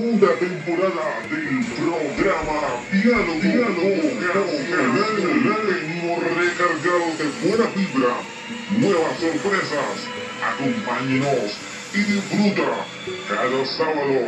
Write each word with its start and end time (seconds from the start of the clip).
segunda 0.00 0.32
temporada 0.36 1.20
del 1.28 1.60
programa 1.76 2.58
Diálogo, 2.90 3.40
Diálogo 3.42 3.90
Venimos 5.68 6.18
recargados 6.24 7.18
de 7.18 7.26
buena 7.44 7.66
vibra, 7.76 8.14
nuevas 8.78 9.18
sorpresas. 9.20 9.96
Acompáñenos 10.42 11.50
y 11.92 11.98
disfruta 11.98 12.86
cada 13.28 13.66
sábado 13.66 14.20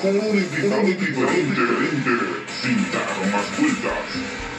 con 0.00 0.16
un 0.16 0.38
invitado 0.38 0.82
diferente, 0.82 2.14
sin 2.62 2.78
dar 2.92 3.18
más 3.32 3.58
vueltas. 3.58 4.06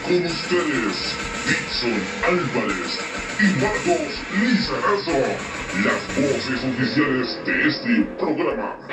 Con 0.03 0.25
ustedes, 0.25 0.97
Dixon 1.47 1.99
Álvarez 2.27 2.99
y 3.39 3.47
Marcos 3.61 4.13
Lizarazo, 4.41 5.19
las 5.85 6.01
voces 6.15 6.59
oficiales 6.63 7.39
de 7.45 7.67
este 7.67 7.93
programa. 8.19 8.86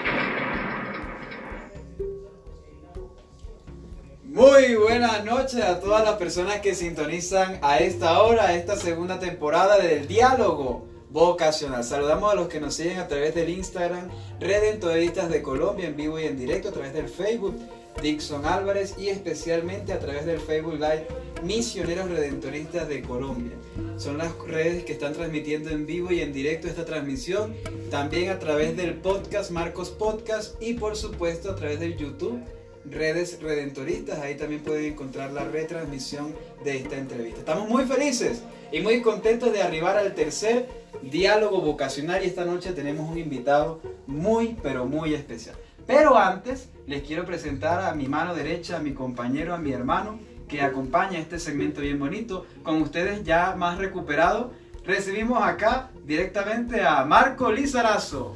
Noches 5.35 5.63
a 5.63 5.81
todas 5.81 6.05
las 6.05 6.15
personas 6.15 6.61
que 6.61 6.77
sintonizan 6.77 7.59
a 7.61 7.79
esta 7.79 8.23
hora, 8.23 8.47
a 8.47 8.55
esta 8.55 8.77
segunda 8.77 9.19
temporada 9.19 9.79
del 9.79 10.07
diálogo 10.07 10.87
vocacional. 11.11 11.83
Saludamos 11.83 12.33
a 12.33 12.37
los 12.37 12.47
que 12.47 12.61
nos 12.61 12.75
siguen 12.75 12.99
a 12.99 13.09
través 13.09 13.35
del 13.35 13.49
Instagram 13.49 14.11
Redentoristas 14.39 15.29
de 15.29 15.43
Colombia 15.43 15.89
en 15.89 15.97
vivo 15.97 16.21
y 16.21 16.27
en 16.27 16.39
directo, 16.39 16.69
a 16.69 16.73
través 16.73 16.93
del 16.95 17.09
Facebook 17.09 17.57
Dixon 18.01 18.47
Álvarez 18.47 18.95
y 18.97 19.09
especialmente 19.09 19.93
a 19.93 19.99
través 19.99 20.25
del 20.25 20.39
Facebook 20.39 20.75
Live 20.75 21.09
Misioneros 21.43 22.09
Redentoristas 22.09 22.89
de 22.89 23.03
Colombia. 23.03 23.57
Son 23.97 24.19
las 24.19 24.39
redes 24.47 24.85
que 24.85 24.93
están 24.93 25.15
transmitiendo 25.15 25.71
en 25.71 25.85
vivo 25.85 26.13
y 26.13 26.21
en 26.21 26.33
directo 26.33 26.69
esta 26.69 26.85
transmisión, 26.85 27.57
también 27.91 28.31
a 28.31 28.39
través 28.39 28.77
del 28.77 28.95
podcast 28.95 29.51
Marcos 29.51 29.91
Podcast 29.91 30.63
y 30.63 30.75
por 30.75 30.95
supuesto 30.95 31.51
a 31.51 31.57
través 31.57 31.81
del 31.81 31.97
YouTube 31.97 32.41
redes 32.91 33.41
redentoristas. 33.41 34.19
Ahí 34.19 34.37
también 34.37 34.63
pueden 34.63 34.93
encontrar 34.93 35.33
la 35.33 35.45
retransmisión 35.45 36.35
de 36.65 36.77
esta 36.79 36.97
entrevista. 36.97 37.41
Estamos 37.41 37.69
muy 37.69 37.85
felices 37.85 38.43
y 38.73 38.81
muy 38.81 39.03
contentos 39.03 39.53
de 39.53 39.63
arribar 39.63 39.97
al 39.97 40.15
tercer 40.15 40.69
diálogo 41.03 41.61
vocacional 41.61 42.23
y 42.23 42.27
esta 42.27 42.45
noche 42.45 42.73
tenemos 42.73 43.11
un 43.11 43.19
invitado 43.19 43.81
muy, 44.07 44.57
pero 44.63 44.87
muy 44.87 45.15
especial. 45.15 45.57
Pero 45.87 46.17
antes 46.17 46.69
les 46.87 47.03
quiero 47.03 47.27
presentar 47.27 47.85
a 47.85 47.95
mi 47.95 48.07
mano 48.07 48.35
derecha, 48.35 48.77
a 48.77 48.81
mi 48.81 48.93
compañero, 48.93 49.55
a 49.55 49.59
mi 49.59 49.73
hermano 49.73 50.19
que 50.49 50.61
acompaña 50.61 51.19
este 51.19 51.39
segmento 51.39 51.81
bien 51.81 51.99
bonito. 51.99 52.47
Con 52.63 52.81
ustedes 52.83 53.25
ya 53.25 53.55
más 53.57 53.79
recuperado, 53.79 54.53
recibimos 54.85 55.43
acá 55.43 55.91
directamente 56.05 56.83
a 56.83 57.05
Marco 57.05 57.51
Lizarazo. 57.51 58.35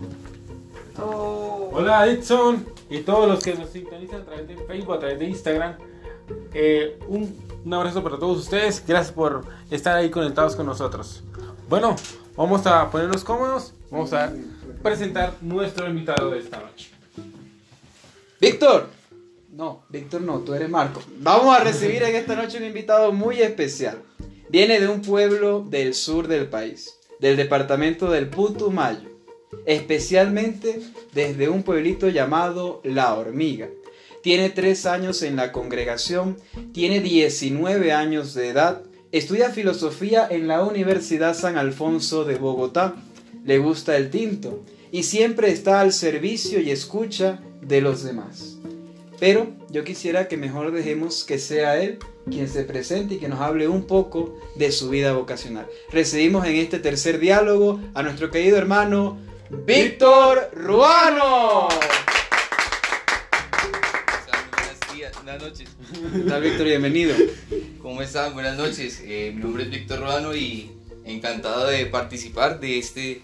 Hola 0.97 2.07
Edson 2.09 2.78
y 2.91 3.01
todos 3.01 3.29
los 3.29 3.43
que 3.43 3.55
nos 3.55 3.71
sintonizan 3.71 4.23
a 4.23 4.25
través 4.25 4.49
de 4.49 4.57
Facebook, 4.57 4.95
a 4.95 4.99
través 4.99 5.19
de 5.19 5.27
Instagram. 5.27 5.77
Eh, 6.53 6.99
un, 7.09 7.37
un 7.65 7.75
abrazo 7.75 8.03
para 8.03 8.19
todos 8.19 8.39
ustedes. 8.39 8.83
Gracias 8.87 9.13
por 9.13 9.45
estar 9.71 9.97
ahí 9.97 10.11
conectados 10.11 10.57
con 10.57 10.67
nosotros. 10.67 11.23
Bueno, 11.69 11.97
vamos 12.37 12.67
a 12.67 12.91
ponernos 12.91 13.25
cómodos. 13.25 13.75
Vamos 13.91 14.13
a 14.13 14.33
presentar 14.83 15.35
nuestro 15.41 15.89
invitado 15.89 16.31
de 16.31 16.39
esta 16.39 16.61
noche. 16.61 16.91
Víctor. 18.41 18.89
No, 19.53 19.83
Víctor 19.89 20.21
no, 20.21 20.39
tú 20.41 20.55
eres 20.55 20.71
Marco. 20.71 21.03
Vamos 21.19 21.57
a 21.57 21.65
recibir 21.65 22.03
en 22.05 22.15
esta 22.15 22.37
noche 22.37 22.59
un 22.59 22.65
invitado 22.65 23.13
muy 23.13 23.41
especial. 23.41 23.99
Viene 24.51 24.79
de 24.79 24.89
un 24.89 25.03
pueblo 25.03 25.65
del 25.69 25.95
sur 25.95 26.29
del 26.29 26.47
país, 26.47 26.97
del 27.19 27.37
departamento 27.37 28.11
del 28.11 28.29
Putumayo, 28.29 29.18
especialmente 29.67 30.81
desde 31.15 31.49
un 31.49 31.63
pueblito 31.63 32.09
llamado 32.09 32.81
La 32.85 33.15
Hormiga. 33.15 33.69
Tiene 34.23 34.51
tres 34.51 34.85
años 34.87 35.23
en 35.23 35.37
la 35.37 35.53
congregación, 35.53 36.37
tiene 36.73 37.01
19 37.01 37.93
años 37.93 38.35
de 38.35 38.49
edad, 38.49 38.83
estudia 39.13 39.51
filosofía 39.51 40.27
en 40.29 40.49
la 40.49 40.65
Universidad 40.65 41.35
San 41.35 41.57
Alfonso 41.57 42.25
de 42.25 42.37
Bogotá, 42.37 42.97
le 43.45 43.59
gusta 43.59 43.97
el 43.97 44.11
tinto 44.11 44.65
y 44.91 45.05
siempre 45.05 45.51
está 45.51 45.81
al 45.81 45.93
servicio 45.93 46.61
y 46.61 46.71
escucha 46.71 47.41
de 47.63 47.81
los 47.81 48.03
demás. 48.03 48.57
Pero 49.21 49.49
yo 49.71 49.85
quisiera 49.85 50.29
que 50.29 50.37
mejor 50.37 50.71
dejemos 50.73 51.25
que 51.25 51.39
sea 51.39 51.81
él 51.83 51.99
quien 52.31 52.49
se 52.49 52.65
presente 52.65 53.15
y 53.15 53.19
que 53.19 53.29
nos 53.29 53.41
hable 53.41 53.69
un 53.69 53.85
poco 53.85 54.39
de 54.57 54.71
su 54.71 54.91
vida 54.91 55.13
vocacional. 55.13 55.67
Recibimos 55.91 56.47
en 56.47 56.57
este 56.57 56.79
tercer 56.79 57.19
diálogo 57.19 57.81
a 57.95 58.03
nuestro 58.03 58.31
querido 58.31 58.59
hermano 58.59 59.19
Víctor 59.51 60.51
Ruano. 60.55 61.69
Buenos 64.53 64.95
días, 64.95 65.13
buenas 65.15 65.43
noches. 65.43 65.69
¿Qué 66.13 66.21
tal, 66.29 66.43
Víctor? 66.43 66.67
Bienvenido. 66.67 67.17
¿Cómo 67.81 68.03
están? 68.03 68.35
Buenas 68.35 68.59
noches. 68.59 69.03
Eh, 69.05 69.33
mi 69.35 69.43
nombre 69.43 69.63
es 69.63 69.71
Víctor 69.71 70.01
Rodano 70.01 70.35
y 70.35 70.71
encantado 71.07 71.67
de 71.67 71.87
participar 71.87 72.61
de 72.61 72.79
este 72.79 73.23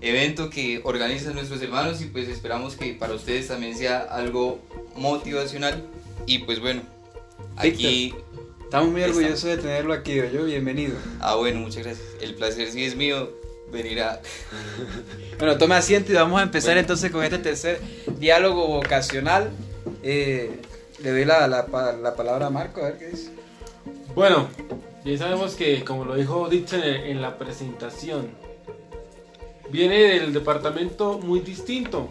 evento 0.00 0.48
que 0.48 0.80
organizan 0.84 1.34
nuestros 1.34 1.60
hermanos 1.60 2.00
y 2.02 2.04
pues 2.04 2.28
esperamos 2.28 2.76
que 2.76 2.94
para 2.94 3.14
ustedes 3.14 3.48
también 3.48 3.76
sea 3.76 3.98
algo 3.98 4.60
motivacional 4.94 5.82
y 6.26 6.38
pues 6.38 6.60
bueno, 6.60 6.82
aquí... 7.56 8.14
Estamos 8.62 8.90
muy 8.90 9.00
Estamos. 9.00 9.22
orgullosos 9.22 9.44
de 9.44 9.56
tenerlo 9.56 9.94
aquí, 9.94 10.14
yo 10.14 10.44
Bienvenido. 10.44 10.94
Ah 11.20 11.36
bueno, 11.36 11.60
muchas 11.60 11.84
gracias. 11.84 12.06
El 12.20 12.34
placer 12.34 12.70
sí 12.70 12.84
es 12.84 12.94
mío 12.96 13.32
venir 13.70 14.00
a... 14.00 14.20
Bueno, 15.38 15.56
tome 15.58 15.74
asiento 15.74 16.12
y 16.12 16.14
vamos 16.14 16.40
a 16.40 16.42
empezar 16.42 16.70
Bueno. 16.70 16.80
entonces 16.80 17.10
con 17.10 17.22
este 17.22 17.38
tercer 17.38 17.80
diálogo 18.18 18.66
vocacional. 18.66 19.50
Eh, 20.02 20.60
le 21.02 21.10
doy 21.10 21.24
la, 21.24 21.46
la 21.46 21.66
la 21.92 22.16
palabra 22.16 22.46
a 22.46 22.50
Marco, 22.50 22.80
a 22.80 22.84
ver 22.84 22.98
qué 22.98 23.06
dice. 23.08 23.30
Bueno, 24.14 24.48
ya 25.04 25.16
sabemos 25.16 25.54
que, 25.54 25.84
como 25.84 26.04
lo 26.04 26.16
dijo 26.16 26.48
Dixon 26.48 26.82
en, 26.82 27.22
la 27.22 27.38
presentación, 27.38 28.30
viene 29.70 29.96
del 29.96 30.32
departamento 30.32 31.18
muy 31.18 31.40
distinto, 31.40 32.08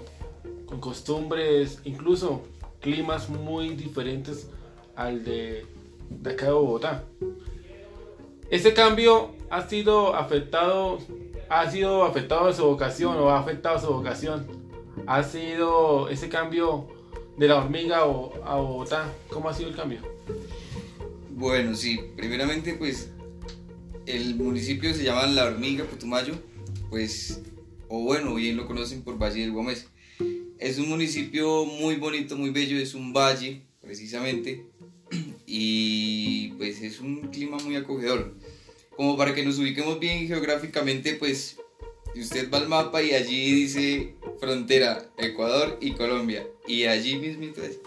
con 0.66 0.80
costumbres, 0.80 1.80
incluso 1.84 2.44
climas 2.80 3.30
muy 3.30 3.76
diferentes 3.76 4.48
al 4.96 5.24
de, 5.26 5.66
de 6.10 6.32
acá 6.32 6.46
de 6.46 6.52
Bogotá. 6.54 7.04
Ese 8.50 8.74
cambio 8.74 9.36
ha 9.50 9.68
sido 9.68 10.16
afectado, 10.16 11.00
ha 11.50 11.70
sido 11.70 12.04
afectado 12.04 12.52
su 12.54 12.64
vocación 12.64 13.18
o 13.18 13.30
ha 13.30 13.40
afectado 13.40 13.80
su 13.80 13.88
vocación. 13.88 14.48
Ha 15.06 15.24
sido 15.24 16.10
ese 16.10 16.30
cambio 16.30 16.88
de 17.38 17.48
la 17.48 17.58
hormiga 17.58 18.00
a 18.00 18.56
Bogotá. 18.56 19.14
¿Cómo 19.30 19.50
ha 19.50 19.54
sido 19.54 19.70
el 19.70 19.76
cambio? 19.76 20.00
Bueno, 21.32 21.76
sí, 21.76 22.00
primeramente 22.16 22.74
pues 22.74 23.12
el 24.08 24.36
municipio 24.36 24.94
se 24.94 25.04
llama 25.04 25.28
La 25.28 25.46
Hormiga, 25.46 25.84
Putumayo, 25.84 26.34
pues, 26.90 27.42
o 27.90 28.00
bueno, 28.04 28.34
bien 28.36 28.56
lo 28.56 28.66
conocen 28.66 29.04
por 29.04 29.22
Valle 29.22 29.42
del 29.42 29.52
Gómez. 29.52 29.88
Es 30.60 30.80
un 30.80 30.90
municipio 30.90 31.66
muy 31.66 31.98
bonito, 31.98 32.36
muy 32.36 32.50
bello, 32.50 32.80
es 32.80 32.96
un 32.96 33.14
valle 33.14 33.64
precisamente 33.82 34.66
y 35.46 36.50
pues 36.54 36.82
es 36.82 37.00
un 37.00 37.28
clima 37.28 37.58
muy 37.58 37.76
acogedor. 37.76 38.34
Como 38.98 39.16
para 39.16 39.34
que 39.34 39.46
nos 39.46 39.58
ubiquemos 39.60 40.00
bien 40.00 40.28
geográficamente, 40.28 41.14
pues 41.14 41.58
usted 42.16 42.52
va 42.52 42.58
al 42.58 42.68
mapa 42.68 43.02
y 43.02 43.14
allí 43.14 43.54
dice 43.54 44.16
frontera 44.40 45.10
Ecuador 45.18 45.78
y 45.80 45.92
Colombia 45.92 46.46
y 46.68 46.86
allí 46.86 47.16
mismito 47.18 47.64
es. 47.64 47.80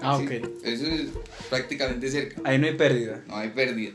Ah, 0.00 0.18
Sí, 0.18 0.24
ok. 0.24 0.48
Eso 0.64 0.86
es 0.86 1.08
prácticamente 1.48 2.10
cerca. 2.10 2.40
Ahí 2.44 2.58
no 2.58 2.66
hay 2.66 2.74
pérdida. 2.74 3.22
No 3.28 3.36
hay 3.36 3.50
pérdida. 3.50 3.92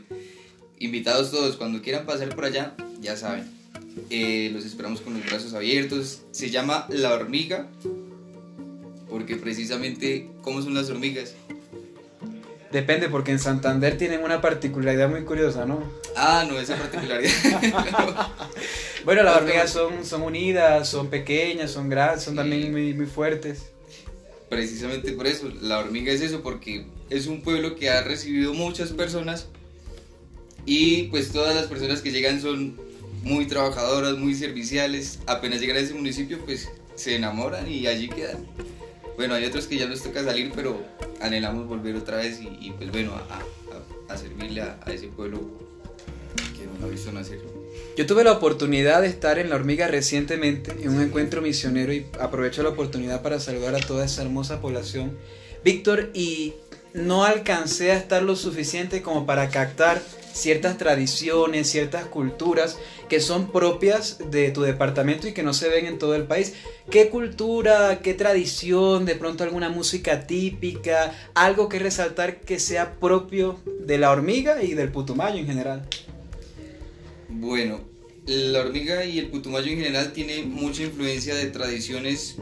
Invitados 0.78 1.30
todos, 1.30 1.56
cuando 1.56 1.82
quieran 1.82 2.06
pasar 2.06 2.34
por 2.34 2.44
allá, 2.44 2.74
ya 3.00 3.16
saben. 3.16 3.44
Eh, 4.10 4.50
los 4.52 4.64
esperamos 4.64 5.00
con 5.00 5.14
los 5.14 5.26
brazos 5.26 5.54
abiertos. 5.54 6.22
Se 6.30 6.50
llama 6.50 6.86
La 6.88 7.12
Hormiga, 7.14 7.68
porque 9.10 9.36
precisamente, 9.36 10.28
¿cómo 10.42 10.62
son 10.62 10.74
las 10.74 10.88
hormigas? 10.88 11.34
Depende, 12.72 13.08
porque 13.08 13.30
en 13.32 13.38
Santander 13.38 13.96
tienen 13.96 14.22
una 14.22 14.40
particularidad 14.42 15.08
muy 15.08 15.24
curiosa, 15.24 15.64
¿no? 15.64 15.82
Ah, 16.16 16.44
no, 16.48 16.58
esa 16.58 16.76
particularidad. 16.76 17.32
Bueno, 19.04 19.22
las 19.22 19.36
Otra 19.36 19.44
hormigas 19.46 19.70
son, 19.70 20.04
son 20.04 20.22
unidas, 20.22 20.86
son 20.88 21.08
pequeñas, 21.08 21.70
son 21.70 21.88
grandes, 21.88 22.24
son 22.24 22.34
Sí. 22.34 22.38
también 22.38 22.70
muy, 22.72 22.92
muy 22.92 23.06
fuertes. 23.06 23.70
precisamente 24.50 25.12
por 25.12 25.26
eso, 25.26 25.48
La 25.62 25.78
Hormiga 25.78 26.12
es 26.12 26.20
eso, 26.20 26.42
porque 26.42 26.84
es 27.08 27.26
un 27.26 27.42
pueblo 27.42 27.74
que 27.76 27.88
ha 27.88 28.02
recibido 28.02 28.52
muchas 28.52 28.90
personas 28.90 29.46
y 30.66 31.04
pues 31.04 31.30
todas 31.32 31.54
las 31.54 31.66
personas 31.68 32.02
que 32.02 32.10
llegan 32.10 32.42
son 32.42 32.76
muy 33.22 33.46
trabajadoras, 33.46 34.16
muy 34.18 34.34
serviciales. 34.34 35.20
Apenas 35.26 35.60
llegan 35.60 35.76
a 35.76 35.80
ese 35.80 35.94
municipio, 35.94 36.38
pues 36.44 36.68
se 36.96 37.14
enamoran 37.16 37.66
y 37.70 37.86
allí 37.86 38.08
quedan. 38.08 38.46
Bueno, 39.18 39.34
hay 39.34 39.44
otros 39.44 39.66
que 39.66 39.76
ya 39.76 39.86
nos 39.86 40.00
toca 40.02 40.22
salir, 40.24 40.52
pero 40.54 40.80
anhelamos 41.20 41.66
volver 41.66 41.96
otra 41.96 42.18
vez 42.18 42.40
y, 42.40 42.46
y, 42.60 42.70
pues 42.78 42.90
bueno, 42.92 43.12
a, 43.14 43.34
a- 43.34 44.14
a 44.14 44.16
servirle 44.16 44.62
a, 44.62 44.78
a 44.86 44.92
ese 44.92 45.08
pueblo 45.08 45.40
que 46.56 46.66
nos 46.66 46.80
ha 46.82 46.86
visto 46.86 47.10
nacer. 47.12 47.40
Yo 47.96 48.06
tuve 48.06 48.22
la 48.22 48.30
oportunidad 48.32 49.02
de 49.02 49.08
estar 49.08 49.40
en 49.40 49.50
La 49.50 49.56
Hormiga 49.56 49.88
recientemente 49.88 50.70
en 50.80 50.90
un 50.90 51.02
encuentro 51.02 51.42
misionero 51.42 51.92
y 51.92 52.06
aprovecho 52.20 52.62
la 52.62 52.68
oportunidad 52.70 53.20
para 53.22 53.40
saludar 53.40 53.74
a 53.74 53.80
toda 53.80 54.04
esa 54.04 54.22
hermosa 54.22 54.60
población. 54.60 55.18
Víctor, 55.64 56.10
y 56.14 56.54
no 56.94 57.24
alcancé 57.24 57.90
a 57.90 57.96
estar 57.96 58.22
lo 58.22 58.36
suficiente 58.36 59.02
como 59.02 59.26
para 59.26 59.48
captar 59.50 60.00
ciertas 60.38 60.78
tradiciones, 60.78 61.68
ciertas 61.68 62.06
culturas 62.06 62.78
que 63.08 63.20
son 63.20 63.50
propias 63.50 64.18
de 64.30 64.50
tu 64.50 64.62
departamento 64.62 65.28
y 65.28 65.32
que 65.32 65.42
no 65.42 65.52
se 65.52 65.68
ven 65.68 65.86
en 65.86 65.98
todo 65.98 66.14
el 66.14 66.24
país. 66.24 66.54
¿Qué 66.90 67.08
cultura, 67.08 68.00
qué 68.02 68.14
tradición, 68.14 69.04
de 69.04 69.14
pronto 69.14 69.44
alguna 69.44 69.68
música 69.68 70.26
típica, 70.26 71.14
algo 71.34 71.68
que 71.68 71.78
resaltar 71.78 72.40
que 72.40 72.58
sea 72.58 72.94
propio 72.94 73.58
de 73.80 73.98
la 73.98 74.10
hormiga 74.10 74.62
y 74.62 74.74
del 74.74 74.90
putumayo 74.90 75.38
en 75.38 75.46
general? 75.46 75.86
Bueno, 77.28 77.80
la 78.26 78.60
hormiga 78.60 79.04
y 79.04 79.18
el 79.18 79.28
putumayo 79.28 79.70
en 79.70 79.78
general 79.78 80.12
tiene 80.12 80.42
mucha 80.42 80.82
influencia 80.82 81.34
de 81.34 81.46
tradiciones 81.46 82.36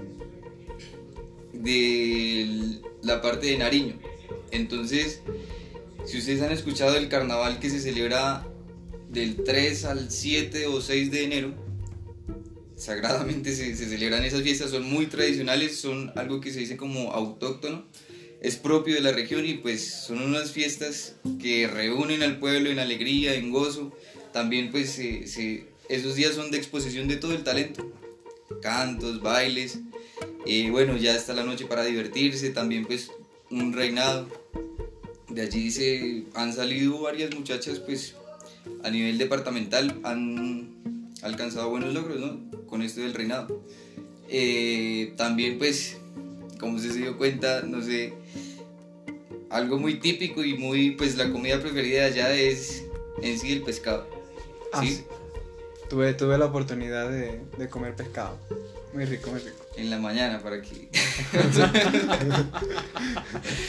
de 1.52 2.81
la 3.02 3.22
parte 3.22 3.46
de 3.46 3.58
Nariño. 3.58 3.94
Entonces, 4.50 5.20
si 6.06 6.19
ustedes 6.19 6.41
han 6.41 6.53
escuchado 6.53 6.97
el 6.97 7.08
carnaval 7.08 7.58
que 7.58 7.69
se 7.69 7.81
celebra 7.81 8.47
del 9.11 9.43
3 9.43 9.85
al 9.87 10.11
7 10.11 10.67
o 10.67 10.81
6 10.81 11.11
de 11.11 11.25
enero, 11.25 11.55
sagradamente 12.76 13.55
se, 13.55 13.75
celebran 13.75 14.25
esas 14.25 14.43
fiestas, 14.43 14.70
son 14.70 14.85
muy 14.85 15.06
tradicionales, 15.06 15.79
son 15.79 16.12
algo 16.17 16.41
que 16.41 16.53
se 16.53 16.61
dice 16.61 16.76
como 16.76 17.12
autóctono, 17.12 17.87
es 18.41 18.56
propio 18.56 18.94
de 18.94 19.00
la 19.00 19.12
región 19.12 19.44
y 19.47 19.55
pues 19.55 19.85
son 20.06 20.23
unas 20.23 20.53
fiestas 20.53 21.17
que 21.41 21.67
reúnen 21.67 22.23
al 22.23 22.38
pueblo 22.38 22.70
en 22.70 22.79
alegría, 22.79 23.35
en 23.35 23.50
gozo, 23.50 23.93
también 24.32 24.70
pues 24.70 24.99
esos 25.88 26.14
días 26.14 26.35
son 26.35 26.50
de 26.50 26.59
exposición 26.59 27.09
de 27.09 27.17
todo 27.17 27.32
el 27.32 27.43
talento, 27.43 27.93
cantos, 28.62 29.23
bailes, 29.23 29.81
y 30.44 30.70
bueno, 30.70 30.97
ya 30.97 31.17
está 31.17 31.32
la 31.32 31.43
noche 31.43 31.67
para 31.67 31.85
divertirse, 31.85 32.50
también 32.50 32.85
pues 32.85 33.11
un 33.50 33.73
reinado. 33.73 34.29
De 35.37 35.43
allí 35.43 35.71
se 35.71 36.25
han 36.33 36.50
salido 36.55 36.99
varias 36.99 37.35
muchachas 37.35 37.79
pues 37.79 38.15
a 38.83 38.88
nivel 38.88 39.19
departamental 39.19 40.00
han 40.03 41.12
alcanzado 41.21 41.69
buenos 41.69 41.93
logros 41.93 42.19
¿no? 42.19 42.67
con 42.67 42.81
esto 42.81 43.03
del 43.03 43.12
reinado. 43.12 43.62
Eh, 44.31 45.12
también 45.19 45.59
pues, 45.59 45.99
como 46.59 46.79
se 46.79 46.91
dio 46.94 47.19
cuenta, 47.19 47.61
no 47.61 47.83
sé, 47.83 48.15
algo 49.50 49.79
muy 49.79 50.00
típico 50.00 50.43
y 50.43 50.55
muy, 50.55 50.93
pues 50.93 51.19
la 51.19 51.31
comida 51.31 51.61
preferida 51.61 52.05
de 52.05 52.06
allá 52.06 52.33
es 52.35 52.85
en 53.21 53.38
sí 53.38 53.53
el 53.53 53.61
pescado. 53.61 54.09
Ah, 54.73 54.83
¿sí? 54.83 55.05
Tuve, 55.91 56.15
tuve 56.15 56.38
la 56.38 56.47
oportunidad 56.47 57.11
de, 57.11 57.43
de 57.59 57.69
comer 57.69 57.94
pescado. 57.94 58.38
Muy 58.94 59.05
rico, 59.05 59.31
muy 59.33 59.41
rico. 59.41 59.65
En 59.76 59.90
la 59.90 59.99
mañana 59.99 60.43
para 60.43 60.62
que... 60.62 60.88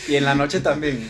y 0.07 0.15
en 0.15 0.23
la 0.23 0.35
noche 0.35 0.61
también. 0.61 1.09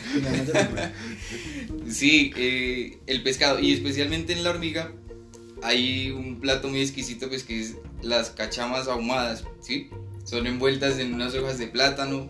Sí, 1.90 2.34
eh, 2.36 2.98
el 3.06 3.24
pescado. 3.24 3.60
Y 3.60 3.74
especialmente 3.74 4.34
en 4.34 4.44
la 4.44 4.50
hormiga 4.50 4.92
hay 5.64 6.12
un 6.12 6.40
plato 6.40 6.68
muy 6.68 6.82
exquisito 6.82 7.30
pues 7.30 7.44
que 7.44 7.62
es 7.62 7.76
las 8.02 8.32
cachamas 8.32 8.88
ahumadas, 8.88 9.44
¿sí? 9.60 9.90
Son 10.24 10.46
envueltas 10.48 11.00
en 11.00 11.14
unas 11.14 11.34
hojas 11.36 11.58
de 11.58 11.68
plátano 11.68 12.30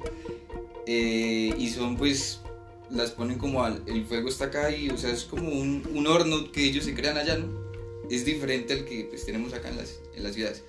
eh, 0.86 1.54
y 1.58 1.70
son 1.70 1.98
pues 1.98 2.42
las 2.90 3.12
ponen 3.12 3.38
como 3.38 3.64
al, 3.64 3.84
el 3.88 4.06
fuego 4.06 4.30
está 4.30 4.46
acá 4.46 4.72
y 4.72 4.90
o 4.90 4.98
sea 4.98 5.12
es 5.12 5.24
como 5.24 5.50
un, 5.50 5.86
un 5.94 6.08
horno 6.08 6.52
que 6.52 6.64
ellos 6.64 6.86
se 6.86 6.94
crean 6.94 7.18
allá, 7.18 7.38
¿no? 7.38 7.67
Es 8.10 8.26
diferente 8.26 8.74
al 8.74 8.86
que 8.86 9.06
pues 9.06 9.26
tenemos 9.26 9.54
acá 9.54 9.70
en 9.70 9.78
las, 9.78 10.00
en 10.16 10.24
las 10.24 10.34
ciudades 10.36 10.64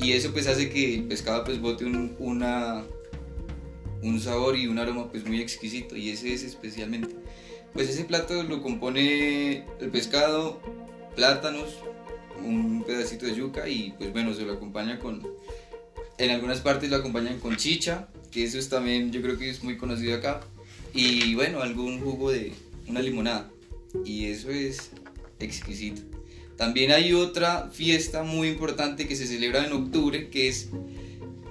y 0.00 0.12
eso 0.12 0.32
pues 0.32 0.46
hace 0.46 0.70
que 0.70 0.94
el 0.94 1.04
pescado 1.04 1.44
pues 1.44 1.60
bote 1.60 1.84
un, 1.84 2.16
una, 2.18 2.84
un 4.02 4.20
sabor 4.20 4.56
y 4.56 4.66
un 4.66 4.78
aroma 4.78 5.10
pues 5.10 5.26
muy 5.26 5.40
exquisito 5.40 5.96
y 5.96 6.10
ese 6.10 6.32
es 6.32 6.42
especialmente. 6.42 7.14
Pues 7.72 7.88
ese 7.88 8.04
plato 8.04 8.42
lo 8.42 8.62
compone 8.62 9.64
el 9.80 9.90
pescado, 9.90 10.60
plátanos, 11.14 11.78
un 12.44 12.82
pedacito 12.84 13.26
de 13.26 13.34
yuca 13.34 13.68
y 13.68 13.94
pues 13.98 14.12
bueno, 14.12 14.34
se 14.34 14.42
lo 14.42 14.54
acompaña 14.54 14.98
con, 14.98 15.26
en 16.18 16.30
algunas 16.30 16.60
partes 16.60 16.90
lo 16.90 16.96
acompañan 16.96 17.38
con 17.38 17.56
chicha, 17.56 18.08
que 18.30 18.44
eso 18.44 18.58
es 18.58 18.68
también 18.68 19.12
yo 19.12 19.22
creo 19.22 19.38
que 19.38 19.50
es 19.50 19.62
muy 19.62 19.76
conocido 19.76 20.16
acá, 20.16 20.40
y 20.92 21.34
bueno, 21.34 21.60
algún 21.60 22.00
jugo 22.00 22.32
de 22.32 22.52
una 22.88 23.00
limonada 23.00 23.50
y 24.04 24.26
eso 24.26 24.50
es 24.50 24.90
exquisito. 25.38 26.02
También 26.60 26.92
hay 26.92 27.14
otra 27.14 27.70
fiesta 27.72 28.22
muy 28.22 28.48
importante 28.48 29.08
que 29.08 29.16
se 29.16 29.26
celebra 29.26 29.64
en 29.64 29.72
octubre, 29.72 30.28
que 30.28 30.46
es 30.46 30.68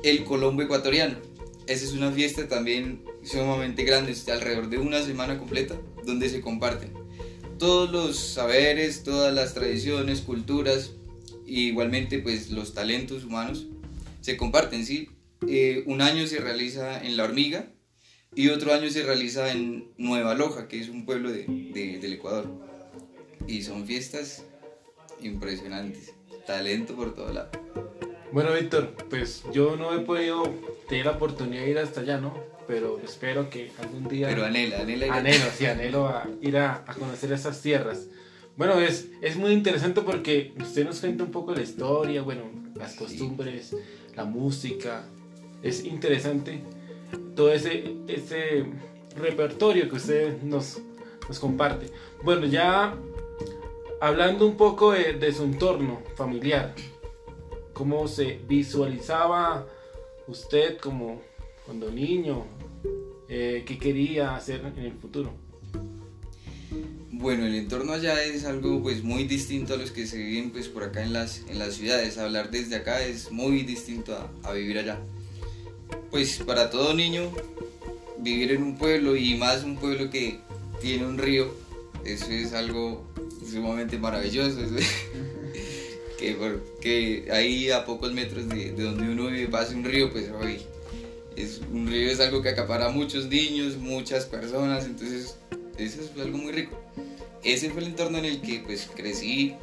el 0.04 0.24
Colombo 0.24 0.62
ecuatoriano. 0.62 1.18
Esa 1.66 1.84
es 1.84 1.94
una 1.94 2.12
fiesta 2.12 2.48
también 2.48 3.04
sumamente 3.24 3.84
grande, 3.86 4.16
alrededor 4.32 4.70
de 4.70 4.78
una 4.78 5.02
semana 5.02 5.40
completa, 5.40 5.82
donde 6.06 6.30
se 6.30 6.42
comparten 6.42 6.94
todos 7.58 7.90
los 7.92 8.20
saberes, 8.20 9.02
todas 9.02 9.34
las 9.34 9.56
tradiciones, 9.56 10.22
culturas, 10.22 10.92
igualmente 11.48 12.20
pues 12.20 12.52
los 12.52 12.76
talentos 12.76 13.24
humanos 13.24 13.66
se 14.22 14.38
comparten, 14.38 14.86
¿sí? 14.86 15.10
Eh, 15.48 15.86
un 15.88 16.02
año 16.02 16.28
se 16.28 16.40
realiza 16.40 17.04
en 17.04 17.18
La 17.18 17.24
Hormiga 17.24 17.72
y 18.36 18.50
otro 18.50 18.76
año 18.76 18.92
se 18.92 19.02
realiza 19.02 19.52
en 19.52 19.90
Nueva 19.98 20.36
Loja, 20.36 20.68
que 20.68 20.80
es 20.80 20.88
un 20.88 21.04
pueblo 21.04 21.32
de, 21.32 21.46
del 22.00 22.14
Ecuador. 22.14 22.48
Y 23.48 23.64
son 23.64 23.88
fiestas 23.88 24.44
impresionantes. 25.22 26.14
Talento 26.46 26.96
por 26.96 27.16
todo 27.16 27.32
lado. 27.34 27.50
Bueno, 28.32 28.54
Víctor, 28.54 28.94
pues 29.10 29.44
yo 29.52 29.76
no 29.76 29.94
he 29.94 30.00
podido 30.02 30.44
tener 30.88 31.06
la 31.06 31.14
oportunidad 31.14 31.64
de 31.64 31.72
ir 31.72 31.80
hasta 31.80 32.02
allá, 32.02 32.20
¿no? 32.20 32.34
Pero 32.68 33.00
espero 33.04 33.50
que 33.50 33.72
algún 33.80 34.08
día... 34.08 34.28
Pero 34.28 34.46
anhela, 34.46 34.82
anhela. 34.82 35.16
Anhelo, 35.16 35.46
sí, 35.56 35.66
anhelo 35.66 36.08
a 36.08 36.28
ir 36.42 36.58
a, 36.58 36.86
conocer 36.98 37.32
esas 37.32 37.60
tierras. 37.62 38.08
Bueno, 38.56 38.80
es, 38.80 39.08
es 39.22 39.36
muy 39.36 39.52
interesante 39.52 40.02
porque 40.02 40.54
usted 40.60 40.86
nos 40.86 41.00
cuenta 41.00 41.24
un 41.24 41.32
poco 41.32 41.56
la 41.56 41.62
historia, 41.62 42.22
bueno, 42.22 42.44
las 42.76 42.96
costumbres, 42.96 43.76
la 44.16 44.26
música. 44.26 45.06
Es 45.64 45.84
interesante 45.84 46.62
todo 47.36 47.52
ese, 47.52 47.96
ese 48.08 48.66
repertorio 49.16 49.90
que 49.90 49.96
usted 49.96 50.42
nos, 50.44 50.80
nos 51.28 51.40
comparte. 51.40 51.88
Bueno, 52.24 52.46
ya 52.46 52.96
hablando 54.00 54.48
un 54.48 54.56
poco 54.56 54.92
de, 54.92 55.34
su 55.34 55.44
entorno 55.44 56.02
familiar, 56.16 56.74
¿cómo 57.74 58.08
se 58.08 58.40
visualizaba 58.48 59.68
usted 60.28 60.78
como 60.78 61.22
cuando 61.66 61.92
niño? 61.92 62.46
Eh, 63.28 63.64
¿Qué 63.66 63.78
quería 63.78 64.36
hacer 64.36 64.62
en 64.78 64.86
el 64.86 64.94
futuro? 64.94 65.32
Bueno, 67.12 67.46
el 67.46 67.56
entorno 67.56 67.94
allá 67.94 68.24
es 68.24 68.46
algo 68.46 68.82
pues 68.82 69.04
muy 69.04 69.26
distinto 69.26 69.74
a 69.74 69.78
los 69.78 69.92
que 69.92 70.08
se 70.08 70.18
viven 70.18 70.52
pues 70.52 70.70
por 70.70 70.84
acá 70.84 71.04
en 71.04 71.12
las, 71.12 71.44
en 71.50 71.60
las 71.60 71.76
ciudades. 71.76 72.18
Hablar 72.18 72.50
desde 72.50 72.78
acá 72.78 73.02
es 73.02 73.32
muy 73.32 73.64
distinto 73.64 74.16
a, 74.16 74.50
a 74.50 74.54
vivir 74.54 74.80
allá. 74.80 75.00
Pues 76.12 76.38
para 76.38 76.70
todo 76.70 76.94
niño, 76.94 77.30
vivir 78.20 78.52
en 78.54 78.64
un 78.64 78.78
pueblo 78.78 79.16
y 79.16 79.36
más 79.36 79.64
un 79.64 79.76
pueblo 79.76 80.10
que 80.10 80.40
tiene 80.82 81.06
un 81.06 81.18
río, 81.18 81.54
eso 82.06 82.32
es 82.32 82.54
algo 82.54 83.09
sumamente 83.50 83.98
maravilloso. 83.98 84.60
que, 86.20 86.34
porque 86.34 87.28
ahí 87.32 87.72
a 87.72 87.86
pocos 87.86 88.14
metros 88.14 88.50
de, 88.50 88.72
donde 88.72 89.10
uno 89.10 89.28
vive 89.28 89.48
pasa 89.48 89.74
un 89.74 89.84
río, 89.84 90.12
pues 90.12 90.30
hoy 90.30 90.60
es, 91.36 91.62
un 91.72 91.88
río 91.88 92.10
es 92.10 92.20
algo 92.20 92.42
que 92.42 92.50
acapara 92.50 92.88
a 92.88 92.90
muchos 92.90 93.28
niños, 93.28 93.78
muchas 93.78 94.26
personas, 94.26 94.86
entonces 94.86 95.38
eso 95.78 96.02
es 96.02 96.22
algo 96.22 96.38
muy 96.38 96.52
rico. 96.52 96.78
Ese 97.44 97.70
fue 97.70 97.82
el 97.82 97.88
entorno 97.88 98.18
en 98.18 98.26
el 98.26 98.42
que 98.42 98.60
pues 98.60 98.90
crecí 98.94 99.56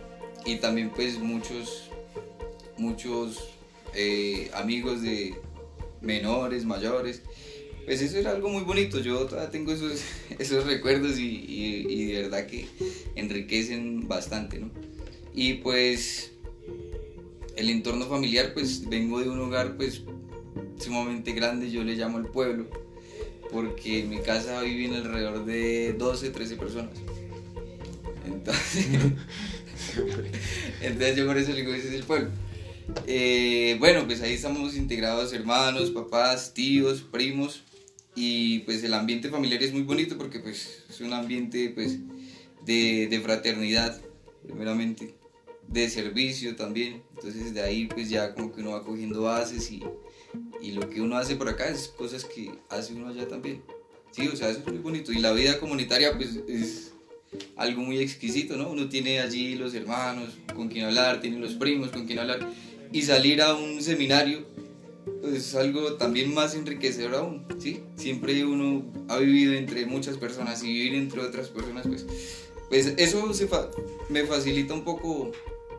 y 0.46 0.56
también 0.56 0.90
pues 0.90 1.18
muchos, 1.18 1.90
muchos 2.78 3.50
eh, 3.94 4.50
amigos 4.54 5.02
de 5.02 5.34
menores, 6.00 6.64
mayores, 6.64 7.22
pues 7.86 8.02
eso 8.02 8.18
era 8.18 8.32
algo 8.32 8.48
muy 8.48 8.64
bonito. 8.64 8.98
Yo 8.98 9.24
todavía 9.26 9.50
tengo 9.50 9.72
esos, 9.72 10.02
esos 10.38 10.66
recuerdos 10.66 11.18
y, 11.18 12.12
de 12.12 12.22
verdad 12.22 12.46
que 12.46 12.66
enriquecen 13.14 14.08
bastante, 14.08 14.58
¿no? 14.58 14.70
Y 15.32 15.54
pues 15.54 16.32
el 17.56 17.70
entorno 17.70 18.06
familiar, 18.06 18.52
pues 18.52 18.86
vengo 18.88 19.20
de 19.20 19.30
un 19.30 19.40
hogar 19.40 19.76
pues 19.76 20.02
sumamente 20.78 21.32
grande, 21.32 21.70
yo 21.70 21.84
le 21.84 21.94
llamo 21.94 22.18
el 22.18 22.26
pueblo, 22.26 22.66
porque 23.50 24.00
en 24.00 24.10
mi 24.10 24.18
casa 24.18 24.60
viven 24.62 24.94
alrededor 24.94 25.44
de 25.44 25.94
12, 25.94 26.30
13 26.30 26.56
personas. 26.56 26.98
Entonces, 28.26 28.86
entonces 30.82 31.16
yo 31.16 31.26
por 31.26 31.38
eso 31.38 31.52
le 31.52 31.60
digo, 31.60 31.72
ese 31.72 31.88
es 31.88 31.94
el 31.94 32.02
pueblo. 32.02 32.30
Eh, 33.06 33.76
bueno, 33.78 34.06
pues 34.06 34.20
ahí 34.22 34.32
estamos 34.32 34.76
integrados 34.76 35.32
hermanos, 35.32 35.90
papás, 35.90 36.52
tíos, 36.52 37.02
primos 37.02 37.62
y 38.16 38.60
pues 38.60 38.82
el 38.82 38.94
ambiente 38.94 39.28
familiar 39.28 39.62
es 39.62 39.72
muy 39.72 39.82
bonito 39.82 40.16
porque 40.16 40.40
pues 40.40 40.82
es 40.88 41.00
un 41.00 41.12
ambiente 41.12 41.70
pues 41.74 41.98
de, 42.64 43.06
de 43.08 43.20
fraternidad 43.20 44.00
primeramente 44.42 45.14
de 45.68 45.90
servicio 45.90 46.56
también. 46.56 47.02
Entonces 47.14 47.52
de 47.52 47.62
ahí 47.62 47.86
pues 47.86 48.08
ya 48.08 48.34
como 48.34 48.52
que 48.52 48.62
uno 48.62 48.70
va 48.72 48.84
cogiendo 48.84 49.22
bases 49.22 49.70
y, 49.70 49.84
y 50.62 50.72
lo 50.72 50.88
que 50.88 51.02
uno 51.02 51.16
hace 51.18 51.36
por 51.36 51.48
acá 51.48 51.68
es 51.68 51.88
cosas 51.88 52.24
que 52.24 52.50
hace 52.70 52.94
uno 52.94 53.08
allá 53.08 53.28
también. 53.28 53.62
Sí, 54.12 54.26
o 54.28 54.34
sea, 54.34 54.48
eso 54.48 54.60
es 54.60 54.66
muy 54.66 54.78
bonito. 54.78 55.12
Y 55.12 55.18
la 55.18 55.32
vida 55.32 55.60
comunitaria 55.60 56.16
pues 56.16 56.40
es 56.48 56.92
algo 57.56 57.82
muy 57.82 57.98
exquisito, 57.98 58.56
¿no? 58.56 58.70
Uno 58.70 58.88
tiene 58.88 59.20
allí 59.20 59.56
los 59.56 59.74
hermanos 59.74 60.38
con 60.54 60.68
quien 60.68 60.86
hablar, 60.86 61.20
tiene 61.20 61.38
los 61.38 61.54
primos 61.54 61.90
con 61.90 62.06
quien 62.06 62.20
hablar. 62.20 62.50
Y 62.92 63.02
salir 63.02 63.42
a 63.42 63.54
un 63.54 63.82
seminario 63.82 64.46
es 65.24 65.54
algo 65.54 65.94
también 65.94 66.34
más 66.34 66.54
enriquecedor 66.54 67.14
aún, 67.14 67.46
¿sí? 67.58 67.82
Siempre 67.96 68.44
uno 68.44 68.84
ha 69.08 69.18
vivido 69.18 69.54
entre 69.54 69.86
muchas 69.86 70.16
personas 70.18 70.62
y 70.62 70.66
vivir 70.68 70.94
entre 70.94 71.20
otras 71.20 71.48
personas, 71.48 71.86
pues, 71.86 72.06
pues 72.68 72.94
eso 72.96 73.32
se 73.34 73.46
fa- 73.46 73.68
me 74.08 74.24
facilita 74.24 74.74
un 74.74 74.84
poco, 74.84 75.32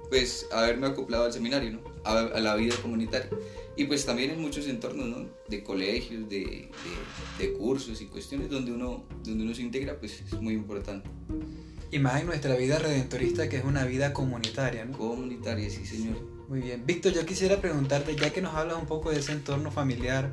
pues, 0.09 0.47
haberme 0.51 0.87
acoplado 0.87 1.25
al 1.25 1.33
seminario, 1.33 1.71
¿no? 1.71 1.79
A, 2.03 2.19
a 2.19 2.39
la 2.39 2.55
vida 2.55 2.75
comunitaria. 2.81 3.29
Y 3.75 3.83
pues 3.85 4.05
también 4.05 4.31
en 4.31 4.41
muchos 4.41 4.67
entornos, 4.67 5.07
¿no? 5.07 5.29
De 5.49 5.61
colegios, 5.63 6.27
de, 6.29 6.39
de- 6.39 6.69
de 7.37 7.53
cursos 7.53 8.01
y 8.01 8.05
cuestiones 8.05 8.49
donde 8.49 8.71
uno, 8.71 9.05
donde 9.23 9.43
uno 9.43 9.53
se 9.53 9.61
integra, 9.61 9.99
pues 9.99 10.21
es 10.21 10.33
muy 10.41 10.53
importante. 10.55 11.07
Y 11.91 11.99
más 11.99 12.19
en 12.21 12.27
nuestra 12.27 12.55
vida 12.55 12.79
redentorista, 12.79 13.47
que 13.49 13.57
es 13.57 13.63
una 13.63 13.85
vida 13.85 14.13
comunitaria, 14.13 14.83
¿no? 14.85 14.97
Comunitaria, 14.97 15.69
sí, 15.69 15.85
señor. 15.85 16.17
Muy 16.47 16.61
bien. 16.61 16.85
Víctor, 16.85 17.11
yo 17.11 17.25
quisiera 17.25 17.57
preguntarte, 17.57 18.15
ya 18.15 18.31
que 18.31 18.41
nos 18.41 18.55
hablas 18.55 18.77
un 18.77 18.85
poco 18.85 19.11
de 19.11 19.19
ese 19.19 19.33
entorno 19.33 19.69
familiar, 19.69 20.31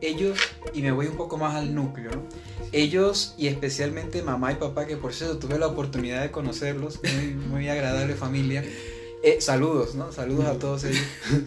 ellos, 0.00 0.38
y 0.72 0.82
me 0.82 0.92
voy 0.92 1.06
un 1.06 1.16
poco 1.16 1.36
más 1.36 1.56
al 1.56 1.74
núcleo, 1.74 2.10
¿no? 2.12 2.22
Ellos, 2.70 3.34
y 3.36 3.48
especialmente 3.48 4.22
mamá 4.22 4.52
y 4.52 4.56
papá, 4.56 4.86
que 4.86 4.96
por 4.96 5.12
cierto 5.12 5.38
tuve 5.38 5.58
la 5.58 5.66
oportunidad 5.66 6.22
de 6.22 6.30
conocerlos, 6.30 7.00
muy, 7.02 7.34
muy 7.34 7.68
agradable 7.68 8.14
familia. 8.14 8.64
Eh, 9.22 9.40
saludos, 9.40 9.96
¿no? 9.96 10.12
Saludos 10.12 10.46
a 10.46 10.58
todos 10.58 10.84
ellos. 10.84 11.02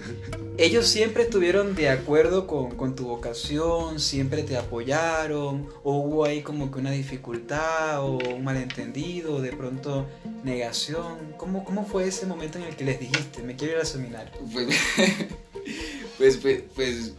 Ellos 0.57 0.87
siempre 0.87 1.23
estuvieron 1.23 1.73
de 1.73 1.89
acuerdo 1.89 2.45
con, 2.45 2.75
con 2.75 2.95
tu 2.95 3.05
vocación, 3.05 3.99
siempre 3.99 4.43
te 4.43 4.57
apoyaron, 4.57 5.69
o 5.83 5.95
hubo 5.95 6.25
ahí 6.25 6.41
como 6.41 6.69
que 6.69 6.79
una 6.79 6.91
dificultad, 6.91 8.03
o 8.03 8.17
un 8.17 8.43
malentendido, 8.43 9.35
o 9.35 9.41
de 9.41 9.53
pronto 9.53 10.07
negación. 10.43 11.33
¿Cómo, 11.37 11.63
¿Cómo 11.63 11.85
fue 11.85 12.07
ese 12.07 12.25
momento 12.25 12.57
en 12.57 12.65
el 12.65 12.75
que 12.75 12.83
les 12.83 12.99
dijiste, 12.99 13.41
me 13.41 13.55
quiero 13.55 13.73
ir 13.73 13.79
al 13.79 13.87
seminario? 13.87 14.31
Pues, 14.51 14.67
pues, 16.17 16.37
pues, 16.37 16.63
pues, 16.75 17.13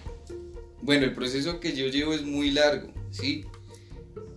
bueno, 0.83 1.07
el 1.07 1.15
proceso 1.15 1.59
que 1.61 1.75
yo 1.75 1.87
llevo 1.87 2.13
es 2.13 2.23
muy 2.23 2.51
largo, 2.51 2.93
¿sí? 3.11 3.47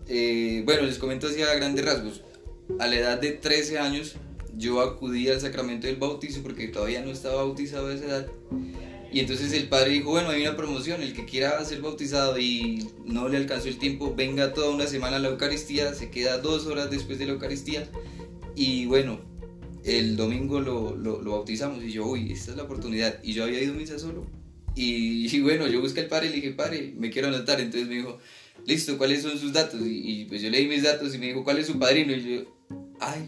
Eh, 0.07 0.63
bueno, 0.65 0.83
les 0.83 0.97
comento 0.97 1.27
así 1.27 1.41
a 1.41 1.53
grandes 1.53 1.83
rasgos. 1.83 2.21
A 2.79 2.87
la 2.87 2.95
edad 2.95 3.19
de 3.19 3.31
13 3.31 3.77
años, 3.77 4.15
yo 4.57 4.81
acudí 4.81 5.29
al 5.29 5.41
sacramento 5.41 5.87
del 5.87 5.97
bautizo 5.97 6.41
porque 6.41 6.67
todavía 6.67 7.01
no 7.01 7.11
estaba 7.11 7.35
bautizado 7.35 7.87
a 7.87 7.93
esa 7.93 8.05
edad. 8.05 8.27
Y 9.11 9.19
entonces 9.19 9.53
el 9.53 9.69
padre 9.69 9.91
dijo, 9.91 10.09
bueno, 10.11 10.29
hay 10.29 10.41
una 10.41 10.57
promoción, 10.57 11.01
el 11.01 11.13
que 11.13 11.25
quiera 11.25 11.63
ser 11.63 11.81
bautizado 11.81 12.37
y 12.37 12.87
no 13.05 13.29
le 13.29 13.37
alcanzó 13.37 13.69
el 13.69 13.77
tiempo, 13.77 14.13
venga 14.13 14.53
toda 14.53 14.71
una 14.71 14.87
semana 14.87 15.17
a 15.17 15.19
la 15.19 15.29
Eucaristía, 15.29 15.93
se 15.93 16.09
queda 16.09 16.39
dos 16.39 16.65
horas 16.65 16.91
después 16.91 17.17
de 17.17 17.25
la 17.25 17.33
Eucaristía. 17.33 17.89
Y 18.55 18.87
bueno, 18.87 19.19
el 19.85 20.17
domingo 20.17 20.59
lo, 20.59 20.95
lo, 20.95 21.23
bautizamos 21.23 21.83
y 21.83 21.91
yo, 21.91 22.05
uy, 22.05 22.31
esta 22.31 22.51
es 22.51 22.57
la 22.57 22.63
oportunidad. 22.63 23.19
Y 23.23 23.33
yo 23.33 23.43
había 23.43 23.61
ido 23.61 23.73
a 23.73 23.77
misa 23.77 23.99
solo. 23.99 24.25
Y, 24.75 25.33
y 25.33 25.41
bueno, 25.41 25.67
yo 25.67 25.79
busqué 25.79 26.01
al 26.01 26.07
padre 26.07 26.27
y 26.27 26.29
le 26.31 26.35
dije, 26.35 26.51
padre, 26.51 26.93
me 26.97 27.09
quiero 27.09 27.29
anotar. 27.29 27.61
Entonces 27.61 27.87
me 27.87 27.95
dijo, 27.95 28.17
listo, 28.65 28.97
¿cuáles 28.97 29.21
son 29.21 29.37
sus 29.37 29.53
datos? 29.53 29.79
Y, 29.81 30.23
y 30.23 30.25
pues 30.25 30.41
yo 30.41 30.49
leí 30.49 30.67
mis 30.67 30.83
datos 30.83 31.15
y 31.15 31.19
me 31.19 31.27
dijo, 31.27 31.43
¿cuál 31.43 31.59
es 31.59 31.67
su 31.67 31.79
padrino? 31.79 32.13
Y 32.13 32.35
yo, 32.35 32.54
ay, 32.99 33.27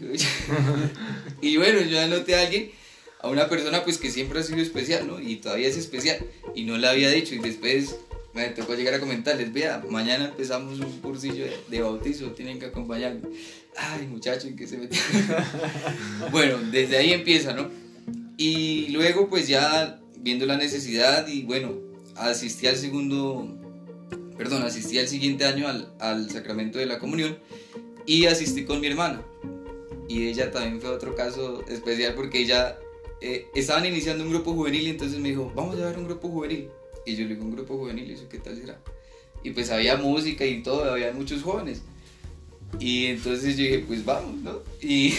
y 1.40 1.56
bueno, 1.56 1.80
yo 1.82 2.00
anoté 2.00 2.34
a 2.34 2.42
alguien, 2.42 2.70
a 3.20 3.28
una 3.28 3.48
persona 3.48 3.84
pues 3.84 3.98
que 3.98 4.10
siempre 4.10 4.40
ha 4.40 4.42
sido 4.42 4.60
especial, 4.60 5.06
¿no? 5.06 5.20
Y 5.20 5.36
todavía 5.36 5.68
es 5.68 5.76
especial. 5.76 6.18
Y 6.54 6.64
no 6.64 6.78
le 6.78 6.86
había 6.86 7.10
dicho. 7.10 7.34
Y 7.34 7.38
después 7.38 7.96
me 8.34 8.48
tocó 8.50 8.74
llegar 8.74 8.94
a 8.94 9.00
comentarles, 9.00 9.52
vea, 9.52 9.82
mañana 9.88 10.26
empezamos 10.26 10.78
un 10.78 11.00
cursillo 11.00 11.44
de, 11.44 11.56
de 11.68 11.80
bautizo, 11.80 12.30
tienen 12.32 12.58
que 12.58 12.66
acompañarme. 12.66 13.22
Ay, 13.76 14.06
muchacho, 14.06 14.46
¿en 14.46 14.56
qué 14.56 14.66
se 14.66 14.78
metió? 14.78 15.00
bueno, 16.30 16.58
desde 16.70 16.98
ahí 16.98 17.12
empieza, 17.12 17.52
¿no? 17.52 17.70
Y 18.36 18.88
luego 18.90 19.28
pues 19.28 19.48
ya 19.48 20.00
viendo 20.18 20.46
la 20.46 20.56
necesidad 20.56 21.26
y 21.26 21.42
bueno, 21.42 21.74
asistí 22.14 22.66
al 22.66 22.76
segundo, 22.76 23.56
perdón, 24.36 24.62
asistí 24.62 24.98
al 24.98 25.08
siguiente 25.08 25.44
año 25.44 25.66
al, 25.66 25.92
al 25.98 26.30
sacramento 26.30 26.78
de 26.78 26.86
la 26.86 26.98
comunión 26.98 27.38
y 28.06 28.26
asistí 28.26 28.64
con 28.64 28.80
mi 28.80 28.86
hermana. 28.86 29.22
Y 30.08 30.28
ella 30.28 30.50
también 30.50 30.80
fue 30.80 30.90
otro 30.90 31.14
caso 31.14 31.64
especial 31.68 32.14
porque 32.14 32.40
ella 32.40 32.78
eh, 33.20 33.46
estaban 33.54 33.84
iniciando 33.84 34.24
un 34.24 34.30
grupo 34.30 34.54
juvenil 34.54 34.82
y 34.82 34.90
entonces 34.90 35.18
me 35.18 35.28
dijo, 35.28 35.52
vamos 35.54 35.76
a 35.76 35.86
ver 35.86 35.98
un 35.98 36.06
grupo 36.06 36.28
juvenil. 36.28 36.68
Y 37.04 37.14
yo 37.14 37.24
le 37.24 37.34
digo, 37.34 37.44
un 37.44 37.52
grupo 37.52 37.76
juvenil, 37.76 38.10
¿y 38.10 38.14
eso 38.14 38.28
qué 38.28 38.38
tal 38.38 38.56
será? 38.56 38.78
Y 39.42 39.50
pues 39.50 39.70
había 39.70 39.96
música 39.96 40.44
y 40.44 40.62
todo, 40.62 40.90
había 40.90 41.12
muchos 41.12 41.42
jóvenes. 41.42 41.82
Y 42.78 43.06
entonces 43.06 43.56
yo 43.56 43.64
dije, 43.64 43.84
pues 43.86 44.04
vamos, 44.04 44.36
¿no? 44.42 44.60
Y 44.80 45.14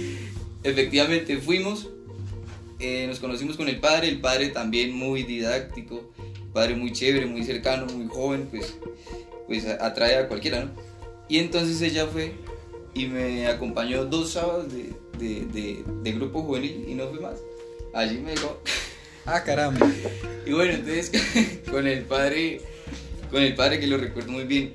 efectivamente 0.62 1.38
fuimos, 1.38 1.88
eh, 2.78 3.06
nos 3.06 3.20
conocimos 3.20 3.56
con 3.56 3.68
el 3.68 3.80
padre, 3.80 4.08
el 4.08 4.20
padre 4.20 4.48
también 4.48 4.92
muy 4.92 5.22
didáctico, 5.22 6.12
padre 6.52 6.76
muy 6.76 6.92
chévere, 6.92 7.26
muy 7.26 7.44
cercano, 7.44 7.86
muy 7.86 8.06
joven, 8.08 8.48
pues, 8.50 8.74
pues 9.46 9.66
atrae 9.66 10.16
a 10.16 10.28
cualquiera, 10.28 10.64
¿no? 10.64 10.70
Y 11.28 11.38
entonces 11.38 11.80
ella 11.82 12.06
fue 12.06 12.32
y 12.94 13.06
me 13.06 13.46
acompañó 13.48 14.04
dos 14.04 14.30
sábados 14.32 14.72
de, 14.72 14.92
de, 15.18 15.46
de- 15.46 15.84
de 16.02 16.12
grupo 16.12 16.42
juvenil 16.42 16.84
y 16.88 16.94
no 16.94 17.08
fue 17.08 17.20
más. 17.20 17.36
Allí 17.92 18.18
me 18.18 18.32
dejó. 18.32 18.60
Ah, 19.26 19.42
caramba. 19.42 19.90
Y 20.44 20.52
bueno, 20.52 20.74
entonces 20.74 21.10
con 21.70 21.86
el 21.86 22.02
padre, 22.02 22.60
con 23.30 23.42
el 23.42 23.54
padre 23.54 23.80
que 23.80 23.86
lo 23.86 23.96
recuerdo 23.96 24.32
muy 24.32 24.44
bien. 24.44 24.74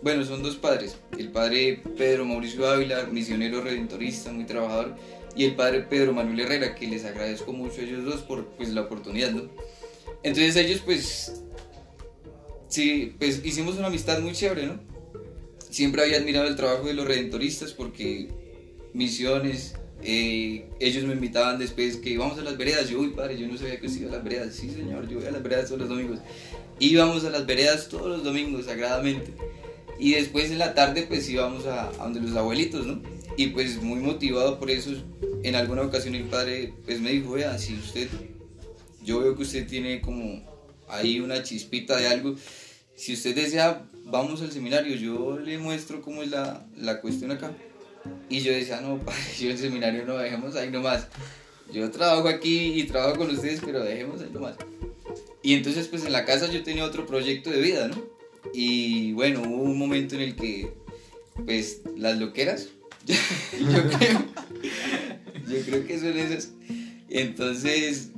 Bueno, 0.00 0.24
son 0.24 0.42
dos 0.42 0.56
padres. 0.56 0.96
El 1.18 1.30
padre 1.30 1.82
Pedro 1.98 2.24
Mauricio 2.24 2.66
Ávila, 2.66 3.04
misionero 3.12 3.60
redentorista, 3.60 4.32
muy 4.32 4.46
trabajador, 4.46 4.96
y 5.36 5.44
el 5.44 5.56
padre 5.56 5.82
Pedro 5.82 6.14
Manuel 6.14 6.40
Herrera, 6.40 6.74
que 6.74 6.86
les 6.86 7.04
agradezco 7.04 7.52
mucho 7.52 7.82
a 7.82 7.84
ellos 7.84 8.02
dos 8.06 8.22
por 8.22 8.46
pues, 8.46 8.70
la 8.70 8.80
oportunidad, 8.80 9.30
¿no? 9.32 9.42
Entonces 10.22 10.56
ellos 10.56 10.80
pues, 10.82 11.42
sí, 12.68 13.14
pues 13.18 13.44
hicimos 13.44 13.76
una 13.76 13.88
amistad 13.88 14.20
muy 14.20 14.32
chévere, 14.32 14.68
¿no? 14.68 14.80
Siempre 15.70 16.02
había 16.02 16.18
admirado 16.18 16.46
el 16.46 16.56
trabajo 16.56 16.86
de 16.86 16.94
los 16.94 17.06
redentoristas 17.06 17.72
porque 17.72 18.28
misiones, 18.92 19.74
eh, 20.02 20.66
ellos 20.80 21.04
me 21.04 21.14
invitaban 21.14 21.58
después 21.58 21.96
que 21.96 22.10
íbamos 22.10 22.38
a 22.38 22.42
las 22.42 22.56
veredas. 22.56 22.88
Yo, 22.90 23.00
uy, 23.00 23.10
padre, 23.10 23.38
yo 23.38 23.46
no 23.46 23.56
sabía 23.56 23.78
que 23.78 23.86
usted 23.86 24.02
iba 24.02 24.10
a 24.10 24.14
las 24.14 24.24
veredas. 24.24 24.54
Sí, 24.54 24.70
señor, 24.70 25.08
yo 25.08 25.18
voy 25.18 25.26
a 25.26 25.30
las 25.30 25.42
veredas 25.42 25.66
todos 25.66 25.80
los 25.80 25.88
domingos. 25.88 26.18
Íbamos 26.78 27.24
a 27.24 27.30
las 27.30 27.46
veredas 27.46 27.88
todos 27.88 28.08
los 28.08 28.24
domingos, 28.24 28.66
sagradamente. 28.66 29.32
Y 29.98 30.12
después 30.12 30.50
en 30.50 30.58
la 30.58 30.74
tarde, 30.74 31.04
pues 31.06 31.28
íbamos 31.28 31.66
a, 31.66 31.88
a 31.88 32.04
donde 32.04 32.20
los 32.20 32.34
abuelitos, 32.34 32.86
¿no? 32.86 33.02
Y 33.36 33.48
pues 33.48 33.82
muy 33.82 34.00
motivado 34.00 34.58
por 34.58 34.70
eso, 34.70 34.90
en 35.42 35.54
alguna 35.54 35.82
ocasión 35.82 36.14
el 36.14 36.24
padre, 36.24 36.72
pues 36.84 37.00
me 37.00 37.12
dijo, 37.12 37.32
vea, 37.32 37.56
si 37.58 37.74
usted, 37.74 38.08
yo 39.04 39.20
veo 39.20 39.36
que 39.36 39.42
usted 39.42 39.66
tiene 39.66 40.00
como 40.00 40.42
ahí 40.88 41.20
una 41.20 41.42
chispita 41.42 41.96
de 41.96 42.08
algo. 42.08 42.34
Si 43.00 43.14
usted 43.14 43.34
desea, 43.34 43.82
vamos 44.04 44.42
al 44.42 44.52
seminario, 44.52 44.94
yo 44.94 45.38
le 45.38 45.56
muestro 45.56 46.02
cómo 46.02 46.22
es 46.22 46.28
la, 46.28 46.66
la 46.76 47.00
cuestión 47.00 47.30
acá. 47.30 47.50
Y 48.28 48.40
yo 48.40 48.52
decía, 48.52 48.82
no, 48.82 48.98
padre, 49.04 49.22
el 49.40 49.56
seminario 49.56 50.04
no, 50.04 50.18
dejemos 50.18 50.54
ahí 50.54 50.70
nomás. 50.70 51.06
Yo 51.72 51.90
trabajo 51.90 52.28
aquí 52.28 52.78
y 52.78 52.84
trabajo 52.84 53.16
con 53.16 53.30
ustedes, 53.30 53.62
pero 53.64 53.82
dejemos 53.82 54.20
ahí 54.20 54.28
nomás. 54.30 54.56
Y 55.42 55.54
entonces, 55.54 55.88
pues 55.88 56.04
en 56.04 56.12
la 56.12 56.26
casa 56.26 56.52
yo 56.52 56.62
tenía 56.62 56.84
otro 56.84 57.06
proyecto 57.06 57.50
de 57.50 57.62
vida, 57.62 57.88
¿no? 57.88 57.96
Y 58.52 59.14
bueno, 59.14 59.44
hubo 59.46 59.62
un 59.62 59.78
momento 59.78 60.16
en 60.16 60.20
el 60.20 60.36
que, 60.36 60.70
pues, 61.46 61.80
las 61.96 62.18
loqueras, 62.18 62.68
yo 63.06 63.98
creo, 63.98 64.24
yo 65.48 65.64
creo 65.64 65.86
que 65.86 65.98
son 65.98 66.18
esas. 66.18 66.50
Entonces, 67.08 68.10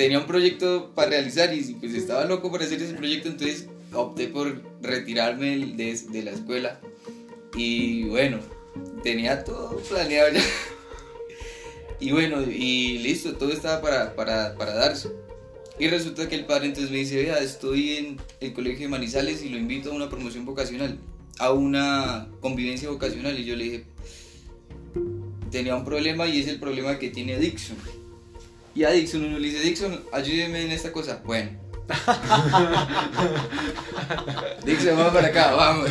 tenía 0.00 0.18
un 0.18 0.24
proyecto 0.24 0.92
para 0.94 1.10
realizar 1.10 1.52
y 1.52 1.60
pues 1.74 1.92
estaba 1.92 2.24
loco 2.24 2.50
por 2.50 2.62
hacer 2.62 2.80
ese 2.80 2.94
proyecto, 2.94 3.28
entonces 3.28 3.66
opté 3.92 4.28
por 4.28 4.62
retirarme 4.80 5.58
de, 5.76 5.94
de 5.94 6.22
la 6.22 6.30
escuela. 6.30 6.80
Y 7.54 8.04
bueno, 8.04 8.38
tenía 9.02 9.44
todo 9.44 9.76
planeado 9.90 10.32
ya. 10.32 10.40
Y 12.00 12.12
bueno, 12.12 12.40
y 12.50 12.96
listo, 13.00 13.34
todo 13.34 13.52
estaba 13.52 13.82
para, 13.82 14.16
para, 14.16 14.54
para 14.54 14.72
darse. 14.72 15.10
Y 15.78 15.88
resulta 15.88 16.30
que 16.30 16.34
el 16.36 16.46
padre 16.46 16.68
entonces 16.68 16.90
me 16.90 16.96
dice, 16.96 17.22
vea, 17.22 17.38
estoy 17.40 17.98
en 17.98 18.20
el 18.40 18.54
colegio 18.54 18.86
de 18.86 18.88
Manizales 18.88 19.44
y 19.44 19.50
lo 19.50 19.58
invito 19.58 19.90
a 19.90 19.94
una 19.94 20.08
promoción 20.08 20.46
vocacional, 20.46 20.98
a 21.38 21.52
una 21.52 22.30
convivencia 22.40 22.88
vocacional. 22.88 23.38
Y 23.38 23.44
yo 23.44 23.54
le 23.54 23.64
dije, 23.64 23.84
tenía 25.50 25.76
un 25.76 25.84
problema 25.84 26.26
y 26.26 26.40
es 26.40 26.48
el 26.48 26.58
problema 26.58 26.98
que 26.98 27.10
tiene 27.10 27.38
Dixon. 27.38 27.99
Y 28.74 28.84
a 28.84 28.90
Dixon 28.90 29.24
uno 29.24 29.38
le 29.38 29.48
dice, 29.48 29.60
Dixon, 29.60 30.04
ayúdeme 30.12 30.64
en 30.64 30.72
esta 30.72 30.92
cosa. 30.92 31.20
Bueno. 31.24 31.50
Dixon, 34.64 34.96
vamos 34.96 35.12
para 35.12 35.28
acá, 35.28 35.52
vamos. 35.52 35.90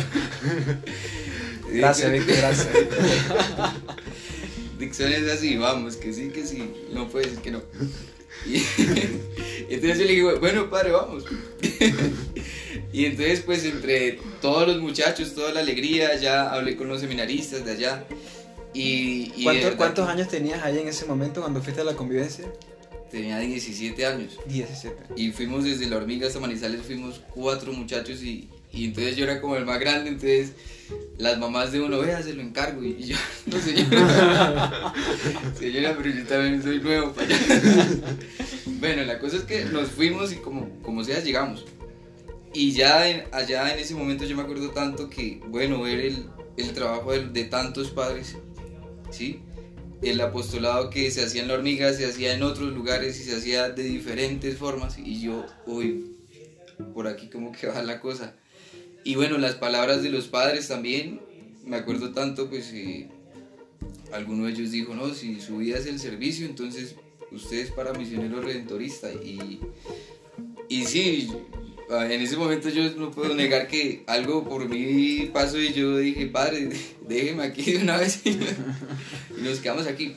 Gracias, 1.68 2.10
Víctor, 2.10 2.36
gracias. 2.36 2.68
Dixon 4.78 5.12
es 5.12 5.30
así, 5.30 5.56
vamos, 5.56 5.96
que 5.96 6.12
sí, 6.12 6.30
que 6.30 6.46
sí, 6.46 6.70
no 6.92 7.08
puede 7.08 7.26
decir 7.26 7.40
que 7.40 7.50
no. 7.50 7.62
Y, 8.46 8.56
entonces 9.68 9.98
yo 9.98 10.04
le 10.04 10.12
dije, 10.12 10.34
bueno, 10.38 10.70
padre, 10.70 10.92
vamos. 10.92 11.24
y 12.92 13.04
entonces, 13.04 13.40
pues, 13.40 13.64
entre 13.64 14.18
todos 14.40 14.66
los 14.66 14.80
muchachos, 14.80 15.34
toda 15.34 15.52
la 15.52 15.60
alegría, 15.60 16.16
ya 16.16 16.50
hablé 16.50 16.76
con 16.76 16.88
los 16.88 17.00
seminaristas 17.00 17.64
de 17.64 17.72
allá. 17.72 18.06
Y, 18.72 19.32
y 19.34 19.38
de 19.38 19.42
¿Cuántos, 19.44 19.64
verdad 19.64 19.76
¿Cuántos 19.78 20.06
que 20.06 20.12
años 20.12 20.28
tenías 20.28 20.62
ahí 20.62 20.78
en 20.78 20.88
ese 20.88 21.04
momento 21.06 21.40
cuando 21.40 21.62
fuiste 21.62 21.80
a 21.80 21.84
la 21.84 21.96
convivencia? 21.96 22.44
Tenía 23.10 23.38
17 23.38 24.06
años. 24.06 24.38
17. 24.46 24.96
Y 25.16 25.32
fuimos 25.32 25.64
desde 25.64 25.86
la 25.88 25.96
hormiga 25.96 26.28
hasta 26.28 26.38
Manizales, 26.38 26.82
fuimos 26.82 27.20
cuatro 27.34 27.72
muchachos 27.72 28.22
y, 28.22 28.48
y 28.72 28.84
entonces 28.84 29.16
yo 29.16 29.24
era 29.24 29.40
como 29.40 29.56
el 29.56 29.66
más 29.66 29.80
grande, 29.80 30.10
entonces 30.10 30.52
las 31.18 31.36
mamás 31.38 31.72
de 31.72 31.80
uno, 31.80 31.98
vea, 31.98 32.22
se 32.22 32.34
lo 32.34 32.42
encargo. 32.42 32.84
Y, 32.84 32.90
y 33.00 33.02
yo, 33.08 33.16
no 33.46 33.58
señora, 33.60 34.92
señora, 35.58 35.96
pero 35.96 36.14
yo 36.16 36.24
también 36.26 36.62
soy 36.62 36.80
nuevo 36.80 37.12
para 37.12 37.26
allá. 37.26 37.36
bueno, 38.78 39.02
la 39.04 39.18
cosa 39.18 39.38
es 39.38 39.42
que 39.42 39.64
nos 39.64 39.88
fuimos 39.88 40.32
y 40.32 40.36
como, 40.36 40.68
como 40.82 41.02
sea 41.02 41.18
llegamos. 41.20 41.64
Y 42.52 42.72
ya 42.72 43.08
en- 43.08 43.24
allá 43.32 43.72
en 43.72 43.80
ese 43.80 43.94
momento 43.94 44.24
yo 44.24 44.36
me 44.36 44.42
acuerdo 44.42 44.70
tanto 44.70 45.08
que, 45.10 45.40
bueno, 45.48 45.82
ver 45.82 46.00
el, 46.00 46.26
el 46.56 46.72
trabajo 46.72 47.12
de, 47.12 47.28
de 47.28 47.44
tantos 47.44 47.90
padres, 47.90 48.36
¿sí? 49.10 49.40
El 50.02 50.20
apostolado 50.20 50.88
que 50.90 51.10
se 51.10 51.24
hacía 51.24 51.42
en 51.42 51.48
la 51.48 51.54
hormiga 51.54 51.92
se 51.92 52.06
hacía 52.06 52.34
en 52.34 52.42
otros 52.42 52.72
lugares 52.72 53.20
y 53.20 53.24
se 53.24 53.36
hacía 53.36 53.68
de 53.70 53.82
diferentes 53.82 54.56
formas. 54.56 54.98
Y 54.98 55.20
yo, 55.20 55.44
uy, 55.66 56.16
por 56.94 57.06
aquí 57.06 57.28
como 57.28 57.52
que 57.52 57.66
va 57.66 57.82
la 57.82 58.00
cosa. 58.00 58.34
Y 59.04 59.14
bueno, 59.14 59.38
las 59.38 59.54
palabras 59.54 60.02
de 60.02 60.10
los 60.10 60.28
padres 60.28 60.68
también, 60.68 61.20
me 61.64 61.76
acuerdo 61.76 62.12
tanto, 62.12 62.48
pues 62.48 62.70
eh, 62.72 63.08
alguno 64.12 64.46
de 64.46 64.52
ellos 64.52 64.70
dijo, 64.70 64.94
no, 64.94 65.12
si 65.14 65.40
su 65.40 65.58
vida 65.58 65.78
es 65.78 65.86
el 65.86 65.98
servicio, 65.98 66.46
entonces 66.46 66.96
usted 67.30 67.58
es 67.58 67.70
para 67.70 67.92
misionero 67.92 68.40
redentorista. 68.42 69.12
Y, 69.12 69.60
y 70.68 70.84
sí, 70.84 71.30
en 71.90 72.20
ese 72.20 72.36
momento 72.36 72.68
yo 72.68 72.88
no 72.94 73.10
puedo 73.10 73.34
negar 73.34 73.66
que 73.66 74.04
algo 74.06 74.44
por 74.44 74.68
mí 74.68 75.30
pasó 75.32 75.58
y 75.58 75.72
yo 75.72 75.98
dije, 75.98 76.26
padre, 76.26 76.70
déjeme 77.06 77.42
aquí 77.42 77.72
de 77.72 77.82
una 77.82 77.96
vez 77.96 78.20
y, 78.24 78.38
nos 79.38 79.58
quedamos 79.58 79.86
aquí. 79.86 80.14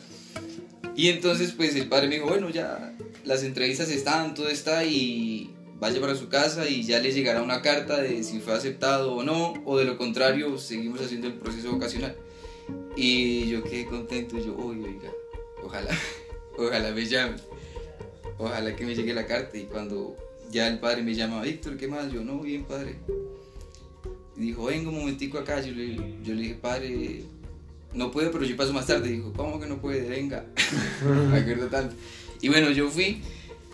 Y 0.96 1.10
entonces 1.10 1.54
pues 1.54 1.76
el 1.76 1.88
padre 1.88 2.08
me 2.08 2.16
dijo, 2.16 2.28
bueno, 2.28 2.50
ya 2.50 2.96
las 3.26 3.44
entrevistas 3.44 3.90
están, 3.90 4.36
todo 4.36 4.50
está 4.50 4.86
y 4.86 5.52
vaya 5.80 6.00
para 6.00 6.16
su 6.16 6.30
casa 6.30 6.70
y 6.70 6.84
ya 6.84 7.00
le 7.00 7.12
llegará 7.12 7.42
una 7.42 7.62
carta 7.62 8.00
de 8.02 8.24
si 8.24 8.40
fue 8.40 8.54
aceptado 8.54 9.16
o 9.16 9.24
no, 9.24 9.54
o 9.66 9.78
de 9.78 9.86
lo 9.86 9.98
contrario, 9.98 10.58
seguimos 10.60 11.02
haciendo 11.02 11.28
el 11.28 11.34
proceso 11.34 11.72
vocacional. 11.72 12.16
Y 12.96 13.50
yo 13.50 13.64
quedé 13.64 13.86
contento, 13.88 14.38
yo, 14.38 14.56
oiga, 14.56 15.12
ojalá, 15.64 15.90
ojalá 16.58 16.92
me 16.92 17.06
llame, 17.06 17.38
ojalá 18.38 18.76
que 18.76 18.86
me 18.86 18.94
llegue 18.94 19.14
la 19.14 19.26
carta. 19.26 19.58
Y 19.58 19.64
cuando 19.64 20.16
ya 20.52 20.68
el 20.68 20.80
padre 20.80 21.02
me 21.02 21.14
llama, 21.14 21.42
Víctor, 21.42 21.78
¿qué 21.78 21.88
más? 21.88 22.12
Yo, 22.12 22.24
no, 22.24 22.40
bien, 22.40 22.64
padre. 22.64 22.96
Y 24.36 24.42
dijo, 24.42 24.66
venga 24.66 24.90
un 24.90 25.00
momentico 25.00 25.38
acá. 25.38 25.62
Yo 25.62 25.74
le, 25.74 25.96
yo 26.24 26.34
le 26.34 26.42
dije, 26.42 26.56
padre, 26.56 27.24
no 27.94 28.12
puedo, 28.12 28.32
pero 28.32 28.44
yo 28.44 28.56
paso 28.56 28.74
más 28.74 28.88
tarde. 28.88 29.10
Dijo, 29.10 29.34
¿cómo 29.34 29.60
que 29.60 29.68
no 29.68 29.80
puede? 29.80 30.08
Venga. 30.08 30.46
me 31.32 31.38
acuerdo 31.38 31.68
tanto. 31.68 31.96
Y 32.42 32.50
bueno, 32.50 32.70
yo 32.72 32.90
fui. 32.90 33.22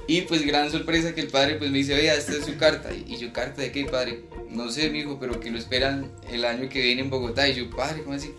Y 0.07 0.21
pues 0.21 0.45
gran 0.45 0.71
sorpresa 0.71 1.13
que 1.13 1.21
el 1.21 1.27
padre 1.27 1.55
pues 1.55 1.69
me 1.69 1.77
dice, 1.77 1.93
vea, 1.93 2.15
esta 2.15 2.31
es 2.33 2.45
su 2.45 2.57
carta. 2.57 2.89
Y 2.93 3.17
yo, 3.17 3.31
¿carta 3.31 3.61
de 3.61 3.71
qué, 3.71 3.85
padre? 3.85 4.23
No 4.49 4.69
sé, 4.69 4.89
mi 4.89 4.99
hijo, 4.99 5.19
pero 5.19 5.39
que 5.39 5.51
lo 5.51 5.57
esperan 5.57 6.11
el 6.31 6.45
año 6.45 6.67
que 6.67 6.81
viene 6.81 7.01
en 7.01 7.09
Bogotá. 7.09 7.47
Y 7.47 7.55
yo, 7.55 7.69
padre, 7.69 8.01
¿cómo 8.03 8.15
así? 8.15 8.31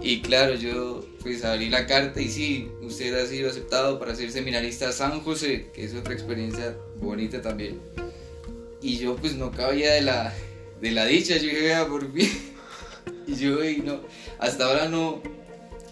Y 0.00 0.22
claro, 0.22 0.54
yo 0.56 1.06
pues 1.24 1.42
abrí 1.42 1.70
la 1.70 1.86
carta 1.86 2.20
y 2.20 2.28
sí, 2.28 2.70
usted 2.82 3.14
ha 3.14 3.26
sido 3.26 3.48
aceptado 3.48 3.98
para 3.98 4.14
ser 4.14 4.30
seminarista 4.30 4.90
a 4.90 4.92
San 4.92 5.20
José, 5.22 5.70
que 5.72 5.82
es 5.82 5.94
otra 5.94 6.12
experiencia 6.12 6.76
bonita 6.96 7.40
también. 7.40 7.80
Y 8.82 8.98
yo 8.98 9.16
pues 9.16 9.34
no 9.34 9.50
cabía 9.50 9.94
de 9.94 10.02
la, 10.02 10.34
de 10.82 10.90
la 10.90 11.06
dicha, 11.06 11.36
yo 11.38 11.48
dije, 11.48 11.74
por 11.88 12.12
fin. 12.12 12.30
Y 13.26 13.36
yo, 13.36 13.62
"Ey, 13.62 13.78
no, 13.78 14.00
hasta 14.38 14.66
ahora 14.66 14.86
no, 14.88 15.22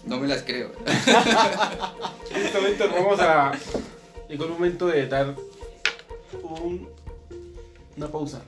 no 0.05 0.19
me 0.19 0.27
las 0.27 0.43
creo. 0.43 0.71
En 2.35 2.53
momento 2.53 2.89
vamos 2.91 3.19
a. 3.19 3.51
Llegó 4.29 4.45
el 4.45 4.49
momento 4.51 4.87
de 4.87 5.07
dar 5.07 5.35
un, 6.43 6.87
una 7.97 8.07
pausa. 8.07 8.41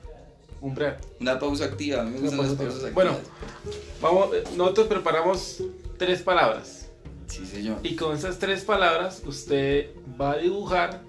Un 0.62 0.74
break. 0.76 1.00
Una 1.20 1.38
pausa 1.40 1.66
activa, 1.66 2.02
a 2.02 2.06
mí 2.06 2.12
me 2.12 2.20
gustan 2.20 2.38
las 2.38 2.48
pausa 2.48 2.64
pausas 2.64 2.84
activa. 2.84 2.94
Bueno. 2.94 3.12
activas. 3.12 4.02
Vamos, 4.02 4.30
nosotros 4.56 4.88
preparamos 4.88 5.64
tres 5.98 6.22
palabras. 6.22 6.90
Sí, 7.28 7.46
señor. 7.46 7.78
Y 7.84 7.96
con 7.96 8.16
esas 8.16 8.38
tres 8.40 8.64
palabras 8.64 9.22
usted 9.26 9.88
va 10.20 10.34
a 10.34 10.38
dibujar 10.38 11.02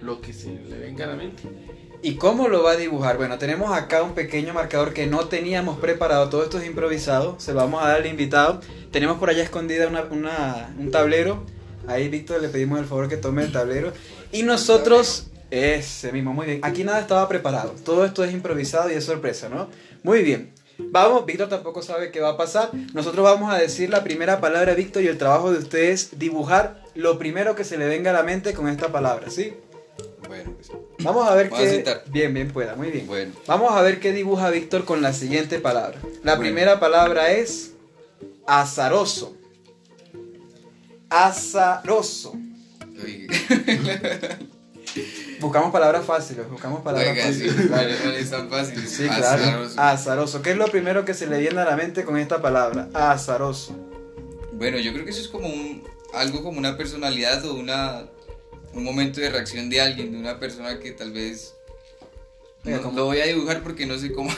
lo 0.00 0.20
que 0.20 0.32
se 0.32 0.50
le 0.52 0.78
venga 0.78 1.04
a 1.04 1.08
la 1.08 1.16
mente. 1.16 1.42
¿Y 2.02 2.16
cómo 2.16 2.48
lo 2.48 2.62
va 2.62 2.72
a 2.72 2.76
dibujar? 2.76 3.16
Bueno, 3.16 3.38
tenemos 3.38 3.72
acá 3.76 4.02
un 4.02 4.12
pequeño 4.14 4.52
marcador 4.52 4.92
que 4.92 5.06
no 5.06 5.26
teníamos 5.28 5.78
preparado. 5.78 6.28
Todo 6.28 6.42
esto 6.44 6.58
es 6.58 6.66
improvisado. 6.66 7.36
Se 7.40 7.52
lo 7.54 7.60
vamos 7.60 7.82
a 7.82 7.88
dar 7.88 7.96
al 8.00 8.06
invitado. 8.06 8.60
Tenemos 8.92 9.18
por 9.18 9.30
allá 9.30 9.42
escondida 9.42 9.88
una, 9.88 10.02
una- 10.10 10.74
un 10.78 10.90
tablero. 10.90 11.44
Ahí, 11.86 12.08
Víctor, 12.08 12.42
le 12.42 12.48
pedimos 12.48 12.78
el 12.78 12.84
favor 12.84 13.08
que 13.08 13.16
tome 13.16 13.42
el 13.42 13.52
tablero. 13.52 13.92
Y 14.32 14.42
nosotros, 14.42 15.28
ese 15.50 16.12
mismo, 16.12 16.32
muy 16.34 16.46
bien. 16.46 16.60
Aquí 16.62 16.84
nada 16.84 17.00
estaba 17.00 17.26
preparado. 17.28 17.74
Todo 17.84 18.04
esto 18.04 18.22
es 18.22 18.32
improvisado 18.34 18.90
y 18.90 18.94
es 18.94 19.04
sorpresa, 19.04 19.48
¿no? 19.48 19.68
Muy 20.02 20.22
bien. 20.22 20.52
Vamos, 20.78 21.24
Víctor 21.26 21.48
tampoco 21.48 21.82
sabe 21.82 22.10
qué 22.10 22.20
va 22.20 22.30
a 22.30 22.36
pasar. 22.36 22.70
Nosotros 22.92 23.24
vamos 23.24 23.52
a 23.52 23.58
decir 23.58 23.90
la 23.90 24.02
primera 24.04 24.40
palabra, 24.40 24.74
Víctor, 24.74 25.02
y 25.02 25.08
el 25.08 25.18
trabajo 25.18 25.52
de 25.52 25.58
usted 25.58 25.84
es 25.90 26.18
dibujar 26.18 26.82
lo 26.94 27.18
primero 27.18 27.54
que 27.54 27.64
se 27.64 27.76
le 27.76 27.86
venga 27.86 28.10
a 28.10 28.14
la 28.14 28.22
mente 28.22 28.54
con 28.54 28.68
esta 28.68 28.88
palabra, 28.92 29.30
¿sí? 29.30 29.54
Bueno, 30.26 30.52
pues, 30.54 30.70
Vamos 31.00 31.28
a 31.28 31.34
ver 31.34 31.50
Voy 31.50 31.58
a 31.58 31.62
qué. 31.62 31.70
sentar. 31.70 32.04
Bien, 32.10 32.32
bien 32.32 32.50
pueda, 32.50 32.74
muy 32.76 32.90
bien. 32.90 33.06
bueno. 33.06 33.32
Vamos 33.46 33.72
a 33.72 33.82
ver 33.82 34.00
qué 34.00 34.12
dibuja 34.12 34.50
Víctor 34.50 34.84
con 34.84 35.02
la 35.02 35.12
siguiente 35.12 35.58
palabra. 35.60 35.98
La 36.22 36.32
Bueno. 36.36 36.40
primera 36.40 36.80
palabra 36.80 37.30
es 37.32 37.72
azaroso. 38.46 39.36
Azaroso. 41.10 42.34
Buscamos 45.40 45.72
palabras 45.72 46.04
fáciles, 46.06 46.48
buscamos 46.48 46.82
palabras 46.82 47.10
oiga, 47.12 47.24
sí, 47.32 47.48
fáciles. 47.48 47.70
vale, 47.70 48.20
es 48.20 48.30
tan 48.30 48.48
fácil. 48.48 48.88
Sí, 48.88 49.04
claro. 49.06 49.42
Azaroso. 49.44 49.80
Azaroso. 49.80 50.42
¿Qué 50.42 50.50
es 50.52 50.56
lo 50.56 50.66
primero 50.66 51.04
que 51.04 51.14
se 51.14 51.26
le 51.26 51.38
viene 51.38 51.60
a 51.60 51.64
la 51.64 51.76
mente 51.76 52.04
con 52.04 52.16
esta 52.16 52.40
palabra? 52.40 52.88
Azaroso. 52.94 53.74
Bueno, 54.52 54.78
yo 54.78 54.92
creo 54.92 55.04
que 55.04 55.10
eso 55.10 55.20
es 55.20 55.28
como 55.28 55.48
un, 55.48 55.82
algo 56.12 56.42
como 56.42 56.58
una 56.58 56.76
personalidad 56.76 57.44
o 57.44 57.54
una, 57.54 58.04
un 58.72 58.84
momento 58.84 59.20
de 59.20 59.30
reacción 59.30 59.68
de 59.68 59.80
alguien, 59.80 60.12
de 60.12 60.18
una 60.18 60.38
persona 60.38 60.78
que 60.78 60.92
tal 60.92 61.12
vez... 61.12 61.54
Oiga, 62.64 62.76
no- 62.78 62.82
¿cómo? 62.84 62.96
lo 62.98 63.04
voy 63.06 63.20
a 63.20 63.26
dibujar 63.26 63.62
porque 63.62 63.86
no 63.86 63.98
sé 63.98 64.12
cómo... 64.12 64.30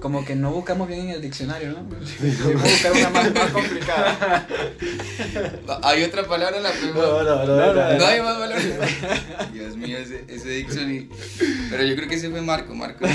Como 0.00 0.24
que 0.24 0.36
no 0.36 0.50
buscamos 0.52 0.88
bien 0.88 1.08
en 1.08 1.10
el 1.10 1.22
diccionario, 1.22 1.72
¿no? 1.72 1.82
Debemos 2.20 2.62
buscar 2.70 2.92
una 2.92 3.10
más, 3.10 3.34
más 3.34 3.50
complicada. 3.50 4.46
Hay 5.82 6.04
otra 6.04 6.26
palabra, 6.26 6.60
la 6.60 6.70
podemos... 6.70 6.96
No, 6.96 7.22
no, 7.22 7.46
no, 7.46 7.74
no, 7.74 7.98
No 7.98 8.06
hay 8.06 8.20
más 8.20 8.36
palabras. 8.36 8.64
Dios 9.52 9.76
mío, 9.76 9.96
ese, 9.96 10.24
ese 10.28 10.48
Dixon. 10.48 11.08
Pero 11.70 11.82
yo 11.82 11.96
creo 11.96 12.08
que 12.08 12.16
ese 12.16 12.28
fue 12.28 12.42
Marco, 12.42 12.74
Marco. 12.74 13.06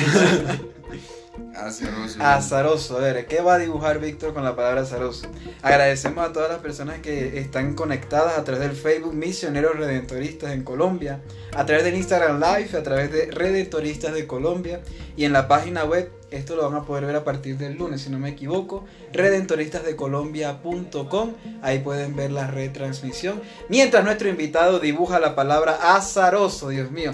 Azaroso. 1.56 2.18
Azaroso, 2.20 2.98
a 2.98 3.02
ver, 3.02 3.28
¿qué 3.28 3.42
va 3.42 3.56
a 3.56 3.58
dibujar 3.60 4.00
Víctor 4.00 4.34
con 4.34 4.44
la 4.44 4.56
palabra 4.56 4.82
azaroso? 4.82 5.28
Agradecemos 5.62 6.28
a 6.28 6.34
todas 6.34 6.50
las 6.50 6.60
personas 6.60 7.00
que 7.00 7.40
están 7.40 7.76
conectadas 7.76 8.38
a 8.38 8.44
través 8.44 8.62
del 8.62 8.76
Facebook 8.76 9.14
Misioneros 9.14 9.78
Redentoristas 9.78 10.52
en 10.52 10.64
Colombia, 10.64 11.22
a 11.54 11.66
través 11.66 11.84
del 11.84 11.96
Instagram 11.96 12.40
Live, 12.40 12.78
a 12.78 12.84
través 12.84 13.12
de 13.12 13.30
Redentoristas 13.32 14.14
de 14.14 14.26
Colombia 14.28 14.82
y 15.16 15.26
en 15.26 15.34
la 15.34 15.48
página 15.48 15.84
web, 15.84 16.12
esto 16.32 16.56
lo 16.56 16.68
van 16.70 16.82
a 16.82 16.86
poder 16.86 17.06
ver 17.06 17.18
a 17.18 17.24
partir 17.24 17.58
del 17.58 17.78
lunes, 17.78 18.02
si 18.02 18.10
no 18.10 18.18
me 18.18 18.30
equivoco, 18.30 18.86
redentoristasdecolombia.com, 19.14 21.34
ahí 21.62 21.78
pueden 21.80 22.16
ver 22.16 22.32
la 22.32 22.48
retransmisión, 22.48 23.40
mientras 23.70 24.04
nuestro 24.04 24.30
invitado 24.30 24.80
dibuja 24.80 25.20
la 25.20 25.36
palabra 25.36 25.96
azaroso, 25.96 26.70
Dios 26.70 26.90
mío. 26.90 27.12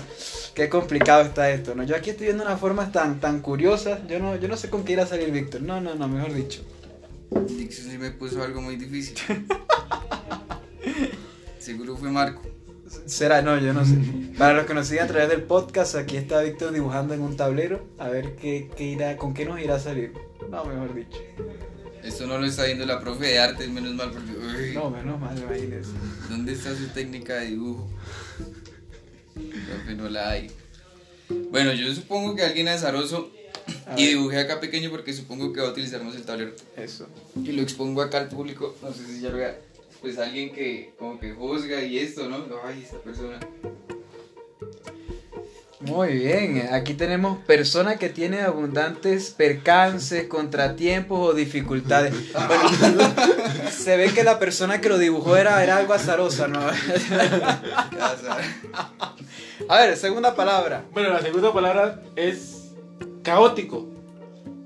Qué 0.54 0.70
complicado 0.70 1.22
está 1.22 1.52
esto, 1.52 1.76
¿no? 1.76 1.84
Yo 1.84 1.94
aquí 1.96 2.12
estoy 2.12 2.28
viendo 2.28 2.44
unas 2.44 2.60
formas 2.60 2.92
tan, 2.92 3.20
tan 3.20 3.42
curiosas. 3.42 4.00
Yo 4.08 4.18
no, 4.18 4.36
yo 4.38 4.48
no 4.48 4.58
sé 4.58 4.72
con 4.72 4.84
qué 4.84 4.94
irá 4.94 5.04
a 5.04 5.08
salir 5.08 5.30
Víctor. 5.30 5.62
No, 5.62 5.80
no, 5.82 5.94
no, 5.94 6.08
mejor 6.08 6.34
dicho. 6.34 6.64
Dixon 7.30 7.92
sí 7.92 7.98
me 8.00 8.10
puso 8.10 8.42
algo 8.42 8.60
muy 8.60 8.76
difícil. 8.76 9.16
Seguro 11.60 11.96
fue 11.96 12.10
Marco. 12.10 12.42
Será, 13.06 13.42
no, 13.42 13.58
yo 13.60 13.74
no 13.74 13.86
sé. 13.86 13.96
Para 14.38 14.54
los 14.54 14.66
que 14.66 14.74
nos 14.74 14.88
siguen 14.88 15.04
a 15.06 15.08
través 15.08 15.30
del 15.30 15.44
podcast, 15.44 15.96
aquí 15.96 16.18
está 16.18 16.42
Víctor 16.42 16.74
dibujando 16.74 17.14
en 17.14 17.22
un 17.22 17.36
tablero. 17.36 17.86
A 17.98 18.08
ver 18.10 18.36
qué, 18.36 18.70
qué 18.78 18.84
irá, 18.86 19.18
con 19.18 19.34
qué 19.34 19.46
nos 19.46 19.60
irá 19.60 19.76
a 19.76 19.80
salir. 19.80 20.14
No, 20.50 20.64
mejor 20.66 20.94
dicho. 20.96 21.18
Esto 22.04 22.26
no 22.28 22.38
lo 22.38 22.46
está 22.46 22.64
viendo 22.66 22.86
la 22.86 23.00
profe 23.02 23.26
de 23.26 23.40
arte, 23.40 23.68
menos 23.68 23.94
mal 23.94 24.12
porque. 24.12 24.32
uy, 24.32 24.74
No, 24.74 24.90
menos 24.90 25.20
mal, 25.20 25.38
imagínense. 25.38 25.92
¿Dónde 26.30 26.54
está 26.54 26.74
su 26.76 26.88
técnica 26.90 27.36
de 27.36 27.48
dibujo? 27.48 27.90
Profe, 29.34 29.94
no 29.96 30.10
la 30.10 30.30
hay. 30.32 30.52
Bueno, 31.52 31.74
yo 31.74 31.94
supongo 31.94 32.36
que 32.36 32.44
alguien 32.44 32.70
azaroso 32.70 33.32
A 33.86 34.00
y 34.00 34.06
ver. 34.06 34.16
dibujé 34.16 34.40
acá 34.40 34.60
pequeño 34.62 34.90
porque 34.90 35.14
supongo 35.14 35.52
que 35.52 35.60
va 35.60 35.68
a 35.68 35.72
utilizar 35.72 36.02
más 36.04 36.16
el 36.16 36.24
tablero. 36.24 36.54
Eso. 36.78 37.08
Y 37.44 37.52
lo 37.52 37.62
expongo 37.62 38.02
acá 38.02 38.20
al 38.20 38.30
público. 38.30 38.76
No 38.82 38.94
sé 38.94 39.06
si 39.06 39.20
ya 39.22 39.30
lo 39.30 39.38
vea. 39.38 39.60
Pues 40.02 40.18
alguien 40.18 40.54
que 40.54 40.94
como 40.98 41.20
que 41.20 41.34
juzga 41.34 41.82
y 41.82 42.00
esto, 42.00 42.30
¿no? 42.30 42.46
Ay, 42.64 42.82
esta 42.84 42.98
persona. 43.00 43.40
Muy 45.80 46.14
bien, 46.14 46.70
aquí 46.72 46.96
tenemos 46.96 47.38
persona 47.46 47.98
que 47.98 48.10
tiene 48.10 48.42
abundantes 48.42 49.30
percances, 49.30 50.26
contratiempos 50.28 51.30
o 51.30 51.34
dificultades. 51.34 52.16
Bueno, 52.34 52.68
se 53.72 53.96
ve 53.96 54.12
que 54.12 54.24
la 54.24 54.40
persona 54.40 54.82
que 54.82 54.90
lo 54.90 54.98
dibujó 54.98 55.38
era, 55.38 55.64
era 55.64 55.78
algo 55.78 55.94
azarosa, 55.94 56.48
¿no? 56.48 56.60
A 59.70 59.78
ver, 59.82 59.96
segunda 59.98 60.36
palabra. 60.36 60.84
Bueno, 60.94 61.10
la 61.10 61.22
segunda 61.22 61.54
palabra 61.54 62.02
es 62.16 62.72
caótico. 63.22 63.88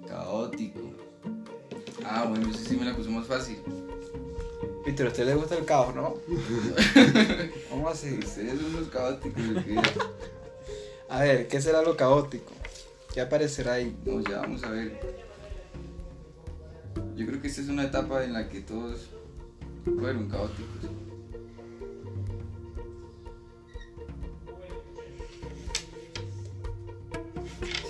Caótico. 0.07 0.79
Ah, 2.05 2.25
bueno, 2.27 2.49
eso 2.49 2.59
sí 2.67 2.77
me 2.77 2.85
la 2.85 2.95
puso 2.95 3.09
más 3.11 3.27
fácil. 3.27 3.57
Víctor, 4.85 5.07
a 5.07 5.09
usted 5.09 5.25
le 5.25 5.35
gusta 5.35 5.55
el 5.55 5.65
caos, 5.65 5.93
¿no? 5.95 6.15
¿Cómo 7.69 7.89
así? 7.89 8.17
Ustedes 8.17 8.59
son 8.59 8.73
los 8.73 8.87
caóticos. 8.89 9.43
A 11.07 11.21
ver, 11.21 11.47
¿qué 11.47 11.61
será 11.61 11.83
lo 11.83 11.95
caótico? 11.95 12.51
¿Qué 13.13 13.21
aparecerá 13.21 13.73
ahí? 13.73 13.95
No, 14.05 14.21
ya 14.21 14.39
vamos 14.39 14.63
a 14.63 14.71
ver. 14.71 14.99
Yo 17.15 17.27
creo 17.27 17.41
que 17.41 17.47
esta 17.47 17.61
es 17.61 17.67
una 17.67 17.83
etapa 17.83 18.23
en 18.23 18.33
la 18.33 18.49
que 18.49 18.61
todos 18.61 19.09
fueron 19.83 20.29
caóticos. 20.29 20.89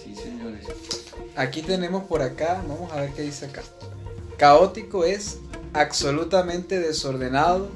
Sí, 0.03 0.13
señores. 0.15 0.65
Aquí 1.37 1.61
tenemos 1.61 2.03
por 2.03 2.21
acá, 2.21 2.63
vamos 2.67 2.91
a 2.91 3.01
ver 3.01 3.11
qué 3.11 3.21
dice 3.21 3.45
acá. 3.45 3.61
Caótico 4.37 5.05
es 5.05 5.39
absolutamente 5.73 6.79
desordenado 6.79 7.69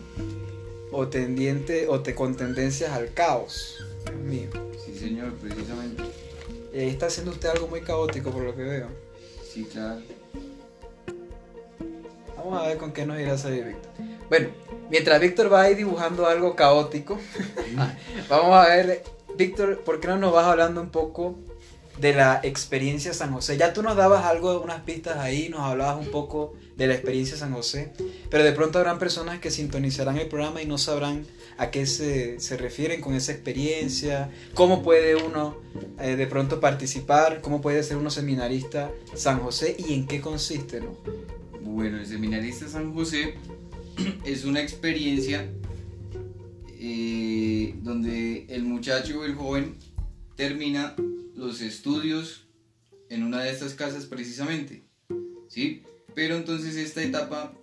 o 0.91 1.07
tendiente 1.07 1.87
o 1.87 2.01
te, 2.01 2.15
con 2.15 2.35
tendencias 2.35 2.91
al 2.91 3.13
caos. 3.13 3.85
Dios 4.05 4.19
mío. 4.19 4.49
Sí, 4.83 4.97
señor, 4.97 5.33
precisamente. 5.33 6.03
Y 6.73 6.79
ahí 6.79 6.89
está 6.89 7.07
haciendo 7.07 7.31
usted 7.31 7.49
algo 7.49 7.67
muy 7.67 7.81
caótico 7.81 8.31
por 8.31 8.43
lo 8.43 8.55
que 8.55 8.63
veo. 8.63 8.87
Sí, 9.51 9.65
claro. 9.65 10.01
Vamos 12.37 12.61
a 12.61 12.67
ver 12.67 12.77
con 12.77 12.91
qué 12.91 13.05
nos 13.05 13.19
irá 13.19 13.33
a 13.33 13.37
salir 13.37 13.65
Víctor. 13.65 13.91
Bueno, 14.29 14.49
mientras 14.89 15.19
Víctor 15.19 15.51
va 15.51 15.63
ahí 15.63 15.75
dibujando 15.75 16.27
algo 16.27 16.55
caótico, 16.55 17.19
vamos 18.29 18.55
a 18.55 18.67
ver, 18.67 19.03
Víctor, 19.37 19.83
¿por 19.83 19.99
qué 19.99 20.07
no 20.07 20.17
nos 20.17 20.33
vas 20.33 20.45
hablando 20.45 20.81
un 20.81 20.89
poco 20.89 21.35
de 21.97 22.13
la 22.13 22.41
experiencia 22.43 23.13
San 23.13 23.33
José? 23.33 23.57
Ya 23.57 23.73
tú 23.73 23.81
nos 23.81 23.95
dabas 23.95 24.25
algo, 24.25 24.61
unas 24.61 24.81
pistas 24.81 25.17
ahí, 25.17 25.49
nos 25.49 25.61
hablabas 25.61 26.05
un 26.05 26.11
poco 26.11 26.53
de 26.77 26.87
la 26.87 26.93
experiencia 26.93 27.37
San 27.37 27.53
José, 27.53 27.93
pero 28.29 28.43
de 28.43 28.51
pronto 28.51 28.79
habrán 28.79 28.99
personas 28.99 29.39
que 29.39 29.49
sintonizarán 29.49 30.17
el 30.17 30.27
programa 30.27 30.61
y 30.61 30.65
no 30.65 30.77
sabrán 30.77 31.25
a 31.57 31.71
qué 31.71 31.85
se, 31.85 32.39
se 32.39 32.57
refieren 32.57 33.01
con 33.01 33.15
esa 33.15 33.31
experiencia, 33.31 34.29
cómo 34.53 34.83
puede 34.83 35.15
uno 35.15 35.57
eh, 35.99 36.15
de 36.15 36.27
pronto 36.27 36.59
participar, 36.59 37.41
cómo 37.41 37.61
puede 37.61 37.81
ser 37.83 37.97
uno 37.97 38.09
seminarista 38.09 38.91
San 39.13 39.39
José 39.39 39.75
y 39.79 39.93
en 39.93 40.05
qué 40.05 40.19
consiste, 40.19 40.81
¿no? 40.81 40.97
Bueno, 41.61 41.97
el 41.97 42.05
seminarista 42.05 42.67
San 42.67 42.93
José 42.93 43.35
es 44.25 44.43
una 44.43 44.61
experiencia 44.61 45.49
eh, 46.79 47.73
donde 47.81 48.45
el 48.49 48.63
muchacho 48.63 49.21
o 49.21 49.25
el 49.25 49.35
joven 49.35 49.75
termina 50.35 50.95
los 51.33 51.61
estudios 51.61 52.47
en 53.09 53.23
una 53.23 53.41
de 53.41 53.51
estas 53.51 53.73
casas 53.73 54.05
precisamente, 54.05 54.83
¿sí? 55.47 55.83
Pero 56.15 56.37
entonces 56.37 56.77
esta 56.77 57.03
etapa 57.03 57.53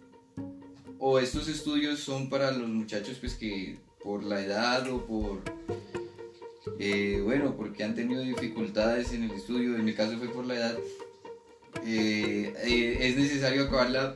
o 0.98 1.18
estos 1.18 1.48
estudios 1.48 1.98
son 1.98 2.30
para 2.30 2.52
los 2.52 2.68
muchachos 2.68 3.16
pues 3.18 3.34
que 3.34 3.80
por 4.04 4.22
la 4.22 4.40
edad 4.40 4.88
o 4.88 5.04
por 5.04 5.42
eh, 6.78 7.20
bueno 7.24 7.56
porque 7.56 7.82
han 7.82 7.96
tenido 7.96 8.22
dificultades 8.22 9.12
en 9.12 9.24
el 9.24 9.32
estudio 9.32 9.74
en 9.74 9.84
mi 9.84 9.94
caso 9.94 10.16
fue 10.18 10.28
por 10.28 10.46
la 10.46 10.54
edad 10.54 10.78
eh, 11.84 12.54
eh, 12.64 12.98
es 13.00 13.16
necesario 13.16 13.64
acabarla 13.64 14.14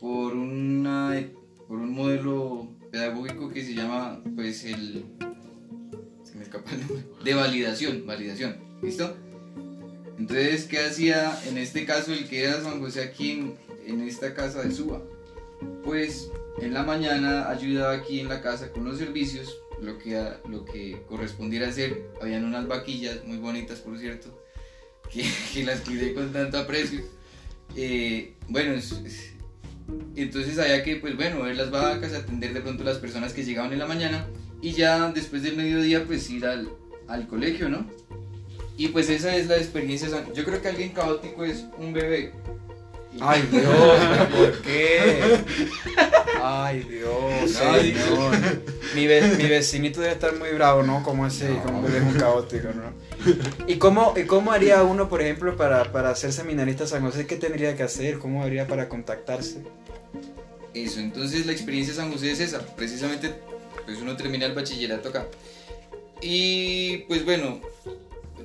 por 0.00 0.34
una 0.34 1.22
por 1.68 1.78
un 1.78 1.92
modelo 1.92 2.68
pedagógico 2.90 3.50
que 3.50 3.64
se 3.64 3.74
llama 3.74 4.20
pues 4.34 4.64
el 4.64 5.04
se 6.24 6.34
me 6.34 6.42
escapa 6.42 6.72
el 6.72 6.80
nombre 6.80 7.04
de 7.22 7.34
validación 7.34 8.04
validación 8.04 8.56
listo 8.82 9.16
entonces 10.18 10.64
qué 10.64 10.78
hacía 10.80 11.38
en 11.46 11.58
este 11.58 11.84
caso 11.84 12.12
el 12.12 12.28
que 12.28 12.44
era 12.44 12.60
San 12.62 12.80
José 12.80 13.02
aquí 13.02 13.52
en, 13.86 14.00
esta 14.00 14.34
casa 14.34 14.62
de 14.62 14.72
Suba 14.72 15.02
pues 15.84 16.30
en 16.60 16.74
la 16.74 16.82
mañana 16.82 17.48
ayudaba 17.50 17.92
aquí 17.94 18.20
en 18.20 18.28
la 18.28 18.40
casa 18.42 18.70
con 18.72 18.84
los 18.84 18.98
servicios 18.98 19.56
lo 19.80 19.98
que 19.98 20.18
lo 20.48 20.64
que 20.64 21.02
correspondiera 21.08 21.68
hacer 21.68 22.02
habían 22.20 22.44
unas 22.44 22.66
vaquillas 22.66 23.24
muy 23.24 23.36
bonitas 23.38 23.80
por 23.80 23.98
cierto 23.98 24.42
que, 25.12 25.24
que 25.52 25.64
las 25.64 25.80
cuidé 25.82 26.14
con 26.14 26.32
tanto 26.32 26.58
aprecio. 26.58 27.00
Eh, 27.76 28.34
bueno, 28.48 28.72
es- 28.72 28.90
es- 29.04 29.32
entonces 30.16 30.58
había 30.58 30.82
que, 30.82 30.96
pues 30.96 31.14
bueno, 31.14 31.42
ver 31.42 31.54
las 31.56 31.70
vacas, 31.70 32.12
atender 32.12 32.52
de 32.54 32.60
pronto 32.60 32.82
las 32.82 32.96
personas 32.98 33.32
que 33.32 33.44
llegaban 33.44 33.72
en 33.72 33.78
la 33.78 33.86
mañana 33.86 34.26
y 34.60 34.72
ya 34.72 35.12
después 35.12 35.44
del 35.44 35.56
mediodía, 35.56 36.04
pues 36.04 36.28
ir 36.30 36.44
al, 36.46 36.68
al 37.06 37.28
colegio, 37.28 37.68
¿no? 37.68 37.88
Y 38.76 38.88
pues 38.88 39.08
esa 39.08 39.34
es 39.36 39.46
la 39.46 39.56
experiencia. 39.56 40.08
san- 40.08 40.32
Yo 40.34 40.44
creo 40.44 40.60
que 40.60 40.68
alguien 40.68 40.90
caótico 40.90 41.44
es 41.44 41.64
un 41.78 41.92
bebé. 41.92 42.32
Ay 43.18 43.48
Dios, 43.50 43.64
¿pero 43.64 44.28
¿por 44.28 44.60
qué? 44.62 45.20
Ay 46.42 46.80
Dios, 46.80 47.56
Ay, 47.62 47.94
señor. 47.94 48.36
Mi, 48.94 49.06
ve- 49.06 49.36
mi 49.38 49.48
vecinito 49.48 50.00
debe 50.02 50.12
estar 50.12 50.36
muy 50.36 50.50
bravo, 50.50 50.82
¿no? 50.82 51.02
Como 51.02 51.26
ese, 51.26 51.48
No. 51.48 51.62
como 51.62 51.88
es 51.88 52.02
un 52.02 52.12
caótico, 52.14 52.68
¿no? 52.74 52.94
¿Y 53.66 53.76
cómo, 53.76 54.12
y 54.16 54.24
cómo 54.24 54.52
haría 54.52 54.82
uno, 54.82 55.08
por 55.08 55.22
ejemplo, 55.22 55.56
para, 55.56 55.90
para 55.92 56.14
ser 56.14 56.32
seminarista 56.34 56.86
San 56.86 57.02
José? 57.02 57.26
¿Qué 57.26 57.36
tendría 57.36 57.74
que 57.74 57.82
hacer? 57.82 58.18
¿Cómo 58.18 58.42
haría 58.42 58.66
para 58.68 58.88
contactarse? 58.90 59.62
Eso, 60.74 61.00
entonces 61.00 61.46
la 61.46 61.52
experiencia 61.52 61.94
de 61.94 62.00
San 62.00 62.12
José 62.12 62.32
es 62.32 62.40
esa. 62.40 62.60
Precisamente, 62.76 63.32
pues 63.86 63.96
uno 64.02 64.14
termina 64.16 64.44
el 64.44 64.52
bachillerato 64.54 65.08
acá. 65.08 65.26
Y 66.20 66.98
pues 67.08 67.24
bueno, 67.24 67.60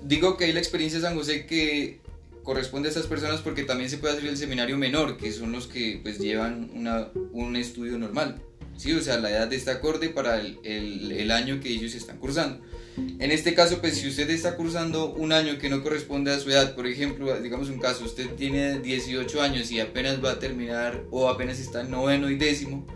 digo 0.03 0.37
que 0.37 0.45
hay 0.45 0.53
la 0.53 0.59
experiencia 0.59 0.99
de 0.99 1.05
San 1.05 1.15
José 1.15 1.45
que 1.45 1.99
corresponde 2.43 2.87
a 2.87 2.91
estas 2.91 3.05
personas 3.07 3.41
porque 3.41 3.63
también 3.63 3.89
se 3.89 3.97
puede 3.97 4.15
hacer 4.17 4.27
el 4.29 4.37
seminario 4.37 4.77
menor, 4.77 5.17
que 5.17 5.31
son 5.31 5.51
los 5.51 5.67
que 5.67 5.99
pues 6.01 6.17
llevan 6.19 6.71
una, 6.73 7.09
un 7.33 7.55
estudio 7.55 7.97
normal. 7.97 8.41
Sí, 8.77 8.93
o 8.93 9.01
sea, 9.01 9.19
la 9.19 9.29
edad 9.29 9.51
está 9.53 9.73
acorde 9.73 10.09
para 10.09 10.39
el, 10.41 10.57
el- 10.63 11.29
año 11.29 11.59
que 11.59 11.69
ellos 11.69 11.93
están 11.93 12.17
cursando. 12.17 12.63
En 12.97 13.29
este 13.31 13.53
caso, 13.53 13.79
pues 13.79 13.97
si 13.97 14.07
usted 14.07 14.27
está 14.31 14.55
cursando 14.57 15.13
un 15.13 15.33
año 15.33 15.59
que 15.59 15.69
no 15.69 15.83
corresponde 15.83 16.31
a 16.31 16.39
su 16.39 16.49
edad, 16.49 16.73
por 16.73 16.87
ejemplo, 16.87 17.39
digamos 17.39 17.69
un 17.69 17.77
caso, 17.79 18.03
usted 18.05 18.29
tiene 18.31 18.79
18 18.79 19.41
años 19.41 19.71
y 19.71 19.79
apenas 19.79 20.23
va 20.23 20.31
a 20.31 20.39
terminar 20.39 21.03
o 21.11 21.29
apenas 21.29 21.59
está 21.59 21.81
en 21.81 21.91
noveno 21.91 22.29
y 22.31 22.37
décimo, 22.37 22.87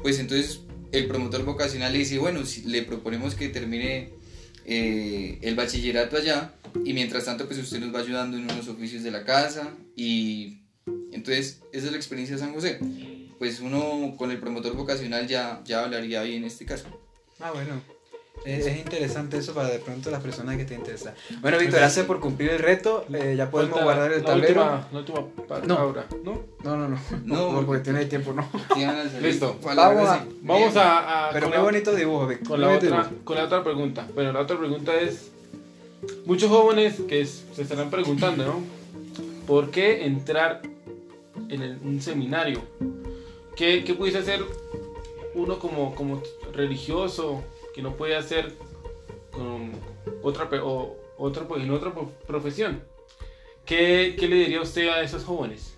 pues 0.00 0.20
entonces 0.20 0.60
el 0.92 1.06
promotor 1.06 1.44
vocacional 1.44 1.92
le 1.92 1.98
dice, 2.00 2.18
bueno, 2.18 2.46
si 2.46 2.62
le 2.62 2.82
proponemos 2.82 3.34
que 3.34 3.48
termine 3.48 4.10
eh, 4.64 5.38
el 5.42 5.54
bachillerato 5.54 6.16
allá 6.16 6.54
y 6.84 6.92
mientras 6.92 7.24
tanto 7.24 7.46
pues 7.46 7.58
usted 7.58 7.80
nos 7.80 7.94
va 7.94 8.00
ayudando 8.00 8.36
en 8.36 8.44
unos 8.44 8.68
oficios 8.68 9.02
de 9.02 9.10
la 9.10 9.24
casa 9.24 9.74
y 9.96 10.62
entonces 11.12 11.60
esa 11.72 11.86
es 11.86 11.92
la 11.92 11.98
experiencia 11.98 12.36
de 12.36 12.42
San 12.42 12.54
José. 12.54 12.78
Pues 13.38 13.60
uno 13.60 14.14
con 14.16 14.30
el 14.30 14.38
promotor 14.38 14.74
vocacional 14.74 15.26
ya, 15.26 15.62
ya 15.64 15.84
hablaría 15.84 16.20
ahí 16.20 16.36
en 16.36 16.44
este 16.44 16.64
caso. 16.64 16.86
Ah, 17.40 17.50
bueno. 17.52 17.82
Es, 18.44 18.66
es 18.66 18.76
interesante 18.78 19.36
eso 19.38 19.54
para 19.54 19.68
de 19.68 19.78
pronto 19.78 20.10
las 20.10 20.20
personas 20.20 20.56
que 20.56 20.64
te 20.64 20.74
interesan. 20.74 21.14
Bueno, 21.40 21.58
Víctor, 21.58 21.78
gracias 21.78 22.06
por 22.06 22.18
cumplir 22.18 22.50
el 22.50 22.58
reto. 22.58 23.04
Eh, 23.12 23.34
ya 23.36 23.48
podemos 23.50 23.72
Falta 23.78 23.84
guardar 23.84 24.12
el 24.12 24.24
tablero. 24.24 24.62
última, 24.62 24.88
la 24.90 24.98
última 24.98 25.26
palabra, 25.46 26.06
¿no? 26.24 26.40
No, 26.64 26.76
no, 26.76 26.88
no. 26.88 26.98
No, 27.24 27.52
No, 27.52 27.66
porque 27.66 27.82
tiene 27.84 28.04
tiempo, 28.06 28.32
no. 28.32 28.48
Listo. 29.22 29.56
Vamos 29.62 30.08
a- 30.08 30.24
Vamos 30.42 30.76
a, 30.76 31.28
a- 31.28 31.32
Pero 31.32 31.50
qué 31.50 31.56
la- 31.56 31.62
bonito 31.62 31.94
dibujo, 31.94 32.26
Víctor. 32.26 32.48
con 32.48 32.60
la, 32.60 32.68
otra, 32.74 32.80
dibujo. 32.88 33.10
con 33.24 33.36
la 33.36 33.44
otra 33.44 33.62
pregunta. 33.62 34.08
Bueno, 34.12 34.32
la 34.32 34.40
otra 34.40 34.58
pregunta 34.58 34.92
es, 35.00 35.30
muchos 36.26 36.50
jóvenes 36.50 36.96
que 37.06 37.24
se 37.24 37.62
estarán 37.62 37.90
preguntando, 37.90 38.44
¿no? 38.44 38.60
¿Por 39.46 39.70
qué 39.70 40.04
entrar 40.04 40.62
en 41.48 41.62
el- 41.62 41.78
un 41.84 42.02
seminario? 42.02 42.60
¿Qué, 43.54 43.84
qué 43.84 43.94
pudiese 43.94 44.18
hacer 44.18 44.44
uno 45.36 45.60
como, 45.60 45.94
como 45.94 46.22
religioso 46.52 47.44
que 47.74 47.82
no 47.82 47.96
puede 47.96 48.16
hacer 48.16 48.54
otra, 50.22 50.48
o, 50.62 50.96
otra, 51.18 51.46
en 51.56 51.70
otra 51.70 51.92
pro- 51.92 52.10
profesión? 52.26 52.82
¿Qué, 53.64 54.16
¿Qué 54.18 54.28
le 54.28 54.36
diría 54.36 54.60
usted 54.60 54.88
a 54.88 55.02
esos 55.02 55.24
jóvenes? 55.24 55.74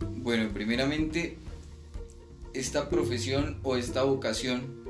Bueno, 0.00 0.50
primeramente, 0.52 1.38
esta 2.54 2.88
profesión 2.88 3.60
o 3.62 3.76
esta 3.76 4.02
vocación 4.02 4.84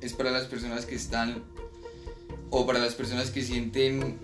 es 0.00 0.12
para 0.14 0.30
las 0.30 0.46
personas 0.46 0.86
que 0.86 0.94
están 0.94 1.42
o 2.50 2.64
para 2.66 2.78
las 2.78 2.94
personas 2.94 3.30
que 3.30 3.42
sienten 3.42 4.18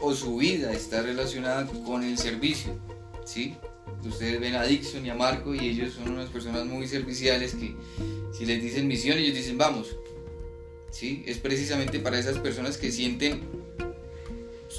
o 0.00 0.14
su 0.14 0.36
vida 0.36 0.72
está 0.72 1.02
relacionada 1.02 1.66
con 1.84 2.02
el 2.04 2.16
servicio, 2.16 2.72
¿sí? 3.24 3.56
Ustedes 4.04 4.40
ven 4.40 4.54
a 4.54 4.64
Dixon 4.64 5.04
y 5.04 5.10
a 5.10 5.14
Marco 5.14 5.54
y 5.54 5.68
ellos 5.68 5.94
son 5.94 6.12
unas 6.12 6.28
personas 6.28 6.64
muy 6.64 6.86
serviciales 6.86 7.54
que 7.54 7.74
si 8.32 8.46
les 8.46 8.62
dicen 8.62 8.86
misión, 8.86 9.18
ellos 9.18 9.34
dicen 9.34 9.58
vamos. 9.58 9.96
¿Sí? 10.90 11.24
Es 11.26 11.38
precisamente 11.38 11.98
para 11.98 12.18
esas 12.18 12.38
personas 12.38 12.78
que 12.78 12.90
sienten, 12.90 13.42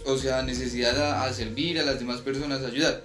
o 0.06 0.17
sea, 0.17 0.41
necesidad 0.41 1.22
a, 1.24 1.32
servir 1.34 1.80
a 1.80 1.84
las 1.84 2.00
demás 2.00 2.22
personas, 2.22 2.63
a 2.63 2.67
ayudar. 2.67 3.04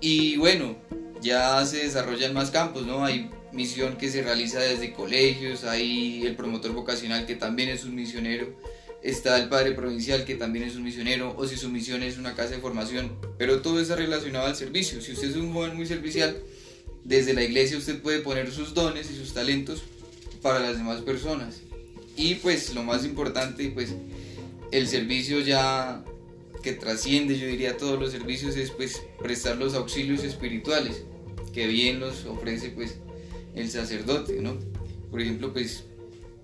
Y 0.00 0.36
bueno, 0.36 0.76
ya 1.20 1.64
se 1.66 1.78
desarrollan 1.84 2.32
más 2.32 2.50
campos, 2.50 2.86
¿no? 2.86 3.04
Hay 3.04 3.30
misión 3.52 3.96
que 3.96 4.10
se 4.10 4.22
realiza 4.22 4.58
desde 4.58 4.92
colegios, 4.92 5.64
hay 5.64 6.26
el 6.26 6.36
promotor 6.36 6.72
vocacional 6.72 7.26
que 7.26 7.36
también 7.36 7.68
es 7.68 7.84
un 7.84 7.94
misionero, 7.94 8.48
está 9.06 9.38
el 9.38 9.48
padre 9.48 9.72
provincial 9.72 10.24
que 10.24 10.34
también 10.34 10.64
es 10.64 10.74
un 10.74 10.82
misionero, 10.82 11.34
o 11.36 11.46
si 11.46 11.56
su 11.56 11.68
misión 11.68 12.02
es 12.02 12.18
una 12.18 12.34
casa 12.34 12.56
de 12.56 12.60
formación, 12.60 13.12
pero 13.38 13.62
todo 13.62 13.80
está 13.80 13.94
relacionado 13.94 14.46
al 14.46 14.56
servicio. 14.56 15.00
Si 15.00 15.12
usted 15.12 15.30
es 15.30 15.36
un 15.36 15.52
joven 15.52 15.76
muy 15.76 15.86
servicial, 15.86 16.36
desde 17.04 17.32
la 17.32 17.44
iglesia 17.44 17.78
usted 17.78 18.02
puede 18.02 18.18
poner 18.18 18.50
sus 18.50 18.74
dones 18.74 19.08
y 19.10 19.16
sus 19.16 19.32
talentos 19.32 19.84
para 20.42 20.58
las 20.58 20.76
demás 20.76 21.02
personas. 21.02 21.60
Y 22.16 22.36
pues 22.36 22.74
lo 22.74 22.82
más 22.82 23.04
importante, 23.04 23.70
pues 23.70 23.94
el 24.72 24.88
servicio 24.88 25.38
ya 25.38 26.04
que 26.64 26.72
trasciende, 26.72 27.38
yo 27.38 27.46
diría, 27.46 27.76
todos 27.76 28.00
los 28.00 28.10
servicios 28.10 28.56
es 28.56 28.72
pues 28.72 29.00
prestar 29.20 29.56
los 29.56 29.74
auxilios 29.74 30.24
espirituales 30.24 31.04
que 31.52 31.68
bien 31.68 32.00
los 32.00 32.24
ofrece 32.24 32.70
pues 32.70 32.96
el 33.54 33.70
sacerdote, 33.70 34.40
¿no? 34.40 34.56
Por 35.12 35.20
ejemplo, 35.20 35.52
pues 35.52 35.84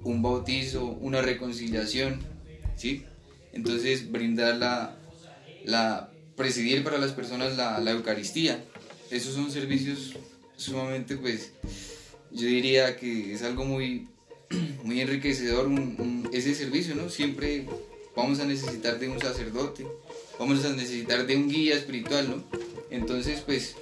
un 0.05 0.23
bautizo, 0.23 0.85
una 0.85 1.23
reconciliación, 1.23 2.21
¿sí? 2.77 3.05
Entonces 3.53 4.11
brindar 4.11 4.57
la, 4.57 4.97
la 5.65 6.11
presidir 6.37 6.83
para 6.83 6.99
las 6.99 7.13
personas 7.13 7.57
la, 7.57 7.79
la 7.81 7.91
Eucaristía. 7.93 8.65
Esos 9.11 9.35
son 9.35 9.51
servicios 9.51 10.15
sumamente, 10.57 11.17
pues, 11.17 11.53
yo 12.31 12.47
diría 12.47 12.97
que 12.97 13.35
es 13.35 13.43
algo 13.43 13.65
muy, 13.65 14.09
muy 14.85 15.01
enriquecedor 15.01 15.71
ese 16.33 16.55
servicio, 16.55 16.95
¿no? 16.95 17.09
Siempre 17.11 17.67
vamos 18.17 18.41
a 18.41 18.45
necesitar 18.45 18.99
de 18.99 19.09
un 19.09 19.21
sacerdote, 19.21 19.87
vamos 20.39 20.65
a 20.65 20.73
necesitar 20.73 21.27
de 21.27 21.37
un 21.37 21.49
guía 21.49 21.75
espiritual, 21.75 22.31
¿no? 22.31 22.45
Entonces, 22.91 23.43
pues, 23.45 23.77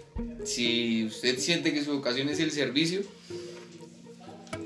si 0.45 1.05
usted 1.05 1.39
siente 1.39 1.73
que 1.73 1.85
su 1.85 1.93
vocación 1.93 2.29
es 2.29 2.41
el 2.41 2.51
servicio, 2.51 3.03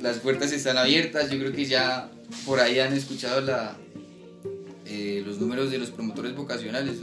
las 0.00 0.18
puertas 0.18 0.52
están 0.52 0.76
abiertas. 0.76 1.30
Yo 1.30 1.38
creo 1.38 1.52
que 1.52 1.64
ya 1.64 2.10
por 2.44 2.60
ahí 2.60 2.78
han 2.78 2.92
escuchado 2.92 3.40
la, 3.40 3.76
eh, 4.94 5.22
los 5.26 5.40
números 5.40 5.72
de 5.72 5.78
los 5.78 5.90
promotores 5.90 6.36
vocacionales, 6.36 6.98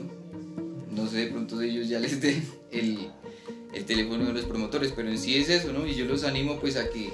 ¿no? 0.95 1.09
Sé, 1.09 1.17
de 1.17 1.27
pronto 1.27 1.57
de 1.57 1.67
ellos 1.67 1.89
ya 1.89 1.99
les 1.99 2.21
den 2.21 2.41
el, 2.71 3.09
el 3.73 3.85
teléfono 3.85 4.25
de 4.25 4.33
los 4.33 4.45
promotores, 4.45 4.93
pero 4.95 5.09
en 5.09 5.17
sí 5.17 5.35
es 5.35 5.49
eso, 5.49 5.73
¿no? 5.73 5.85
Y 5.85 5.95
yo 5.95 6.05
los 6.05 6.23
animo 6.23 6.57
pues 6.59 6.77
a 6.77 6.89
que 6.89 7.09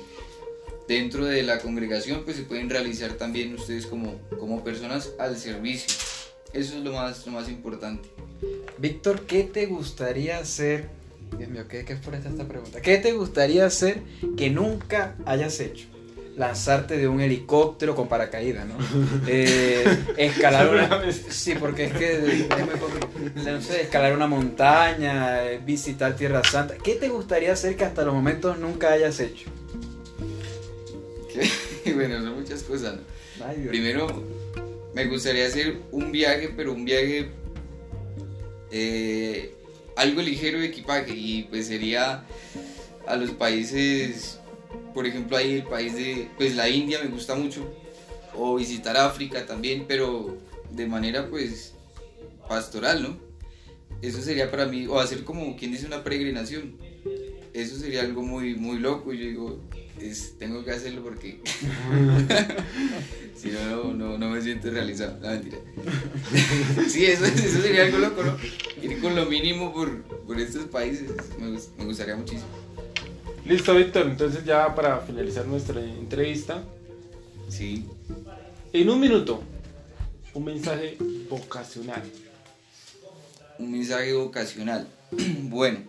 dentro 0.88 1.26
de 1.26 1.42
la 1.42 1.60
congregación 1.60 2.24
pues 2.24 2.38
se 2.38 2.44
pueden 2.44 2.70
realizar 2.70 3.14
también 3.14 3.56
ustedes 3.56 3.88
como, 3.88 4.20
como 4.40 4.64
personas 4.64 5.14
al 5.18 5.36
servicio. 5.36 5.88
Eso 6.54 6.78
es 6.78 6.84
lo 6.84 6.94
más, 6.94 7.26
lo 7.26 7.32
más 7.32 7.50
importante. 7.50 8.08
Víctor, 8.78 9.22
¿qué 9.22 9.44
te 9.44 9.66
gustaría 9.66 10.38
hacer? 10.38 10.90
Dios 11.40 11.50
mío, 11.50 11.68
¿qué, 11.68 11.86
qué 11.86 11.94
es 11.94 12.00
por 12.00 12.14
esta 12.14 12.48
pregunta? 12.48 12.82
¿Qué 12.82 12.98
te 12.98 13.14
gustaría 13.14 13.66
hacer 13.66 14.04
que 14.38 14.52
nunca 14.52 15.16
hayas 15.26 15.60
hecho? 15.60 15.88
Lanzarte 16.38 16.98
de 16.98 17.08
un 17.08 17.20
helicóptero 17.20 17.96
con 17.96 18.08
paracaídas, 18.08 18.66
¿no? 18.66 18.78
Eh, 19.28 19.84
escalar 20.18 20.70
una... 20.70 21.12
Sí, 21.12 21.56
porque 21.60 21.86
es 21.86 21.94
que 21.94 22.48
es 23.36 23.46
no 23.46 23.62
sé, 23.62 23.82
escalar 23.82 24.14
una 24.14 24.28
montaña, 24.28 25.44
eh, 25.44 25.60
visitar 25.66 26.16
Tierra 26.16 26.42
Santa. 26.44 26.76
¿Qué 26.78 26.96
te 26.96 27.10
gustaría 27.10 27.52
hacer 27.52 27.76
que 27.76 27.84
hasta 27.84 28.04
los 28.04 28.14
momentos 28.14 28.58
nunca 28.58 28.94
hayas 28.94 29.20
hecho? 29.20 29.50
Bueno, 31.94 32.22
son 32.22 32.36
muchas 32.36 32.64
cosas, 32.64 32.96
¿no? 32.96 33.46
Ay. 33.46 33.66
Primero, 33.70 34.08
me 34.94 35.06
gustaría 35.06 35.48
hacer 35.48 35.78
un 35.92 36.12
viaje, 36.12 36.52
pero 36.56 36.74
un 36.74 36.84
viaje 36.84 37.30
eh, 38.72 39.54
algo 39.96 40.22
ligero 40.22 40.60
de 40.60 40.68
equipaje 40.68 41.14
y 41.14 41.44
pues 41.44 41.68
sería 41.68 42.24
a 43.08 43.16
los 43.16 43.32
países, 43.32 44.40
por 44.98 45.06
ejemplo, 45.06 45.38
ahí 45.38 45.58
el 45.58 45.64
país 45.64 45.94
de, 45.94 46.28
pues 46.38 46.56
la 46.56 46.68
India 46.68 46.98
me 47.00 47.08
gusta 47.08 47.36
mucho, 47.36 47.72
o 48.34 48.56
visitar 48.56 48.98
África 48.98 49.46
también, 49.46 49.86
pero 49.88 50.40
de 50.72 50.88
manera 50.88 51.30
pues 51.30 51.76
pastoral, 52.50 53.04
¿no? 53.04 53.18
Eso 54.02 54.20
sería 54.24 54.50
para 54.50 54.66
mí, 54.66 54.88
o 54.88 55.00
hacer 55.00 55.24
como 55.24 55.56
quien 55.56 55.72
dice 55.72 55.86
una 55.86 56.04
peregrinación. 56.04 56.78
Eso 57.54 57.78
sería 57.78 58.02
algo 58.02 58.24
muy, 58.24 58.56
muy 58.56 58.80
loco. 58.80 59.14
y 59.14 59.20
Yo 59.20 59.26
digo, 59.26 59.62
tengo 60.40 60.66
que 60.66 60.72
hacerlo 60.72 61.04
porque 61.04 61.42
si 63.36 63.50
no, 63.50 63.94
no, 63.94 64.18
no, 64.18 64.30
me 64.32 64.42
siento 64.42 64.72
realizado. 64.72 65.20
No, 65.22 65.30
mentira. 65.30 65.60
sí, 66.90 67.06
eso, 67.06 67.26
eso 67.26 67.62
sería 67.62 67.84
algo 67.84 68.00
loco, 68.00 68.24
¿no? 68.24 68.36
Ir 68.82 69.00
con 69.00 69.16
lo 69.16 69.28
mínimo 69.28 69.72
por, 69.72 70.02
por 70.02 70.40
estos 70.40 70.66
países 70.66 71.12
me, 71.40 71.52
me 71.78 71.86
gustaría 71.86 72.16
muchísimo. 72.16 72.67
Listo, 73.48 73.74
Víctor. 73.76 74.08
Entonces 74.08 74.44
ya 74.44 74.76
para 74.76 75.00
finalizar 75.00 75.46
nuestra 75.46 75.82
entrevista, 75.82 76.64
Sí. 77.48 77.86
en 78.74 78.90
un 78.90 79.00
minuto, 79.00 79.42
un 80.34 80.44
mensaje 80.46 80.98
vocacional. 81.30 82.04
un 83.60 83.72
mensaje 83.72 84.14
vocacional. 84.14 84.88
bueno, 85.44 85.80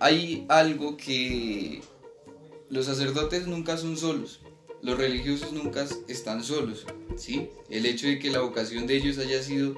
hay 0.00 0.44
algo 0.48 0.96
que 0.98 1.80
los 2.68 2.84
sacerdotes 2.84 3.46
nunca 3.46 3.78
son 3.78 3.96
solos, 3.96 4.40
los 4.82 4.98
religiosos 4.98 5.52
nunca 5.52 5.86
están 6.08 6.44
solos, 6.44 6.84
¿sí? 7.16 7.48
El 7.70 7.86
hecho 7.86 8.06
de 8.06 8.18
que 8.18 8.30
la 8.30 8.40
vocación 8.40 8.86
de 8.86 8.96
ellos 8.96 9.16
haya 9.16 9.42
sido 9.42 9.76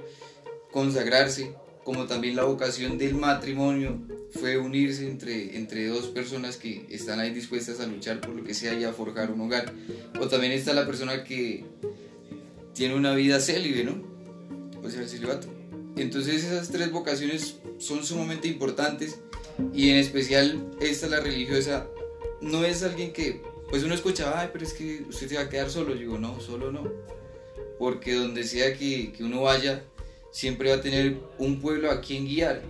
consagrarse, 0.73 1.55
como 1.85 2.07
también 2.07 2.37
la 2.37 2.45
vocación 2.45 2.99
del 2.99 3.15
matrimonio 3.15 3.99
fue 4.33 4.59
unirse 4.59 5.09
entre, 5.09 5.57
entre 5.57 5.89
dos 5.89 6.07
personas 6.07 6.57
que 6.57 6.87
están 6.91 7.21
ahí 7.21 7.31
dispuestas 7.33 7.81
a 7.81 7.87
luchar 7.87 8.21
por 8.21 8.35
lo 8.35 8.45
que 8.45 8.55
sea 8.55 8.75
y 8.75 8.85
a 8.85 8.93
forjar 8.93 9.31
un 9.31 9.41
hogar. 9.41 9.73
O 10.21 10.29
también 10.29 10.53
está 10.53 10.73
la 10.73 10.87
persona 10.87 11.25
que 11.25 11.65
tiene 12.75 12.95
una 12.95 13.15
vida 13.15 13.41
célibe, 13.41 13.85
¿no? 13.85 14.03
O 14.83 14.89
sea, 14.89 15.03
el 15.03 15.09
celibato. 15.09 15.49
Entonces 15.97 16.45
esas 16.45 16.71
tres 16.71 16.91
vocaciones 16.93 17.57
son 17.79 18.05
sumamente 18.05 18.49
importantes 18.49 19.19
y 19.75 19.91
en 19.91 19.97
especial 19.97 20.71
esta, 20.81 21.09
la 21.09 21.21
religiosa, 21.21 21.87
no 22.41 22.65
es 22.65 22.83
alguien 22.83 23.13
que, 23.13 23.43
pues 23.69 23.85
uno 23.85 23.95
escucha, 23.95 24.41
ay, 24.41 24.49
pero 24.53 24.65
es 24.65 24.73
que 24.73 25.05
usted 25.09 25.29
se 25.29 25.35
va 25.37 25.43
a 25.43 25.49
quedar 25.49 25.71
solo. 25.71 25.95
Yo 25.95 26.01
digo, 26.01 26.19
no, 26.19 26.41
solo 26.41 26.73
no. 26.73 26.91
Porque 27.79 28.15
donde 28.15 28.45
sea 28.45 28.77
que, 28.77 29.13
que 29.13 29.25
uno 29.25 29.43
vaya, 29.43 29.85
siempre 30.31 30.71
va 30.71 30.77
a 30.77 30.81
tener 30.81 31.19
un 31.39 31.61
pueblo 31.61 31.91
a 31.91 32.01
quien 32.01 32.27
guiar. 32.27 32.63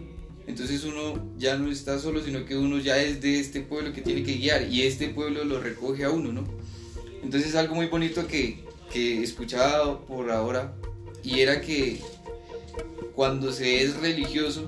Entonces 0.46 0.84
uno 0.84 1.30
ya 1.38 1.56
no 1.56 1.70
está 1.70 1.98
solo, 1.98 2.22
sino 2.22 2.44
que 2.44 2.56
uno 2.56 2.78
ya 2.78 3.00
es 3.00 3.20
de 3.20 3.38
este 3.38 3.60
pueblo 3.60 3.92
que 3.92 4.02
tiene 4.02 4.22
que 4.22 4.34
guiar 4.34 4.68
y 4.68 4.82
este 4.82 5.08
pueblo 5.08 5.44
lo 5.44 5.60
recoge 5.60 6.04
a 6.04 6.10
uno, 6.10 6.32
¿no? 6.32 6.44
Entonces 7.22 7.50
es 7.50 7.56
algo 7.56 7.74
muy 7.74 7.86
bonito 7.86 8.26
que, 8.26 8.64
que 8.92 9.22
escuchaba 9.22 10.00
por 10.06 10.30
ahora 10.30 10.74
y 11.22 11.40
era 11.40 11.60
que 11.60 12.00
cuando 13.14 13.52
se 13.52 13.82
es 13.82 13.96
religioso, 13.98 14.66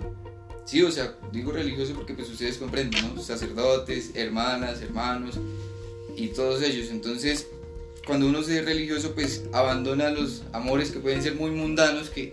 sí, 0.66 0.83
o 0.83 0.90
sea, 0.92 1.16
digo 1.33 1.52
religioso 1.52 1.94
porque 1.94 2.14
pues 2.14 2.28
ustedes 2.28 2.59
comprenden, 2.59 3.14
¿no? 3.14 3.22
Sacerdotes, 3.22 4.12
hermanas, 4.14 4.83
hermanos 4.83 5.37
y 6.16 6.28
todos 6.28 6.62
ellos. 6.62 6.90
Entonces, 6.90 7.46
cuando 8.07 8.26
uno 8.26 8.42
se 8.42 8.59
es 8.59 8.64
religioso, 8.64 9.14
pues 9.14 9.44
abandona 9.52 10.11
los 10.11 10.42
amores 10.52 10.90
que 10.90 11.00
pueden 11.00 11.22
ser 11.22 11.35
muy 11.35 11.50
mundanos, 11.50 12.11
que 12.11 12.33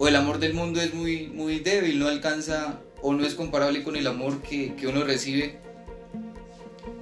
o 0.00 0.08
el 0.08 0.16
amor 0.16 0.38
del 0.38 0.54
mundo 0.54 0.80
es 0.80 0.94
muy, 0.94 1.26
muy 1.28 1.58
débil, 1.60 1.98
no 1.98 2.08
alcanza 2.08 2.80
o 3.02 3.12
no 3.12 3.24
es 3.26 3.34
comparable 3.34 3.82
con 3.82 3.96
el 3.96 4.06
amor 4.06 4.40
que, 4.40 4.74
que 4.74 4.86
uno 4.86 5.04
recibe 5.04 5.58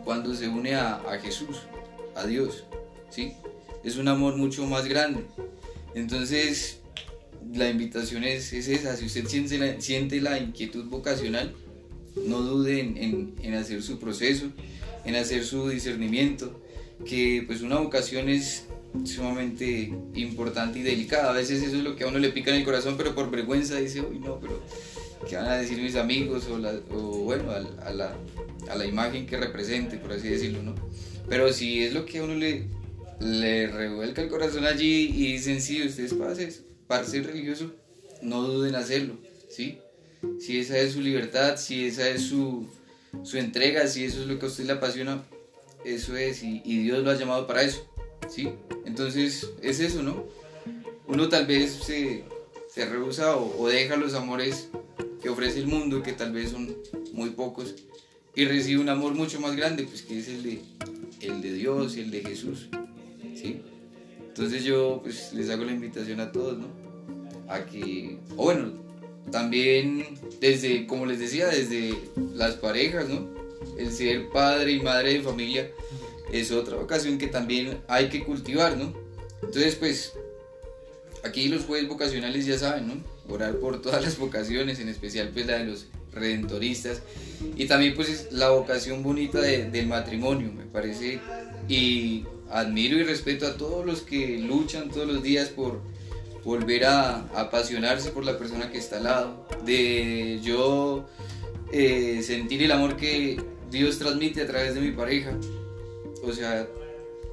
cuando 0.04 0.34
se 0.34 0.48
une 0.48 0.74
a, 0.74 1.00
Jesús, 1.22 1.58
a 2.16 2.26
Dios, 2.26 2.64
¿sí? 3.08 3.34
Es 3.84 3.96
un 3.98 4.08
amor 4.08 4.37
mucho 4.37 4.66
más 4.66 4.87
grande. 4.87 5.24
Entonces, 5.94 6.80
la 7.54 7.68
invitación 7.70 8.24
es, 8.24 8.52
es 8.52 8.66
esa, 8.68 8.96
si 8.96 9.06
usted 9.06 9.26
siente 9.26 9.58
la, 9.58 9.80
siente 9.80 10.20
la 10.20 10.38
inquietud 10.38 10.84
vocacional, 10.87 11.54
no 12.26 12.40
dude 12.40 12.80
en, 12.80 12.96
en- 12.96 13.34
en 13.42 13.54
hacer 13.54 13.82
su 13.82 13.98
proceso, 14.00 14.46
en 15.04 15.14
hacer 15.14 15.44
su 15.44 15.68
discernimiento, 15.68 16.61
que 17.06 17.44
pues 17.46 17.62
una 17.62 17.76
vocación 17.78 18.28
es 18.28 18.64
sumamente 19.06 19.92
importante 20.14 20.78
y 20.78 20.82
delicada. 20.82 21.30
A 21.30 21.34
veces 21.34 21.62
eso 21.62 21.76
es 21.76 21.82
lo 21.82 21.96
que 21.96 22.04
a 22.04 22.08
uno 22.08 22.18
le 22.18 22.30
pica 22.30 22.50
en 22.50 22.56
el 22.58 22.64
corazón, 22.64 22.96
pero 22.96 23.14
por 23.14 23.30
vergüenza 23.30 23.76
dice, 23.76 24.00
uy, 24.00 24.18
no, 24.18 24.38
pero 24.40 24.62
¿qué 25.28 25.37
van 25.37 25.46
a 25.46 25.56
decir 25.56 25.78
mis 25.80 25.96
amigos? 25.96 26.46
O, 26.48 26.58
la- 26.58 26.80
o 26.90 27.18
bueno, 27.24 27.50
al- 27.50 27.78
a, 27.82 27.90
la, 27.92 28.14
a 28.70 28.74
la 28.76 28.87
imagen 28.87 29.26
que 29.26 29.37
represente, 29.37 29.96
por 29.98 30.12
así 30.12 30.28
decirlo, 30.28 30.62
¿no? 30.62 30.74
Pero 31.28 31.52
si 31.52 31.84
es 31.84 31.92
lo 31.92 32.04
que 32.06 32.18
a 32.18 32.24
uno 32.24 32.34
le, 32.34 32.64
le 33.20 33.66
revuelca 33.66 34.22
el 34.22 34.28
corazón 34.28 34.64
allí 34.64 35.11
y 35.14 35.32
dicen, 35.32 35.61
sí, 35.61 35.82
ustedes 35.87 36.14
para 36.14 36.34
ser, 36.34 36.52
para 36.87 37.04
ser 37.04 37.26
religioso, 37.26 37.72
no 38.22 38.42
duden 38.42 38.70
en 38.70 38.76
hacerlo, 38.76 39.14
¿sí? 39.50 39.78
si 40.40 40.58
esa 40.58 40.76
es 40.78 40.92
su 40.94 41.00
libertad, 41.00 41.56
si 41.58 41.87
esa 41.87 42.08
es 42.08 42.22
su, 42.22 42.66
su 43.22 43.38
entrega, 43.38 43.87
si 43.87 44.04
eso 44.04 44.20
es 44.22 44.26
lo 44.26 44.38
que 44.38 44.46
a 44.46 44.48
usted 44.48 44.64
le 44.64 44.72
apasiona, 44.72 45.22
eso 45.84 46.16
es, 46.16 46.42
y, 46.42 46.61
y 46.64 46.78
Dios 46.82 47.04
lo 47.04 47.11
ha 47.12 47.14
llamado 47.16 47.46
para 47.46 47.62
eso, 47.62 47.88
¿sí? 48.28 48.50
Entonces 48.85 49.50
es 49.62 49.81
eso, 49.81 50.02
¿no? 50.02 50.24
Uno 51.07 51.28
tal 51.28 51.46
vez 51.46 51.72
se, 51.72 52.24
se 52.68 52.85
rehúsa 52.87 53.37
o, 53.37 53.68
deja 53.68 53.96
los 53.96 54.14
amores 54.14 54.68
que 55.22 55.28
ofrece 55.28 55.59
el 55.59 55.66
mundo, 55.66 56.02
que 56.02 56.12
tal 56.12 56.33
vez 56.33 56.50
son 56.50 56.76
muy 57.12 57.31
pocos, 57.31 57.74
y 58.35 58.44
recibe 58.44 58.81
un 58.81 58.88
amor 58.88 59.14
mucho 59.14 59.40
más 59.40 59.57
grande, 59.57 59.85
pues 59.85 60.02
que 60.02 60.18
es 60.18 60.28
el 60.28 60.42
de, 60.42 60.61
el 61.20 61.42
de 61.42 61.52
Dios 61.54 61.96
el 61.96 62.11
de 62.11 62.22
Jesús, 62.22 62.68
¿sí? 63.35 63.62
Entonces 64.20 64.62
yo 64.64 65.00
pues 65.02 65.33
les 65.33 65.50
hago 65.50 65.64
la 65.64 65.72
invitación 65.72 66.20
a 66.20 66.31
todos, 66.31 66.59
¿no? 66.59 66.68
A 67.48 67.64
que, 67.64 68.18
o 68.37 68.44
bueno, 68.44 68.72
también 69.33 70.18
desde, 70.40 70.87
como 70.87 71.07
les 71.07 71.18
decía, 71.18 71.48
desde 71.48 71.94
las 72.35 72.54
parejas, 72.54 73.09
¿no? 73.09 73.26
El 73.76 73.90
ser 73.90 74.28
padre 74.31 74.72
y 74.72 74.81
madre 74.81 75.14
de 75.14 75.22
familia 75.22 75.70
es 76.32 76.50
otra 76.52 76.76
vocación 76.76 77.18
que 77.18 77.26
también 77.28 77.78
hay 77.88 78.08
que 78.08 78.24
cultivar, 78.24 78.76
¿no? 78.76 78.92
Entonces 79.42 79.74
pues 79.76 80.12
aquí 81.24 81.48
los 81.48 81.64
jueces 81.64 81.88
vocacionales 81.88 82.46
ya 82.46 82.58
saben, 82.58 82.88
¿no? 82.88 82.94
Orar 83.32 83.56
por 83.56 83.80
todas 83.82 84.02
las 84.02 84.18
vocaciones, 84.18 84.78
en 84.80 84.88
especial 84.88 85.30
pues 85.32 85.46
la 85.46 85.58
de 85.58 85.64
los 85.66 85.86
redentoristas 86.12 87.02
y 87.56 87.66
también 87.66 87.94
pues 87.94 88.08
es 88.08 88.32
la 88.32 88.50
vocación 88.50 89.02
bonita 89.02 89.40
de- 89.40 89.70
del 89.70 89.86
matrimonio, 89.86 90.50
me 90.52 90.64
parece, 90.64 91.20
y 91.68 92.24
admiro 92.50 92.96
y 92.98 93.04
respeto 93.04 93.46
a 93.46 93.56
todos 93.56 93.84
los 93.84 94.00
que 94.02 94.38
luchan 94.38 94.90
todos 94.90 95.06
los 95.06 95.22
días 95.22 95.48
por 95.50 95.80
volver 96.44 96.86
a, 96.86 97.16
a 97.34 97.40
apasionarse 97.42 98.10
por 98.10 98.24
la 98.24 98.38
persona 98.38 98.70
que 98.70 98.78
está 98.78 98.96
al 98.96 99.04
lado, 99.04 99.46
de 99.66 100.40
yo 100.42 101.06
eh, 101.72 102.22
sentir 102.22 102.62
el 102.62 102.72
amor 102.72 102.96
que 102.96 103.38
Dios 103.70 103.98
transmite 103.98 104.40
a 104.42 104.46
través 104.46 104.74
de 104.74 104.80
mi 104.80 104.92
pareja, 104.92 105.36
o 106.22 106.33
sea, 106.33 106.68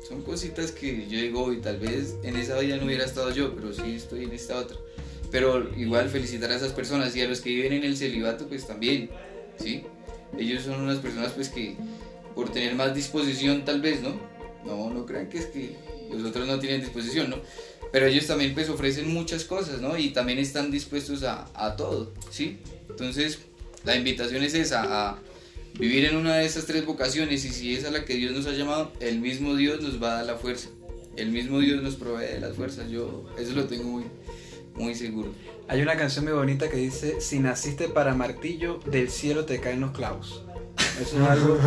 son 0.07 0.21
cositas 0.21 0.71
que 0.71 1.07
yo 1.07 1.19
digo, 1.19 1.51
y 1.51 1.61
tal 1.61 1.77
vez 1.79 2.15
en 2.23 2.35
esa 2.35 2.59
vida 2.59 2.77
no 2.77 2.85
hubiera 2.85 3.05
estado 3.05 3.31
yo, 3.31 3.55
pero 3.55 3.73
sí 3.73 3.95
estoy 3.95 4.25
en 4.25 4.31
esta 4.31 4.57
otra. 4.57 4.77
Pero 5.31 5.69
igual 5.75 6.09
felicitar 6.09 6.51
a 6.51 6.55
esas 6.55 6.71
personas 6.73 7.15
y 7.15 7.21
a 7.21 7.27
los 7.27 7.41
que 7.41 7.49
viven 7.49 7.73
en 7.73 7.83
el 7.83 7.97
celibato, 7.97 8.47
pues 8.47 8.67
también, 8.67 9.09
¿sí? 9.57 9.83
Ellos 10.37 10.63
son 10.63 10.81
unas 10.81 10.99
personas 10.99 11.31
pues 11.31 11.49
que 11.49 11.75
por 12.35 12.51
tener 12.51 12.75
más 12.75 12.93
disposición 12.93 13.65
tal 13.65 13.81
vez, 13.81 14.01
¿no? 14.01 14.19
No, 14.65 14.89
no 14.89 15.05
crean 15.05 15.29
que 15.29 15.39
es 15.39 15.45
que 15.47 15.75
los 16.11 16.23
otros 16.23 16.47
no 16.47 16.59
tienen 16.59 16.81
disposición, 16.81 17.29
¿no? 17.29 17.37
Pero 17.91 18.07
ellos 18.07 18.27
también 18.27 18.53
pues 18.53 18.69
ofrecen 18.69 19.11
muchas 19.13 19.43
cosas, 19.43 19.81
¿no? 19.81 19.97
Y 19.97 20.09
también 20.09 20.37
están 20.37 20.69
dispuestos 20.69 21.23
a, 21.23 21.49
a 21.53 21.75
todo, 21.75 22.13
¿sí? 22.29 22.59
Entonces, 22.89 23.39
la 23.83 23.95
invitación 23.95 24.43
es 24.43 24.53
esa, 24.53 25.09
a 25.09 25.19
vivir 25.79 26.05
en 26.05 26.15
una 26.15 26.37
de 26.37 26.45
esas 26.45 26.65
tres 26.65 26.85
vocaciones 26.85 27.45
y 27.45 27.49
si 27.49 27.75
es 27.75 27.85
a 27.85 27.91
la 27.91 28.05
que 28.05 28.15
Dios 28.15 28.33
nos 28.33 28.45
ha 28.47 28.51
llamado, 28.51 28.91
el 28.99 29.19
mismo 29.19 29.55
Dios 29.55 29.81
nos 29.81 30.01
va 30.01 30.13
a 30.13 30.15
dar 30.15 30.25
la 30.25 30.35
fuerza. 30.35 30.69
El 31.15 31.31
mismo 31.31 31.59
Dios 31.59 31.81
nos 31.81 31.95
provee 31.95 32.25
de 32.25 32.39
las 32.39 32.55
fuerzas. 32.55 32.89
Yo 32.89 33.25
eso 33.37 33.53
lo 33.53 33.65
tengo 33.65 33.85
muy, 33.85 34.03
muy 34.75 34.95
seguro. 34.95 35.33
Hay 35.67 35.81
una 35.81 35.95
canción 35.95 36.25
muy 36.25 36.33
bonita 36.33 36.69
que 36.69 36.77
dice, 36.77 37.21
si 37.21 37.39
naciste 37.39 37.87
para 37.87 38.13
martillo, 38.13 38.79
del 38.85 39.09
cielo 39.09 39.45
te 39.45 39.59
caen 39.59 39.81
los 39.81 39.91
clavos. 39.91 40.43
Eso 41.01 41.21
es 41.21 41.29
algo 41.29 41.59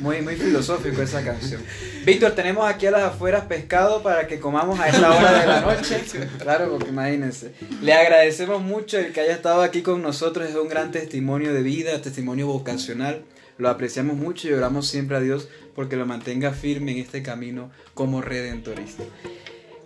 muy, 0.00 0.22
muy 0.22 0.34
filosófico 0.34 1.02
esa 1.02 1.22
canción. 1.22 1.62
Víctor, 2.04 2.32
tenemos 2.32 2.68
aquí 2.68 2.86
a 2.86 2.90
las 2.90 3.02
afueras 3.02 3.44
pescado 3.44 4.02
para 4.02 4.26
que 4.26 4.40
comamos 4.40 4.80
a 4.80 4.88
esta 4.88 5.14
hora 5.14 5.40
de 5.40 5.46
la 5.46 5.60
noche. 5.60 6.02
Claro, 6.38 6.70
porque 6.70 6.88
imagínense. 6.88 7.52
Le 7.80 7.92
agradecemos 7.92 8.60
mucho 8.60 8.98
el 8.98 9.12
que 9.12 9.20
haya 9.20 9.34
estado 9.34 9.62
aquí 9.62 9.82
con 9.82 10.02
nosotros. 10.02 10.48
Es 10.48 10.56
un 10.56 10.68
gran 10.68 10.90
testimonio 10.90 11.52
de 11.52 11.62
vida, 11.62 12.00
testimonio 12.02 12.46
vocacional. 12.48 13.22
Lo 13.58 13.68
apreciamos 13.68 14.16
mucho 14.16 14.48
y 14.48 14.52
oramos 14.52 14.88
siempre 14.88 15.16
a 15.16 15.20
Dios 15.20 15.48
porque 15.74 15.96
lo 15.96 16.06
mantenga 16.06 16.52
firme 16.52 16.92
en 16.92 16.98
este 16.98 17.22
camino 17.22 17.70
como 17.94 18.22
redentorista. 18.22 19.04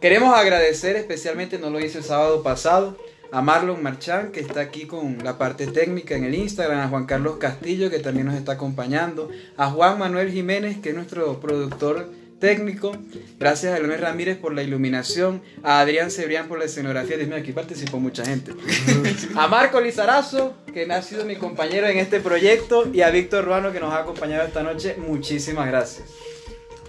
Queremos 0.01 0.37
agradecer 0.37 0.97
especialmente, 0.97 1.59
no 1.59 1.71
lo 1.71 1.81
hice 1.81 1.99
el 1.99 2.05
sábado 2.05 2.43
pasado, 2.43 2.97
a 3.33 3.43
Marlon 3.43 3.83
Marchán, 3.83 4.31
que 4.31 4.41
está 4.41 4.61
aquí 4.61 4.87
con 4.87 5.19
la 5.25 5.39
parte 5.39 5.67
técnica 5.67 6.15
en 6.15 6.25
el 6.25 6.35
Instagram, 6.35 6.81
a 6.81 6.89
Juan 6.89 7.07
Carlos 7.07 7.39
Castillo, 7.39 7.91
que 7.91 7.99
también 7.99 8.27
nos 8.27 8.37
está 8.37 8.53
acompañando, 8.53 9.31
a 9.57 9.71
Juan 9.71 9.99
Manuel 9.99 10.31
Jiménez, 10.31 10.79
que 10.79 10.91
es 10.91 10.95
nuestro 10.95 11.41
productor 11.41 12.11
técnico, 12.39 12.93
gracias 13.39 13.75
a 13.75 13.79
Leonel 13.79 14.01
Ramírez 14.01 14.37
por 14.37 14.55
la 14.55 14.63
iluminación, 14.63 15.43
a 15.63 15.81
Adrián 15.81 16.11
Cebrián 16.11 16.49
por 16.49 16.59
la 16.59 16.67
escenografía, 16.67 17.17
Dios 17.17 17.29
mío, 17.29 17.39
aquí 17.39 17.53
participó 17.53 17.99
mucha 17.99 18.25
gente, 18.25 18.53
a 19.37 19.49
Marco 19.49 19.81
Lizarazo, 19.81 20.55
que 20.73 20.85
ha 20.85 21.03
sido 21.03 21.25
mi 21.25 21.37
compañero 21.37 21.87
en 21.87 21.99
este 21.99 22.21
proyecto, 22.21 22.89
y 22.93 23.03
a 23.03 23.11
Víctor 23.11 23.45
Ruano, 23.45 23.73
que 23.73 23.81
nos 23.81 23.93
ha 23.93 23.99
acompañado 23.99 24.47
esta 24.47 24.63
noche, 24.63 24.97
muchísimas 24.99 25.67
gracias. 25.67 26.09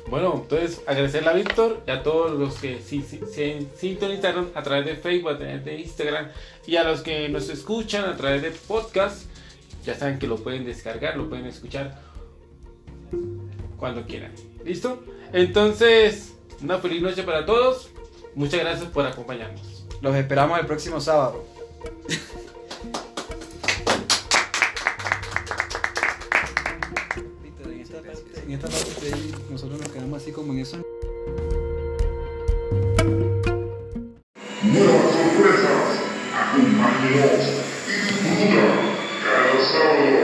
Bueno, 0.10 0.40
entonces 0.42 0.82
agradecerle 0.88 1.30
a 1.30 1.34
Víctor 1.34 1.84
y 1.86 1.92
a 1.92 2.02
todos 2.02 2.32
los 2.40 2.56
que 2.60 2.80
sí, 2.82 3.04
sí, 3.06 3.20
se 3.30 3.66
sintonizaron 3.76 4.52
a 4.56 4.64
través 4.64 4.86
de 4.86 4.96
Facebook, 4.96 5.32
a 5.32 5.38
través 5.38 5.66
de 5.66 5.80
Instagram 5.82 6.30
y 6.66 6.78
a 6.78 6.84
los 6.86 7.02
que 7.02 7.28
nos 7.28 7.50
escuchan 7.50 8.06
a 8.06 8.16
través 8.16 8.42
de 8.42 8.52
podcast. 8.52 9.30
Ya 9.86 9.96
saben 9.96 10.18
que 10.18 10.28
lo 10.28 10.38
pueden 10.38 10.64
descargar, 10.64 11.18
lo 11.18 11.28
pueden 11.28 11.46
escuchar 11.46 12.00
cuando 13.78 14.06
quieran. 14.06 14.32
¿Listo? 14.64 15.04
Entonces, 15.34 16.34
una 16.62 16.78
feliz 16.80 17.02
noche 17.02 17.24
para 17.24 17.46
todos. 17.46 17.90
Muchas 18.36 18.60
gracias 18.60 18.90
por 18.90 19.06
acompañarnos. 19.06 19.86
Los 20.02 20.16
esperamos 20.16 20.60
el 20.60 20.66
próximo 20.66 21.02
sábado. 21.02 21.44
En 27.66 27.82
esta 27.82 28.02
parte, 28.02 28.40
en 28.46 28.52
esta 28.52 28.68
parte 28.68 29.06
de 29.06 29.14
ahí, 29.14 29.36
nosotros 29.50 29.80
nos 29.80 29.90
quedamos 29.90 30.22
así 30.22 30.32
como 30.32 30.54
en 30.54 30.60
eso. 30.60 30.78
Nuevas 34.64 35.12
sorpresas, 35.12 36.00
acompáñenos 36.34 37.44
y 37.88 37.92
disfruta 37.92 38.66
cada 39.24 39.56
sábado 39.66 40.20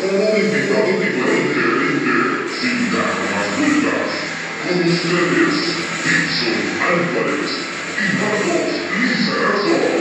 con 0.00 0.10
un 0.14 0.36
invitado 0.36 0.86
diferente, 0.86 1.60
diferente, 1.68 2.12
sin 2.60 2.78
dar 2.92 3.12
más 3.30 3.48
vueltas. 3.58 4.07
Con 4.66 4.80
ustedes, 4.80 5.54
Dixon 6.04 6.82
Álvarez 6.82 7.50
y 7.96 8.16
Marcos 8.18 8.72
Lizarazo, 9.00 9.97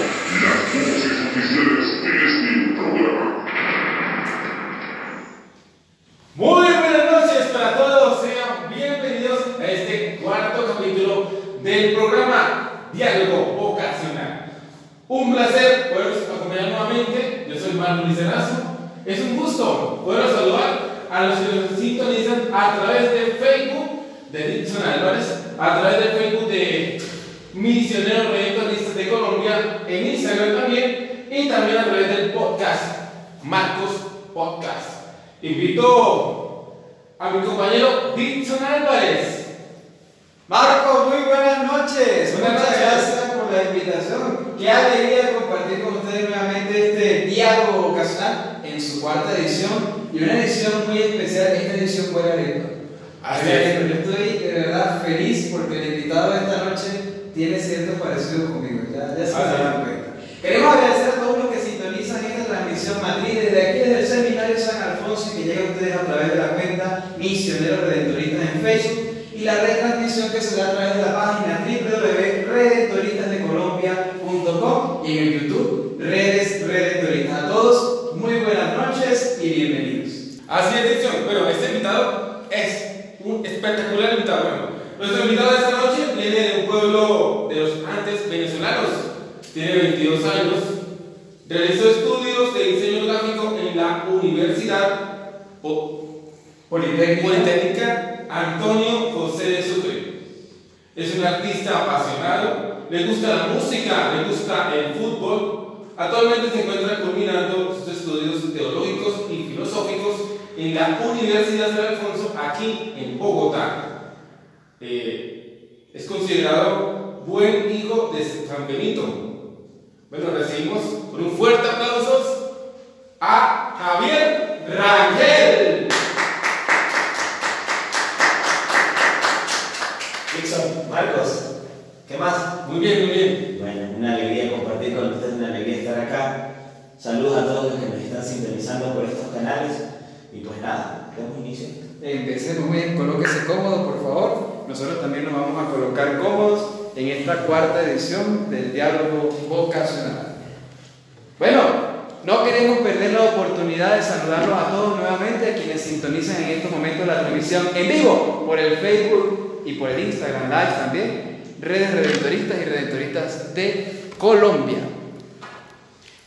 redes 161.61 161.91
redentoristas 161.93 162.57
y 162.61 162.65
redentoristas 162.65 163.55
de 163.55 164.09
Colombia. 164.17 164.79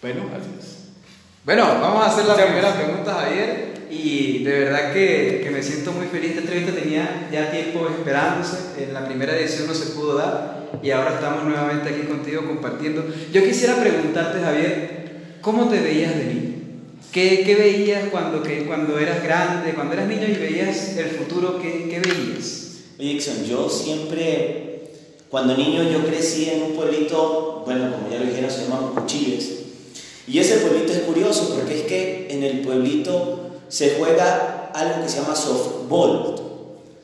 Bueno, 0.02 0.22
Bueno, 1.44 1.66
vamos 1.80 2.02
a 2.02 2.10
hacer 2.10 2.24
la 2.24 2.34
primera 2.34 2.74
pregunta, 2.74 3.14
Javier. 3.14 3.70
Y 3.90 4.44
de 4.44 4.60
verdad 4.60 4.92
que, 4.92 5.40
que 5.42 5.50
me 5.50 5.62
siento 5.62 5.92
muy 5.92 6.06
feliz. 6.06 6.30
Esta 6.30 6.42
entrevista 6.42 6.72
tenía 6.72 7.28
ya 7.32 7.50
tiempo 7.50 7.88
esperándose. 7.88 8.82
En 8.84 8.94
la 8.94 9.04
primera 9.04 9.36
edición 9.36 9.66
no 9.66 9.74
se 9.74 9.92
pudo 9.92 10.16
dar. 10.16 10.68
Y 10.82 10.90
ahora 10.92 11.14
estamos 11.14 11.44
nuevamente 11.44 11.88
aquí 11.88 12.02
contigo 12.02 12.46
compartiendo. 12.46 13.04
Yo 13.32 13.42
quisiera 13.42 13.76
preguntarte, 13.76 14.40
Javier, 14.40 15.36
¿cómo 15.40 15.68
te 15.68 15.80
veías 15.80 16.16
de 16.16 16.24
niño? 16.24 16.50
¿Qué, 17.12 17.42
qué 17.44 17.56
veías 17.56 18.04
cuando, 18.10 18.42
que, 18.42 18.64
cuando 18.66 18.98
eras 18.98 19.22
grande, 19.24 19.72
cuando 19.74 19.94
eras 19.94 20.06
niño 20.06 20.28
y 20.28 20.34
veías 20.34 20.96
el 20.96 21.10
futuro? 21.10 21.60
¿Qué, 21.60 21.88
qué 21.90 21.98
veías? 21.98 22.68
Oye, 22.98 23.14
Dixon, 23.14 23.44
yo 23.44 23.68
siempre, 23.68 24.69
cuando 25.30 25.56
niño, 25.56 25.84
yo 25.84 26.04
crecí 26.04 26.50
en 26.50 26.62
un 26.62 26.72
pueblito, 26.72 27.62
bueno, 27.64 27.92
como 27.92 28.10
ya 28.10 28.18
lo 28.18 28.26
dijeron, 28.26 28.50
se 28.50 28.64
llama 28.64 28.92
Cuchilles. 28.94 29.60
Y 30.26 30.38
ese 30.40 30.56
pueblito 30.56 30.92
es 30.92 31.00
curioso 31.00 31.54
porque 31.54 31.80
es 31.80 31.86
que 31.86 32.26
en 32.30 32.42
el 32.42 32.60
pueblito 32.62 33.38
se 33.68 33.94
juega 33.96 34.70
algo 34.74 35.02
que 35.02 35.08
se 35.08 35.20
llama 35.20 35.36
softball. 35.36 36.34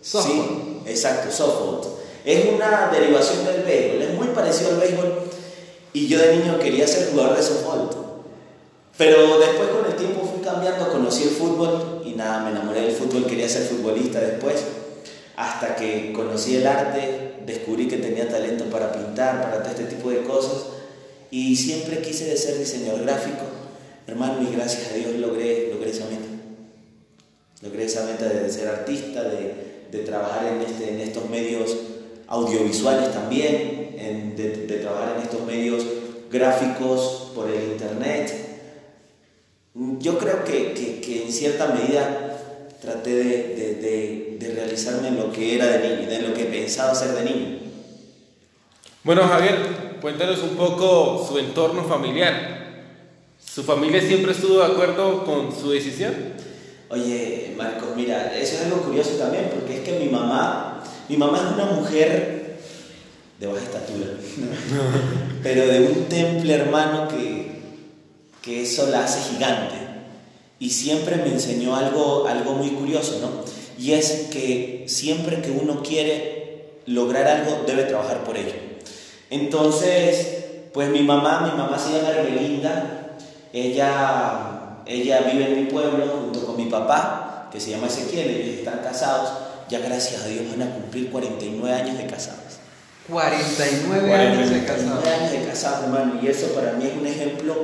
Softball. 0.03 0.83
Sí, 0.85 0.91
exacto, 0.91 1.31
softball. 1.31 1.81
Es 2.24 2.47
una 2.53 2.91
derivación 2.93 3.45
del 3.45 3.62
béisbol, 3.62 4.03
es 4.03 4.14
muy 4.14 4.27
parecido 4.29 4.70
al 4.70 4.81
béisbol. 4.81 5.20
Y 5.93 6.09
yo 6.09 6.18
de 6.18 6.37
niño 6.39 6.59
quería 6.59 6.87
ser 6.89 7.11
jugador 7.11 7.37
de 7.37 7.43
softball. 7.45 7.91
Pero 8.99 9.39
después 9.39 9.68
con 9.68 9.87
el 9.87 9.97
tiempo 9.97 10.29
fui 10.33 10.43
cambiando, 10.43 10.91
conocí 10.91 11.22
el 11.24 11.31
fútbol 11.31 12.03
y 12.05 12.14
nada, 12.14 12.43
me 12.43 12.51
enamoré 12.51 12.81
del 12.83 12.93
fútbol, 12.93 13.27
quería 13.27 13.49
ser 13.49 13.62
futbolista 13.62 14.18
después. 14.18 14.64
Hasta 15.37 15.76
que 15.76 16.12
conocí 16.12 16.57
el 16.57 16.66
arte, 16.66 17.34
descubrí 17.45 17.89
que 17.89 17.99
tenía 17.99 18.28
talento 18.28 18.64
para 18.66 18.93
pintar, 18.93 19.43
para 19.43 19.62
todo 19.62 19.70
este 19.72 19.84
tipo 19.84 20.11
de 20.11 20.22
cosas. 20.22 20.66
Y 21.30 21.57
siempre 21.57 22.01
quise 22.01 22.34
ser 22.37 22.59
diseñador 22.59 23.03
gráfico. 23.05 23.43
Hermano, 24.07 24.41
y 24.49 24.55
gracias 24.55 24.93
a 24.93 24.95
Dios 24.95 25.14
logré, 25.16 25.70
logré 25.72 25.91
esa 25.91 26.05
meta. 26.07 26.26
Logré 27.62 27.84
esa 27.84 28.05
meta 28.05 28.26
de 28.28 28.49
ser 28.51 28.68
artista, 28.68 29.22
de, 29.24 29.87
de 29.91 29.99
trabajar 30.01 30.47
en, 30.47 30.61
este, 30.62 30.91
en 30.95 31.01
estos 31.01 31.28
medios 31.28 31.76
audiovisuales 32.28 33.12
también, 33.12 33.95
de 34.37 34.78
trabajar 34.80 35.16
en 35.16 35.22
estos 35.22 35.45
medios 35.47 35.84
gráficos 36.30 37.32
por 37.34 37.51
el 37.51 37.72
internet. 37.72 38.32
Yo 39.99 40.18
creo 40.18 40.45
que, 40.45 40.72
que- 40.72 41.01
que 41.01 41.24
en 41.24 41.32
cierta 41.32 41.66
medida 41.68 42.26
traté 42.81 43.11
de, 43.11 43.24
de- 43.24 43.74
de- 43.81 44.37
de 44.39 44.55
realizarme 44.55 45.09
en 45.09 45.16
lo 45.16 45.33
que 45.33 45.55
era 45.57 45.66
de 45.66 45.97
niño, 45.97 46.09
de 46.11 46.22
lo 46.22 46.35
que 46.35 46.45
pensaba 46.45 46.95
ser 46.95 47.12
de 47.14 47.22
niño. 47.24 47.59
Bueno, 49.03 49.22
Javier, 49.29 49.57
cuéntanos 50.01 50.43
un 50.43 50.57
poco 50.57 51.24
su 51.29 51.39
entorno 51.39 51.85
familiar. 51.85 52.55
¿Su 53.43 53.62
familia 53.62 54.01
siempre 54.03 54.33
estuvo 54.33 54.59
de 54.59 54.66
acuerdo 54.66 55.24
con 55.24 55.55
su 55.57 55.70
decisión? 55.70 56.14
Oye, 56.91 57.55
Marcos, 57.57 57.89
mira, 57.97 58.37
eso 58.37 58.57
es 58.57 58.62
algo 58.64 58.83
curioso 58.83 59.12
también, 59.12 59.51
porque 59.55 59.79
es 59.79 59.81
que 59.81 59.99
mi 59.99 60.09
mamá, 60.11 60.85
mi 61.09 61.16
mamá 61.16 61.39
es 61.39 61.55
una 61.55 61.72
mujer 61.72 62.59
de 63.41 63.47
baja 63.47 63.61
estatura, 63.64 64.07
pero 65.43 65.66
de 65.66 65.81
un 65.81 66.05
temple 66.05 66.55
hermano 66.55 67.09
que, 67.09 67.61
que 68.43 68.62
eso 68.62 68.87
la 68.89 69.05
hace 69.05 69.33
gigante. 69.33 69.74
Y 70.59 70.70
siempre 70.70 71.16
me 71.16 71.28
enseñó 71.28 71.76
algo, 71.76 72.26
algo 72.26 72.52
muy 72.52 72.70
curioso, 72.70 73.18
¿no? 73.20 73.44
Y 73.78 73.92
es 73.92 74.28
que 74.32 74.84
siempre 74.88 75.42
que 75.42 75.50
uno 75.50 75.82
quiere 75.82 76.80
lograr 76.86 77.26
algo, 77.26 77.64
debe 77.66 77.84
trabajar 77.84 78.24
por 78.24 78.36
ello. 78.36 78.54
Entonces, 79.28 80.44
pues 80.72 80.88
mi 80.88 81.02
mamá, 81.02 81.50
mi 81.50 81.59
mamá 81.59 81.78
se 81.78 81.92
llama 81.92 82.11
Hermelinda, 82.11 83.16
ella, 83.52 84.82
ella 84.86 85.20
vive 85.20 85.46
en 85.46 85.64
mi 85.64 85.70
pueblo 85.70 86.07
junto 86.07 86.46
con 86.46 86.57
mi 86.57 86.66
papá, 86.66 87.48
que 87.52 87.61
se 87.61 87.70
llama 87.70 87.88
Ezequiel, 87.88 88.30
ellos 88.30 88.59
están 88.59 88.80
casados, 88.80 89.30
ya 89.68 89.80
gracias 89.80 90.22
a 90.22 90.28
Dios 90.28 90.44
van 90.50 90.68
a 90.68 90.74
cumplir 90.74 91.11
49 91.11 91.74
años 91.74 91.98
de 91.98 92.07
casados. 92.07 92.40
49 93.09 94.14
años 94.14 94.50
de 94.50 94.64
casado. 94.64 95.00
49 95.00 95.09
años 95.09 95.32
de 95.32 95.44
casado, 95.46 95.84
hermano, 95.84 96.20
y 96.22 96.28
eso 96.28 96.48
para 96.48 96.72
mí 96.72 96.86
es 96.86 96.96
un 96.96 97.07
ejemplo, 97.07 97.54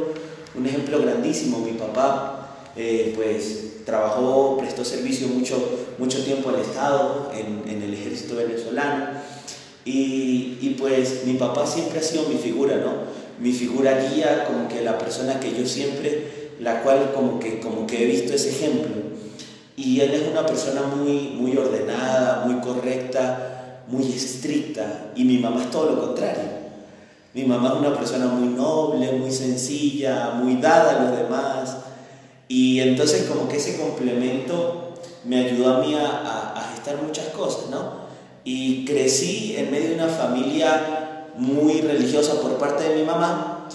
un 0.54 0.66
ejemplo 0.66 1.00
grandísimo. 1.00 1.58
Mi 1.58 1.72
papá, 1.72 2.41
eh, 2.76 3.12
pues, 3.14 3.84
trabajó, 3.84 4.56
prestó 4.58 4.84
servicio 4.84 5.28
mucho, 5.28 5.56
mucho 5.98 6.24
tiempo 6.24 6.50
al 6.50 6.60
Estado, 6.60 7.30
en, 7.34 7.82
el 7.82 7.94
ejército 7.94 8.36
venezolano, 8.36 9.06
y, 9.84 10.58
y, 10.60 10.76
pues 10.78 11.24
mi 11.26 11.34
papá 11.34 11.66
siempre 11.66 11.98
ha 11.98 12.02
sido 12.02 12.28
mi 12.28 12.36
figura, 12.36 12.76
¿no? 12.76 12.92
Mi 13.40 13.52
figura 13.52 14.08
guía, 14.08 14.44
como 14.46 14.68
que 14.68 14.82
la 14.82 14.96
persona 14.98 15.40
que 15.40 15.52
yo 15.54 15.66
siempre, 15.66 16.52
la 16.60 16.82
cual 16.82 17.12
como 17.14 17.40
que, 17.40 17.58
como 17.58 17.86
que 17.86 18.02
he 18.02 18.06
visto 18.06 18.32
ese 18.32 18.50
ejemplo. 18.50 19.02
Y 19.76 20.00
él 20.00 20.12
es 20.14 20.28
una 20.30 20.46
persona 20.46 20.82
muy, 20.82 21.34
muy 21.34 21.56
ordenada, 21.56 22.44
muy 22.46 22.60
correcta, 22.60 23.82
muy 23.88 24.06
estricta, 24.12 25.12
y 25.16 25.24
mi 25.24 25.38
mamá 25.38 25.64
es 25.64 25.70
todo 25.70 25.90
lo 25.90 26.00
contrario. 26.00 26.62
Mi 27.34 27.44
mamá 27.44 27.72
es 27.74 27.80
una 27.86 27.96
persona 27.96 28.26
muy 28.26 28.48
noble, 28.48 29.10
muy 29.12 29.32
sencilla, 29.32 30.32
muy 30.34 30.56
dada 30.56 31.00
a 31.00 31.04
los 31.04 31.18
demás. 31.18 31.76
Y 32.54 32.80
entonces 32.80 33.22
como 33.30 33.48
que 33.48 33.56
ese 33.56 33.78
complemento 33.78 34.92
me 35.24 35.38
ayudó 35.38 35.74
a 35.74 35.80
mí 35.80 35.94
a, 35.94 36.06
a, 36.06 36.52
a 36.60 36.72
gestar 36.74 37.02
muchas 37.02 37.28
cosas, 37.28 37.70
¿no? 37.70 38.02
Y 38.44 38.84
crecí 38.84 39.54
en 39.56 39.70
medio 39.70 39.88
de 39.88 39.94
una 39.94 40.08
familia 40.08 41.28
muy 41.38 41.80
religiosa 41.80 42.42
por 42.42 42.58
parte 42.58 42.90
de 42.90 42.96
mi 42.96 43.04
mamá 43.04 43.70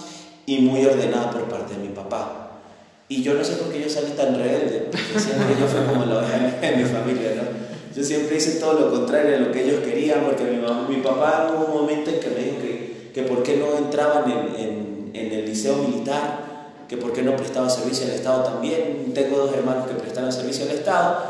y 0.46 0.58
muy 0.58 0.86
ordenada 0.86 1.32
por 1.32 1.48
parte 1.48 1.74
de 1.74 1.80
mi 1.80 1.88
papá. 1.88 2.60
Y 3.08 3.20
yo 3.20 3.34
no 3.34 3.42
sé 3.42 3.54
por 3.54 3.72
qué 3.72 3.82
yo 3.82 3.90
salí 3.90 4.12
tan 4.12 4.36
rebelde, 4.36 4.90
porque 4.92 5.18
siempre 5.18 5.56
yo 5.58 5.66
fui 5.66 5.80
como 5.92 6.06
la 6.06 6.18
oveja 6.20 6.60
de 6.60 6.76
mi 6.76 6.84
familia, 6.84 7.34
¿no? 7.34 7.96
Yo 7.96 8.04
siempre 8.04 8.36
hice 8.36 8.60
todo 8.60 8.74
lo 8.74 8.92
contrario 8.92 9.32
de 9.32 9.40
lo 9.40 9.50
que 9.50 9.64
ellos 9.64 9.80
querían, 9.80 10.20
porque 10.24 10.44
mi, 10.44 10.58
mamá, 10.58 10.86
mi 10.88 10.98
papá 10.98 11.52
hubo 11.52 11.74
un 11.74 11.80
momento 11.80 12.10
en 12.10 12.20
que 12.20 12.30
me 12.30 12.44
dijo 12.44 12.58
que, 12.62 13.10
que 13.12 13.22
por 13.22 13.42
qué 13.42 13.56
no 13.56 13.76
entraban 13.76 14.30
en, 14.30 14.54
en, 14.54 15.10
en 15.14 15.32
el 15.32 15.46
liceo 15.46 15.78
militar, 15.78 16.46
que 16.88 16.96
por 16.96 17.12
qué 17.12 17.22
no 17.22 17.36
prestaba 17.36 17.68
servicio 17.68 18.06
al 18.06 18.12
Estado 18.12 18.44
también. 18.44 19.12
Tengo 19.14 19.38
dos 19.38 19.54
hermanos 19.54 19.86
que 19.86 19.94
prestaron 19.94 20.32
servicio 20.32 20.64
al 20.64 20.72
Estado 20.72 21.22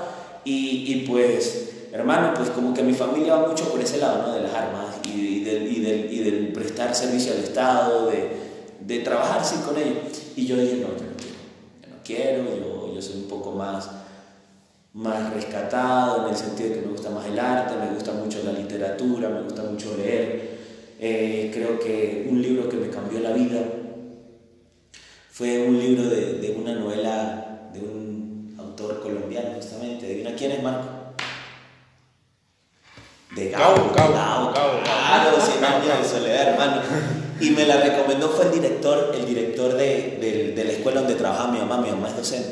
y, 0.44 0.92
y 0.92 1.06
pues, 1.06 1.70
hermano, 1.92 2.32
pues 2.34 2.50
como 2.50 2.72
que 2.72 2.82
mi 2.82 2.94
familia 2.94 3.36
va 3.36 3.48
mucho 3.48 3.68
por 3.68 3.80
ese 3.80 3.98
lado, 3.98 4.26
¿no? 4.26 4.34
De 4.34 4.42
las 4.42 4.54
armas 4.54 4.96
y, 5.04 5.44
del, 5.44 5.70
y, 5.70 5.80
del, 5.80 6.12
y 6.12 6.18
del 6.20 6.52
prestar 6.52 6.94
servicio 6.94 7.32
al 7.32 7.40
Estado, 7.40 8.08
de, 8.08 8.30
de 8.80 8.98
trabajar 9.00 9.44
sí 9.44 9.56
con 9.66 9.76
ellos. 9.76 9.96
Y 10.36 10.46
yo 10.46 10.56
dije, 10.56 10.76
no, 10.76 10.88
yo 10.88 11.04
no 11.04 11.16
quiero, 11.16 11.34
yo 11.82 11.88
no 11.88 12.02
quiero, 12.04 12.44
yo, 12.44 12.94
yo 12.94 13.02
soy 13.02 13.16
un 13.16 13.28
poco 13.28 13.52
más 13.52 13.88
más 14.94 15.32
rescatado 15.32 16.24
en 16.24 16.30
el 16.30 16.36
sentido 16.36 16.70
de 16.70 16.74
que 16.76 16.80
me 16.86 16.92
gusta 16.92 17.10
más 17.10 17.24
el 17.26 17.38
arte, 17.38 17.74
me 17.76 17.94
gusta 17.94 18.12
mucho 18.12 18.42
la 18.42 18.52
literatura, 18.52 19.28
me 19.28 19.42
gusta 19.42 19.62
mucho 19.62 19.96
leer. 19.96 20.58
Eh, 20.98 21.50
creo 21.54 21.78
que 21.78 22.26
un 22.28 22.42
libro 22.42 22.68
que 22.68 22.76
me 22.76 22.88
cambió 22.88 23.20
la 23.20 23.30
vida 23.30 23.60
fue 25.38 25.60
un 25.68 25.78
libro 25.78 26.02
de, 26.08 26.32
de 26.40 26.50
una 26.50 26.74
novela 26.74 27.70
de 27.72 27.78
un 27.78 28.56
autor 28.58 29.00
colombiano, 29.00 29.50
justamente. 29.54 30.06
¿Adivina 30.06 30.34
quién 30.34 30.50
es 30.50 30.62
Marco? 30.64 30.88
De 33.36 33.50
Gabo, 33.50 33.92
Gabo, 33.94 34.14
Gabo, 34.14 34.52
Gabo, 34.52 34.82
claro, 34.82 35.40
Cien 35.40 35.64
años 35.64 36.02
de 36.02 36.08
soledad, 36.08 36.48
hermano. 36.48 36.82
Y 37.40 37.50
me 37.50 37.66
la 37.66 37.76
recomendó, 37.76 38.30
fue 38.30 38.46
el 38.46 38.50
director, 38.52 39.12
el 39.14 39.26
director 39.26 39.74
de, 39.74 40.18
de- 40.20 40.52
de 40.56 40.64
la 40.64 40.72
escuela 40.72 41.00
donde 41.02 41.14
trabajaba 41.14 41.52
mi 41.52 41.58
mamá, 41.58 41.76
mi 41.80 41.90
mamá 41.90 42.08
es 42.08 42.16
docente. 42.16 42.48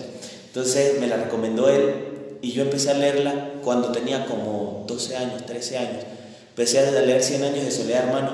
Entonces 0.47 1.01
me 1.01 1.09
la 1.09 1.16
recomendó 1.16 1.68
él 1.68 2.39
y 2.41 2.53
yo 2.53 2.62
empecé 2.62 2.93
a 2.93 2.95
leerla 2.95 3.51
cuando 3.64 3.91
tenía 3.91 4.26
como 4.26 4.84
12 4.87 5.16
años, 5.16 5.45
13 5.45 5.78
años. 5.78 6.05
Empecé 6.51 6.78
a 6.78 6.91
leer 7.03 7.20
100 7.22 7.43
años 7.43 7.64
de 7.64 7.70
soledad, 7.72 8.05
hermano, 8.05 8.30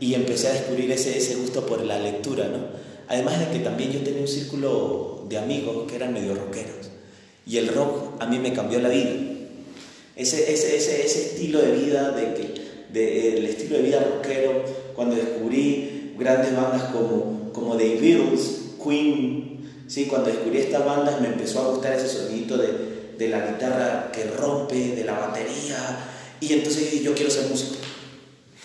y 0.00 0.14
empecé 0.14 0.48
a 0.48 0.52
descubrir 0.52 0.90
ese, 0.90 1.16
ese 1.16 1.36
gusto 1.36 1.64
por 1.64 1.82
la 1.84 1.98
lectura, 2.00 2.46
¿no? 2.48 2.82
Además 3.08 3.38
de 3.38 3.48
que 3.48 3.58
también 3.64 3.92
yo 3.92 4.00
tenía 4.00 4.22
un 4.22 4.28
círculo 4.28 5.24
de 5.28 5.38
amigos 5.38 5.88
que 5.88 5.96
eran 5.96 6.12
medio 6.12 6.34
rockeros. 6.34 6.90
Y 7.46 7.58
el 7.58 7.68
rock 7.68 8.20
a 8.20 8.26
mí 8.26 8.38
me 8.38 8.52
cambió 8.52 8.80
la 8.80 8.88
vida. 8.88 9.10
Ese, 10.16 10.52
ese, 10.52 10.76
ese, 10.76 11.04
ese 11.04 11.22
estilo 11.26 11.60
de 11.60 11.72
vida, 11.72 12.12
de 12.12 12.34
que, 12.34 12.54
de, 12.92 13.38
el 13.38 13.46
estilo 13.46 13.76
de 13.76 13.82
vida 13.82 14.00
rockero, 14.00 14.62
cuando 14.94 15.16
descubrí 15.16 16.14
grandes 16.18 16.54
bandas 16.54 16.84
como, 16.84 17.50
como 17.52 17.76
The 17.76 17.96
Beatles, 17.96 18.76
Queen, 18.82 19.84
¿sí? 19.88 20.06
cuando 20.06 20.30
descubrí 20.30 20.58
estas 20.58 20.84
bandas 20.84 21.20
me 21.20 21.28
empezó 21.28 21.60
a 21.60 21.70
gustar 21.70 21.94
ese 21.94 22.08
sonido 22.08 22.56
de, 22.56 22.68
de 23.18 23.28
la 23.28 23.46
guitarra 23.46 24.12
que 24.12 24.24
rompe, 24.24 24.94
de 24.94 25.04
la 25.04 25.18
batería, 25.18 25.98
y 26.40 26.52
entonces 26.52 27.02
yo 27.02 27.14
quiero 27.14 27.30
ser 27.30 27.48
músico. 27.48 27.76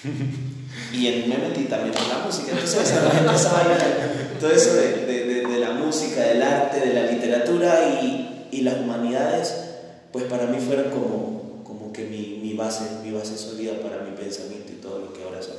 Y 0.91 1.07
en, 1.07 1.29
me 1.29 1.37
metí 1.37 1.65
también 1.65 1.95
en 1.95 2.09
la 2.09 2.25
música, 2.25 2.51
entonces 2.51 2.81
esa, 2.81 3.35
esa 3.35 3.53
vaina, 3.53 3.77
todo 4.39 4.51
eso 4.51 4.73
de, 4.73 5.05
de, 5.05 5.25
de, 5.25 5.45
de 5.45 5.59
la 5.59 5.71
música, 5.71 6.21
del 6.21 6.41
arte, 6.41 6.79
de 6.79 6.93
la 6.93 7.11
literatura 7.11 7.99
y, 8.01 8.47
y 8.51 8.61
las 8.61 8.79
humanidades, 8.79 9.53
pues 10.11 10.25
para 10.25 10.47
mí 10.47 10.57
fueron 10.59 10.89
como, 10.91 11.63
como 11.63 11.93
que 11.93 12.05
mi, 12.05 12.39
mi, 12.41 12.53
base, 12.53 12.83
mi 13.03 13.11
base 13.11 13.37
sólida 13.37 13.73
para 13.81 14.03
mi 14.03 14.15
pensamiento 14.15 14.71
y 14.71 14.81
todo 14.81 14.99
lo 14.99 15.13
que 15.13 15.23
ahora 15.23 15.41
soy. 15.41 15.57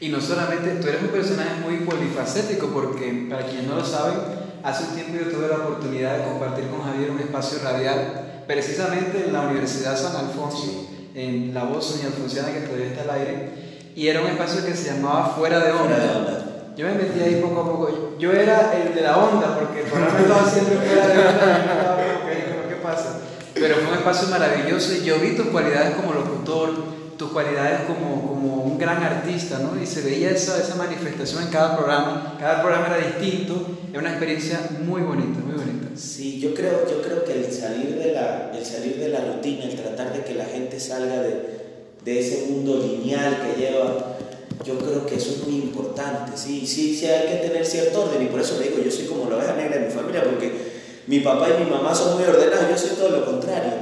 Y 0.00 0.08
no 0.08 0.20
solamente, 0.20 0.70
tú 0.82 0.88
eres 0.88 1.02
un 1.02 1.08
personaje 1.08 1.60
muy 1.62 1.78
polifacético 1.86 2.68
porque, 2.68 3.28
para 3.30 3.46
quienes 3.46 3.66
no 3.66 3.76
lo 3.76 3.84
saben, 3.84 4.18
hace 4.62 4.84
un 4.84 4.94
tiempo 4.94 5.14
yo 5.24 5.30
tuve 5.30 5.48
la 5.48 5.58
oportunidad 5.58 6.18
de 6.18 6.24
compartir 6.24 6.66
con 6.68 6.82
Javier 6.82 7.10
un 7.10 7.20
espacio 7.20 7.60
radial, 7.62 8.44
precisamente 8.46 9.24
en 9.26 9.32
la 9.32 9.42
Universidad 9.42 9.96
San 9.96 10.16
Alfonso, 10.16 10.88
en 11.14 11.54
la 11.54 11.64
voz 11.64 11.86
Sonia 11.86 12.08
Alfonsiana 12.08 12.52
que 12.52 12.60
todavía 12.60 12.88
está 12.88 13.02
al 13.02 13.10
aire, 13.20 13.65
y 13.96 14.08
era 14.08 14.20
un 14.20 14.26
espacio 14.28 14.64
que 14.64 14.76
se 14.76 14.92
llamaba 14.92 15.34
Fuera 15.36 15.58
de 15.58 15.72
Onda. 15.72 15.96
Fuera 15.96 16.04
de 16.04 16.18
onda. 16.18 16.42
Yo 16.76 16.86
me 16.86 16.92
metí 16.92 17.20
ahí 17.22 17.40
poco 17.40 17.60
a 17.62 17.64
poco. 17.64 18.16
Yo 18.18 18.30
era 18.32 18.74
el 18.76 18.94
de 18.94 19.00
la 19.00 19.16
onda, 19.16 19.58
porque 19.58 19.80
el 19.80 19.86
programa 19.86 20.20
estaba 20.20 20.50
siempre 20.50 20.76
fuera 20.76 21.06
de 21.08 21.18
onda. 21.18 21.64
y 21.64 21.66
yo 21.66 21.72
estaba 21.72 21.96
como 21.96 22.28
que, 22.28 22.34
"¿Pero 22.46 22.68
¿qué 22.68 22.74
pasa? 22.82 23.20
Pero 23.54 23.74
fue 23.76 23.88
un 23.88 23.94
espacio 23.94 24.28
maravilloso 24.28 24.92
y 24.92 25.02
yo 25.02 25.18
vi 25.18 25.34
tus 25.34 25.46
cualidades 25.46 25.96
como 25.96 26.12
locutor, 26.12 26.74
tus 27.16 27.30
cualidades 27.32 27.80
como, 27.86 28.28
como 28.28 28.64
un 28.64 28.76
gran 28.76 29.02
artista, 29.02 29.58
¿no? 29.60 29.80
Y 29.80 29.86
se 29.86 30.02
veía 30.02 30.30
esa, 30.30 30.60
esa 30.60 30.74
manifestación 30.74 31.44
en 31.44 31.48
cada 31.48 31.74
programa. 31.74 32.36
Cada 32.38 32.60
programa 32.60 32.88
era 32.94 32.98
distinto. 33.06 33.66
Era 33.90 34.00
una 34.00 34.10
experiencia 34.10 34.60
muy 34.84 35.00
bonita, 35.00 35.40
muy 35.40 35.56
bonita. 35.56 35.88
Sí, 35.96 36.38
yo 36.38 36.52
creo, 36.52 36.86
yo 36.86 37.00
creo 37.00 37.24
que 37.24 37.32
el 37.32 37.50
salir, 37.50 37.96
de 37.96 38.12
la, 38.12 38.50
el 38.54 38.62
salir 38.62 38.98
de 38.98 39.08
la 39.08 39.20
rutina, 39.20 39.64
el 39.64 39.74
tratar 39.74 40.12
de 40.12 40.22
que 40.22 40.34
la 40.34 40.44
gente 40.44 40.78
salga 40.78 41.22
de, 41.22 41.65
de 42.06 42.20
ese 42.20 42.46
mundo 42.46 42.78
lineal 42.78 43.42
que 43.42 43.60
lleva, 43.60 44.16
yo 44.64 44.78
creo 44.78 45.04
que 45.04 45.16
eso 45.16 45.32
es 45.32 45.46
muy 45.46 45.56
importante. 45.56 46.36
Sí, 46.36 46.64
sí, 46.64 46.96
sí 46.96 47.06
hay 47.06 47.26
que 47.26 47.48
tener 47.48 47.66
cierto 47.66 48.04
orden 48.04 48.22
y 48.22 48.26
por 48.26 48.40
eso 48.40 48.58
le 48.60 48.68
digo, 48.68 48.82
yo 48.82 48.92
soy 48.92 49.06
como 49.06 49.28
la 49.28 49.38
oveja 49.38 49.54
negra 49.54 49.78
de 49.78 49.86
mi 49.86 49.92
familia, 49.92 50.22
porque 50.22 50.52
mi 51.08 51.18
papá 51.18 51.48
y 51.50 51.64
mi 51.64 51.68
mamá 51.68 51.92
son 51.92 52.16
muy 52.16 52.24
ordenados, 52.24 52.70
yo 52.70 52.78
soy 52.78 52.96
todo 52.96 53.08
lo 53.10 53.26
contrario. 53.26 53.72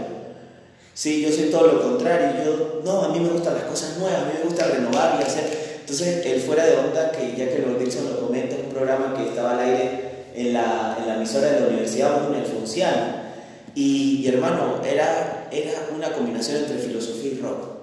Sí, 0.95 1.21
yo 1.21 1.31
soy 1.31 1.51
todo 1.51 1.67
lo 1.67 1.83
contrario. 1.83 2.45
Yo, 2.45 2.81
no, 2.83 3.03
a 3.03 3.09
mí 3.09 3.21
me 3.21 3.29
gustan 3.29 3.55
las 3.55 3.65
cosas 3.65 3.99
nuevas, 3.99 4.23
a 4.23 4.25
mí 4.25 4.33
me 4.39 4.45
gusta 4.49 4.69
renovar 4.69 5.19
y 5.21 5.25
hacer. 5.25 5.75
Entonces, 5.81 6.25
el 6.25 6.41
Fuera 6.41 6.65
de 6.65 6.77
Onda, 6.79 7.13
que 7.13 7.37
ya 7.37 7.51
que 7.51 7.59
Lord 7.59 7.79
Dixon 7.79 8.09
lo 8.09 8.21
comenta, 8.21 8.55
es 8.55 8.63
un 8.63 8.71
programa 8.71 9.15
que 9.15 9.29
estaba 9.29 9.53
al 9.53 9.61
aire 9.61 10.01
en 10.35 10.55
la, 10.55 10.97
en 10.99 11.09
la 11.09 11.17
emisora 11.17 11.51
de 11.51 11.61
la 11.61 11.67
Universidad 11.67 12.15
Autónoma 12.15 12.39
Alfonsiana. 12.39 13.35
Y, 13.75 14.23
y, 14.25 14.29
hermano, 14.29 14.81
era, 14.83 15.49
era 15.51 15.73
una 15.95 16.11
combinación 16.13 16.59
entre 16.59 16.79
filosofía 16.79 17.33
y 17.33 17.41
rock. 17.43 17.74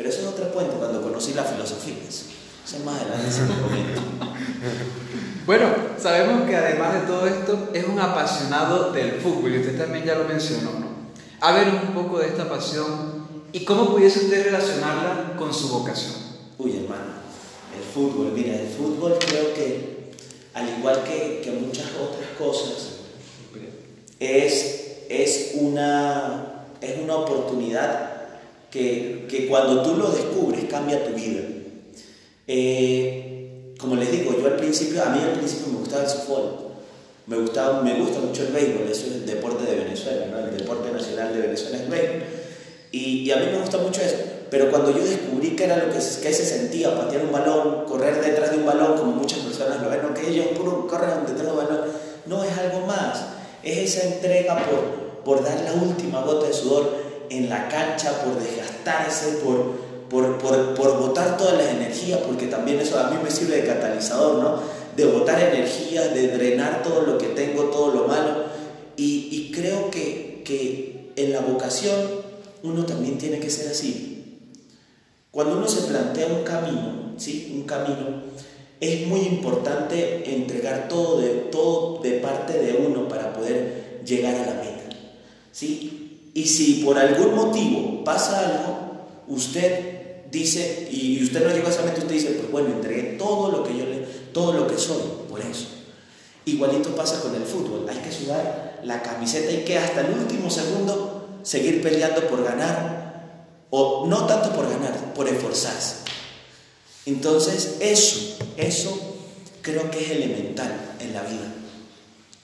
Pero 0.00 0.08
eso 0.08 0.22
es 0.22 0.28
otro 0.28 0.50
cuento 0.50 0.76
cuando 0.76 1.02
conocí 1.02 1.34
la 1.34 1.44
filosofía. 1.44 1.96
Eso, 2.08 2.24
es 2.74 2.84
más 2.86 3.02
adelante, 3.02 3.30
se. 3.30 3.42
Bueno, 5.44 5.66
sabemos 5.98 6.48
que 6.48 6.56
además 6.56 6.94
de 6.94 7.00
todo 7.00 7.26
esto 7.26 7.68
es 7.74 7.86
un 7.86 8.00
apasionado 8.00 8.92
del 8.92 9.20
fútbol 9.20 9.54
y 9.54 9.58
usted 9.58 9.76
también 9.76 10.06
ya 10.06 10.14
lo 10.14 10.24
mencionó, 10.24 10.70
¿no? 10.70 10.86
A 11.42 11.52
ver 11.52 11.68
un 11.68 11.92
poco 11.92 12.18
de 12.18 12.28
esta 12.28 12.48
pasión 12.48 13.26
y 13.52 13.62
cómo 13.66 13.90
pudiese 13.90 14.20
usted 14.20 14.42
relacionarla 14.42 15.36
con 15.36 15.52
su 15.52 15.68
vocación. 15.68 16.14
Uy, 16.56 16.78
hermano, 16.78 17.20
el 17.76 17.82
fútbol, 17.82 18.32
mira, 18.32 18.54
el 18.54 18.68
fútbol 18.68 19.18
creo 19.18 19.52
que, 19.52 20.12
al 20.54 20.66
igual 20.78 21.04
que, 21.04 21.42
que 21.44 21.50
muchas 21.50 21.88
otras 22.00 22.30
cosas, 22.38 23.00
es, 24.18 25.04
es, 25.10 25.50
una, 25.56 26.64
es 26.80 26.98
una 27.02 27.16
oportunidad 27.16 28.19
que, 28.70 29.26
que 29.28 29.48
cuando 29.48 29.82
tú 29.82 29.96
lo 29.96 30.10
descubres 30.10 30.64
cambia 30.70 31.04
tu 31.04 31.12
vida. 31.12 31.40
Eh, 32.46 33.74
como 33.78 33.96
les 33.96 34.12
digo, 34.12 34.36
yo 34.38 34.46
al 34.46 34.56
principio, 34.56 35.02
a 35.02 35.10
mí 35.10 35.20
al 35.22 35.38
principio 35.38 35.72
me 35.72 35.78
gustaba 35.78 36.04
el 36.04 36.08
softball. 36.08 36.70
Me, 37.26 37.36
gustaba, 37.36 37.82
me 37.82 37.94
gusta 37.94 38.20
mucho 38.20 38.42
el 38.42 38.52
béisbol, 38.52 38.88
eso 38.90 39.06
es 39.06 39.12
el 39.12 39.26
deporte 39.26 39.64
de 39.64 39.84
Venezuela, 39.84 40.26
¿no? 40.30 40.38
el 40.38 40.56
deporte 40.56 40.90
nacional 40.90 41.32
de 41.32 41.40
Venezuela 41.40 41.78
es 41.78 41.88
béisbol. 41.88 42.22
Y, 42.92 43.22
y, 43.22 43.30
a 43.30 43.36
mí 43.36 43.46
me 43.52 43.58
gusta 43.58 43.78
mucho 43.78 44.00
eso. 44.00 44.16
Pero 44.50 44.68
cuando 44.70 44.90
yo 44.90 45.04
descubrí 45.04 45.50
que 45.54 45.64
era 45.64 45.76
lo 45.76 45.92
que 45.92 46.00
se, 46.00 46.20
que 46.20 46.32
se 46.32 46.44
sentía, 46.44 46.96
patear 46.96 47.24
un 47.24 47.30
balón, 47.30 47.84
correr 47.84 48.20
detrás 48.20 48.50
de 48.50 48.58
un 48.58 48.66
balón, 48.66 48.96
como 48.96 49.12
muchas 49.12 49.38
personas 49.40 49.80
lo 49.80 49.88
ven, 49.88 50.02
no 50.02 50.12
que 50.12 50.28
ellos 50.28 50.46
puro 50.56 50.88
corren 50.88 51.24
detrás 51.24 51.46
de 51.46 51.50
un 51.52 51.56
balón, 51.56 51.80
no 52.26 52.42
es 52.42 52.58
algo 52.58 52.84
más. 52.86 53.26
Es 53.62 53.94
esa 53.94 54.08
entrega 54.08 54.56
por, 54.66 55.22
por 55.22 55.44
dar 55.44 55.60
la 55.60 55.72
última 55.74 56.22
gota 56.22 56.48
de 56.48 56.52
sudor 56.52 57.09
en 57.30 57.48
la 57.48 57.68
cancha, 57.68 58.22
por 58.22 58.38
desgastarse, 58.42 59.38
por, 59.44 59.76
por, 60.10 60.38
por, 60.38 60.74
por 60.74 60.98
botar 60.98 61.36
todas 61.36 61.56
las 61.56 61.68
energías, 61.68 62.20
porque 62.26 62.46
también 62.46 62.80
eso 62.80 62.98
a 62.98 63.10
mí 63.10 63.16
me 63.22 63.30
sirve 63.30 63.62
de 63.62 63.66
catalizador, 63.66 64.42
¿no? 64.42 64.60
De 64.96 65.04
botar 65.06 65.40
energía, 65.40 66.08
de 66.08 66.28
drenar 66.28 66.82
todo 66.82 67.02
lo 67.02 67.16
que 67.16 67.28
tengo, 67.28 67.64
todo 67.64 67.94
lo 67.94 68.08
malo. 68.08 68.44
Y, 68.96 69.28
y 69.30 69.52
creo 69.54 69.90
que, 69.90 70.42
que 70.44 71.12
en 71.16 71.32
la 71.32 71.40
vocación 71.40 71.96
uno 72.62 72.84
también 72.84 73.16
tiene 73.16 73.38
que 73.38 73.48
ser 73.48 73.70
así. 73.70 74.40
Cuando 75.30 75.56
uno 75.56 75.68
se 75.68 75.82
plantea 75.82 76.26
un 76.26 76.42
camino, 76.42 77.14
¿sí? 77.16 77.52
Un 77.54 77.62
camino, 77.62 78.24
es 78.80 79.06
muy 79.06 79.20
importante 79.20 80.34
entregar 80.34 80.88
todo 80.88 81.20
de, 81.20 81.28
todo 81.52 82.00
de 82.02 82.12
parte 82.12 82.58
de 82.58 82.84
uno 82.84 83.08
para 83.08 83.32
poder 83.32 84.00
llegar 84.04 84.34
a 84.34 84.46
la 84.46 84.54
meta, 84.54 84.96
¿sí? 85.52 85.99
Y 86.34 86.46
si 86.46 86.82
por 86.84 86.98
algún 86.98 87.34
motivo 87.34 88.04
pasa 88.04 88.40
algo, 88.40 89.06
usted 89.28 90.26
dice, 90.30 90.88
y 90.90 91.22
usted 91.22 91.44
no 91.44 91.52
llegó 91.52 91.66
a 91.66 91.70
esa 91.70 91.82
meta, 91.82 91.98
usted 91.98 92.14
dice, 92.14 92.30
pues 92.30 92.50
bueno, 92.50 92.68
entregué 92.68 93.16
todo 93.18 93.50
lo 93.50 93.64
que 93.64 93.76
yo 93.76 93.84
le, 93.84 93.98
todo 94.32 94.52
lo 94.52 94.66
que 94.66 94.78
soy, 94.78 95.02
por 95.28 95.40
eso. 95.40 95.66
Igualito 96.44 96.94
pasa 96.94 97.20
con 97.20 97.34
el 97.34 97.42
fútbol, 97.42 97.86
hay 97.88 97.98
que 97.98 98.12
sudar 98.12 98.80
la 98.84 99.02
camiseta 99.02 99.50
y 99.50 99.64
que 99.64 99.78
hasta 99.78 100.02
el 100.02 100.12
último 100.12 100.50
segundo 100.50 101.40
seguir 101.42 101.82
peleando 101.82 102.26
por 102.28 102.44
ganar, 102.44 103.00
o 103.70 104.06
no 104.06 104.26
tanto 104.26 104.52
por 104.52 104.68
ganar, 104.68 105.14
por 105.14 105.28
esforzarse. 105.28 105.96
Entonces, 107.06 107.76
eso, 107.80 108.36
eso 108.56 108.98
creo 109.62 109.90
que 109.90 110.00
es 110.00 110.10
elemental 110.10 110.72
en 111.00 111.12
la 111.12 111.22
vida. 111.22 111.52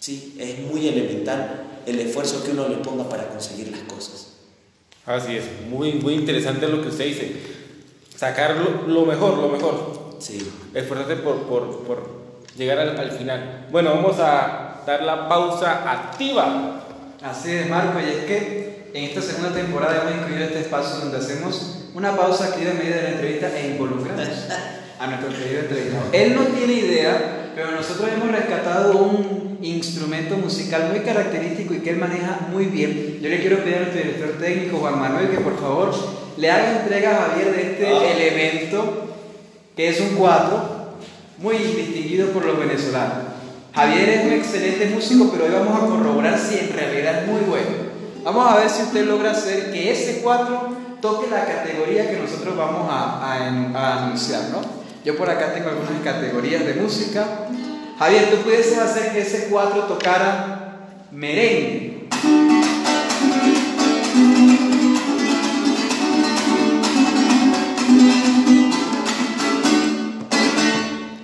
¿sí? 0.00 0.36
Es 0.38 0.60
muy 0.60 0.88
elemental 0.88 1.64
el 1.86 2.00
esfuerzo 2.00 2.44
que 2.44 2.50
uno 2.50 2.68
le 2.68 2.76
ponga 2.76 3.08
para 3.08 3.28
conseguir 3.28 3.68
las 3.68 3.80
cosas. 3.80 4.32
Así 5.06 5.36
es, 5.36 5.44
muy, 5.70 5.92
muy 5.94 6.14
interesante 6.14 6.66
lo 6.66 6.82
que 6.82 6.88
usted 6.88 7.06
dice. 7.06 7.36
Sacar 8.14 8.56
lo, 8.56 8.88
lo 8.88 9.06
mejor, 9.06 9.38
lo 9.38 9.48
mejor. 9.48 10.16
Sí. 10.18 10.50
Esforzarte 10.74 11.16
por, 11.16 11.42
por, 11.42 11.84
por 11.84 12.08
llegar 12.56 12.78
al, 12.78 12.98
al, 12.98 13.12
final. 13.12 13.66
Bueno, 13.70 13.90
vamos 13.90 14.18
a 14.18 14.82
dar 14.86 15.02
la 15.02 15.28
pausa 15.28 15.90
activa. 15.90 16.82
Así 17.22 17.52
es, 17.52 17.68
Marco, 17.68 18.00
y 18.00 18.10
es 18.10 18.24
que 18.24 18.90
en 18.94 19.04
esta 19.04 19.22
segunda 19.22 19.52
temporada 19.52 20.02
hemos 20.02 20.22
incluido 20.22 20.44
este 20.44 20.60
espacio 20.60 21.00
donde 21.00 21.18
hacemos 21.18 21.84
una 21.94 22.16
pausa 22.16 22.46
activa 22.46 22.72
en 22.72 22.78
medio 22.78 22.96
de 22.96 23.02
la 23.02 23.10
entrevista 23.10 23.58
e 23.58 23.68
involucramos 23.68 24.28
a 24.98 25.06
nuestro 25.06 25.28
querido 25.28 25.60
entrevistado. 25.60 26.04
Él 26.12 26.34
no 26.34 26.42
tiene 26.46 26.72
idea, 26.72 27.52
pero 27.54 27.70
nosotros 27.70 28.08
hemos 28.12 28.30
rescatado 28.32 28.96
un 28.98 29.45
instrumento 29.62 30.36
musical 30.36 30.88
muy 30.90 31.00
característico 31.00 31.74
y 31.74 31.78
que 31.78 31.90
él 31.90 31.96
maneja 31.96 32.48
muy 32.50 32.66
bien. 32.66 33.18
Yo 33.20 33.28
le 33.28 33.40
quiero 33.40 33.58
pedir 33.58 33.76
a 33.76 33.80
nuestro 33.80 34.02
director 34.02 34.30
técnico, 34.38 34.78
Juan 34.78 34.98
Manuel, 34.98 35.30
que 35.30 35.38
por 35.38 35.58
favor 35.58 35.94
le 36.36 36.50
haga 36.50 36.82
entrega 36.82 37.10
a 37.10 37.30
Javier 37.30 37.54
de 37.54 37.62
este 37.62 37.92
oh. 37.92 38.02
elemento, 38.02 39.08
que 39.74 39.88
es 39.88 40.00
un 40.00 40.16
cuatro, 40.16 40.94
muy 41.38 41.56
distinguido 41.56 42.30
por 42.30 42.44
los 42.44 42.58
venezolanos. 42.58 43.24
Javier 43.74 44.08
es 44.08 44.26
un 44.26 44.32
excelente 44.32 44.86
músico, 44.86 45.30
pero 45.30 45.44
hoy 45.44 45.52
vamos 45.52 45.82
a 45.82 45.86
corroborar 45.86 46.38
si 46.38 46.58
en 46.58 46.72
realidad 46.72 47.22
es 47.22 47.28
muy 47.28 47.40
bueno. 47.42 47.86
Vamos 48.24 48.50
a 48.50 48.56
ver 48.56 48.70
si 48.70 48.82
usted 48.82 49.04
logra 49.06 49.32
hacer 49.32 49.70
que 49.70 49.92
ese 49.92 50.20
4 50.22 50.76
toque 51.00 51.30
la 51.30 51.44
categoría 51.44 52.10
que 52.10 52.18
nosotros 52.18 52.56
vamos 52.56 52.88
a, 52.90 53.20
a 53.22 54.04
anunciar, 54.04 54.44
¿no? 54.50 54.60
Yo 55.04 55.16
por 55.16 55.30
acá 55.30 55.54
tengo 55.54 55.68
algunas 55.68 56.02
categorías 56.02 56.66
de 56.66 56.74
música. 56.74 57.24
Javier, 57.98 58.30
¿tú 58.30 58.36
pudieses 58.42 58.76
hacer 58.76 59.12
que 59.12 59.22
ese 59.22 59.48
4 59.48 59.84
tocara 59.84 60.90
merengue? 61.10 62.08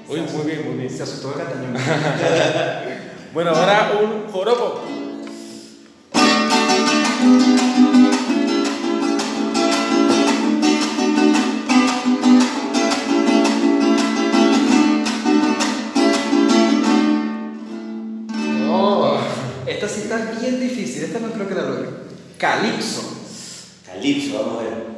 Uy, 0.08 0.20
muy 0.20 0.46
bien, 0.46 0.66
muy 0.66 0.78
bien. 0.78 0.90
Se 0.90 1.02
asustó 1.02 1.34
el 1.34 1.44
Catañón. 1.44 1.76
Bueno, 3.32 3.52
ahora 3.52 3.92
un 3.98 4.30
joropo. 4.30 4.82
Difícil. 21.02 21.16
Esta 21.16 21.26
no 21.26 21.32
creo 21.32 21.48
que 21.48 21.54
la 21.54 21.62
logre. 21.62 21.88
Calipso. 22.38 23.16
Calipso, 23.86 24.38
vamos 24.38 24.60
a 24.60 24.64
ver. 24.64 24.91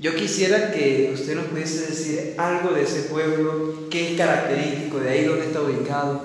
Yo 0.00 0.16
quisiera 0.16 0.72
que 0.72 1.10
usted 1.12 1.36
nos 1.36 1.48
pudiese 1.48 1.88
decir 1.88 2.34
algo 2.38 2.72
de 2.72 2.84
ese 2.84 3.02
pueblo, 3.02 3.90
qué 3.90 4.12
es 4.12 4.16
característico 4.16 4.98
de 4.98 5.10
ahí, 5.10 5.24
dónde 5.26 5.44
está 5.44 5.60
ubicado. 5.60 6.22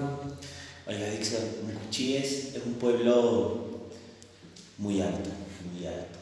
Oiga, 0.87 1.09
Dixon, 1.09 1.41
Mucuchíes 1.67 2.55
es 2.55 2.61
un 2.65 2.75
pueblo 2.75 3.65
muy 4.77 5.01
alto, 5.01 5.29
muy 5.73 5.85
alto, 5.85 6.19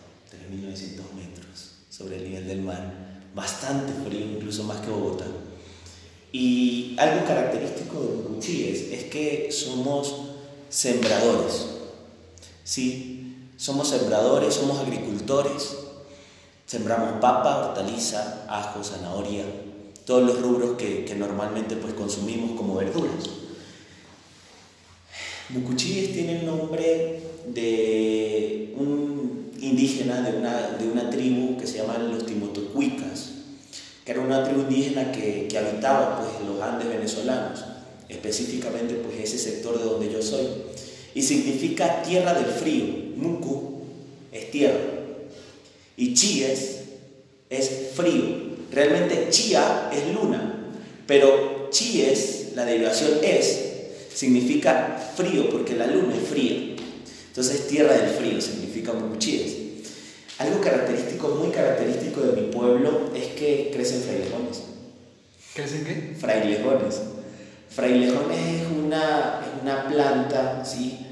3.900 0.52 1.14
metros 1.16 1.74
sobre 1.92 2.16
el 2.16 2.24
nivel 2.24 2.48
del 2.48 2.62
mar, 2.64 2.92
bastante 3.36 3.94
frío, 4.04 4.26
incluso 4.26 4.64
más 4.64 4.80
que 4.80 4.90
Bogotá. 4.90 5.28
Y 6.32 6.96
algo 6.98 7.24
característico 7.24 8.02
de 8.02 8.16
Mucuchíes 8.16 8.92
es 8.92 9.04
que 9.12 9.52
somos 9.52 10.32
sembradores, 10.70 11.68
¿sí? 12.64 13.52
Somos 13.58 13.90
sembradores, 13.90 14.56
somos 14.56 14.80
agricultores, 14.80 15.83
sembramos 16.74 17.22
papa, 17.22 17.68
hortaliza, 17.68 18.46
ajo, 18.50 18.84
zanahoria, 18.84 19.44
todos 20.06 20.24
los 20.24 20.42
rubros 20.42 20.76
que, 20.76 21.06
normalmente 21.16 21.76
pues 21.76 21.94
consumimos 21.94 22.58
como 22.58 22.74
verduras. 22.74 23.30
Mucuchíes 25.50 26.14
tiene 26.14 26.40
el 26.40 26.48
nombre 26.48 27.22
de 27.54 28.74
un 28.76 29.52
indígena 29.62 30.22
de 30.22 30.36
una, 30.36 30.70
de 30.72 30.88
una 30.88 31.12
tribu 31.12 31.58
que 31.58 31.68
se 31.68 31.78
llaman 31.78 32.12
los 32.12 32.26
Timotocuicas, 32.26 33.34
que 34.04 34.12
era 34.12 34.22
una 34.22 34.44
tribu 34.44 34.62
indígena 34.62 35.12
que, 35.12 35.48
habitaba 35.56 36.18
pues, 36.18 36.50
los 36.50 36.60
Andes 36.60 36.90
venezolanos, 36.90 37.64
específicamente 38.10 38.96
pues, 38.96 39.20
ese 39.20 39.38
sector 39.38 39.78
de 39.78 39.86
donde 39.86 40.12
yo 40.12 40.24
soy, 40.24 40.48
y 41.14 41.22
significa 41.22 42.02
tierra 42.02 42.34
del 42.34 42.48
frío. 42.48 43.14
Mucu 43.16 43.84
es 44.32 44.50
tierra 44.50 44.93
y 45.98 46.14
Chíes 46.14 46.80
es 47.50 47.92
frío. 47.94 48.54
Realmente 48.72 49.28
Chía 49.30 49.90
es 49.94 50.14
luna, 50.14 50.72
pero 51.06 51.70
Chíes, 51.70 52.54
la 52.56 52.66
derivación 52.66 53.20
es, 53.22 53.60
significa 54.14 55.12
frío 55.16 55.50
porque 55.50 55.76
la 55.76 55.88
luna 55.88 56.16
es 56.16 56.28
fría. 56.28 56.76
Entonces 57.28 57.68
tierra 57.68 57.94
del 57.94 58.10
frío 58.10 58.42
significa 58.42 58.94
Mucuchíes. 58.94 59.64
Algo 60.40 60.62
característico, 60.62 61.30
muy 61.30 61.52
característico 61.52 62.22
de 62.22 62.42
mi 62.42 62.48
pueblo 62.52 63.12
es 63.16 63.28
que 63.28 63.72
crecen 63.74 64.02
frailejones. 64.02 64.64
¿Crecen 65.54 65.86
qué? 65.86 66.16
Frailejones. 66.20 67.02
Frailejones 67.70 68.38
es 68.38 68.68
una, 68.68 69.42
es 69.42 69.62
una 69.62 69.88
planta 69.88 70.66
¿sí? 70.66 71.06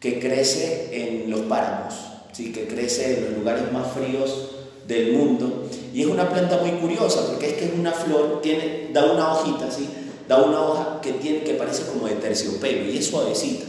que 0.00 0.20
crece 0.20 0.88
en 0.92 1.30
los 1.30 1.42
páramos, 1.42 1.94
¿sí? 2.36 2.52
que 2.52 2.66
crece 2.66 3.18
en 3.18 3.24
los 3.24 3.38
lugares 3.38 3.72
más 3.72 3.92
fríos 3.92 4.50
del 4.86 5.12
mundo. 5.12 5.68
Y 5.94 6.02
es 6.02 6.06
una 6.06 6.28
planta 6.28 6.58
muy 6.58 6.72
curiosa 6.72 7.26
porque 7.26 7.50
es 7.50 7.52
que 7.54 7.64
es 7.66 7.72
una 7.72 7.92
flor, 7.92 8.42
tiene, 8.42 8.90
da 8.92 9.10
una 9.10 9.32
hojita, 9.32 9.70
¿sí? 9.70 9.88
da 10.28 10.42
una 10.42 10.60
hoja 10.60 11.00
que, 11.00 11.12
tiene, 11.12 11.42
que 11.42 11.54
parece 11.54 11.84
como 11.84 12.06
de 12.06 12.16
terciopelo 12.16 12.90
y 12.90 12.98
es 12.98 13.06
suavecita. 13.06 13.64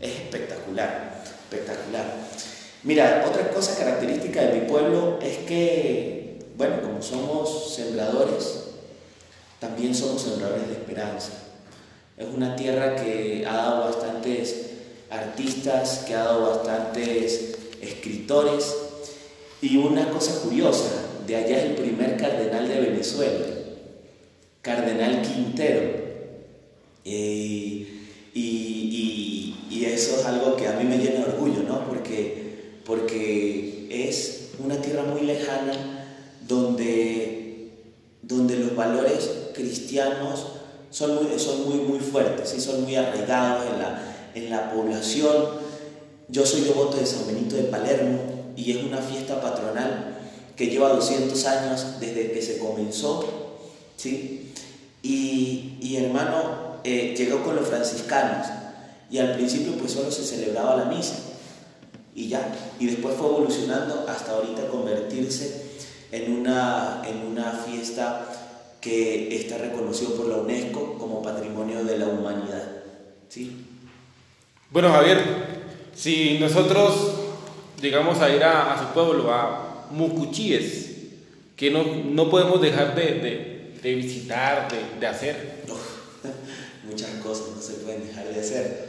Es 0.00 0.10
espectacular, 0.10 1.22
espectacular. 1.44 2.04
Mira, 2.82 3.24
otra 3.26 3.50
cosa 3.50 3.76
característica 3.78 4.42
de 4.42 4.60
mi 4.60 4.68
pueblo 4.68 5.18
es 5.22 5.38
que, 5.38 6.40
bueno, 6.56 6.82
como 6.82 7.00
somos 7.00 7.74
sembradores, 7.74 8.64
también 9.60 9.94
somos 9.94 10.22
sembradores 10.22 10.66
de 10.66 10.74
esperanza. 10.74 11.32
Es 12.18 12.26
una 12.34 12.56
tierra 12.56 12.96
que 12.96 13.46
ha 13.48 13.56
dado 13.56 13.84
bastantes 13.84 14.70
artistas, 15.08 16.04
que 16.06 16.14
ha 16.14 16.24
dado 16.24 16.56
bastantes 16.56 17.52
escritores. 17.82 18.74
Y 19.60 19.76
una 19.76 20.08
cosa 20.10 20.40
curiosa, 20.42 20.90
de 21.26 21.36
allá 21.36 21.58
es 21.58 21.64
el 21.70 21.74
primer 21.76 22.16
cardenal 22.16 22.66
de 22.68 22.80
Venezuela, 22.80 23.46
Cardenal 24.60 25.22
Quintero. 25.22 26.02
Y, 27.04 27.86
y- 28.34 29.56
y 29.70 29.84
eso 29.84 30.16
es 30.18 30.24
algo 30.26 30.56
que 30.56 30.68
a 30.68 30.72
mí 30.72 30.84
me 30.84 30.98
llena 30.98 31.24
de 31.24 31.32
orgullo, 31.32 31.62
¿no? 31.66 31.86
Porque, 31.86 32.80
porque 32.84 33.88
es 33.90 34.50
una 34.58 34.76
tierra 34.80 35.02
muy 35.04 35.22
lejana 35.22 36.06
donde, 36.46 37.70
donde 38.22 38.56
los 38.56 38.76
valores 38.76 39.30
cristianos 39.54 40.46
son 40.90 41.14
muy, 41.16 41.38
son 41.38 41.68
muy, 41.68 41.78
muy 41.84 41.98
fuertes, 42.00 42.50
¿sí? 42.50 42.60
son 42.60 42.82
muy 42.82 42.94
arraigados 42.96 43.64
en 43.72 43.78
la, 43.78 44.30
en 44.34 44.50
la 44.50 44.70
población. 44.72 45.61
Yo 46.28 46.46
soy 46.46 46.62
devoto 46.62 46.96
de 46.96 47.06
San 47.06 47.26
Benito 47.26 47.56
de 47.56 47.64
Palermo 47.64 48.18
y 48.56 48.70
es 48.72 48.84
una 48.84 48.98
fiesta 48.98 49.40
patronal 49.40 50.18
que 50.56 50.66
lleva 50.66 50.90
200 50.90 51.46
años 51.46 52.00
desde 52.00 52.32
que 52.32 52.42
se 52.42 52.58
comenzó, 52.58 53.58
¿sí? 53.96 54.52
Y, 55.02 55.78
y 55.80 55.96
hermano, 55.96 56.76
eh, 56.84 57.14
llegó 57.16 57.42
con 57.42 57.56
los 57.56 57.68
franciscanos 57.68 58.46
y 59.10 59.18
al 59.18 59.34
principio 59.34 59.72
pues 59.72 59.92
solo 59.92 60.10
se 60.10 60.24
celebraba 60.24 60.76
la 60.76 60.84
misa, 60.86 61.16
y 62.14 62.28
ya. 62.28 62.54
Y 62.78 62.86
después 62.86 63.14
fue 63.16 63.26
evolucionando 63.28 64.06
hasta 64.08 64.32
ahorita 64.32 64.68
convertirse 64.68 65.62
en 66.10 66.32
una, 66.32 67.02
en 67.06 67.26
una 67.26 67.52
fiesta 67.52 68.26
que 68.80 69.36
está 69.36 69.58
reconocido 69.58 70.14
por 70.14 70.26
la 70.26 70.36
UNESCO 70.36 70.98
como 70.98 71.22
Patrimonio 71.22 71.84
de 71.84 71.98
la 71.98 72.08
Humanidad. 72.08 72.82
¿sí? 73.28 73.64
Bueno, 74.70 74.90
Javier, 74.90 75.51
si 75.94 76.38
nosotros 76.38 77.12
llegamos 77.80 78.20
a 78.20 78.34
ir 78.34 78.42
a, 78.42 78.78
su 78.78 78.94
pueblo, 78.94 79.32
a 79.32 79.86
Mucuchíes, 79.90 80.90
que 81.56 81.70
no, 81.70 81.84
no 81.84 82.30
podemos 82.30 82.60
dejar 82.60 82.94
de, 82.94 83.72
de, 83.82 83.94
visitar, 83.94 84.68
de, 84.70 85.00
de 85.00 85.06
hacer. 85.06 85.64
Muchas 86.88 87.10
cosas 87.22 87.48
no 87.54 87.62
se 87.62 87.74
pueden 87.74 88.06
dejar 88.06 88.26
de 88.28 88.40
hacer. 88.40 88.88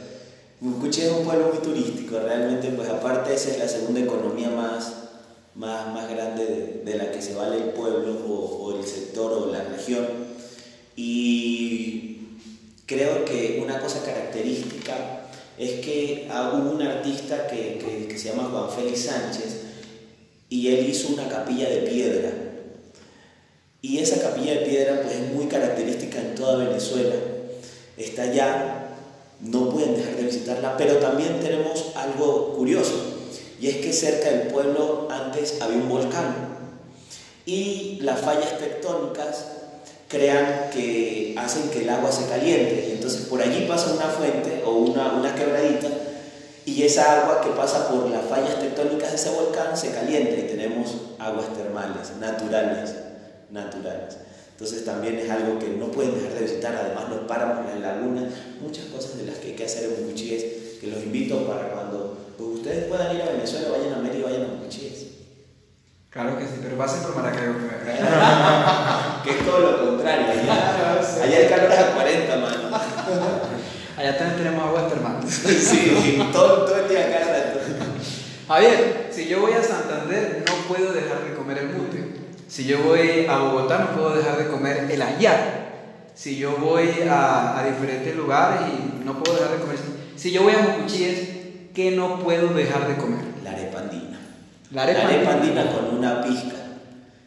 Mucuchí 0.60 1.02
es 1.02 1.12
un 1.12 1.24
pueblo 1.24 1.52
muy 1.52 1.62
turístico, 1.62 2.18
realmente, 2.20 2.68
pues 2.68 2.88
aparte 2.88 3.34
esa 3.34 3.50
es 3.50 3.58
la 3.58 3.68
segunda 3.68 4.00
economía 4.00 4.48
más, 4.48 4.94
más, 5.54 5.92
más 5.92 6.08
grande 6.08 6.82
de, 6.84 6.96
la 6.96 7.10
que 7.10 7.20
se 7.20 7.34
vale 7.34 7.56
el 7.56 7.70
pueblo 7.70 8.14
o 8.26 8.78
el 8.78 8.86
sector 8.86 9.32
o 9.32 9.52
la 9.52 9.62
región. 9.64 10.06
Y 10.96 12.18
creo 12.86 13.24
que 13.24 13.60
una 13.62 13.80
cosa 13.80 14.02
característica 14.04 15.23
es 15.58 15.84
que 15.84 16.28
hubo 16.30 16.72
un 16.72 16.82
artista 16.82 17.46
que, 17.46 18.06
que, 18.08 18.18
se 18.18 18.30
llama 18.30 18.48
Juan 18.50 18.70
Félix 18.70 19.06
Sánchez 19.06 19.60
y 20.48 20.68
él 20.68 20.88
hizo 20.88 21.12
una 21.12 21.28
capilla 21.28 21.68
de 21.68 21.78
piedra. 21.78 22.30
Y 23.80 23.98
esa 23.98 24.20
capilla 24.20 24.54
de 24.54 24.66
piedra 24.66 25.02
pues 25.02 25.14
es 25.14 25.32
muy 25.32 25.46
característica 25.46 26.18
en 26.18 26.34
toda 26.34 26.64
Venezuela. 26.64 27.14
Está 27.96 28.22
allá, 28.22 28.88
no 29.40 29.70
pueden 29.70 29.96
dejar 29.96 30.16
de 30.16 30.22
visitarla, 30.24 30.76
pero 30.76 30.96
también 30.96 31.40
tenemos 31.40 31.92
algo 31.94 32.54
curioso, 32.54 32.94
y 33.60 33.68
es 33.68 33.76
que 33.76 33.92
cerca 33.92 34.30
del 34.30 34.48
pueblo 34.48 35.08
antes 35.10 35.60
había 35.60 35.76
un 35.76 35.88
volcán. 35.88 36.34
Y 37.46 37.98
las 38.00 38.20
fallas 38.20 38.58
tectónicas 38.58 39.46
crean 40.14 40.70
que 40.72 41.34
hacen 41.36 41.70
que 41.70 41.82
el 41.82 41.90
agua 41.90 42.12
se 42.12 42.28
caliente. 42.28 42.86
Y 42.88 42.92
entonces 42.92 43.22
por 43.22 43.42
allí 43.42 43.66
pasa 43.66 43.92
una 43.92 44.06
fuente 44.06 44.62
o 44.64 44.72
una, 44.76 45.12
una 45.12 45.34
quebradita 45.34 45.88
y 46.66 46.82
esa 46.82 47.20
agua 47.20 47.42
que 47.42 47.50
pasa 47.50 47.90
por 47.90 48.08
las 48.08 48.24
fallas 48.24 48.58
tectónicas 48.58 49.10
de 49.10 49.16
ese 49.16 49.30
volcán 49.30 49.76
se 49.76 49.90
calienta 49.90 50.34
y 50.34 50.46
tenemos 50.48 50.94
aguas 51.18 51.52
termales, 51.54 52.16
naturales, 52.18 52.94
naturales. 53.50 54.16
Entonces 54.52 54.84
también 54.84 55.18
es 55.18 55.28
algo 55.28 55.58
que 55.58 55.68
no 55.68 55.90
pueden 55.90 56.14
dejar 56.14 56.32
de 56.32 56.40
visitar, 56.40 56.74
además 56.74 57.10
los 57.10 57.20
páramos, 57.28 57.66
las 57.66 57.80
lagunas, 57.80 58.32
muchas 58.62 58.86
cosas 58.86 59.18
de 59.18 59.26
las 59.26 59.36
que 59.36 59.48
hay 59.48 59.54
que 59.54 59.64
hacer 59.64 59.84
en 59.84 60.04
Mucuchíes, 60.04 60.44
que 60.80 60.86
los 60.86 61.02
invito 61.02 61.46
para 61.46 61.68
cuando 61.68 62.16
ustedes 62.38 62.84
puedan 62.84 63.14
ir 63.14 63.22
a 63.22 63.32
Venezuela, 63.32 63.68
vayan 63.68 63.94
a 63.94 63.98
Mérida 63.98 64.24
vayan 64.24 64.44
a 64.44 64.54
Mucuchíes. 64.54 65.13
Claro 66.14 66.38
que 66.38 66.44
sí, 66.44 66.60
pero 66.62 66.76
pasen 66.78 67.02
por 67.02 67.16
Maracaibo 67.16 67.54
primero. 67.54 67.80
que 69.24 69.30
es 69.30 69.44
todo 69.44 69.58
lo 69.58 69.86
contrario. 69.86 70.26
Allá, 70.30 71.00
allá 71.24 71.40
el 71.40 71.48
calor 71.48 71.72
es 71.72 71.78
a 71.80 71.86
40, 71.92 72.36
mano. 72.36 72.78
Allá 73.96 74.18
también 74.18 74.38
tenemos 74.38 74.64
aguas 74.64 74.88
termales. 74.88 75.30
Sí, 75.44 76.22
todo, 76.32 76.66
todo 76.66 76.76
el 76.76 76.88
día 76.88 77.06
acá. 77.06 77.18
Javier, 78.46 79.08
si 79.10 79.26
yo 79.26 79.40
voy 79.40 79.54
a 79.54 79.62
Santander, 79.62 80.44
no 80.46 80.54
puedo 80.68 80.92
dejar 80.92 81.24
de 81.24 81.34
comer 81.34 81.58
el 81.58 81.68
mute. 81.70 82.14
Si 82.46 82.64
yo 82.64 82.78
voy 82.84 83.26
a 83.28 83.38
Bogotá, 83.38 83.78
no 83.78 83.96
puedo 83.96 84.14
dejar 84.14 84.36
de 84.38 84.46
comer 84.48 84.88
el 84.88 85.02
ayar. 85.02 85.64
Si 86.14 86.36
yo 86.36 86.58
voy 86.58 86.90
a, 87.10 87.58
a 87.58 87.64
diferentes 87.64 88.14
lugares 88.14 88.60
y 88.68 89.04
no 89.04 89.20
puedo 89.20 89.36
dejar 89.36 89.56
de 89.56 89.62
comer. 89.62 89.78
Si 90.14 90.30
yo 90.30 90.44
voy 90.44 90.52
a 90.54 90.58
Mucuchíes, 90.58 91.28
¿qué 91.74 91.90
no 91.90 92.20
puedo 92.20 92.48
dejar 92.48 92.86
de 92.86 92.94
comer? 92.96 93.33
La 94.74 94.82
arepa. 94.82 94.98
La 94.98 95.08
arepa, 95.08 95.32
andina 95.34 95.66
con 95.70 95.96
una 95.96 96.22
pizca. 96.22 96.56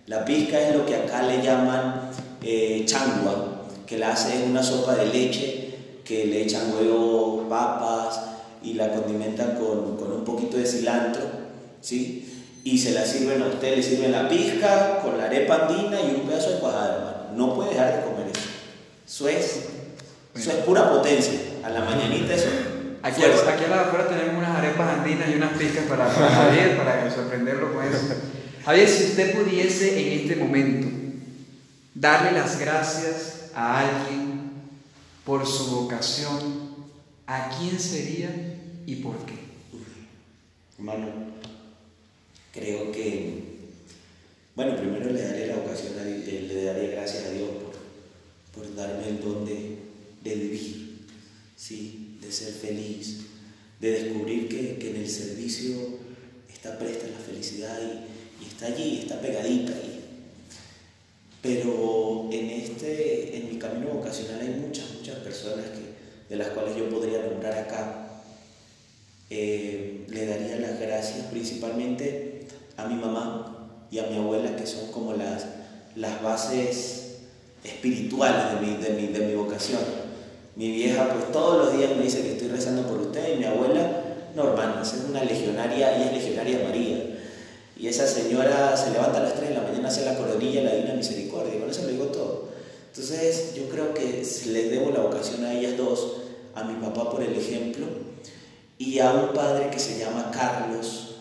La 0.07 0.25
pizca 0.25 0.59
es 0.59 0.75
lo 0.75 0.85
que 0.85 0.95
acá 0.95 1.23
le 1.23 1.41
llaman 1.41 2.11
eh, 2.43 2.83
changua, 2.85 3.63
que 3.85 3.97
la 3.97 4.11
hace 4.11 4.43
en 4.43 4.51
una 4.51 4.61
sopa 4.61 4.95
de 4.95 5.05
leche, 5.07 5.75
que 6.03 6.25
le 6.25 6.43
echan 6.43 6.73
huevo, 6.73 7.47
papas 7.49 8.19
y 8.61 8.73
la 8.73 8.91
condimentan 8.91 9.55
con, 9.55 9.95
con 9.95 10.11
un 10.11 10.25
poquito 10.25 10.57
de 10.57 10.65
cilantro, 10.65 11.23
¿sí? 11.81 12.23
Y 12.65 12.77
se 12.77 12.91
la 12.91 13.05
sirven 13.05 13.41
a 13.41 13.47
usted, 13.47 13.77
le 13.77 13.83
sirven 13.83 14.11
la 14.11 14.27
pizca 14.27 14.99
con 15.01 15.17
la 15.17 15.25
arepa 15.25 15.67
andina 15.67 16.01
y 16.01 16.15
un 16.15 16.27
pedazo 16.27 16.51
de 16.51 16.59
cuajada. 16.59 17.31
No 17.33 17.53
puede 17.55 17.71
dejar 17.71 17.95
de 17.95 18.03
comer 18.03 18.27
eso. 18.27 18.49
Eso 19.05 19.27
es, 19.29 19.69
eso 20.35 20.51
es 20.51 20.57
pura 20.65 20.89
potencia. 20.89 21.39
A 21.63 21.69
la 21.69 21.79
mañanita 21.81 22.33
eso. 22.33 22.47
Aquí, 23.08 23.24
a 23.24 23.68
la 23.70 23.82
afuera 23.84 24.10
tenemos 24.10 24.38
unas 24.38 24.58
arepas 24.58 24.99
andinas 24.99 25.30
y 25.30 25.36
unas 25.36 25.58
pizcas 25.58 25.86
para, 25.86 26.14
para 26.14 26.30
Javier, 26.30 26.76
para 26.76 27.10
sorprenderlo 27.10 27.74
con 27.74 27.86
eso. 27.86 27.99
Javier, 28.66 28.89
si 28.89 29.03
usted 29.05 29.34
pudiese 29.34 30.01
en 30.01 30.20
este 30.20 30.36
momento 30.36 30.88
darle 31.95 32.34
las 32.34 32.60
gracias 32.60 33.51
a 33.55 33.80
alguien 33.80 34.51
por 35.24 35.47
su 35.47 35.68
vocación, 35.68 36.76
¿a 37.28 37.49
quién 37.58 37.80
sería 37.80 38.30
y 38.86 38.95
por 38.95 39.16
qué? 39.26 39.36
Hermano, 40.78 41.08
creo 42.51 42.91
que, 42.91 43.41
bueno, 44.53 44.76
primero 44.76 45.10
le 45.12 45.22
daré 45.22 45.47
la 45.47 45.58
ocasión 45.60 45.97
a 45.97 46.03
eh, 46.03 46.45
le 46.45 46.64
daré 46.66 46.88
gracias 46.91 47.28
a 47.28 47.30
Dios 47.30 47.49
por, 48.53 48.66
por 48.66 48.76
darme 48.76 49.08
el 49.08 49.22
don 49.22 49.45
de, 49.45 49.78
de 50.24 50.36
vivir, 50.36 51.05
¿sí? 51.55 52.18
de 52.22 52.26
ser 52.38 52.53
feliz, 52.53 53.25
de 53.79 53.91
descubrir 53.91 54.47
que, 54.47 54.77
que 54.77 54.91
en 54.91 54.97
el 54.97 55.09
servicio 55.09 55.75
está 56.53 56.77
presta 56.77 57.07
la 57.07 57.19
felicidad 57.19 57.79
y, 57.81 58.45
está 58.45 58.67
allí, 58.67 58.99
está 59.01 59.19
pegadita 59.19 59.73
ahí. 59.73 60.03
Pero 61.41 62.29
en, 62.31 62.49
este, 62.49 63.38
en 63.38 63.49
mi 63.49 63.59
camino 63.59 63.89
vocacional 63.89 64.41
hay 64.41 64.49
muchas, 64.49 64.91
muchas 64.95 65.17
personas 65.17 65.65
que, 65.65 66.29
de 66.29 66.35
las 66.35 66.49
cuales 66.49 66.75
yo 66.75 66.89
podría 66.89 67.23
nombrar 67.23 67.57
acá. 67.57 68.03
Eh, 69.29 70.05
le 70.07 70.25
daría 70.25 70.57
las 70.57 70.79
gracias 70.79 71.25
principalmente 71.27 72.47
a 72.77 72.88
mi 72.88 72.95
mamá 72.95 73.69
y 73.91 73.99
a 73.99 74.03
mi 74.03 74.17
abuela, 74.17 74.55
que 74.55 74.65
son 74.65 74.91
como 74.91 75.13
las, 75.13 75.45
las 75.95 76.21
bases 76.21 77.17
espirituales 77.63 78.53
de 78.53 78.65
mi, 78.65 78.77
de, 78.77 78.89
mi, 78.91 79.07
de 79.07 79.19
mi 79.27 79.33
vocación. 79.33 80.07
Mi 80.58 80.72
vieja, 80.72 81.08
pues 81.14 81.32
todos 81.32 81.66
los 81.66 81.78
días 81.78 81.95
me 81.95 82.01
dice 82.01 82.24
que 82.24 82.32
estoy 82.32 82.47
rezando 82.47 82.82
por 82.88 82.99
usted, 82.99 83.36
y 83.36 83.38
mi 83.38 83.45
abuela, 83.45 83.91
no, 84.36 84.49
hermano, 84.49 84.82
es 84.82 84.91
una 85.08 85.24
legionaria, 85.24 85.95
ella 85.95 86.08
es 86.08 86.14
legionaria 86.14 86.64
María. 86.64 87.20
Y 87.80 87.88
esa 87.88 88.08
señora 88.08 88.76
se 88.76 88.89
levanta 88.89 89.20
a 89.20 89.24
las 89.24 89.36
3 89.36 89.49
de 89.49 89.55
la 89.55 89.62
mañana, 89.62 89.88
hace 89.88 90.03
la 90.03 90.18
coronilla, 90.18 90.64
la 90.64 90.74
Divina 90.74 90.95
Misericordia, 90.95 91.55
y 91.55 91.60
con 91.60 91.70
eso 91.70 91.86
le 91.86 91.91
digo 91.91 92.05
todo. 92.05 92.49
Entonces, 92.88 93.53
yo 93.55 93.70
creo 93.70 93.93
que 93.93 94.24
les 94.24 94.72
debo 94.72 94.89
la 94.89 95.01
vocación 95.01 95.45
a 95.45 95.53
ellas 95.53 95.78
dos, 95.78 96.14
a 96.55 96.64
mi 96.64 96.74
papá 96.84 97.12
por 97.12 97.22
el 97.22 97.38
ejemplo, 97.38 97.86
y 98.80 98.97
a 98.97 99.12
un 99.12 99.34
padre 99.34 99.70
que 99.70 99.78
se 99.78 99.99
llama 99.99 100.32
Carlos, 100.32 101.18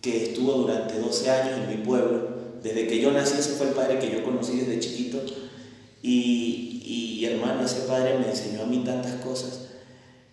que 0.00 0.24
estuvo 0.24 0.52
durante 0.52 0.98
12 0.98 1.30
años 1.30 1.58
en 1.58 1.68
mi 1.68 1.84
pueblo. 1.84 2.28
Desde 2.62 2.86
que 2.86 3.00
yo 3.00 3.12
nací, 3.12 3.38
ese 3.38 3.50
fue 3.50 3.68
el 3.68 3.74
padre 3.74 3.98
que 3.98 4.10
yo 4.10 4.24
conocí 4.24 4.56
desde 4.56 4.80
chiquito. 4.80 5.18
Y, 6.02 6.71
y 6.84 7.24
hermano, 7.24 7.64
ese 7.64 7.80
padre 7.82 8.18
me 8.18 8.28
enseñó 8.30 8.62
a 8.62 8.66
mí 8.66 8.82
tantas 8.84 9.14
cosas. 9.16 9.60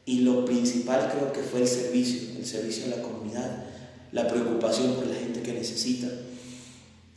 Y 0.06 0.22
lo 0.22 0.44
principal 0.46 1.12
creo 1.14 1.32
que 1.32 1.42
fue 1.42 1.62
el 1.62 1.68
servicio, 1.68 2.38
el 2.40 2.46
servicio 2.46 2.86
a 2.86 2.98
la 2.98 3.02
comunidad, 3.04 3.64
la 4.12 4.28
preocupación 4.28 4.94
por 4.96 5.06
la 5.08 5.16
gente 5.16 5.42
que 5.44 5.54
necesita. 5.54 6.08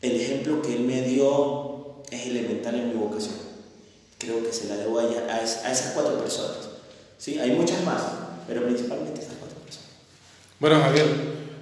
El 0.03 0.13
ejemplo 0.21 0.61
que 0.61 0.75
él 0.77 0.81
me 0.83 1.03
dio 1.03 2.03
es 2.11 2.27
elemental 2.27 2.75
en 2.75 2.89
mi 2.89 2.95
vocación. 2.95 3.35
Creo 4.19 4.45
que 4.45 4.53
se 4.53 4.69
la 4.69 4.77
debo 4.77 4.99
a, 5.01 5.05
a 5.05 5.37
a 5.37 5.43
esas 5.43 5.93
cuatro 5.95 6.19
personas. 6.19 6.59
¿Sí? 7.19 7.39
Hay 7.39 7.53
muchas 7.53 7.83
más, 7.85 8.03
pero 8.47 8.65
principalmente 8.65 9.21
esas 9.23 9.35
cuatro 9.39 9.57
personas. 9.61 9.89
Bueno, 10.61 10.81
Javier, 10.81 11.07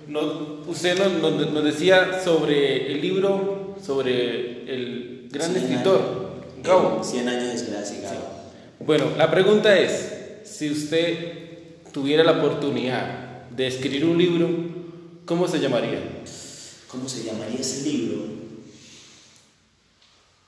no- 0.08 0.62
usted 0.66 0.98
nos, 0.98 1.12
nos- 1.32 1.52
nos 1.52 1.64
decía 1.64 2.20
sobre 2.24 2.92
el 2.92 3.00
libro, 3.00 3.76
sobre 3.84 4.62
el 4.74 5.28
gran 5.30 5.52
Cien 5.52 5.62
escritor. 5.64 6.29
Gabo. 6.62 7.00
Eh, 7.00 7.04
100 7.04 7.28
años 7.28 7.44
de 7.44 7.50
desgracia, 7.52 8.00
Gabo. 8.02 8.22
Bueno, 8.80 9.06
la 9.16 9.30
pregunta 9.30 9.78
es, 9.78 10.12
si 10.44 10.70
usted 10.70 11.14
tuviera 11.92 12.24
la 12.24 12.32
oportunidad 12.38 13.48
de 13.50 13.66
escribir 13.66 14.04
un 14.04 14.16
libro, 14.18 14.48
¿cómo 15.26 15.46
se 15.48 15.58
llamaría? 15.60 15.98
¿Cómo 16.90 17.08
se 17.08 17.24
llamaría 17.24 17.60
ese 17.60 17.82
libro? 17.88 18.24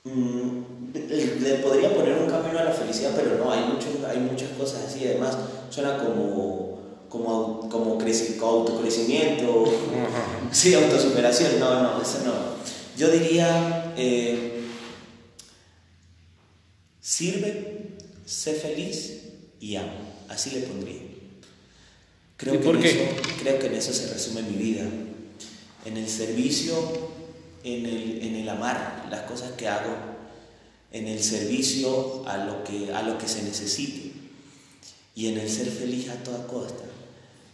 Mm, 0.05 0.91
le, 0.93 1.35
le 1.39 1.55
podría 1.59 1.93
poner 1.95 2.17
un 2.17 2.29
camino 2.29 2.59
a 2.59 2.63
la 2.65 2.71
felicidad, 2.71 3.11
pero 3.15 3.37
no, 3.37 3.51
hay, 3.51 3.61
mucho, 3.61 3.87
hay 4.09 4.17
muchas 4.19 4.49
cosas 4.57 4.83
así. 4.87 5.05
Además, 5.07 5.37
suena 5.69 5.97
como, 5.97 6.79
como, 7.07 7.69
como, 7.69 7.97
creci- 7.99 8.35
como 8.37 8.51
autocrecimiento, 8.63 9.65
sí, 10.51 10.73
autosuperación. 10.73 11.59
No, 11.59 11.81
no, 11.81 12.01
eso 12.01 12.19
no. 12.25 12.33
Yo 12.97 13.09
diría, 13.09 13.93
eh, 13.95 14.62
sirve, 17.03 17.89
sé 18.25 18.53
feliz 18.53 19.23
y 19.59 19.75
ama. 19.75 19.93
Así 20.29 20.51
le 20.51 20.61
pondría. 20.61 21.01
Creo, 22.37 22.55
¿Y 22.55 22.57
que 22.57 22.63
por 22.63 22.75
en 22.77 22.81
qué? 22.81 22.89
Eso, 22.89 23.21
creo 23.39 23.59
que 23.59 23.67
en 23.67 23.75
eso 23.75 23.93
se 23.93 24.11
resume 24.11 24.41
mi 24.41 24.55
vida. 24.55 24.85
En 25.85 25.97
el 25.97 26.07
servicio, 26.07 26.73
en 27.63 27.85
el, 27.85 28.23
en 28.23 28.35
el 28.35 28.49
amar 28.49 29.07
las 29.11 29.21
cosas 29.23 29.51
que 29.51 29.67
hago, 29.67 29.93
en 30.91 31.07
el 31.07 31.21
servicio 31.21 32.27
a 32.27 32.37
lo 32.37 32.63
que, 32.63 32.93
a 32.93 33.03
lo 33.03 33.17
que 33.17 33.27
se 33.27 33.43
necesite 33.43 34.13
y 35.15 35.27
en 35.27 35.37
el 35.37 35.49
ser 35.49 35.67
feliz 35.67 36.09
a 36.09 36.23
toda 36.23 36.47
costa, 36.47 36.83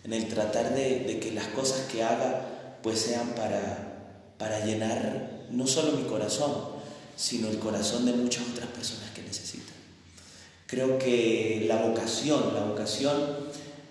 en 0.03 0.13
el 0.13 0.27
tratar 0.27 0.75
de, 0.75 0.99
de 0.99 1.19
que 1.19 1.31
las 1.31 1.47
cosas 1.47 1.87
que 1.91 2.03
haga 2.03 2.77
pues 2.83 2.99
sean 2.99 3.29
para, 3.29 4.33
para 4.37 4.63
llenar 4.65 5.47
no 5.49 5.65
solo 5.67 5.93
mi 5.93 6.03
corazón, 6.03 6.53
sino 7.15 7.49
el 7.49 7.59
corazón 7.59 8.05
de 8.05 8.13
muchas 8.13 8.47
otras 8.47 8.67
personas. 8.67 9.08
Creo 10.69 10.99
que 10.99 11.65
la 11.67 11.81
vocación, 11.81 12.53
la 12.53 12.63
vocación 12.63 13.15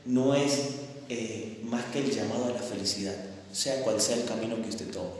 no 0.05 0.37
es 0.37 0.77
eh, 1.09 1.61
más 1.65 1.85
que 1.87 1.99
el 1.99 2.11
llamado 2.13 2.45
a 2.45 2.51
la 2.51 2.63
felicidad, 2.63 3.17
sea 3.53 3.83
cual 3.83 4.01
sea 4.01 4.15
el 4.15 4.25
camino 4.25 4.63
que 4.63 4.69
usted 4.69 4.89
tome, 4.93 5.11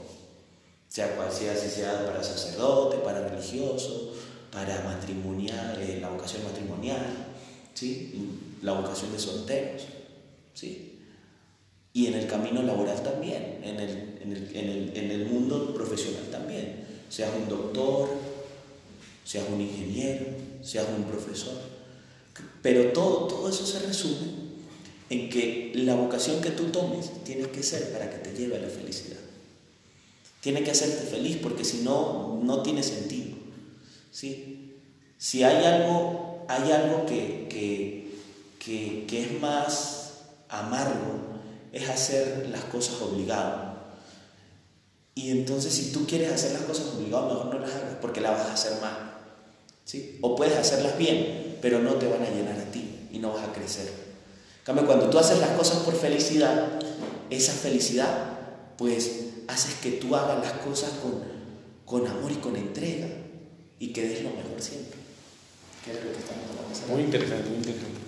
sea 0.87 1.17
cual 1.17 1.29
sea, 1.29 1.53
si 1.57 1.69
sea 1.69 2.05
para 2.05 2.23
sacerdote, 2.23 2.99
para 2.99 3.27
religioso, 3.27 4.13
para 4.53 4.83
matrimonial, 4.83 5.77
eh, 5.81 5.97
la 5.99 6.07
vocación 6.07 6.45
matrimonial, 6.45 7.05
¿sí? 7.73 8.39
la 8.61 8.79
vocación 8.79 9.11
de 9.11 9.19
solteros, 9.19 9.83
¿sí? 10.53 11.01
y 11.91 12.07
en 12.07 12.13
el 12.13 12.27
camino 12.27 12.63
laboral 12.63 13.03
también, 13.03 13.59
en 13.65 13.81
el, 13.81 14.17
en 14.21 14.31
el, 14.31 14.55
en 14.55 14.69
el, 14.69 14.97
en 14.97 15.11
el 15.11 15.25
mundo 15.25 15.73
profesional 15.73 16.23
también, 16.31 16.85
seas 17.09 17.31
un 17.35 17.49
doctor, 17.49 18.07
seas 19.25 19.43
un 19.51 19.59
ingeniero, 19.59 20.25
seas 20.61 20.87
un 20.95 21.03
profesor. 21.03 21.55
Pero 22.61 22.91
todo, 22.91 23.27
todo 23.27 23.49
eso 23.49 23.65
se 23.65 23.79
resume 23.79 24.49
en 25.09 25.29
que 25.29 25.71
la 25.75 25.95
vocación 25.95 26.41
que 26.41 26.51
tú 26.51 26.65
tomes 26.65 27.23
tiene 27.23 27.49
que 27.49 27.63
ser 27.63 27.91
para 27.91 28.09
que 28.09 28.17
te 28.17 28.33
lleve 28.33 28.57
a 28.57 28.61
la 28.61 28.69
felicidad. 28.69 29.17
Tiene 30.41 30.63
que 30.63 30.71
hacerte 30.71 31.05
feliz 31.07 31.37
porque 31.41 31.65
si 31.65 31.79
no, 31.79 32.39
no 32.43 32.61
tiene 32.61 32.83
sentido. 32.83 33.37
¿sí? 34.11 34.75
Si 35.17 35.43
hay 35.43 35.65
algo, 35.65 36.45
hay 36.47 36.71
algo 36.71 37.05
que, 37.05 37.47
que, 37.49 39.05
que, 39.07 39.21
es 39.21 39.41
más 39.41 40.13
amargo, 40.47 41.39
es 41.73 41.89
hacer 41.89 42.47
las 42.49 42.65
cosas 42.65 43.01
obligado. 43.01 43.69
Y 45.15 45.31
entonces 45.31 45.73
si 45.73 45.91
tú 45.91 46.05
quieres 46.07 46.31
hacer 46.31 46.53
las 46.53 46.61
cosas 46.61 46.87
obligado, 46.95 47.27
mejor 47.27 47.53
no 47.53 47.59
las 47.59 47.75
hagas 47.75 47.95
porque 47.99 48.21
las 48.21 48.37
vas 48.37 48.47
a 48.47 48.53
hacer 48.53 48.79
mal. 48.79 49.08
¿Sí? 49.89 50.19
O 50.21 50.35
puedes 50.35 50.55
hacerlas 50.55 50.99
bien, 50.99 51.57
pero 51.63 51.79
no 51.79 51.95
te 51.95 52.07
van 52.07 52.21
a 52.21 52.29
llenar 52.29 52.59
a 52.59 52.71
ti 52.71 53.07
y 53.11 53.17
no 53.17 53.33
vas 53.33 53.47
a 53.47 53.51
crecer. 53.51 53.87
En 53.87 54.63
cambio, 54.63 54.85
cuando 54.85 55.09
tú 55.09 55.17
haces 55.17 55.39
las 55.39 55.49
cosas 55.51 55.79
por 55.79 55.95
felicidad, 55.95 56.67
esa 57.31 57.53
felicidad, 57.53 58.37
pues 58.77 59.21
haces 59.47 59.75
que 59.81 59.93
tú 59.93 60.15
hagas 60.15 60.43
las 60.43 60.53
cosas 60.59 60.91
con, 61.01 61.23
con 61.85 62.07
amor 62.07 62.31
y 62.31 62.35
con 62.35 62.55
entrega 62.55 63.07
y 63.79 63.91
que 63.91 64.07
des 64.07 64.21
lo 64.21 64.29
mejor 64.29 64.59
siempre. 64.59 64.99
Que 65.83 65.91
es 65.91 65.97
lo 66.05 66.11
que 66.11 66.19
estamos 66.19 66.43
hablando. 66.51 66.93
Muy 66.93 67.01
interesante, 67.01 67.49
muy 67.49 67.57
interesante. 67.57 67.99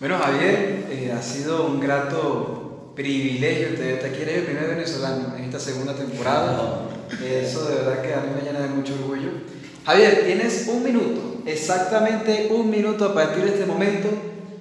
Bueno, 0.00 0.18
Javier, 0.18 0.86
eh, 0.90 1.12
ha 1.16 1.22
sido 1.22 1.66
un 1.66 1.80
grato 1.80 2.92
privilegio 2.94 3.74
tenerte 3.74 4.08
aquí. 4.08 4.20
Eres 4.20 4.38
el 4.40 4.44
primer 4.44 4.68
venezolano 4.68 5.34
en 5.34 5.44
esta 5.44 5.58
segunda 5.58 5.96
temporada. 5.96 6.88
Eso 7.24 7.64
de 7.68 7.76
verdad 7.76 8.02
que 8.02 8.12
a 8.12 8.20
mí 8.20 8.32
me 8.36 8.42
llena 8.42 8.60
de 8.60 8.68
mucho 8.68 8.92
orgullo. 8.94 9.30
Javier, 9.84 10.24
tienes 10.24 10.68
un 10.68 10.84
minuto, 10.84 11.42
exactamente 11.44 12.48
un 12.52 12.70
minuto 12.70 13.04
a 13.04 13.14
partir 13.14 13.44
de 13.44 13.50
este 13.50 13.66
momento 13.66 14.08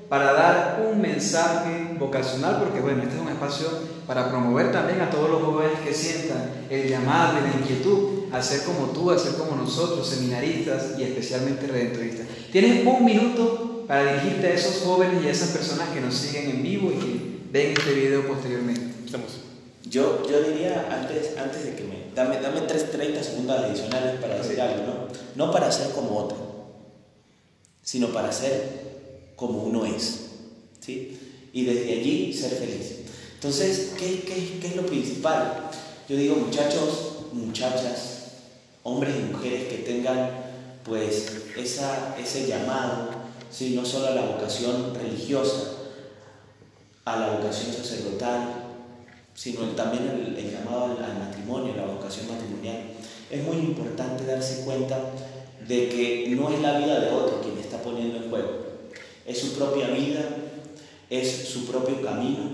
para 0.10 0.34
dar 0.34 0.84
un 0.92 1.00
mensaje 1.00 1.96
vocacional, 2.00 2.58
porque 2.58 2.82
bueno, 2.82 3.04
este 3.04 3.16
es 3.16 3.22
un 3.22 3.30
espacio 3.30 3.68
para 4.08 4.30
promover 4.30 4.72
también 4.72 5.00
a 5.00 5.12
todos 5.12 5.30
los 5.30 5.44
jóvenes 5.44 5.80
que 5.86 5.94
sientan 5.94 6.66
el 6.72 6.90
llamado 6.90 7.38
y 7.38 7.50
la 7.50 7.62
inquietud 7.62 8.24
a 8.32 8.42
ser 8.42 8.64
como 8.64 8.88
tú, 8.88 9.12
a 9.12 9.20
ser 9.20 9.36
como 9.36 9.56
nosotros, 9.56 10.10
seminaristas 10.10 10.98
y 10.98 11.04
especialmente 11.04 11.68
redentoristas. 11.68 12.26
Tienes 12.52 12.86
un 12.86 13.06
minuto 13.06 13.86
para 13.88 14.14
dirigirte 14.14 14.48
a 14.48 14.54
esos 14.54 14.84
jóvenes 14.84 15.24
y 15.24 15.28
a 15.28 15.32
esas 15.32 15.50
personas 15.50 15.90
que 15.90 16.02
nos 16.02 16.16
siguen 16.16 16.50
en 16.50 16.64
vivo 16.64 16.92
y 16.92 16.96
que 16.96 17.40
ven 17.52 17.74
este 17.78 17.94
video 17.94 18.28
posteriormente. 18.28 19.06
Estamos. 19.06 19.38
Yo, 19.84 20.24
yo 20.28 20.42
diría, 20.42 20.88
antes, 20.92 21.38
antes 21.38 21.64
de 21.64 21.76
que 21.76 21.84
me... 21.84 22.01
Dame, 22.16 22.42
dame 22.42 22.62
tres, 22.62 22.92
30 22.92 23.24
segundos 23.24 23.58
adicionales 23.60 24.20
para 24.20 24.36
decir 24.36 24.60
algo, 24.60 24.84
¿no? 24.84 25.46
No 25.46 25.52
para 25.52 25.72
ser 25.72 25.92
como 25.92 26.18
otro, 26.18 26.38
sino 27.82 28.10
para 28.10 28.32
ser 28.32 29.34
como 29.36 29.64
uno 29.64 29.86
es, 29.86 30.20
¿sí? 30.80 31.18
Y 31.54 31.66
desde 31.66 31.94
allí 31.94 32.34
ser 32.34 32.52
feliz. 32.52 33.00
Entonces, 33.36 33.94
¿qué, 33.98 34.22
qué, 34.22 34.60
qué 34.60 34.68
es 34.68 34.76
lo 34.76 34.86
principal? 34.86 35.70
Yo 36.10 36.18
digo, 36.18 36.36
muchachos, 36.36 37.28
muchachas, 37.32 38.22
hombres 38.84 39.16
y 39.18 39.32
mujeres 39.32 39.70
que 39.70 39.78
tengan, 39.78 40.32
pues, 40.84 41.32
esa, 41.58 42.16
ese 42.20 42.48
llamado, 42.48 43.10
¿sí? 43.50 43.74
No 43.76 43.86
solo 43.86 44.08
a 44.08 44.12
la 44.12 44.26
vocación 44.26 44.94
religiosa, 44.96 45.72
a 47.06 47.16
la 47.18 47.32
vocación 47.32 47.74
sacerdotal, 47.74 48.61
sino 49.42 49.62
también 49.70 50.04
el, 50.08 50.38
el 50.38 50.52
llamado 50.52 50.84
al, 50.86 51.04
al 51.04 51.18
matrimonio, 51.18 51.74
la 51.76 51.86
vocación 51.86 52.28
matrimonial. 52.28 52.92
Es 53.32 53.44
muy 53.44 53.58
importante 53.58 54.24
darse 54.24 54.64
cuenta 54.64 55.00
de 55.68 55.90
que 55.90 56.28
no 56.38 56.52
es 56.52 56.62
la 56.62 56.78
vida 56.78 57.00
de 57.00 57.10
otro 57.10 57.42
quien 57.42 57.58
está 57.58 57.82
poniendo 57.82 58.18
en 58.18 58.30
juego, 58.30 58.52
es 59.26 59.40
su 59.40 59.54
propia 59.54 59.88
vida, 59.88 60.24
es 61.10 61.50
su 61.50 61.66
propio 61.66 62.04
camino 62.04 62.52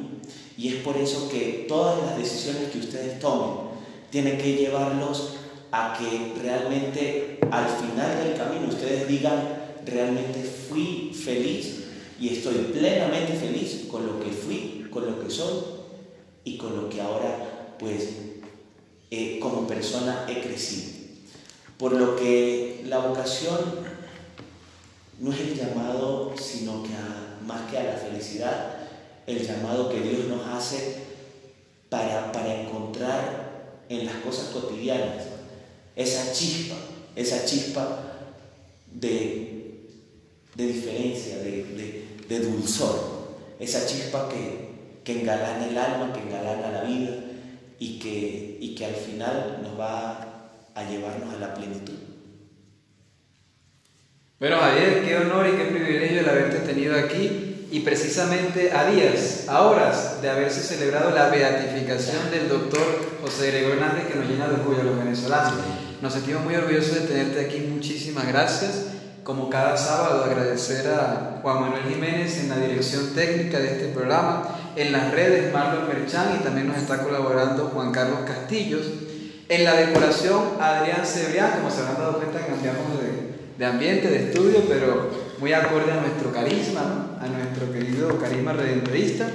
y 0.58 0.70
es 0.70 0.76
por 0.76 0.96
eso 0.96 1.28
que 1.28 1.66
todas 1.68 2.02
las 2.04 2.18
decisiones 2.18 2.72
que 2.72 2.80
ustedes 2.80 3.20
tomen 3.20 3.68
tienen 4.10 4.38
que 4.38 4.56
llevarlos 4.56 5.34
a 5.74 5.98
que 6.00 6.42
realmente 6.42 7.40
al 7.52 7.68
final 7.68 8.24
del 8.24 8.38
camino 8.38 8.70
ustedes 8.70 9.10
digan, 9.10 9.44
realmente 9.86 10.42
fui 10.42 11.12
feliz 11.14 11.84
y 12.18 12.30
estoy 12.30 12.56
plenamente 12.72 13.34
feliz 13.34 13.88
con 13.92 14.08
lo 14.08 14.22
que 14.22 14.30
fui, 14.30 14.88
con 14.90 15.06
lo 15.06 15.20
que 15.22 15.30
soy 15.30 15.77
y 16.48 16.58
con 16.58 16.76
lo 16.76 16.90
que 16.90 17.02
ahora 17.02 17.76
pues 17.80 18.10
eh, 19.12 19.40
como 19.42 19.68
persona 19.68 20.26
he 20.30 20.42
crecido. 20.42 20.92
Por 21.78 21.94
lo 21.94 22.16
que 22.16 22.84
la 22.86 23.00
vocación 23.00 23.60
no 25.20 25.32
es 25.34 25.40
el 25.42 25.56
llamado, 25.56 26.34
sino 26.40 26.84
que 26.84 26.90
más 27.46 27.70
que 27.70 27.78
a 27.78 27.84
la 27.84 27.94
felicidad, 27.94 28.74
el 29.28 29.46
llamado 29.46 29.90
que 29.90 30.02
Dios 30.02 30.26
nos 30.28 30.46
hace 30.48 30.96
para, 31.90 32.32
para 32.32 32.62
encontrar 32.62 33.84
en 33.90 34.06
las 34.06 34.16
cosas 34.18 34.48
cotidianas 34.50 35.24
esa 35.96 36.32
chispa, 36.34 36.76
esa 37.16 37.46
chispa 37.46 38.04
de, 38.92 39.82
de 40.56 40.66
diferencia, 40.68 41.38
de, 41.38 41.64
de- 41.64 42.08
de 42.28 42.40
dulzor, 42.42 43.00
esa 43.60 43.86
chispa 43.86 44.28
que, 44.30 44.67
que 45.08 45.22
engalana 45.22 45.66
el 45.66 45.78
alma, 45.78 46.12
que 46.12 46.20
engalana 46.20 46.70
la 46.70 46.82
vida 46.82 47.12
y 47.80 47.98
que, 47.98 48.58
y 48.60 48.76
que 48.76 48.86
al 48.88 48.94
final 48.94 49.60
nos 49.64 49.80
va 49.80 50.20
a 50.76 50.84
llevarnos 50.84 51.34
a 51.34 51.40
la 51.40 51.54
plenitud. 51.54 51.94
Bueno, 54.38 54.58
Javier, 54.60 55.06
qué 55.06 55.16
honor 55.16 55.48
y 55.48 55.56
qué 55.56 55.64
privilegio 55.64 56.20
el 56.20 56.28
haberte 56.28 56.58
tenido 56.58 57.00
aquí 57.00 57.68
y 57.72 57.80
precisamente 57.80 58.74
a 58.74 58.92
días, 58.92 59.46
a 59.48 59.62
horas 59.62 60.22
de 60.22 60.30
haberse 60.30 60.60
celebrado 60.60 61.12
la 61.12 61.30
beatificación 61.30 62.30
del 62.30 62.50
doctor 62.50 63.20
José 63.22 63.48
Gregorio 63.52 63.76
Hernández 63.76 64.08
que 64.08 64.16
nos 64.20 64.28
llena 64.28 64.50
de 64.50 64.56
orgullo 64.56 64.82
a 64.82 64.84
los 64.84 64.98
venezolanos. 64.98 65.54
Nos 66.02 66.12
sentimos 66.12 66.44
muy 66.44 66.56
orgullosos 66.56 66.96
de 66.96 67.08
tenerte 67.08 67.46
aquí, 67.46 67.60
muchísimas 67.60 68.28
gracias. 68.28 68.88
Como 69.24 69.50
cada 69.50 69.78
sábado 69.78 70.26
agradecer 70.26 70.86
a 70.92 71.40
Juan 71.42 71.62
Manuel 71.62 71.84
Jiménez 71.84 72.40
en 72.40 72.50
la 72.50 72.58
dirección 72.58 73.14
técnica 73.14 73.60
de 73.60 73.68
este 73.68 73.88
programa, 73.94 74.67
en 74.78 74.92
las 74.92 75.12
redes 75.12 75.52
Marlon 75.52 75.88
Merchán 75.88 76.38
y 76.40 76.44
también 76.44 76.68
nos 76.68 76.78
está 76.78 77.04
colaborando 77.04 77.72
Juan 77.74 77.92
Carlos 77.92 78.20
Castillos. 78.26 78.86
En 79.50 79.64
la 79.64 79.76
decoración 79.76 80.58
Adrián 80.60 81.06
Cebrián, 81.06 81.52
como 81.58 81.72
se 81.72 81.82
habrán 81.82 81.98
dado 81.98 82.18
cuenta 82.18 82.46
cambiamos 82.46 83.02
de, 83.02 83.38
de 83.58 83.66
ambiente, 83.66 84.08
de 84.08 84.30
estudio, 84.30 84.64
pero 84.68 85.10
muy 85.40 85.54
acorde 85.54 85.92
a 85.92 86.02
nuestro 86.02 86.32
carisma, 86.32 86.82
¿no? 86.82 87.26
a 87.26 87.28
nuestro 87.28 87.72
querido 87.72 88.20
carisma 88.20 88.54
redentorista. 88.54 89.28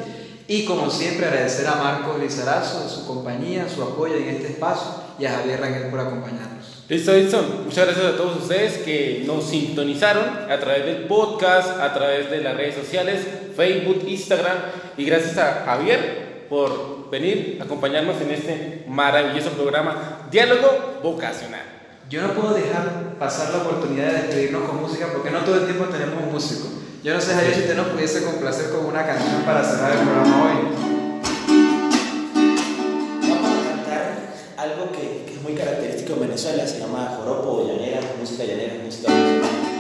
Y 0.47 0.65
como 0.65 0.91
siempre 0.91 1.27
agradecer 1.27 1.67
a 1.67 1.77
Marcos 1.77 2.21
Lizarazo, 2.21 2.89
su 2.89 3.07
compañía, 3.07 3.69
su 3.69 3.83
apoyo 3.83 4.17
en 4.17 4.29
este 4.29 4.49
espacio 4.49 4.91
y 5.19 5.25
a 5.25 5.33
Javier 5.33 5.61
Rangel 5.61 5.91
por 5.91 6.01
acompañarnos. 6.01 6.85
Listo, 6.89 7.15
listo. 7.15 7.43
Muchas 7.65 7.87
gracias 7.87 8.05
a 8.05 8.17
todos 8.17 8.43
ustedes 8.43 8.79
que 8.79 9.23
nos 9.27 9.49
sintonizaron 9.49 10.51
a 10.51 10.59
través 10.59 10.85
del 10.85 11.05
podcast, 11.05 11.81
a 11.81 11.95
través 11.95 12.31
de 12.31 12.43
las 12.43 12.57
redes 12.57 12.75
sociales, 12.75 13.21
Facebook, 13.55 14.05
Instagram. 14.07 14.57
Y 14.97 15.05
gracias 15.05 15.39
a 15.39 15.65
Javier 15.65 16.47
por 16.49 17.11
venir 17.11 17.59
a 17.61 17.65
acompañarnos 17.65 18.21
en 18.21 18.31
este 18.31 18.85
maravilloso 18.89 19.51
programa 19.51 20.27
Diálogo 20.31 21.01
Vocacional. 21.03 21.73
Yo 22.11 22.21
no 22.21 22.35
puedo 22.35 22.53
dejar 22.53 23.17
pasar 23.19 23.55
la 23.55 23.63
oportunidad 23.63 24.09
de 24.09 24.23
despedirnos 24.23 24.69
con 24.69 24.83
música 24.83 25.07
porque 25.13 25.31
no 25.31 25.39
todo 25.41 25.57
el 25.57 25.65
tiempo 25.65 25.87
tenemos 25.87 26.23
un 26.23 26.33
músico. 26.33 26.69
Yo 27.03 27.15
no 27.15 27.21
sé, 27.21 27.33
Javier, 27.33 27.55
si 27.55 27.61
usted 27.63 27.77
nos 27.77 27.87
pudiese 27.89 28.23
complacer 28.23 28.71
con 28.71 28.85
una 28.85 29.07
canción 29.07 29.43
para 29.47 29.65
cerrar 29.65 29.93
el 29.93 29.99
programa 29.99 30.45
hoy. 30.45 30.57
Vamos 33.29 33.51
a 33.51 33.69
cantar 33.71 34.35
algo 34.59 34.93
que, 34.93 35.33
es 35.35 35.43
muy 35.43 35.55
característico 35.55 36.13
en 36.13 36.21
Venezuela, 36.21 36.67
se 36.67 36.81
llama 36.81 37.17
joropo 37.17 37.49
o 37.49 37.67
llanera, 37.67 38.01
música 38.21 38.45
llanera, 38.45 38.75
música 38.85 39.11
musical. 39.11 39.72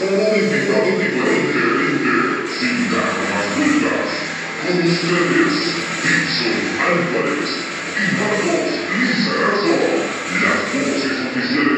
como 0.00 0.36
invitado 0.36 0.90
diferente 0.98 1.54
de 1.54 2.48
Sin 2.58 2.90
Más 2.90 3.46
Justas, 3.54 4.10
con 4.62 4.76
ustedes, 4.88 5.54
Dixon 6.02 6.60
Álvarez 6.80 7.52
y 7.94 8.06
Marcos 8.18 8.68
Lizarazo, 8.98 9.76
las 10.42 10.60
voces 10.72 11.16
oficiales. 11.30 11.73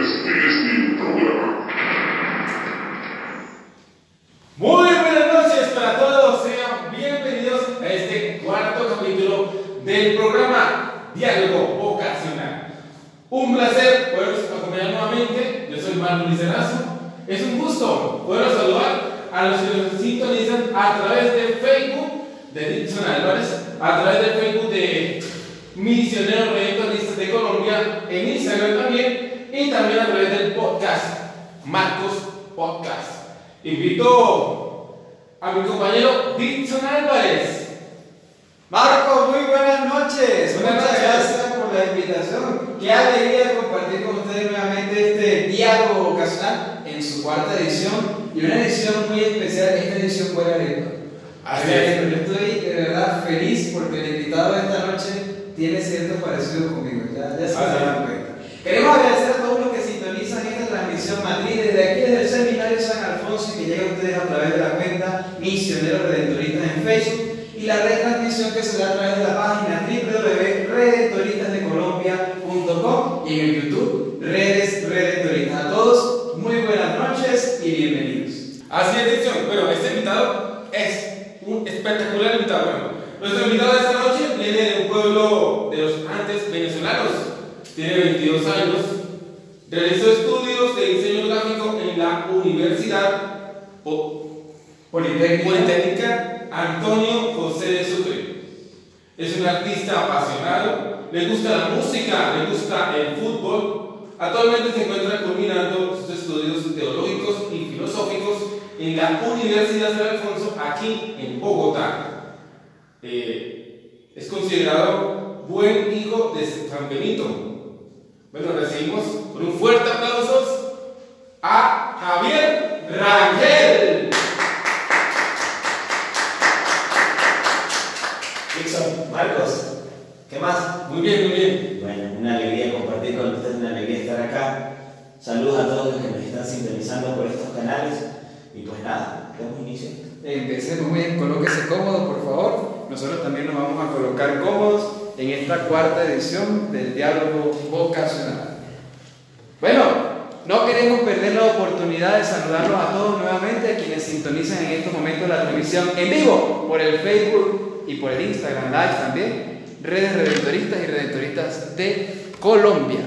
sintonicen 154.57 154.67
en 154.67 154.79
estos 154.79 154.93
momentos 154.93 155.29
la 155.29 155.43
transmisión 155.43 155.91
en 155.97 156.11
vivo 156.11 156.67
por 156.69 156.81
el 156.81 156.99
Facebook 157.01 157.85
y 157.87 157.95
por 157.97 158.13
el 158.13 158.23
Instagram 158.23 158.71
Live 158.71 158.95
también, 159.01 159.65
redes 159.83 160.15
redentoristas 160.15 160.79
y 160.83 160.87
redentoristas 160.87 161.77
de 161.77 162.15
Colombia. 162.41 163.01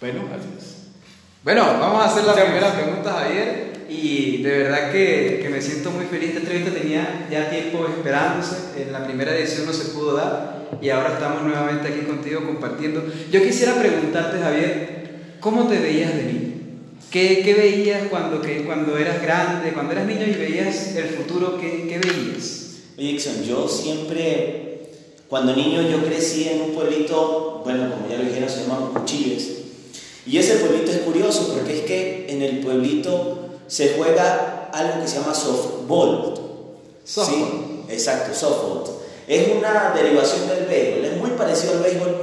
Bueno, 0.00 0.24
gracias. 0.28 0.88
Bueno, 1.42 1.64
vamos 1.78 2.02
a 2.02 2.06
hacer 2.06 2.24
las 2.24 2.38
primeras 2.38 2.74
preguntas, 2.74 3.14
Javier, 3.14 3.86
y 3.88 4.42
de 4.42 4.58
verdad 4.58 4.90
que, 4.90 5.40
que 5.42 5.48
me 5.48 5.60
siento 5.60 5.90
muy 5.90 6.06
feliz. 6.06 6.30
Esta 6.30 6.40
entrevista 6.40 6.72
tenía 6.72 7.28
ya 7.30 7.50
tiempo 7.50 7.86
esperándose, 7.86 8.82
en 8.82 8.92
la 8.92 9.04
primera 9.04 9.36
edición 9.36 9.66
no 9.66 9.72
se 9.72 9.92
pudo 9.92 10.16
dar, 10.16 10.66
y 10.80 10.90
ahora 10.90 11.14
estamos 11.14 11.42
nuevamente 11.42 11.88
aquí 11.88 12.00
contigo 12.00 12.44
compartiendo. 12.44 13.04
Yo 13.30 13.42
quisiera 13.42 13.74
preguntarte, 13.74 14.40
Javier, 14.40 15.10
¿cómo 15.40 15.68
te 15.68 15.78
veías 15.78 16.16
de 16.16 16.22
mí? 16.22 16.45
¿Qué, 17.10 17.54
veías 17.56 18.08
cuando, 18.08 18.42
que, 18.42 18.64
cuando 18.64 18.98
eras 18.98 19.22
grande, 19.22 19.72
cuando 19.72 19.92
eras 19.92 20.06
niño 20.06 20.26
y 20.26 20.32
veías 20.32 20.94
el 20.96 21.08
futuro? 21.10 21.58
¿Qué, 21.58 22.00
veías? 22.02 22.66
Dixon, 22.96 23.44
yo 23.44 23.68
siempre, 23.68 24.90
cuando 25.28 25.54
niño 25.54 25.82
yo 25.82 26.04
crecí 26.04 26.48
en 26.48 26.62
un 26.62 26.74
pueblito, 26.74 27.62
bueno, 27.64 27.90
como 27.90 28.08
ya 28.08 28.18
lo 28.18 28.24
dijeron, 28.24 28.48
se 28.48 28.62
llama 28.62 28.90
Cuchilles. 28.92 29.48
Y 30.26 30.38
ese 30.38 30.56
pueblito 30.56 30.90
es 30.90 30.98
curioso 30.98 31.54
porque 31.54 31.78
es 31.78 31.82
que 31.84 32.26
en 32.28 32.42
el 32.42 32.58
pueblito 32.60 33.50
se 33.68 33.94
juega 33.96 34.70
algo 34.72 35.00
que 35.00 35.08
se 35.08 35.20
llama 35.20 35.34
softball. 35.34 36.34
Softball. 37.04 37.84
¿Sí? 37.86 37.92
Exacto, 37.92 38.34
softball. 38.34 38.84
Es 39.28 39.48
una 39.56 39.92
derivación 39.94 40.48
del 40.48 40.66
béisbol, 40.66 41.04
es 41.04 41.16
muy 41.16 41.30
parecido 41.30 41.74
al 41.74 41.82
béisbol. 41.82 42.16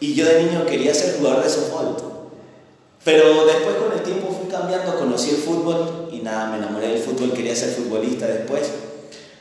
Y 0.00 0.14
yo 0.14 0.24
de 0.26 0.44
niño 0.44 0.66
quería 0.66 0.94
ser 0.94 1.16
jugador 1.18 1.44
de 1.44 1.50
softball. 1.50 2.09
Pero 3.04 3.46
después 3.46 3.76
con 3.76 3.92
el 3.92 4.02
tiempo 4.02 4.28
fui 4.28 4.50
cambiando, 4.50 4.98
conocí 4.98 5.30
el 5.30 5.36
fútbol 5.36 6.10
y 6.12 6.18
nada, 6.18 6.50
me 6.50 6.58
enamoré 6.58 6.88
del 6.88 6.98
fútbol, 6.98 7.32
quería 7.32 7.56
ser 7.56 7.70
futbolista 7.70 8.26
después, 8.26 8.70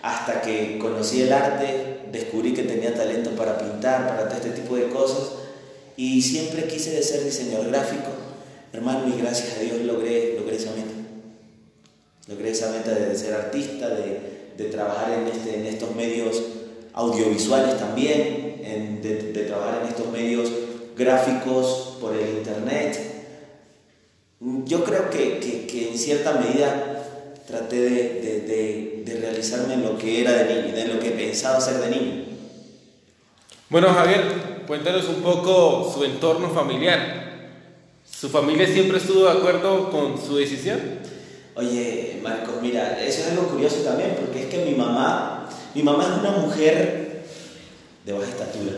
hasta 0.01 0.41
que 0.41 0.79
conocí 0.79 1.21
el 1.23 1.33
arte, 1.33 1.99
descubrí 2.09 2.53
que 2.53 2.63
tenía 2.63 2.93
talento 2.93 3.31
para 3.31 3.57
pintar, 3.57 4.07
para 4.07 4.29
todo 4.29 4.37
este 4.37 4.61
tipo 4.61 4.75
de 4.75 4.87
cosas 4.87 5.31
y 5.97 6.21
siempre 6.21 6.63
quise 6.63 7.03
ser 7.03 7.25
diseñador 7.25 7.67
gráfico. 7.67 8.07
Hermano, 8.71 9.13
y 9.13 9.19
gracias 9.19 9.57
a 9.57 9.59
Dios 9.59 9.81
logré, 9.81 10.35
logré 10.39 10.55
esa 10.55 10.71
meta. 10.71 10.93
Logré 12.27 12.51
esa 12.51 12.71
meta 12.71 12.91
de 12.91 13.13
ser 13.17 13.33
artista, 13.33 13.89
de, 13.89 14.53
de 14.55 14.65
trabajar 14.65 15.11
en, 15.11 15.27
este, 15.27 15.59
en 15.59 15.65
estos 15.65 15.93
medios 15.95 16.41
audiovisuales 16.93 17.77
también, 17.77 18.61
de, 19.01 19.31
de 19.33 19.43
trabajar 19.45 19.81
en 19.81 19.89
estos 19.89 20.09
medios 20.11 20.49
gráficos 20.95 21.97
por 21.99 22.15
el 22.15 22.37
internet. 22.37 23.08
Yo 24.41 24.83
creo 24.85 25.09
que, 25.09 25.39
que, 25.39 25.67
que 25.67 25.89
en 25.89 25.97
cierta 25.97 26.33
medida 26.33 27.03
traté 27.45 27.75
de, 27.75 27.89
de, 28.21 29.03
de, 29.05 29.19
realizarme 29.19 29.73
en 29.73 29.83
lo 29.83 29.97
que 29.97 30.21
era 30.21 30.31
de 30.31 30.61
niño, 30.61 30.75
de 30.75 30.85
lo 30.85 30.99
que 30.99 31.11
pensaba 31.11 31.59
ser 31.59 31.79
de 31.79 31.89
niño. 31.89 32.25
Bueno, 33.69 33.93
Javier, 33.93 34.63
cuéntanos 34.65 35.09
un 35.09 35.21
poco 35.21 35.91
su 35.93 36.03
entorno 36.03 36.49
familiar. 36.51 37.49
¿Su 38.09 38.29
familia 38.29 38.67
siempre 38.67 38.97
estuvo 38.99 39.25
de 39.25 39.31
acuerdo 39.31 39.89
con 39.89 40.17
su 40.17 40.37
decisión? 40.37 40.79
Oye, 41.55 42.19
Marcos, 42.23 42.55
mira, 42.61 43.03
eso 43.03 43.21
es 43.21 43.27
algo 43.31 43.47
curioso 43.47 43.77
también, 43.77 44.15
porque 44.19 44.43
es 44.43 44.45
que 44.45 44.65
mi 44.65 44.75
mamá, 44.75 45.49
mi 45.73 45.83
mamá 45.83 46.03
es 46.03 46.19
una 46.19 46.37
mujer 46.37 47.23
de 48.05 48.13
baja 48.13 48.29
estatura, 48.29 48.73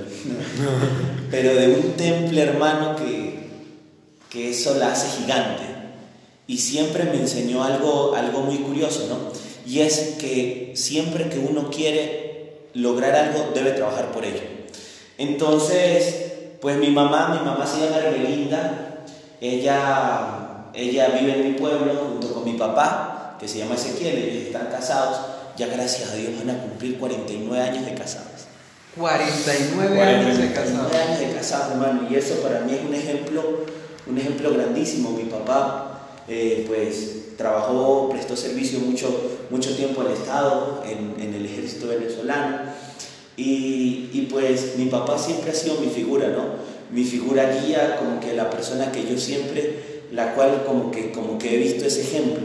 pero 1.32 1.54
de 1.54 1.68
un 1.68 1.92
temple 1.94 2.42
hermano 2.42 2.96
que, 2.96 3.41
que 4.32 4.50
eso 4.50 4.76
la 4.76 4.94
hace 4.94 5.22
gigante. 5.22 5.64
Y 6.48 6.58
siempre 6.58 7.04
me 7.04 7.18
enseñó 7.18 7.64
algo, 7.64 8.16
algo 8.16 8.40
muy 8.42 8.58
curioso, 8.58 9.08
¿no? 9.08 9.18
Y 9.70 9.82
es 9.82 10.16
que 10.20 10.72
siempre 10.76 11.30
que 11.30 11.38
uno 11.38 11.70
quiere 11.70 12.70
lograr 12.74 13.16
algo, 13.16 13.52
debe 13.54 13.72
trabajar 13.72 14.12
por 14.12 14.26
ello. 14.26 14.42
Entonces, 15.18 16.16
pues 16.62 16.78
mi 16.78 16.90
mamá, 16.90 17.38
mi 17.38 17.46
mamá 17.46 17.68
se 17.68 17.86
llama 17.86 17.98
Hermelinda, 17.98 19.04
ella, 19.42 20.70
ella 20.74 21.10
vive 21.10 21.34
en 21.34 21.52
mi 21.52 21.60
pueblo 21.60 21.94
junto 21.96 22.34
con 22.34 22.46
mi 22.46 22.54
papá, 22.54 23.36
que 23.40 23.48
se 23.48 23.60
llama 23.60 23.76
Ezequiel, 23.76 24.18
ellos 24.18 24.48
están 24.48 24.68
casados, 24.68 25.18
ya 25.58 25.68
gracias 25.68 26.10
a 26.10 26.16
Dios 26.16 26.32
van 26.40 26.56
a 26.56 26.62
cumplir 26.62 26.98
49 26.98 27.62
años 27.62 27.86
de 27.86 27.94
casados. 27.94 28.28
49 28.98 30.02
años 30.02 30.38
de 30.38 30.54
casados. 30.54 30.88
49 30.88 30.98
años 30.98 31.20
de 31.20 31.34
casados, 31.36 31.72
hermano, 31.74 32.08
y 32.10 32.16
eso 32.16 32.36
para 32.42 32.62
mí 32.62 32.74
es 32.74 32.86
un 32.86 32.94
ejemplo, 32.94 33.66
un 34.12 34.18
ejemplo 34.18 34.52
grandísimo. 34.54 35.12
Mi 35.12 35.24
papá, 35.24 36.02
eh, 36.28 36.66
pues, 36.68 37.38
trabajó, 37.38 38.10
prestó 38.10 38.36
servicio 38.36 38.80
mucho, 38.80 39.08
mucho 39.50 39.76
tiempo 39.76 40.02
al 40.02 40.12
Estado, 40.12 40.84
en, 40.86 41.34
el 41.34 41.46
ejército 41.46 41.88
venezolano, 41.88 42.58
y, 43.38 44.10
y, 44.14 44.28
pues 44.30 44.76
mi 44.78 44.86
papá 44.86 45.18
siempre 45.18 45.52
ha 45.52 45.56
sido 45.56 45.78
mi 45.78 45.88
figura, 45.88 46.28
¿no? 46.28 46.44
Mi 46.92 47.04
figura 47.04 47.62
guía, 47.62 47.98
como 47.98 48.20
que 48.20 48.34
la 48.34 48.50
persona 48.50 48.92
que 48.92 49.08
yo 49.08 49.18
siempre, 49.18 50.04
la 50.12 50.36
cual 50.36 50.64
como 50.68 50.92
que, 50.92 51.12
como 51.12 51.40
que 51.40 51.56
he 51.56 51.58
visto 51.58 51.86
ese 51.86 52.02
ejemplo. 52.02 52.44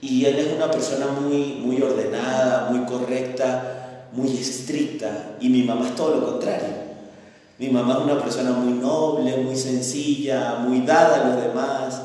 Y 0.00 0.26
él 0.26 0.38
es 0.38 0.52
una 0.54 0.70
persona 0.70 1.06
muy, 1.06 1.54
muy 1.54 1.80
ordenada, 1.80 2.70
muy 2.70 2.84
correcta, 2.84 4.06
muy 4.12 4.36
estricta, 4.36 5.36
y 5.40 5.48
mi 5.48 5.62
mamá 5.62 5.88
es 5.88 5.96
todo 5.96 6.20
lo 6.20 6.30
contrario. 6.32 6.83
Mi 7.58 7.68
mamá 7.68 7.98
es 7.98 8.04
una 8.04 8.20
persona 8.20 8.50
muy 8.50 8.74
noble, 8.74 9.36
muy 9.38 9.56
sencilla, 9.56 10.56
muy 10.56 10.80
dada 10.80 11.22
a 11.22 11.28
los 11.28 11.42
demás. 11.42 12.02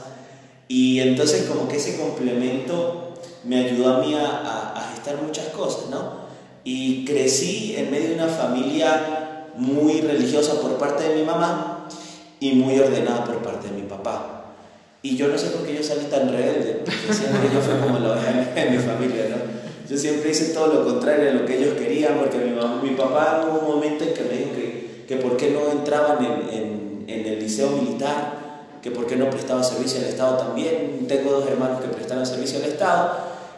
Y 0.67 0.99
entonces 0.99 1.43
como 1.43 1.67
que 1.67 1.77
ese 1.77 1.97
complemento 1.97 3.13
me 3.43 3.65
ayudó 3.65 3.95
a 3.95 3.99
mí 3.99 4.13
a, 4.13 4.25
a, 4.25 4.79
a 4.79 4.91
gestar 4.91 5.21
muchas 5.21 5.47
cosas, 5.47 5.89
¿no? 5.89 6.29
Y 6.63 7.05
crecí 7.05 7.75
en 7.77 7.89
medio 7.89 8.09
de 8.09 8.15
una 8.15 8.27
familia 8.27 9.47
muy 9.55 10.01
religiosa 10.01 10.61
por 10.61 10.77
parte 10.77 11.09
de 11.09 11.15
mi 11.15 11.23
mamá 11.23 11.87
y 12.39 12.53
muy 12.53 12.79
ordenada 12.79 13.25
por 13.25 13.37
parte 13.41 13.67
de 13.67 13.73
mi 13.73 13.83
papá. 13.83 14.39
Y 15.01 15.15
yo 15.15 15.29
no 15.29 15.37
sé 15.37 15.47
por 15.47 15.65
qué 15.65 15.75
yo 15.75 15.83
salí 15.83 16.05
tan 16.05 16.29
rebelde, 16.29 16.83
porque 16.83 17.13
siempre 17.13 17.49
yo 17.53 17.61
fui 17.61 17.79
como 17.79 17.99
la 17.99 18.11
oveja 18.13 18.69
mi 18.69 18.77
familia, 18.77 19.27
¿no? 19.29 19.59
Yo 19.89 19.97
siempre 19.97 20.31
hice 20.31 20.53
todo 20.53 20.67
lo 20.67 20.85
contrario 20.85 21.25
de 21.25 21.33
lo 21.33 21.45
que 21.45 21.57
ellos 21.57 21.73
querían, 21.75 22.17
porque 22.19 22.37
mi, 22.37 22.51
mamá, 22.51 22.81
mi 22.83 22.91
papá 22.91 23.47
hubo 23.47 23.59
un 23.59 23.75
momento 23.75 24.03
en 24.03 24.13
que 24.13 24.23
me 24.23 24.37
dijo 24.37 24.51
que, 24.51 24.68
que 25.09 25.15
por 25.15 25.37
qué 25.37 25.49
no 25.49 25.71
entraban 25.71 26.23
en, 26.23 26.49
en, 26.53 27.05
en 27.07 27.25
el 27.25 27.39
liceo 27.39 27.71
militar, 27.71 28.67
que 28.79 28.91
por 28.91 29.07
qué 29.07 29.15
no 29.15 29.27
prestaba 29.31 29.63
servicio 29.63 30.01
al 30.01 30.05
Estado 30.05 30.37
también. 30.37 31.07
Tengo 31.07 31.31
dos 31.31 31.47
hermanos 31.47 31.81
que 31.81 31.87
prestaban 31.87 32.27
servicio 32.27 32.59
al 32.59 32.65
Estado 32.65 33.17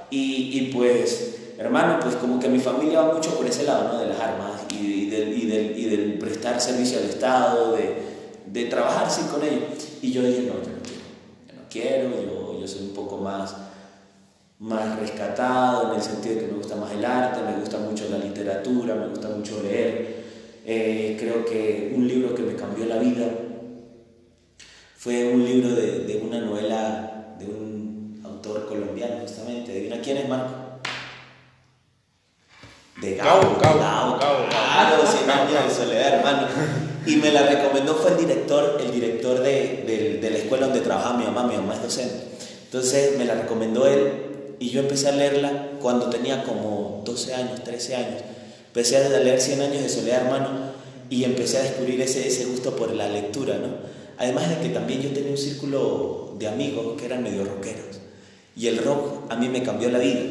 y, 0.10 0.58
y 0.58 0.72
pues 0.74 1.36
hermano, 1.58 2.00
pues 2.02 2.16
como 2.16 2.40
que 2.40 2.48
mi 2.48 2.60
familia 2.60 3.02
va 3.02 3.16
mucho 3.16 3.36
por 3.36 3.46
ese 3.46 3.66
lado, 3.66 3.90
¿no? 3.92 4.00
De 4.00 4.08
las 4.08 4.20
armas 4.22 4.62
y, 4.72 4.76
y, 4.76 5.10
del, 5.10 5.38
y, 5.38 5.46
del, 5.46 5.90
del, 5.90 6.20
prestar 6.20 6.62
servicio 6.62 7.00
al 7.00 7.10
Estado, 7.10 7.74
de, 7.74 7.98
de 8.46 8.66
trabajar 8.70 9.12
sí 9.12 9.24
con 9.30 9.44
ellos. 9.44 9.90
Y 10.02 10.14
yo 10.14 10.24
dije, 10.24 10.44
no, 10.44 10.54
yo 10.54 10.72
no 10.72 11.68
quiero, 11.70 12.04
yo 12.08 12.16
no 12.16 12.22
quiero, 12.24 12.54
yo, 12.56 12.62
yo 12.62 12.66
soy 12.66 12.84
un 12.84 12.94
poco 12.94 13.18
más, 13.18 13.58
más 14.60 14.98
rescatado 14.98 15.90
en 15.90 15.96
el 15.98 16.02
sentido 16.02 16.36
de 16.36 16.42
que 16.44 16.48
me 16.48 16.58
gusta 16.60 16.78
más 16.78 16.94
el 16.94 17.04
arte, 17.04 17.42
me 17.42 17.60
gusta 17.60 17.78
mucho 17.78 18.06
la 18.10 18.20
literatura, 18.20 18.96
me 18.96 19.10
gusta 19.10 19.28
mucho 19.28 19.62
leer. 19.62 20.21
Eh, 20.74 21.18
creo 21.20 21.44
que 21.44 21.92
un 21.94 22.08
libro 22.08 22.34
que 22.34 22.44
me 22.44 22.56
cambió 22.56 22.86
la 22.86 22.98
vida 22.98 23.28
fue 24.96 25.34
un 25.34 25.44
libro 25.44 25.76
de, 25.76 26.06
de 26.06 26.16
una 26.16 26.40
novela 26.40 27.36
de 27.38 27.46
un 27.46 28.22
autor 28.24 28.66
colombiano, 28.68 29.20
justamente. 29.20 29.74
¿Adivina 29.74 30.00
quién 30.00 30.16
es, 30.16 30.30
Marco? 30.30 30.54
de 33.02 33.16
Gabo, 33.16 33.58
Gabo, 33.60 33.80
Gabo, 33.80 34.18
claro, 34.18 35.06
100 35.06 35.30
años 35.30 35.68
de 35.68 35.76
soledad, 35.76 36.20
hermano. 36.20 36.48
Y 37.06 37.18
me 37.18 37.32
la 37.32 37.48
recomendó 37.48 37.96
fue 37.96 38.12
el 38.12 38.18
director, 38.18 38.78
el 38.80 38.92
director 38.94 39.42
de, 39.42 39.84
de, 39.86 40.20
de, 40.22 40.30
la 40.30 40.38
escuela 40.38 40.68
donde 40.68 40.80
trabajaba 40.80 41.18
mi 41.18 41.26
mamá, 41.26 41.48
mi 41.48 41.56
mamá 41.56 41.74
es 41.74 41.82
docente. 41.82 42.16
Entonces 42.64 43.18
me 43.18 43.26
la 43.26 43.34
recomendó 43.34 43.88
él 43.88 44.56
y 44.60 44.70
yo 44.70 44.80
empecé 44.80 45.10
a 45.10 45.12
leerla 45.12 45.72
cuando 45.82 46.10
tenía 46.10 46.44
como 46.44 47.02
12 47.04 47.34
años, 47.34 47.62
13 47.62 47.96
años. 47.98 48.22
Empecé 48.72 48.96
a 48.96 49.20
leer 49.20 49.42
100 49.42 49.62
años 49.64 49.84
de 49.84 49.90
soledad, 49.90 50.22
hermano, 50.22 50.48
y 51.10 51.26
empecé 51.26 51.58
a 51.58 51.64
descubrir 51.64 52.00
ese, 52.00 52.26
ese 52.26 52.46
gusto 52.46 52.74
por 52.74 52.96
la 52.96 53.10
lectura, 53.10 53.58
¿no? 53.58 53.68
Además 54.18 54.48
de 54.48 54.66
que 54.66 54.74
también 54.74 55.02
yo 55.02 55.10
tenía 55.10 55.32
un 55.32 55.38
círculo 55.38 56.36
de 56.40 56.48
amigos 56.48 56.98
que 56.98 57.06
eran 57.06 57.22
medio 57.22 57.44
rockeros. 57.44 58.00
Y 58.56 58.68
el 58.68 58.78
rock 58.78 59.30
a 59.30 59.36
mí 59.36 59.50
me 59.50 59.62
cambió 59.62 59.90
la 59.90 60.00
vida. 60.00 60.22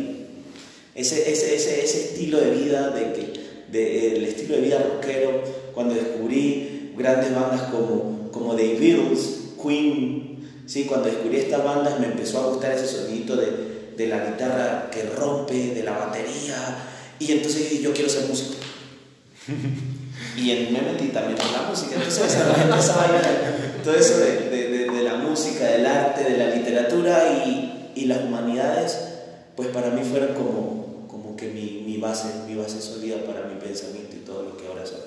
Ese, 0.94 1.30
ese, 1.30 1.54
ese, 1.54 1.84
ese 1.84 2.00
estilo 2.00 2.40
de 2.40 2.50
vida, 2.52 2.88
de 2.88 3.12
que, 3.12 3.32
de, 3.70 4.16
el 4.16 4.24
estilo 4.24 4.54
de 4.54 4.62
vida 4.62 4.78
rockero, 4.78 5.42
cuando 5.74 5.94
descubrí 5.94 6.94
grandes 6.96 7.34
bandas 7.34 7.64
como, 7.64 8.30
como 8.32 8.56
The 8.56 8.78
Beatles, 8.78 9.50
Queen, 9.62 10.48
¿sí? 10.64 10.84
cuando 10.84 11.08
descubrí 11.08 11.36
estas 11.36 11.62
bandas 11.62 12.00
me 12.00 12.06
empezó 12.06 12.38
a 12.40 12.46
gustar 12.46 12.72
ese 12.72 12.86
sonido 12.86 13.36
de, 13.36 13.48
de 13.98 14.06
la 14.06 14.24
guitarra 14.24 14.88
que 14.90 15.02
rompe, 15.02 15.74
de 15.74 15.82
la 15.82 15.98
batería, 15.98 16.89
y 17.20 17.32
entonces 17.32 17.80
yo 17.80 17.92
quiero 17.92 18.08
ser 18.08 18.26
músico. 18.26 18.54
y 20.36 20.50
en, 20.50 20.72
me 20.72 20.80
metí 20.80 21.08
también 21.08 21.38
en 21.38 21.52
la 21.52 21.68
música, 21.68 21.94
entonces 21.94 22.24
esa 22.24 22.96
vaina, 22.96 23.20
todo 23.84 23.94
eso 23.94 24.18
de, 24.18 24.48
de, 24.48 24.90
de, 24.90 25.02
la 25.02 25.14
música, 25.16 25.66
del 25.66 25.86
arte, 25.86 26.24
de 26.24 26.38
la 26.38 26.54
literatura 26.54 27.44
y, 27.46 27.92
y 27.94 28.06
las 28.06 28.24
humanidades, 28.24 28.98
pues 29.54 29.68
para 29.68 29.90
mí 29.90 30.02
fueron 30.02 30.34
como, 30.34 31.06
como 31.08 31.36
que 31.36 31.48
mi, 31.48 31.84
mi, 31.86 31.98
base, 31.98 32.28
mi 32.46 32.54
base 32.54 32.80
sólida 32.80 33.18
para 33.26 33.46
mi 33.46 33.60
pensamiento 33.60 34.16
y 34.16 34.20
todo 34.20 34.42
lo 34.42 34.56
que 34.56 34.66
ahora 34.66 34.86
soy. 34.86 35.00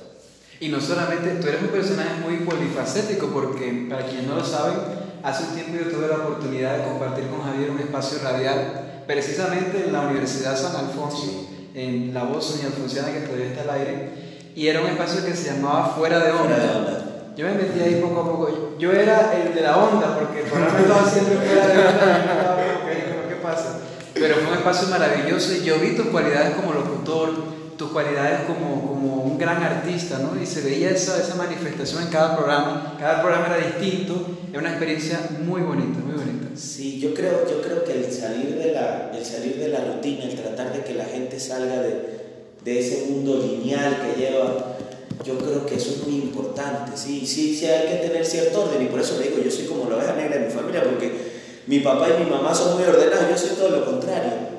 Y 0.59 0.69
no 0.69 0.79
solamente, 0.79 1.29
tú 1.41 1.47
eres 1.47 1.61
un 1.61 1.69
personaje 1.69 2.21
muy 2.23 2.37
polifacético 2.45 3.27
porque, 3.27 3.87
para 3.89 4.05
quienes 4.05 4.27
no 4.27 4.35
lo 4.35 4.45
saben, 4.45 4.75
hace 5.23 5.45
un 5.45 5.55
tiempo 5.55 5.83
yo 5.83 5.91
tuve 5.91 6.07
la 6.07 6.17
oportunidad 6.17 6.77
de 6.77 6.83
compartir 6.83 7.27
con 7.27 7.41
Javier 7.41 7.71
un 7.71 7.79
espacio 7.79 8.19
radial, 8.23 9.03
precisamente 9.07 9.85
en 9.85 9.93
la 9.93 10.01
Universidad 10.01 10.55
San 10.55 10.75
Alfonso, 10.75 11.52
en 11.73 12.13
la 12.13 12.23
voz 12.23 12.55
Doña 12.55 12.67
Alfonsiana 12.67 13.11
que 13.11 13.21
todavía 13.21 13.47
está 13.47 13.61
al 13.63 13.79
aire, 13.79 14.09
y 14.55 14.67
era 14.67 14.81
un 14.81 14.87
espacio 14.87 15.25
que 15.25 15.35
se 15.35 15.53
llamaba 15.53 15.93
Fuera 15.97 16.19
de 16.19 16.31
Onda. 16.31 16.55
Fuera 16.55 16.63
de 16.63 16.77
onda. 16.77 17.13
Yo 17.35 17.47
me 17.47 17.53
metí 17.55 17.79
ahí 17.79 17.99
poco 17.99 18.21
a 18.21 18.31
poco. 18.31 18.75
Yo 18.77 18.91
era 18.91 19.33
el 19.35 19.55
de 19.55 19.61
la 19.61 19.77
onda, 19.77 20.19
porque 20.19 20.41
el 20.41 20.45
programa 20.45 20.79
estaba 20.79 21.09
siempre 21.09 21.35
fuera 21.37 21.67
de 21.67 21.79
onda. 21.79 22.57
¿Qué 23.27 23.35
pasa? 23.41 23.79
Pero 24.13 24.35
fue 24.35 24.51
un 24.51 24.57
espacio 24.59 24.87
maravilloso 24.89 25.53
y 25.53 25.63
yo 25.63 25.79
vi 25.79 25.95
tus 25.95 26.07
cualidades 26.07 26.55
como 26.55 26.73
locutor, 26.73 27.31
tus 27.75 27.91
cualidades 27.91 28.41
como, 28.41 28.87
como 28.87 29.23
un 29.23 29.39
gran 29.39 29.63
artista, 29.63 30.19
¿no? 30.19 30.39
Y 30.39 30.45
se 30.45 30.61
veía 30.61 30.91
esa, 30.91 31.19
esa 31.19 31.33
manifestación 31.35 32.03
en 32.03 32.09
cada 32.09 32.37
programa. 32.37 32.95
Cada 32.99 33.23
programa 33.23 33.47
era 33.47 33.57
distinto. 33.57 34.27
Era 34.51 34.59
una 34.59 34.69
experiencia 34.69 35.19
muy 35.43 35.61
bonita. 35.61 35.99
Sí, 36.55 36.99
yo 36.99 37.13
creo, 37.13 37.47
yo 37.49 37.61
creo 37.61 37.83
que 37.83 37.93
el 37.93 38.11
salir, 38.11 38.55
de 38.55 38.73
la, 38.73 39.11
el 39.15 39.25
salir 39.25 39.57
de 39.57 39.69
la 39.69 39.79
rutina, 39.85 40.25
el 40.25 40.35
tratar 40.35 40.73
de 40.73 40.83
que 40.83 40.93
la 40.93 41.05
gente 41.05 41.39
salga 41.39 41.81
de, 41.81 41.95
de 42.63 42.79
ese 42.79 43.07
mundo 43.09 43.37
lineal 43.37 43.97
que 44.01 44.21
lleva, 44.21 44.75
yo 45.25 45.37
creo 45.37 45.65
que 45.65 45.75
eso 45.75 45.91
es 45.91 46.07
muy 46.07 46.15
importante, 46.15 46.91
sí, 46.95 47.25
sí, 47.25 47.55
sí 47.55 47.65
hay 47.65 47.87
que 47.87 48.07
tener 48.07 48.25
cierto 48.25 48.63
orden 48.63 48.83
y 48.83 48.87
por 48.87 48.99
eso 48.99 49.17
le 49.17 49.29
digo, 49.29 49.41
yo 49.43 49.49
soy 49.49 49.65
como 49.65 49.89
la 49.89 49.97
oveja 49.97 50.15
negra 50.15 50.37
de 50.37 50.45
mi 50.47 50.51
familia 50.51 50.83
porque 50.83 51.11
mi 51.65 51.79
papá 51.79 52.07
y 52.09 52.23
mi 52.23 52.29
mamá 52.29 52.53
son 52.53 52.75
muy 52.75 52.83
ordenados, 52.83 53.29
yo 53.29 53.37
soy 53.37 53.55
todo 53.55 53.69
lo 53.69 53.85
contrario. 53.85 54.53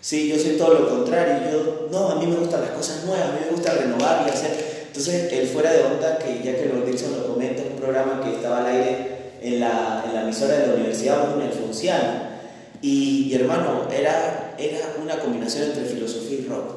Sí, 0.00 0.28
yo 0.28 0.38
soy 0.38 0.52
todo 0.52 0.74
lo 0.74 0.88
contrario, 0.88 1.50
yo, 1.50 1.88
no, 1.90 2.10
a 2.10 2.14
mí 2.16 2.26
me 2.26 2.36
gustan 2.36 2.60
las 2.60 2.70
cosas 2.70 3.04
nuevas, 3.04 3.30
a 3.30 3.32
mí 3.32 3.38
me 3.46 3.50
gusta 3.50 3.72
renovar 3.72 4.24
y 4.26 4.30
hacer. 4.30 4.86
Entonces, 4.86 5.32
el 5.32 5.48
Fuera 5.48 5.72
de 5.72 5.82
Onda, 5.82 6.18
que 6.18 6.40
ya 6.42 6.56
que 6.56 6.70
lo 6.72 6.84
Dixon 6.86 7.16
lo 7.16 7.26
comenta, 7.26 7.62
es 7.62 7.70
un 7.70 7.76
programa 7.76 8.20
que 8.22 8.36
estaba 8.36 8.58
al 8.58 8.66
aire 8.66 9.17
en 9.40 9.60
la, 9.60 10.04
en 10.06 10.14
la 10.14 10.22
emisora 10.22 10.54
de 10.54 10.66
la 10.66 10.74
Universidad 10.74 11.28
Bruno 11.28 11.44
Alfonsiana. 11.44 12.40
Y, 12.80 13.28
y 13.30 13.34
hermano, 13.34 13.88
era, 13.90 14.54
era 14.58 14.94
una 15.02 15.18
combinación 15.18 15.64
entre 15.64 15.84
filosofía 15.84 16.38
y 16.38 16.46
rock. 16.46 16.74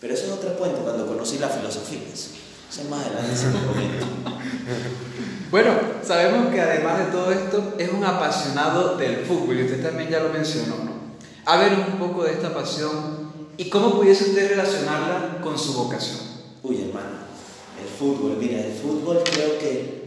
Pero 0.00 0.14
eso 0.14 0.26
es 0.26 0.32
otro 0.32 0.56
cuento 0.56 0.78
cuando 0.78 1.06
conocí 1.06 1.38
la 1.38 1.48
filosofía. 1.48 2.00
Eso, 2.12 2.30
es 2.70 2.88
más 2.88 3.06
adelante, 3.06 3.36
se. 3.36 3.46
Bueno, 5.52 5.72
sabemos 6.02 6.50
que 6.50 6.62
además 6.62 6.98
de 6.98 7.04
todo 7.12 7.30
esto 7.30 7.74
es 7.76 7.92
un 7.92 8.02
apasionado 8.02 8.96
del 8.96 9.26
fútbol 9.26 9.60
y 9.60 9.64
usted 9.64 9.82
también 9.82 10.08
ya 10.08 10.20
lo 10.20 10.30
mencionó, 10.30 10.76
¿no? 10.76 10.92
A 11.44 11.58
ver 11.58 11.74
un 11.74 11.98
poco 11.98 12.24
de 12.24 12.32
esta 12.32 12.54
pasión 12.54 13.30
y 13.58 13.68
cómo 13.68 13.96
pudiese 13.96 14.30
usted 14.30 14.48
relacionarla 14.48 15.42
con 15.42 15.58
su 15.58 15.74
vocación. 15.74 16.20
Uy, 16.62 16.84
hermano, 16.86 17.18
el 17.78 17.86
fútbol, 17.86 18.38
mira, 18.38 18.60
el 18.60 18.72
fútbol 18.72 19.22
creo 19.30 19.58
que, 19.58 20.01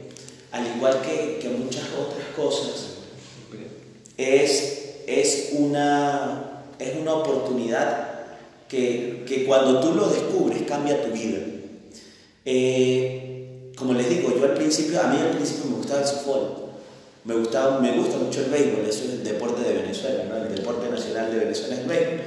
al 0.55 0.77
igual 0.77 1.01
que, 1.01 1.49
muchas 1.49 1.83
otras 1.99 2.27
cosas, 2.35 2.85
es, 4.17 5.01
es, 5.05 5.49
una, 5.51 6.63
es 6.79 6.95
una 6.95 7.13
oportunidad 7.13 8.07
que, 8.69 9.25
que 9.27 9.43
cuando 9.45 9.81
tú 9.81 9.93
lo 9.93 10.07
descubres 10.07 10.61
cambia 10.63 11.03
tu 11.03 11.11
vida. 11.11 11.39
Eh, 12.45 13.71
como 13.75 13.93
les 13.93 14.09
digo, 14.09 14.33
yo 14.33 14.45
al 14.45 14.53
principio, 14.53 15.01
a 15.01 15.07
mí 15.07 15.17
al 15.19 15.31
principio 15.31 15.71
me 15.71 15.77
gustaba 15.77 16.01
el 16.01 16.07
fútbol. 16.07 16.55
Me, 17.25 17.35
gustaba, 17.35 17.79
me 17.81 17.91
gusta 17.97 18.17
mucho 18.17 18.45
el 18.45 18.51
béisbol, 18.51 18.85
eso 18.87 19.03
es 19.03 19.09
el 19.09 19.23
deporte 19.25 19.61
de 19.61 19.81
Venezuela, 19.81 20.23
el 20.47 20.55
deporte 20.55 20.89
nacional 20.89 21.31
de 21.31 21.39
Venezuela 21.39 21.75
es 21.75 21.87
béisbol. 21.87 22.21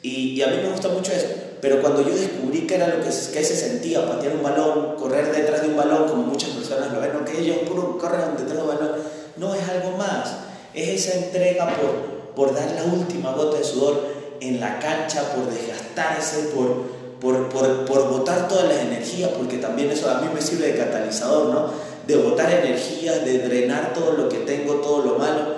Y, 0.00 0.40
a 0.40 0.46
mí 0.46 0.56
me 0.62 0.70
gusta 0.70 0.88
mucho 0.88 1.12
eso. 1.12 1.26
Pero 1.60 1.80
cuando 1.80 2.02
yo 2.02 2.14
descubrí 2.14 2.66
que 2.66 2.76
era 2.76 2.88
lo 2.88 3.00
que 3.00 3.08
que 3.08 3.44
se 3.44 3.56
sentía, 3.56 4.06
patear 4.06 4.34
un 4.36 4.42
balón, 4.42 4.96
correr 4.96 5.34
detrás 5.34 5.62
de 5.62 5.68
un 5.68 5.76
balón, 5.76 6.08
como 6.08 6.22
muchas 6.22 6.50
personas 6.50 6.92
lo 6.92 7.00
ven, 7.00 7.12
no 7.12 7.24
que 7.24 7.40
ellos 7.40 7.58
puro 7.68 7.98
corren 7.98 8.36
detrás 8.36 8.56
de 8.56 8.62
un 8.62 8.68
balón, 8.68 8.90
no 9.36 9.54
es 9.54 9.68
algo 9.68 9.96
más. 9.96 10.36
Es 10.74 11.06
esa 11.06 11.18
entrega 11.18 11.66
por, 11.76 12.34
por 12.34 12.54
dar 12.54 12.70
la 12.72 12.84
última 12.84 13.32
gota 13.32 13.58
de 13.58 13.64
sudor 13.64 14.06
en 14.40 14.60
la 14.60 14.78
cancha, 14.78 15.34
por 15.34 15.52
desgastarse, 15.52 16.50
por, 16.54 16.82
por, 17.20 17.48
por, 17.48 17.84
por 17.84 18.08
botar 18.08 18.46
todas 18.46 18.68
las 18.68 18.78
energías, 18.78 19.30
porque 19.36 19.58
también 19.58 19.90
eso 19.90 20.08
a 20.08 20.20
mí 20.20 20.28
me 20.32 20.40
sirve 20.40 20.72
de 20.72 20.78
catalizador, 20.78 21.52
¿no? 21.52 21.88
de 22.08 22.16
botar 22.16 22.50
energía, 22.50 23.18
de 23.18 23.38
drenar 23.38 23.92
todo 23.92 24.12
lo 24.12 24.30
que 24.30 24.38
tengo, 24.38 24.76
todo 24.76 25.04
lo 25.04 25.18
malo. 25.18 25.56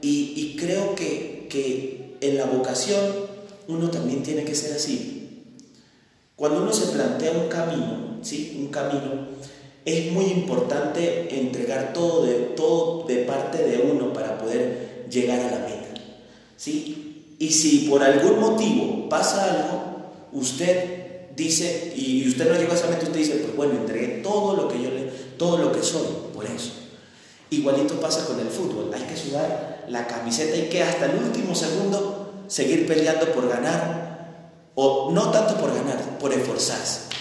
Y, 0.00 0.34
y 0.36 0.56
creo 0.56 0.96
que, 0.96 1.46
que, 1.48 2.16
en 2.20 2.38
la 2.38 2.44
vocación 2.44 3.00
uno 3.68 3.90
también 3.90 4.22
tiene 4.22 4.44
que 4.44 4.54
ser 4.54 4.74
así. 4.74 5.21
Cuando 6.42 6.62
uno 6.62 6.72
se 6.72 6.88
plantea 6.88 7.30
un 7.30 7.46
camino, 7.46 8.18
¿sí? 8.20 8.58
un 8.58 8.66
camino, 8.66 9.28
es 9.84 10.10
muy 10.10 10.24
importante 10.24 11.38
entregar 11.38 11.92
todo 11.92 12.26
de, 12.26 12.32
todo 12.56 13.06
de 13.06 13.18
parte 13.18 13.58
de 13.62 13.88
uno 13.88 14.12
para 14.12 14.38
poder 14.38 15.06
llegar 15.08 15.38
a 15.38 15.50
la 15.52 15.58
meta. 15.60 16.00
¿sí? 16.56 17.36
Y 17.38 17.52
si 17.52 17.86
por 17.88 18.02
algún 18.02 18.40
motivo 18.40 19.08
pasa 19.08 19.44
algo, 19.52 19.84
usted 20.32 21.28
dice, 21.36 21.92
y 21.94 22.26
usted 22.26 22.50
no 22.50 22.58
llegó 22.58 22.72
a 22.72 22.74
esa 22.74 22.88
meta, 22.88 23.04
usted 23.04 23.20
dice, 23.20 23.34
pues 23.34 23.54
bueno, 23.54 23.74
entregué 23.74 24.20
todo 24.20 24.56
lo 24.56 24.66
que 24.66 24.82
yo 24.82 24.90
le, 24.90 25.12
todo 25.38 25.58
lo 25.58 25.70
que 25.70 25.84
soy, 25.84 26.08
por 26.34 26.44
eso. 26.44 26.72
Igualito 27.50 28.00
pasa 28.00 28.26
con 28.26 28.40
el 28.40 28.48
fútbol, 28.48 28.92
hay 28.92 29.02
que 29.02 29.16
sudar 29.16 29.84
la 29.86 30.08
camiseta 30.08 30.56
y 30.56 30.62
que 30.62 30.82
hasta 30.82 31.06
el 31.06 31.22
último 31.22 31.54
segundo 31.54 32.32
seguir 32.48 32.88
peleando 32.88 33.26
por 33.26 33.48
ganar, 33.48 34.11
o 34.74 35.10
no 35.12 35.30
tanto 35.30 35.56
por 35.56 35.74
ganar, 35.74 36.18
por 36.18 36.32
esforzarse. 36.32 37.12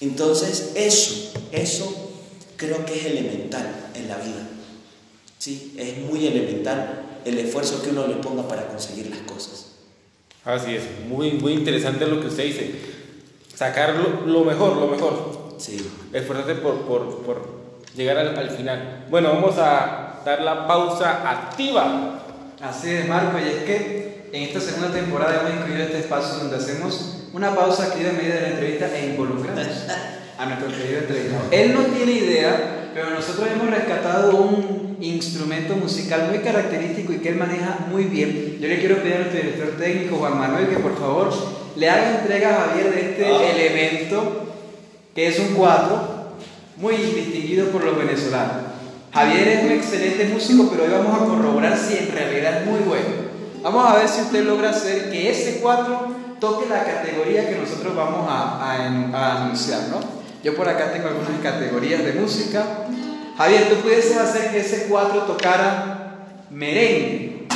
Entonces, 0.00 0.72
eso, 0.74 1.32
eso 1.52 2.12
creo 2.56 2.84
que 2.84 2.94
es 2.94 3.06
elemental 3.06 3.90
en 3.94 4.08
la 4.08 4.16
vida. 4.16 4.48
¿Sí? 5.38 5.74
Es 5.76 5.98
muy 5.98 6.26
elemental 6.26 7.02
el 7.24 7.38
esfuerzo 7.38 7.82
que 7.82 7.90
uno 7.90 8.06
le 8.06 8.16
ponga 8.16 8.46
para 8.46 8.66
conseguir 8.68 9.10
las 9.10 9.20
cosas. 9.20 9.72
Así 10.44 10.74
es, 10.74 10.82
muy, 11.08 11.32
muy 11.32 11.52
interesante 11.52 12.06
lo 12.06 12.20
que 12.20 12.26
usted 12.26 12.44
dice. 12.44 12.74
Sacar 13.54 13.94
lo, 13.94 14.26
lo 14.26 14.44
mejor, 14.44 14.76
lo 14.76 14.88
mejor. 14.88 15.54
Sí. 15.58 15.88
Esforzarse 16.12 16.56
por, 16.56 16.82
por, 16.82 17.22
por 17.22 17.48
llegar 17.96 18.18
al, 18.18 18.36
al, 18.36 18.50
final. 18.50 19.06
Bueno, 19.08 19.30
vamos 19.30 19.56
a 19.58 20.20
dar 20.24 20.42
la 20.42 20.66
pausa 20.66 21.30
activa. 21.30 22.24
Así 22.60 22.90
es, 22.90 23.08
Marco, 23.08 23.38
y 23.38 23.48
es 23.48 23.62
que 23.64 24.01
en 24.32 24.42
esta 24.44 24.60
segunda 24.60 24.90
temporada 24.92 25.40
hemos 25.42 25.60
incluido 25.60 25.84
este 25.84 25.98
espacio 26.00 26.38
donde 26.38 26.56
hacemos 26.56 27.18
una 27.34 27.54
pausa 27.54 27.84
activa 27.84 28.10
en 28.10 28.16
medio 28.16 28.34
de 28.34 28.40
la 28.40 28.48
entrevista 28.48 28.88
e 28.96 29.06
involucramos 29.10 29.66
a 30.38 30.46
nuestro 30.46 30.68
querido 30.68 30.98
entrevistado. 31.00 31.42
Él 31.50 31.74
no 31.74 31.80
tiene 31.82 32.12
idea, 32.12 32.90
pero 32.94 33.10
nosotros 33.10 33.48
hemos 33.52 33.70
rescatado 33.70 34.36
un 34.36 34.96
instrumento 35.00 35.76
musical 35.76 36.28
muy 36.30 36.38
característico 36.38 37.12
y 37.12 37.18
que 37.18 37.30
él 37.30 37.34
maneja 37.36 37.86
muy 37.90 38.04
bien. 38.04 38.58
Yo 38.60 38.68
le 38.68 38.78
quiero 38.78 38.96
pedir 38.96 39.14
a 39.14 39.18
nuestro 39.18 39.40
director 39.40 39.68
técnico, 39.78 40.16
Juan 40.16 40.38
Manuel, 40.38 40.68
que 40.68 40.76
por 40.76 40.98
favor 40.98 41.32
le 41.76 41.90
haga 41.90 42.20
entrega 42.20 42.50
a 42.50 42.68
Javier 42.68 42.90
de 42.94 43.00
este 43.00 43.26
Ah. 43.26 43.50
elemento, 43.50 44.46
que 45.14 45.28
es 45.28 45.38
un 45.38 45.54
cuatro 45.54 46.32
muy 46.76 46.96
distinguido 46.96 47.68
por 47.68 47.84
los 47.84 47.96
venezolanos. 47.98 48.56
Javier 49.12 49.48
es 49.48 49.64
un 49.64 49.72
excelente 49.72 50.24
músico, 50.32 50.68
pero 50.70 50.84
hoy 50.84 50.90
vamos 50.90 51.20
a 51.20 51.24
corroborar 51.26 51.76
si 51.78 51.98
en 51.98 52.12
realidad 52.12 52.62
es 52.62 52.66
muy 52.66 52.80
bueno. 52.80 53.21
Vamos 53.62 53.88
a 53.88 53.94
ver 53.94 54.08
si 54.08 54.22
usted 54.22 54.44
logra 54.44 54.70
hacer 54.70 55.08
que 55.10 55.30
ese 55.30 55.60
4 55.60 56.14
toque 56.40 56.68
la 56.68 56.82
categoría 56.82 57.48
que 57.48 57.54
nosotros 57.56 57.94
vamos 57.94 58.28
a, 58.28 58.58
a, 58.60 58.76
a 59.14 59.42
anunciar, 59.44 59.82
¿no? 59.88 60.00
Yo 60.42 60.56
por 60.56 60.68
acá 60.68 60.92
tengo 60.92 61.06
algunas 61.06 61.40
categorías 61.40 62.04
de 62.04 62.14
música. 62.14 62.64
Javier, 63.38 63.68
¿tú 63.68 63.76
pudieses 63.76 64.16
hacer 64.16 64.50
que 64.50 64.60
ese 64.60 64.88
4 64.88 65.22
tocara 65.22 66.26
merengue? 66.50 67.46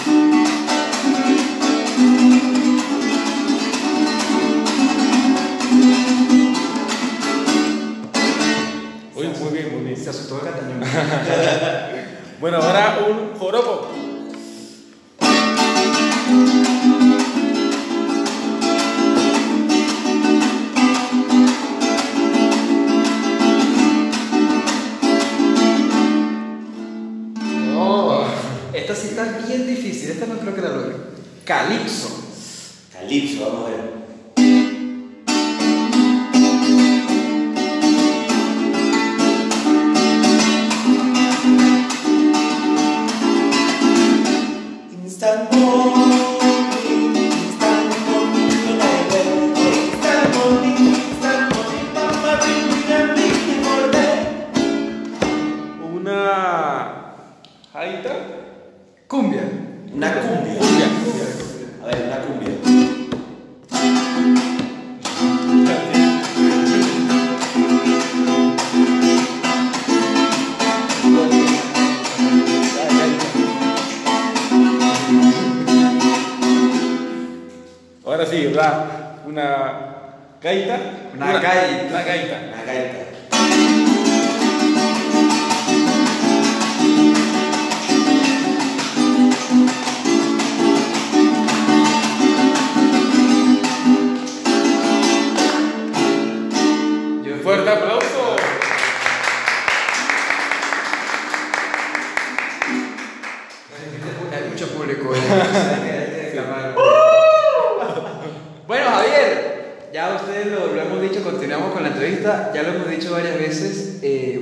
Uy, 9.17 9.27
muy 9.41 9.53
bien, 9.53 9.75
muy 9.75 9.85
bien. 9.85 9.97
Se 9.97 10.11
asustó 10.11 10.41
el 10.41 10.53
catañón. 10.53 10.83
Bueno, 12.39 12.59
ahora 12.59 12.99
un 13.09 13.35
joropo. 13.39 14.06
Oh, 27.79 28.25
esta 28.73 28.95
sí 28.97 29.09
está 29.09 29.39
bien 29.47 29.69
difícil. 29.69 30.11
Esta 30.11 30.27
no 30.27 30.39
creo 30.39 30.55
que 30.55 30.63
la 30.63 30.71
logre. 30.71 30.97
Calipso. 31.45 32.09
Calipso, 32.93 33.47
vamos 33.47 33.67
a 33.67 33.71
ver. 33.71 34.06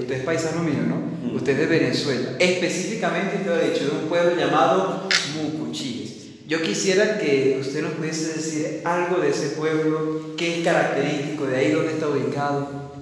Usted 0.05 0.19
es 0.19 0.25
paisano 0.25 0.63
mío, 0.63 0.83
¿no? 0.87 0.97
Mm. 0.97 1.37
Usted 1.37 1.53
es 1.53 1.59
de 1.59 1.67
Venezuela. 1.67 2.37
Específicamente, 2.39 3.37
usted 3.37 3.47
lo 3.49 3.55
ha 3.55 3.61
dicho, 3.61 3.85
de 3.85 4.03
un 4.03 4.09
pueblo 4.09 4.37
llamado 4.37 5.09
Mucuchíes. 5.35 6.13
Yo 6.47 6.63
quisiera 6.63 7.19
que 7.19 7.57
usted 7.59 7.83
nos 7.83 7.93
pudiese 7.93 8.35
decir 8.35 8.83
algo 8.85 9.19
de 9.19 9.31
ese 9.31 9.49
pueblo, 9.51 10.37
qué 10.37 10.59
es 10.59 10.65
característico 10.65 11.47
de 11.47 11.57
ahí, 11.57 11.73
dónde 11.73 11.93
está 11.93 12.09
ubicado. 12.09 12.93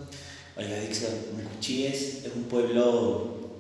Oiga, 0.56 0.78
Dixon, 0.78 1.10
Mucuchíes 1.36 2.24
es 2.24 2.32
un 2.36 2.44
pueblo 2.44 3.58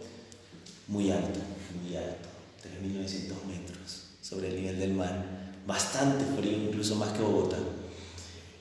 muy 0.86 1.10
alto, 1.10 1.40
muy 1.82 1.96
alto, 1.96 2.28
3.900 2.62 3.44
metros 3.48 4.04
sobre 4.20 4.48
el 4.48 4.56
nivel 4.56 4.78
del 4.78 4.92
mar, 4.92 5.24
bastante 5.66 6.24
frío, 6.40 6.58
incluso 6.68 6.94
más 6.94 7.12
que 7.12 7.22
Bogotá. 7.22 7.58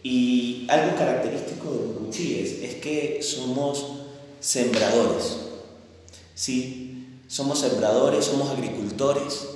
Y 0.01 0.65
algo 0.69 0.97
característico 0.97 1.71
de 1.71 1.85
Mucuchíes 1.85 2.63
es 2.63 2.75
que 2.75 3.19
somos 3.21 4.00
sembradores, 4.41 5.38
¿sí? 6.35 7.19
Somos 7.27 7.59
sembradores, 7.59 8.26
somos 8.26 8.49
agricultores, 8.49 9.47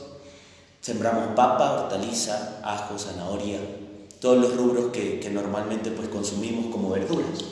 sembramos 0.80 1.36
papa, 1.36 1.74
hortaliza, 1.74 2.62
ajo, 2.64 2.98
zanahoria, 2.98 3.60
todos 4.22 4.38
los 4.38 4.56
rubros 4.56 4.92
que, 4.94 5.30
normalmente 5.34 5.92
pues 5.92 6.08
consumimos 6.08 6.68
como 6.68 6.92
verduras. 6.92 7.44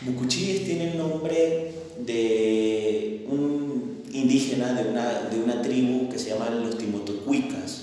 Mucuchíes 0.00 0.64
tiene 0.64 0.90
el 0.90 0.98
nombre 0.98 1.72
de 2.00 3.24
un 3.28 4.02
indígena 4.12 4.72
de 4.74 4.90
una, 4.90 5.22
de 5.30 5.40
una 5.40 5.62
tribu 5.62 6.08
que 6.10 6.18
se 6.18 6.30
llaman 6.30 6.64
los 6.64 6.76
Timotocuicas, 6.76 7.82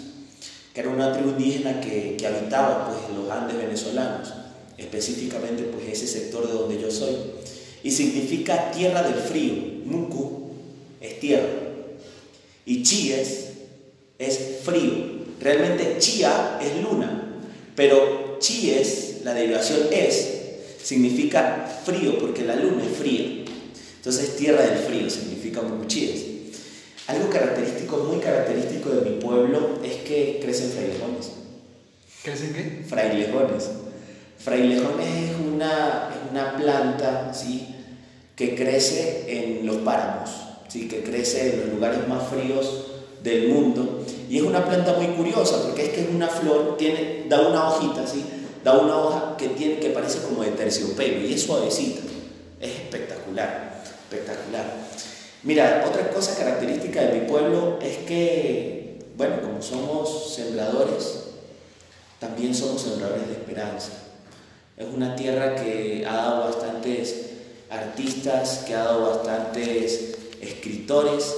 que 0.74 0.82
era 0.82 0.90
una 0.90 1.14
tribu 1.14 1.30
indígena 1.30 1.80
que, 1.80 2.18
que 2.18 2.28
habitaba 2.28 2.90
pues, 2.90 3.18
los 3.18 3.32
Andes 3.32 3.57
venezolanos, 3.57 4.34
específicamente 4.80 5.64
pues, 5.64 5.88
ese 5.88 6.07
sector 6.07 6.47
de 6.47 6.53
donde 6.53 6.81
yo 6.81 6.89
soy, 6.89 7.15
y 7.84 7.91
significa 7.91 8.72
tierra 8.72 9.03
del 9.03 9.15
frío. 9.15 9.53
Mucu 9.85 10.51
es 11.01 11.19
tierra 11.19 11.47
y 12.65 12.84
Chíes 12.84 13.45
es 14.18 14.39
frío. 14.64 15.19
Realmente 15.39 15.95
Chía 15.99 16.60
es 16.61 16.84
luna, 16.84 17.39
pero 17.76 18.38
Chíes, 18.39 19.22
la 19.23 19.34
derivación 19.34 19.88
es, 19.91 20.27
significa 20.84 21.81
frío 21.85 22.19
porque 22.19 22.43
la 22.43 22.56
luna 22.56 22.84
es 22.85 22.97
fría. 22.97 23.45
Entonces 23.97 24.35
tierra 24.35 24.65
del 24.65 24.77
frío 24.80 25.10
significa 25.10 25.61
Mucuchíes. 25.61 26.26
Algo 27.07 27.30
característico, 27.30 27.97
muy 27.97 28.19
característico 28.19 28.91
de 28.91 29.10
mi 29.10 29.19
pueblo 29.19 29.80
es 29.84 29.95
que 30.03 30.39
crecen 30.41 30.69
frailejones. 30.69 31.31
¿Crecen 32.23 32.53
qué? 32.53 32.85
Frailejones. 32.88 33.69
Frailejones 34.40 35.32
es 35.32 35.36
una, 35.38 36.10
una 36.32 36.56
planta 36.56 37.34
¿sí? 37.34 37.76
que 38.38 38.56
crece 38.56 39.26
en 39.28 39.66
los 39.66 39.78
páramos, 39.78 40.30
¿sí? 40.70 40.88
que 40.88 41.03
crece 41.03 41.53
en 41.53 41.60
los 41.60 41.70
lugares 41.72 42.07
más 42.07 42.24
fríos 42.30 42.86
del 43.22 43.49
mundo. 43.49 44.06
Y 44.30 44.38
es 44.38 44.44
una 44.44 44.64
planta 44.64 44.94
muy 44.94 45.07
curiosa 45.07 45.61
porque 45.64 45.88
es 45.88 45.90
que 45.90 46.02
es 46.03 46.10
una 46.10 46.30
flor, 46.30 46.78
tiene, 46.78 47.26
da 47.28 47.49
una 47.49 47.68
hojita, 47.68 48.07
¿sí? 48.07 48.24
da 48.64 48.78
una 48.78 48.98
hoja 48.98 49.36
que, 49.38 49.49
tiene, 49.49 49.80
que 49.80 49.90
parece 49.90 50.20
como 50.20 50.44
de 50.44 50.52
terciopelo 50.52 51.28
y 51.28 51.34
es 51.34 51.44
suavecita. 51.44 52.02
Es 52.61 52.72
espectacular, 52.72 53.84
espectacular. 54.10 54.66
Mira, 55.44 55.86
otra 55.86 56.11
cosa 56.11 56.38
característica 56.38 57.02
de 57.02 57.20
mi 57.20 57.28
pueblo 57.28 57.78
es 57.82 57.98
que, 57.99 58.99
bueno, 59.18 59.41
como 59.41 59.61
somos 59.61 60.34
sembradores, 60.34 61.26
también 62.20 62.56
somos 62.56 62.82
sembradores 62.82 63.28
de 63.28 63.34
esperanza. 63.34 63.91
Es 64.80 64.88
una 64.95 65.14
tierra 65.14 65.56
que 65.56 66.06
ha 66.07 66.15
dado 66.15 66.45
bastantes 66.45 67.31
artistas, 67.69 68.64
que 68.65 68.73
ha 68.73 68.85
dado 68.85 69.10
bastantes 69.10 70.18
escritores. 70.39 71.35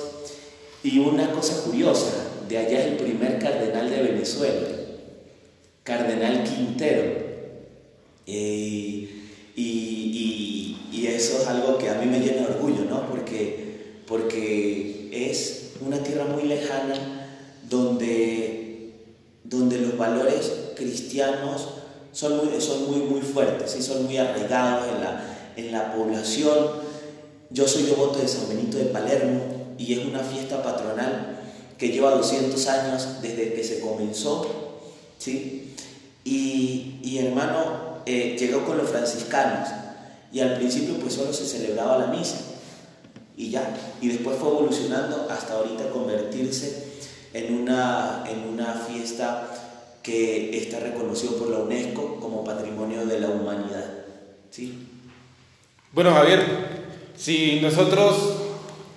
Y 0.84 1.00
una 1.00 1.32
cosa 1.32 1.64
curiosa, 1.64 2.12
de 2.48 2.60
allá 2.60 2.80
es 2.80 2.86
el 2.86 2.98
primer 2.98 3.40
cardenal 3.40 3.90
de 3.90 4.04
Venezuela, 4.04 4.68
Cardenal 5.82 6.44
Quintero. 6.44 7.14
Y, 8.28 9.10
y, 9.56 10.78
y, 10.92 11.08
eso 11.08 11.42
es 11.42 11.48
algo 11.48 11.80
que 11.80 11.90
a 11.90 11.96
mí 11.96 12.06
me 12.06 12.20
llena 12.20 12.48
de 12.48 12.54
orgullo, 12.54 12.86
¿no? 12.88 13.08
Porque, 13.08 14.04
porque 14.06 15.10
es 15.12 15.72
una 15.82 15.98
tierra 16.04 16.26
muy 16.26 16.44
lejana 16.44 17.28
donde, 17.68 18.92
donde 19.44 19.80
los 19.80 19.98
valores 19.98 20.74
cristianos 20.76 21.81
son 22.12 22.38
muy, 22.38 22.62
son 22.62 22.90
muy, 22.90 23.02
muy 23.02 23.22
fuertes, 23.22 23.72
¿sí? 23.72 23.82
son 23.82 24.06
muy 24.06 24.18
arraigados 24.18 24.88
en 24.88 25.02
la, 25.02 25.24
en 25.56 25.72
la 25.72 25.94
población. 25.94 26.56
Yo 27.50 27.68
soy 27.68 27.84
devoto 27.84 28.20
de 28.20 28.28
San 28.28 28.48
Benito 28.50 28.78
de 28.78 28.86
Palermo 28.86 29.42
y 29.78 29.94
es 29.94 30.06
una 30.06 30.20
fiesta 30.20 30.62
patronal 30.62 31.40
que 31.78 31.90
lleva 31.90 32.12
200 32.12 32.68
años 32.68 33.08
desde 33.22 33.54
que 33.54 33.64
se 33.64 33.80
comenzó, 33.80 34.80
¿sí? 35.18 35.74
Y, 36.24 37.00
y 37.02 37.18
hermano, 37.18 38.02
eh, 38.06 38.36
llegó 38.40 38.66
con 38.66 38.78
los 38.78 38.90
franciscanos 38.90 39.70
y 40.32 40.40
al 40.40 40.56
principio 40.56 40.96
pues 40.96 41.14
solo 41.14 41.34
se 41.34 41.46
celebraba 41.46 41.98
la 41.98 42.08
misa 42.08 42.38
y 43.36 43.50
ya, 43.50 43.76
y 44.02 44.10
después 44.10 44.38
fue 44.38 44.50
evolucionando 44.50 45.28
hasta 45.30 45.54
ahorita 45.54 45.90
convertirse 45.90 46.92
en 47.34 47.62
una, 47.62 48.24
en 48.30 48.48
una 48.48 48.74
fiesta 48.74 49.51
que 50.02 50.58
está 50.58 50.80
reconocido 50.80 51.38
por 51.38 51.50
la 51.50 51.60
UNESCO 51.60 52.20
como 52.20 52.44
Patrimonio 52.44 53.06
de 53.06 53.20
la 53.20 53.30
Humanidad. 53.30 54.06
¿sí? 54.50 54.88
Bueno, 55.92 56.14
Javier, 56.14 56.42
si 57.16 57.60
nosotros 57.62 58.34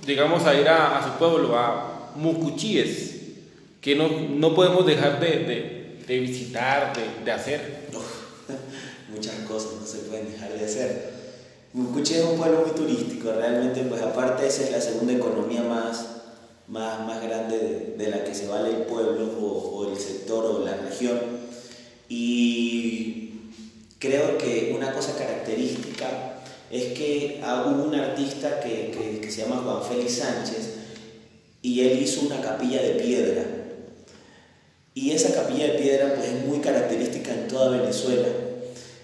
llegamos 0.06 0.44
a 0.44 0.54
ir 0.54 0.68
a, 0.68 0.98
a 0.98 1.04
su 1.04 1.18
pueblo, 1.18 1.56
a 1.58 2.12
Mucuchíes, 2.14 3.14
que 3.80 3.96
no, 3.96 4.08
no 4.08 4.54
podemos 4.54 4.86
dejar 4.86 5.20
de, 5.20 5.26
de, 5.26 5.98
de 6.06 6.20
visitar, 6.20 6.92
de, 6.94 7.24
de 7.24 7.32
hacer. 7.32 7.88
Muchas 9.14 9.34
cosas 9.46 9.72
no 9.80 9.86
se 9.86 9.98
pueden 9.98 10.30
dejar 10.30 10.52
de 10.52 10.64
hacer. 10.64 11.14
Mucuchíes 11.72 12.20
es 12.20 12.26
un 12.26 12.38
pueblo 12.38 12.60
muy 12.60 12.70
turístico, 12.70 13.32
realmente, 13.32 13.82
pues 13.82 14.00
aparte 14.00 14.46
esa 14.46 14.62
es 14.62 14.70
la 14.70 14.80
segunda 14.80 15.12
economía 15.12 15.62
más, 15.64 16.13
más, 16.68 17.06
más 17.06 17.22
grande 17.22 17.94
de, 17.96 18.08
la 18.08 18.24
que 18.24 18.34
se 18.34 18.46
vale 18.46 18.70
el 18.70 18.82
pueblo 18.82 19.30
o, 19.40 19.78
o 19.78 19.90
el 19.90 19.98
sector 19.98 20.44
o 20.44 20.64
la 20.64 20.76
región. 20.76 21.18
Y 22.08 23.32
creo 23.98 24.38
que 24.38 24.72
una 24.74 24.92
cosa 24.92 25.16
característica 25.16 26.40
es 26.70 26.98
que 26.98 27.42
hubo 27.42 27.84
un 27.84 27.94
artista 27.94 28.60
que, 28.60 28.90
que, 28.90 29.20
que, 29.20 29.30
se 29.30 29.42
llama 29.42 29.62
Juan 29.64 29.82
Félix 29.82 30.18
Sánchez 30.18 30.74
y 31.62 31.80
él 31.80 32.02
hizo 32.02 32.22
una 32.22 32.40
capilla 32.40 32.82
de 32.82 32.90
piedra. 32.94 33.44
Y 34.94 35.10
esa 35.10 35.34
capilla 35.34 35.66
de 35.66 35.78
piedra 35.78 36.14
pues 36.14 36.28
es 36.28 36.44
muy 36.46 36.60
característica 36.60 37.32
en 37.32 37.48
toda 37.48 37.76
Venezuela. 37.78 38.28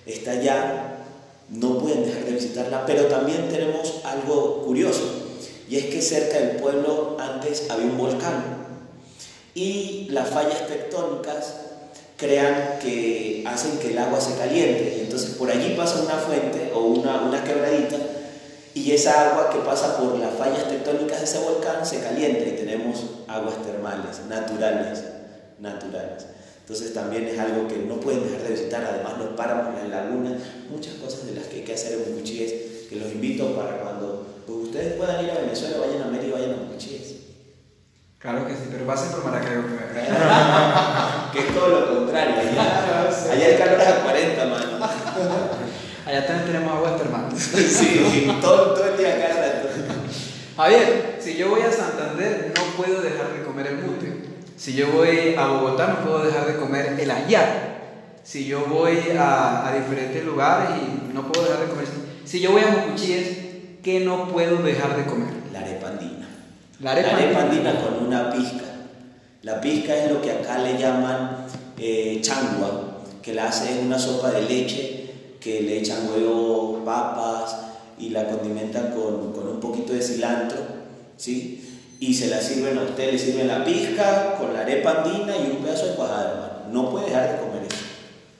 Está 0.06 0.32
allá, 0.32 1.04
no 1.48 1.78
pueden 1.78 2.04
dejar 2.04 2.24
de 2.24 2.32
visitarla, 2.32 2.86
pero 2.86 3.06
también 3.06 3.48
tenemos 3.48 4.00
algo 4.04 4.62
curioso 4.64 5.09
y 5.70 5.76
es 5.76 5.84
que 5.86 6.02
cerca 6.02 6.38
del 6.38 6.56
pueblo 6.56 7.16
antes 7.20 7.70
había 7.70 7.86
un 7.86 7.96
volcán. 7.96 8.66
Y 9.54 10.08
las 10.10 10.28
fallas 10.28 10.66
tectónicas 10.66 11.54
crean 12.16 12.80
que 12.82 13.44
hacen 13.46 13.78
que 13.78 13.92
el 13.92 13.98
agua 13.98 14.20
se 14.20 14.34
caliente. 14.36 14.96
Y 14.98 15.00
entonces 15.02 15.30
por 15.36 15.48
allí 15.48 15.74
pasa 15.76 16.02
una 16.02 16.14
fuente 16.14 16.72
o 16.74 16.80
una, 16.80 17.22
una 17.22 17.44
quebradita 17.44 17.96
y 18.74 18.92
esa 18.92 19.30
agua 19.30 19.50
que 19.50 19.58
pasa 19.60 19.98
por 19.98 20.18
las 20.18 20.34
fallas 20.34 20.68
tectónicas 20.68 21.18
de 21.18 21.24
ese 21.24 21.38
volcán 21.38 21.84
se 21.84 22.00
calienta 22.00 22.48
y 22.48 22.52
tenemos 22.52 23.04
aguas 23.26 23.62
termales 23.62 24.20
naturales, 24.28 25.02
naturales. 25.58 26.26
Entonces 26.60 26.94
también 26.94 27.26
es 27.26 27.38
algo 27.38 27.66
que 27.66 27.78
no 27.78 27.98
pueden 27.98 28.22
dejar 28.22 28.42
de 28.42 28.50
visitar, 28.50 28.84
además 28.84 29.18
los 29.18 29.30
páramos, 29.30 29.74
las 29.74 29.88
lagunas, 29.88 30.34
muchas 30.70 30.94
cosas 30.94 31.26
de 31.26 31.32
las 31.32 31.46
que 31.46 31.56
hay 31.56 31.62
que 31.62 31.74
hacer 31.74 31.94
en 31.94 32.12
Mucuchíes, 32.12 32.52
que 32.88 32.96
los 32.96 33.10
invito 33.10 33.56
para 33.56 33.78
cuando 33.78 34.26
pues, 34.50 34.68
ustedes 34.68 34.94
puedan 34.94 35.24
ir 35.24 35.30
a 35.30 35.40
Venezuela, 35.40 35.76
vayan 35.78 36.02
a 36.02 36.10
Mérida 36.10 36.28
y 36.28 36.32
vayan 36.32 36.52
a 36.52 36.56
Mucuchíes. 36.56 37.14
Claro 38.18 38.46
que 38.46 38.54
sí, 38.54 38.68
pero 38.70 38.84
pasen 38.86 39.12
por 39.12 39.24
Maracaibo 39.24 39.62
primero. 39.62 39.88
que 41.32 41.38
es 41.38 41.54
todo 41.54 41.68
lo 41.68 41.94
contrario. 41.94 42.34
Allá, 42.40 43.32
allá 43.32 43.48
el 43.48 43.58
calor 43.58 43.80
es 43.80 43.88
a 43.88 44.02
40, 44.02 44.44
mano. 44.46 44.86
Allá 46.06 46.26
también 46.26 46.46
tenemos 46.46 46.74
aguas 46.74 46.96
termales. 46.98 47.40
sí, 47.40 48.38
todo, 48.40 48.74
todo 48.74 48.84
el 48.84 48.98
día 48.98 49.14
acá 49.14 49.28
rato. 49.28 49.68
Javier, 50.56 51.16
si 51.20 51.36
yo 51.36 51.50
voy 51.50 51.62
a 51.62 51.70
Santander, 51.70 52.52
no 52.56 52.62
puedo 52.76 53.00
dejar 53.00 53.32
de 53.32 53.44
comer 53.44 53.68
el 53.68 53.78
mute. 53.78 54.12
Si 54.56 54.74
yo 54.74 54.88
voy 54.88 55.34
a 55.36 55.46
Bogotá, 55.46 55.86
no 55.86 56.04
puedo 56.04 56.24
dejar 56.24 56.46
de 56.46 56.56
comer 56.56 56.96
el 56.98 57.10
ayar. 57.10 57.80
Si 58.22 58.46
yo 58.46 58.66
voy 58.66 58.98
a, 59.16 59.68
a 59.68 59.74
diferentes 59.74 60.24
lugares 60.24 60.70
y 60.82 61.14
no 61.14 61.30
puedo 61.30 61.46
dejar 61.46 61.60
de 61.64 61.70
comer. 61.70 61.86
Si 62.24 62.40
yo 62.40 62.52
voy 62.52 62.62
a 62.62 62.68
Mucuchíes, 62.68 63.49
¿qué 63.82 64.00
no 64.00 64.28
puedo 64.28 64.62
dejar 64.62 64.96
de 64.96 65.04
comer? 65.04 65.32
La 65.52 65.60
arepa 65.60 65.88
andina. 65.88 66.28
La 66.80 66.92
arepa, 66.92 67.08
la 67.08 67.16
arepa 67.16 67.40
andina 67.42 67.74
con 67.80 68.06
una 68.06 68.32
pizca. 68.32 68.64
La 69.42 69.60
pizca 69.60 69.96
es 69.96 70.10
lo 70.10 70.20
que 70.20 70.32
acá 70.32 70.58
le 70.58 70.78
llaman 70.78 71.46
eh, 71.78 72.18
changua, 72.22 73.02
que 73.22 73.34
la 73.34 73.48
hace 73.48 73.78
en 73.78 73.86
una 73.86 73.98
sopa 73.98 74.30
de 74.30 74.42
leche 74.42 75.00
que 75.40 75.62
le 75.62 75.78
echan 75.78 76.08
huevo, 76.10 76.82
papas 76.84 77.56
y 77.98 78.10
la 78.10 78.28
condimentan 78.28 78.92
con, 78.92 79.32
con 79.32 79.48
un 79.48 79.60
poquito 79.60 79.92
de 79.92 80.02
cilantro, 80.02 80.58
¿sí? 81.16 81.66
Y 81.98 82.14
se 82.14 82.28
la 82.28 82.40
sirven 82.40 82.78
a 82.78 82.82
usted, 82.82 83.12
le 83.12 83.18
sirven 83.18 83.48
la 83.48 83.64
pizca 83.64 84.36
con 84.38 84.52
la 84.52 84.60
arepa 84.60 85.02
andina 85.02 85.36
y 85.36 85.50
un 85.50 85.62
pedazo 85.62 85.86
de 85.86 85.94
cuajada, 85.94 86.30
hermano. 86.30 86.50
No 86.72 86.90
puede 86.90 87.06
dejar 87.06 87.32
de 87.32 87.38
comer 87.38 87.62
eso. 87.64 87.84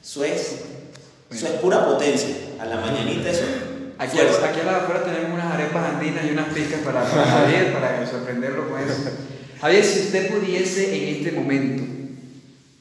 Eso 0.03 0.25
es, 0.25 0.61
eso 1.31 1.47
es 1.47 1.53
pura 1.61 1.87
potencia. 1.87 2.37
A 2.59 2.67
la 2.67 2.77
mañanita 2.77 3.31
eso. 3.31 3.70
Aquí, 4.01 4.17
fuerza. 4.17 4.49
aquí 4.49 4.61
a 4.61 4.65
la 4.65 4.77
afuera 4.79 5.05
tenemos 5.05 5.31
unas 5.31 5.53
arepas 5.53 5.95
andinas 5.95 6.25
y 6.25 6.31
unas 6.31 6.55
picas 6.55 6.81
para, 6.81 7.05
para 7.05 7.23
Javier, 7.23 7.71
para 7.71 8.07
sorprenderlo 8.07 8.71
con 8.71 8.81
eso. 8.81 9.11
Javier, 9.61 9.85
si 9.85 10.01
usted 10.01 10.31
pudiese 10.31 10.97
en 10.97 11.17
este 11.17 11.33
momento 11.33 11.83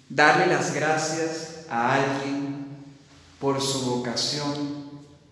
darle 0.08 0.48
las 0.48 0.74
gracias 0.74 1.66
a 1.70 1.96
alguien 1.96 2.68
por 3.38 3.62
su 3.62 3.82
vocación, 3.82 4.92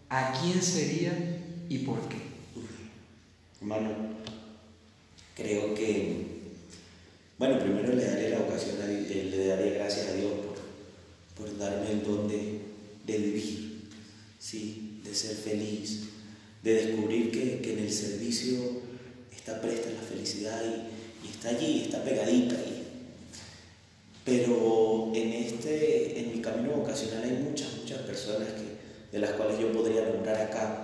¿a 0.10 0.34
quién 0.34 0.62
sería 0.62 1.14
y 1.70 1.78
por 1.78 2.02
qué? 2.10 2.18
Hermano, 3.62 3.92
creo 5.38 5.74
que, 5.74 6.26
bueno, 7.38 7.60
primero 7.60 7.94
le 7.94 8.04
daré 8.04 8.32
la 8.32 8.40
ocasión, 8.40 8.76
a 8.82 8.92
eh, 8.92 9.30
le 9.32 9.48
daré 9.48 9.70
gracias 9.76 10.10
a 10.10 10.14
Dios 10.16 10.34
por, 11.38 11.48
por 11.48 11.58
darme 11.58 11.92
el 11.92 12.04
don 12.04 12.28
de, 12.28 12.62
de 13.06 13.18
vivir, 13.20 13.88
¿sí? 14.38 14.87
De 15.08 15.16
ser 15.16 15.36
feliz, 15.36 16.04
de 16.64 16.74
descubrir 16.74 17.32
que, 17.32 17.62
que 17.62 17.74
en 17.74 17.80
el 17.80 17.92
servicio 17.92 18.82
está 19.36 19.62
presta 19.62 19.90
la 19.90 20.02
felicidad 20.02 20.62
y, 20.64 21.30
está 21.30 21.50
allí, 21.50 21.84
está 21.86 22.04
pegadita 22.04 22.56
ahí. 22.56 22.86
Pero 24.26 25.12
en, 25.14 25.32
este, 25.32 26.20
en 26.20 26.34
mi 26.34 26.42
camino 26.42 26.74
vocacional 26.74 27.24
hay 27.24 27.44
muchas, 27.44 27.70
muchas 27.78 28.00
personas 28.00 28.50
que, 28.50 29.12
de 29.12 29.20
las 29.20 29.32
cuales 29.32 29.60
yo 29.60 29.72
podría 29.72 30.10
nombrar 30.10 30.42
acá. 30.42 30.84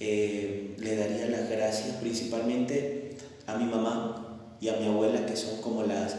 Eh, 0.00 0.74
le 0.78 0.96
daría 0.96 1.26
las 1.26 1.48
gracias 1.48 1.96
principalmente 1.96 3.16
a 3.46 3.56
mi 3.56 3.64
mamá 3.64 4.56
y 4.60 4.68
a 4.68 4.76
mi 4.76 4.86
abuela, 4.86 5.26
que 5.26 5.36
son 5.36 5.60
como 5.60 5.84
las, 5.84 6.14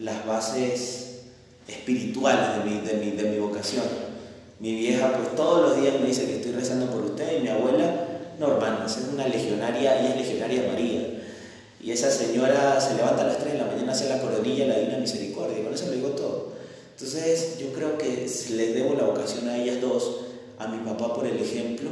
las 0.00 0.26
bases 0.26 1.20
espirituales 1.66 2.64
de 2.64 2.70
mi, 2.70 2.86
de, 2.86 2.94
mi, 2.94 3.10
de 3.16 3.30
mi 3.30 3.38
vocación. 3.38 4.07
Mi 4.60 4.74
vieja, 4.74 5.12
pues 5.12 5.36
todos 5.36 5.68
los 5.68 5.80
días 5.80 6.00
me 6.00 6.08
dice 6.08 6.26
que 6.26 6.36
estoy 6.36 6.52
rezando 6.52 6.90
por 6.90 7.04
usted, 7.04 7.38
y 7.38 7.42
mi 7.42 7.48
abuela, 7.48 8.08
no, 8.38 8.58
es 8.84 8.98
una 9.12 9.28
legionaria, 9.28 10.00
ella 10.00 10.10
es 10.10 10.16
legionaria 10.16 10.64
María. 10.68 11.22
Y 11.80 11.92
esa 11.92 12.10
señora 12.10 12.80
se 12.80 12.94
levanta 12.94 13.22
a 13.22 13.26
las 13.26 13.38
3 13.38 13.52
de 13.52 13.58
la 13.58 13.66
mañana, 13.66 13.92
hace 13.92 14.08
la 14.08 14.20
coronilla, 14.20 14.66
la 14.66 14.78
Divina 14.78 14.98
Misericordia, 14.98 15.60
y 15.60 15.62
con 15.62 15.74
eso 15.74 15.90
le 15.90 15.96
digo 15.96 16.08
todo. 16.10 16.52
Entonces, 16.90 17.58
yo 17.60 17.72
creo 17.72 17.96
que 17.96 18.26
les 18.26 18.74
debo 18.74 18.94
la 18.94 19.04
vocación 19.04 19.48
a 19.48 19.56
ellas 19.56 19.80
dos, 19.80 20.22
a 20.58 20.66
mi 20.66 20.78
papá 20.78 21.14
por 21.14 21.26
el 21.26 21.38
ejemplo, 21.38 21.90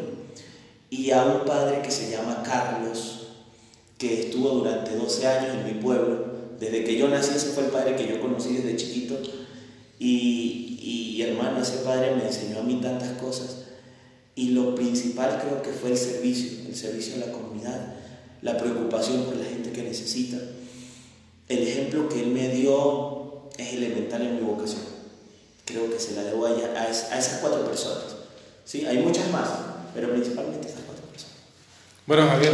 y 0.91 1.13
a 1.13 1.25
un 1.25 1.45
padre 1.45 1.83
que 1.83 1.91
se 1.93 2.11
llama 2.11 2.43
Carlos, 2.45 3.29
que 3.99 4.23
estuvo 4.23 4.51
durante 4.51 4.97
12 4.97 5.27
años 5.27 5.57
en 5.57 5.65
mi 5.67 5.81
pueblo. 5.81 6.37
Desde 6.59 6.85
que 6.85 6.97
yo 6.97 7.09
nací, 7.09 7.37
ese 7.37 7.49
fue 7.49 7.65
el 7.65 7.71
padre 7.71 7.97
que 7.97 8.07
yo 8.07 8.21
conocí 8.21 8.55
desde 8.57 8.77
chiquito. 8.77 9.17
Y, 9.99 10.66
y 10.91 11.23
hermano, 11.23 11.61
ese 11.63 11.79
padre 11.79 12.15
me 12.15 12.27
enseñó 12.27 12.61
a 12.61 12.63
mí 12.63 12.81
tantas 12.83 13.11
cosas. 13.21 13.63
Y 14.35 14.51
lo 14.51 14.75
principal 14.75 15.41
creo 15.43 15.63
que 15.63 15.71
fue 15.71 15.91
el 15.93 15.97
servicio, 15.97 16.69
el 16.69 16.77
servicio 16.77 17.15
a 17.17 17.27
la 17.27 17.33
comunidad, 17.33 17.95
la 18.43 18.57
preocupación 18.59 19.25
por 19.25 19.37
la 19.37 19.45
gente 19.47 19.73
que 19.73 19.83
necesita. 19.83 20.37
El 21.49 21.63
ejemplo 21.63 22.09
que 22.09 22.21
él 22.21 22.29
me 22.29 22.49
dio 22.51 23.49
es 23.57 23.73
elemental 23.73 24.23
en 24.23 24.37
mi 24.37 24.43
vocación. 24.43 24.83
Creo 25.65 25.91
que 25.91 25.99
se 25.99 26.15
la 26.15 26.23
debo 26.25 26.47
a, 26.47 26.51
a 26.51 26.89
es- 26.91 27.11
a 27.11 27.19
esas 27.19 27.41
cuatro 27.41 27.65
personas. 27.65 28.05
¿Sí? 28.65 28.85
Hay 28.85 28.99
muchas 28.99 29.31
más, 29.31 29.49
pero 29.95 30.11
principalmente 30.11 30.69
esas 30.69 30.81
cuatro 30.87 31.05
personas. 31.07 31.37
Bueno, 32.07 32.27
Javier, 32.29 32.53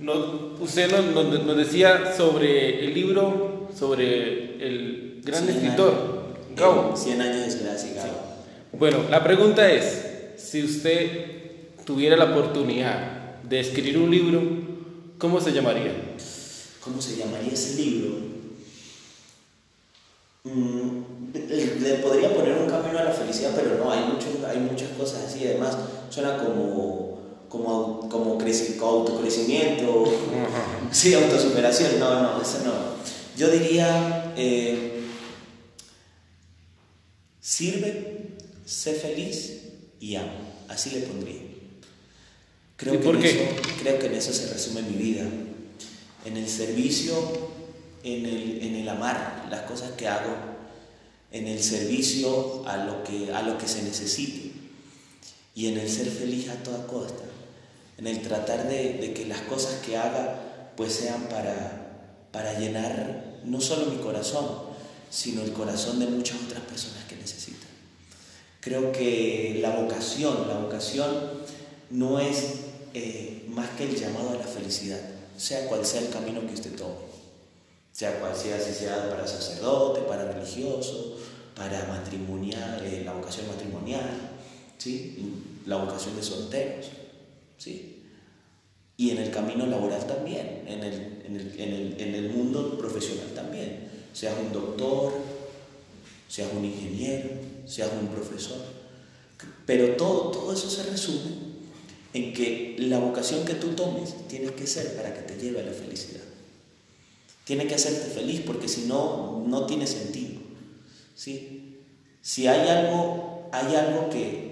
no- 0.00 0.54
usted 0.60 0.90
nos, 0.90 1.04
nos- 1.26 1.44
nos 1.44 1.56
decía 1.56 2.14
sobre 2.16 2.84
el 2.86 2.94
libro, 2.94 3.68
sobre 3.78 4.64
el 4.66 5.20
gran 5.24 5.44
Cien 5.44 5.56
escritor, 5.56 6.19
Gabo. 6.56 6.96
100 6.96 7.20
años 7.20 7.44
de 7.46 7.50
soledad, 7.50 7.78
sí. 7.78 7.88
Bueno, 8.72 8.98
la 9.10 9.22
pregunta 9.24 9.70
es, 9.70 10.02
si 10.36 10.62
usted 10.62 11.74
tuviera 11.84 12.16
la 12.16 12.26
oportunidad 12.26 13.40
de 13.42 13.60
escribir 13.60 13.98
un 13.98 14.10
libro, 14.10 14.42
¿cómo 15.18 15.40
se 15.40 15.52
llamaría? 15.52 15.92
¿Cómo 16.82 17.00
se 17.02 17.16
llamaría 17.16 17.52
ese 17.52 17.74
libro? 17.82 18.14
Mm, 20.44 21.32
le, 21.34 21.80
le 21.80 21.94
podría 21.96 22.34
poner 22.34 22.56
un 22.56 22.68
camino 22.70 22.98
a 22.98 23.04
la 23.04 23.10
felicidad, 23.12 23.50
pero 23.54 23.76
no, 23.82 23.90
hay, 23.90 24.00
mucho- 24.04 24.46
hay 24.48 24.58
muchas 24.58 24.88
cosas 24.90 25.24
así. 25.26 25.44
Además, 25.46 25.76
suena 26.08 26.38
como, 26.38 27.18
como, 27.48 28.08
como, 28.08 28.38
creci- 28.38 28.76
como 28.76 29.00
autocrecimiento, 29.00 30.04
sí, 30.90 31.12
autosuperación. 31.14 31.98
No, 31.98 32.22
no, 32.22 32.40
eso 32.40 32.58
no. 32.64 32.72
Yo 33.36 33.50
diría, 33.50 34.32
eh, 34.36 34.99
sirve, 37.54 38.28
sé 38.64 38.94
feliz 38.94 39.52
y 40.00 40.14
amo. 40.16 40.32
Así 40.68 40.90
le 40.90 41.00
pondría. 41.00 41.40
Creo 42.76 42.94
¿Y 42.94 42.98
que 42.98 43.04
por 43.04 43.16
en 43.16 43.22
qué? 43.22 43.28
eso- 43.30 43.62
creo 43.80 43.98
que 43.98 44.06
en 44.06 44.14
eso 44.14 44.32
se 44.32 44.52
resume 44.52 44.82
mi 44.82 44.96
vida. 44.96 45.26
En 46.24 46.36
el 46.36 46.48
servicio, 46.48 47.14
en 48.04 48.24
el, 48.26 48.62
en 48.62 48.76
el 48.76 48.88
amar 48.88 49.46
las 49.50 49.62
cosas 49.62 49.90
que 49.92 50.06
hago, 50.06 50.34
en 51.32 51.46
el 51.46 51.62
servicio 51.62 52.66
a 52.68 52.76
lo 52.84 53.02
que, 53.04 53.32
a 53.32 53.42
lo 53.42 53.56
que 53.58 53.66
se 53.68 53.82
necesite 53.82 54.52
y 55.54 55.66
en 55.66 55.78
el 55.78 55.88
ser 55.88 56.08
feliz 56.08 56.48
a 56.48 56.54
toda 56.62 56.86
costa, 56.86 57.24
en 57.98 58.06
el 58.06 58.20
tratar 58.22 58.68
de, 58.68 58.94
de 58.94 59.12
que 59.14 59.26
las 59.26 59.40
cosas 59.42 59.80
que 59.84 59.96
haga 59.96 60.72
pues 60.76 60.92
sean 60.94 61.24
para, 61.28 62.26
para 62.32 62.58
llenar 62.58 63.40
no 63.44 63.60
solo 63.60 63.86
mi 63.86 63.98
corazón, 63.98 64.46
sino 65.10 65.42
el 65.42 65.52
corazón 65.52 65.98
de 66.00 66.06
muchas 66.06 66.38
otras 66.46 66.62
personas. 66.62 66.99
Creo 68.60 68.92
que 68.92 69.58
la 69.62 69.76
vocación, 69.76 70.46
la 70.46 70.58
vocación 70.58 71.08
no 71.90 72.20
es 72.20 72.60
eh, 72.92 73.44
más 73.48 73.70
que 73.70 73.84
el 73.84 73.96
llamado 73.96 74.30
a 74.30 74.34
la 74.34 74.44
felicidad, 74.44 75.00
sea 75.36 75.66
cual 75.66 75.84
sea 75.84 76.02
el 76.02 76.10
camino 76.10 76.40
que 76.46 76.54
usted 76.54 76.76
tome, 76.76 76.96
sea 77.92 78.20
cual 78.20 78.36
sea, 78.36 78.60
si 78.60 78.72
sea 78.72 79.08
para 79.08 79.26
sacerdote, 79.26 80.02
para 80.02 80.30
religioso, 80.32 81.16
para 81.56 81.86
matrimonial, 81.86 82.82
eh, 82.84 83.02
la 83.04 83.14
vocación 83.14 83.46
matrimonial, 83.48 84.10
¿sí? 84.76 85.32
la 85.66 85.76
vocación 85.76 86.16
de 86.16 86.22
solteros, 86.22 86.86
¿sí? 87.56 88.02
y 89.00 89.10
en 89.10 89.18
el 89.18 89.30
camino 89.30 89.64
laboral 89.64 90.06
también, 90.06 90.64
en 90.66 90.84
el, 90.84 91.22
en 91.24 91.36
el, 91.36 91.60
en 91.60 91.72
el, 91.72 92.00
en 92.00 92.14
el 92.14 92.30
mundo 92.30 92.76
profesional 92.76 93.28
también, 93.34 93.88
seas 94.12 94.34
un 94.38 94.52
doctor, 94.52 95.14
seas 96.28 96.50
un 96.52 96.66
ingeniero, 96.66 97.30
seas 97.70 97.90
un 98.00 98.08
profesor. 98.08 98.58
Pero 99.64 99.96
todo, 99.96 100.30
todo 100.30 100.52
eso 100.52 100.68
se 100.68 100.82
resume 100.82 101.50
en 102.12 102.32
que 102.32 102.76
la 102.78 102.98
vocación 102.98 103.44
que 103.44 103.54
tú 103.54 103.68
tomes 103.68 104.26
tiene 104.26 104.52
que 104.52 104.66
ser 104.66 104.96
para 104.96 105.14
que 105.14 105.22
te 105.22 105.40
lleve 105.40 105.60
a 105.60 105.64
la 105.64 105.72
felicidad. 105.72 106.24
Tiene 107.44 107.66
que 107.66 107.76
hacerte 107.76 108.10
feliz 108.10 108.42
porque 108.44 108.68
si 108.68 108.82
no, 108.82 109.44
no 109.46 109.66
tiene 109.66 109.86
sentido. 109.86 110.40
¿sí? 111.14 111.78
Si 112.20 112.46
hay 112.46 112.68
algo, 112.68 113.48
hay 113.52 113.74
algo 113.76 114.10
que, 114.10 114.50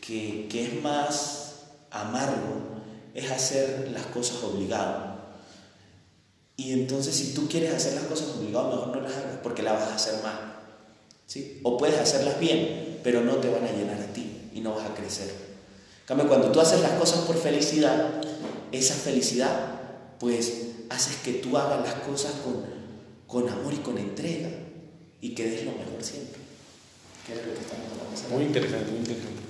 que, 0.00 0.48
que, 0.48 0.64
es 0.64 0.82
más 0.82 1.54
amargo, 1.90 2.82
es 3.14 3.30
hacer 3.30 3.90
las 3.92 4.06
cosas 4.06 4.42
obligado. 4.42 5.18
Y 6.56 6.72
entonces 6.72 7.14
si 7.14 7.34
tú 7.34 7.48
quieres 7.48 7.74
hacer 7.74 7.94
las 7.94 8.04
cosas 8.04 8.28
obligado, 8.36 8.70
mejor 8.70 8.96
no 8.96 9.02
las 9.02 9.16
hagas 9.16 9.38
porque 9.42 9.62
las 9.62 9.74
vas 9.74 9.90
a 9.90 9.94
hacer 9.96 10.22
mal. 10.22 10.57
¿Sí? 11.28 11.60
O 11.62 11.76
puedes 11.78 12.00
hacerlas 12.00 12.40
bien, 12.40 12.98
pero 13.04 13.20
no 13.20 13.36
te 13.36 13.48
van 13.48 13.64
a 13.64 13.70
llenar 13.70 14.00
a 14.00 14.12
ti 14.12 14.50
y 14.52 14.60
no 14.60 14.74
vas 14.74 14.90
a 14.90 14.94
crecer. 14.94 15.28
En 15.28 16.06
cambio, 16.06 16.26
cuando 16.26 16.50
tú 16.50 16.60
haces 16.60 16.80
las 16.80 16.92
cosas 16.92 17.20
por 17.20 17.36
felicidad, 17.36 18.20
esa 18.72 18.94
felicidad, 18.94 19.80
pues 20.18 20.52
haces 20.90 21.16
que 21.18 21.34
tú 21.34 21.56
hagas 21.56 21.80
las 21.82 21.94
cosas 22.06 22.32
con, 22.44 22.64
con 23.26 23.48
amor 23.48 23.74
y 23.74 23.76
con 23.76 23.98
entrega 23.98 24.48
y 25.20 25.34
que 25.34 25.48
des 25.48 25.64
lo 25.64 25.72
mejor 25.72 26.02
siempre. 26.02 26.40
¿Qué 27.26 27.34
es 27.34 27.46
lo 27.46 27.54
que 27.54 27.60
estamos 27.60 27.86
hablando? 27.92 28.34
Muy 28.34 28.44
interesante, 28.44 28.90
muy 28.90 29.00
interesante. 29.00 29.42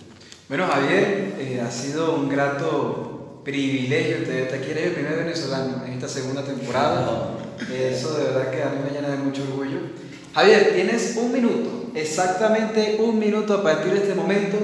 Bueno, 0.48 0.66
Javier, 0.66 1.36
eh, 1.38 1.60
ha 1.60 1.70
sido 1.70 2.16
un 2.16 2.28
grato 2.28 3.42
privilegio 3.44 4.24
tenerte 4.24 4.56
aquí. 4.56 4.70
Eres 4.70 4.86
el 4.88 4.92
primer 4.94 5.16
venezolano 5.16 5.84
en 5.86 5.92
esta 5.92 6.08
segunda 6.08 6.44
temporada. 6.44 7.38
Eso 7.72 8.14
de 8.14 8.24
verdad 8.24 8.50
que 8.50 8.62
a 8.62 8.70
mí 8.70 8.78
me 8.84 8.90
llena 8.90 9.10
de 9.10 9.18
mucho 9.18 9.42
orgullo. 9.42 9.78
Javier, 10.34 10.72
tienes 10.74 11.16
un 11.16 11.32
minuto, 11.32 11.90
exactamente 11.94 12.98
un 13.00 13.18
minuto 13.18 13.54
a 13.54 13.62
partir 13.62 13.92
de 13.92 13.98
este 13.98 14.14
momento 14.14 14.56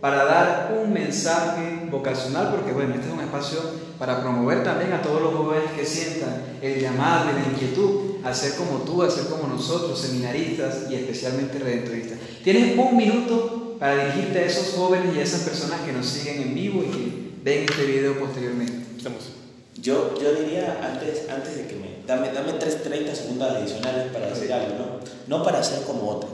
para 0.00 0.24
dar 0.24 0.80
un 0.82 0.92
mensaje 0.92 1.86
vocacional, 1.90 2.50
porque 2.50 2.72
bueno, 2.72 2.94
este 2.94 3.08
es 3.08 3.12
un 3.12 3.20
espacio 3.20 3.58
para 3.98 4.22
promover 4.22 4.64
también 4.64 4.92
a 4.94 5.02
todos 5.02 5.20
los 5.20 5.34
jóvenes 5.34 5.72
que 5.76 5.84
sientan 5.84 6.42
el 6.62 6.80
llamado 6.80 7.30
y 7.30 7.40
la 7.40 7.52
inquietud 7.52 8.24
a 8.24 8.32
ser 8.32 8.54
como 8.54 8.78
tú, 8.78 9.02
a 9.02 9.10
ser 9.10 9.26
como 9.26 9.46
nosotros, 9.46 10.00
seminaristas 10.00 10.90
y 10.90 10.94
especialmente 10.94 11.58
redentoristas. 11.58 12.18
Tienes 12.42 12.78
un 12.78 12.96
minuto 12.96 13.76
para 13.78 14.04
dirigirte 14.04 14.38
a 14.38 14.46
esos 14.46 14.74
jóvenes 14.74 15.14
y 15.14 15.20
a 15.20 15.22
esas 15.22 15.40
personas 15.40 15.80
que 15.80 15.92
nos 15.92 16.06
siguen 16.06 16.42
en 16.42 16.54
vivo 16.54 16.82
y 16.82 16.90
que 16.90 17.30
ven 17.42 17.64
este 17.68 17.84
video 17.84 18.18
posteriormente. 18.18 18.86
Estamos. 18.96 19.32
Yo, 19.80 20.14
yo 20.20 20.34
diría, 20.34 20.80
antes, 20.82 21.28
antes 21.28 21.56
de 21.56 21.66
que 21.66 21.76
me... 21.76 21.89
Dame, 22.10 22.32
dame 22.32 22.54
3, 22.54 22.82
30 22.82 23.14
segundos 23.14 23.52
adicionales 23.52 24.12
para 24.12 24.30
decir 24.30 24.52
algo, 24.52 24.74
¿no? 24.74 24.98
No 25.28 25.44
para 25.44 25.62
ser 25.62 25.84
como 25.84 26.10
otro, 26.10 26.28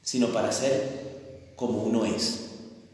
sino 0.00 0.28
para 0.28 0.52
ser 0.52 1.50
como 1.56 1.82
uno 1.82 2.04
es, 2.04 2.42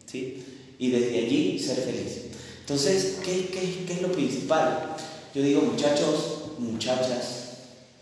¿sí? 0.06 0.42
Y 0.78 0.90
desde 0.90 1.18
allí 1.18 1.58
ser 1.58 1.76
feliz. 1.76 2.30
Entonces, 2.60 3.18
¿qué, 3.22 3.48
qué, 3.48 3.84
qué 3.86 3.92
es 3.92 4.00
lo 4.00 4.10
principal? 4.10 4.96
Yo 5.34 5.42
digo, 5.42 5.60
muchachos, 5.60 6.52
muchachas, 6.56 7.48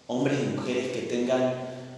hombres 0.06 0.38
y 0.40 0.56
mujeres 0.56 0.92
que 0.92 1.02
tengan, 1.02 1.52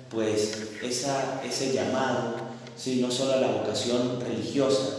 pues, 0.09 0.57
esa, 0.83 1.43
ese 1.45 1.75
llamado, 1.75 2.37
¿sí? 2.75 3.03
No 3.03 3.11
solo 3.11 3.35
a 3.35 3.37
la 3.43 3.49
vocación 3.49 4.19
religiosa, 4.19 4.95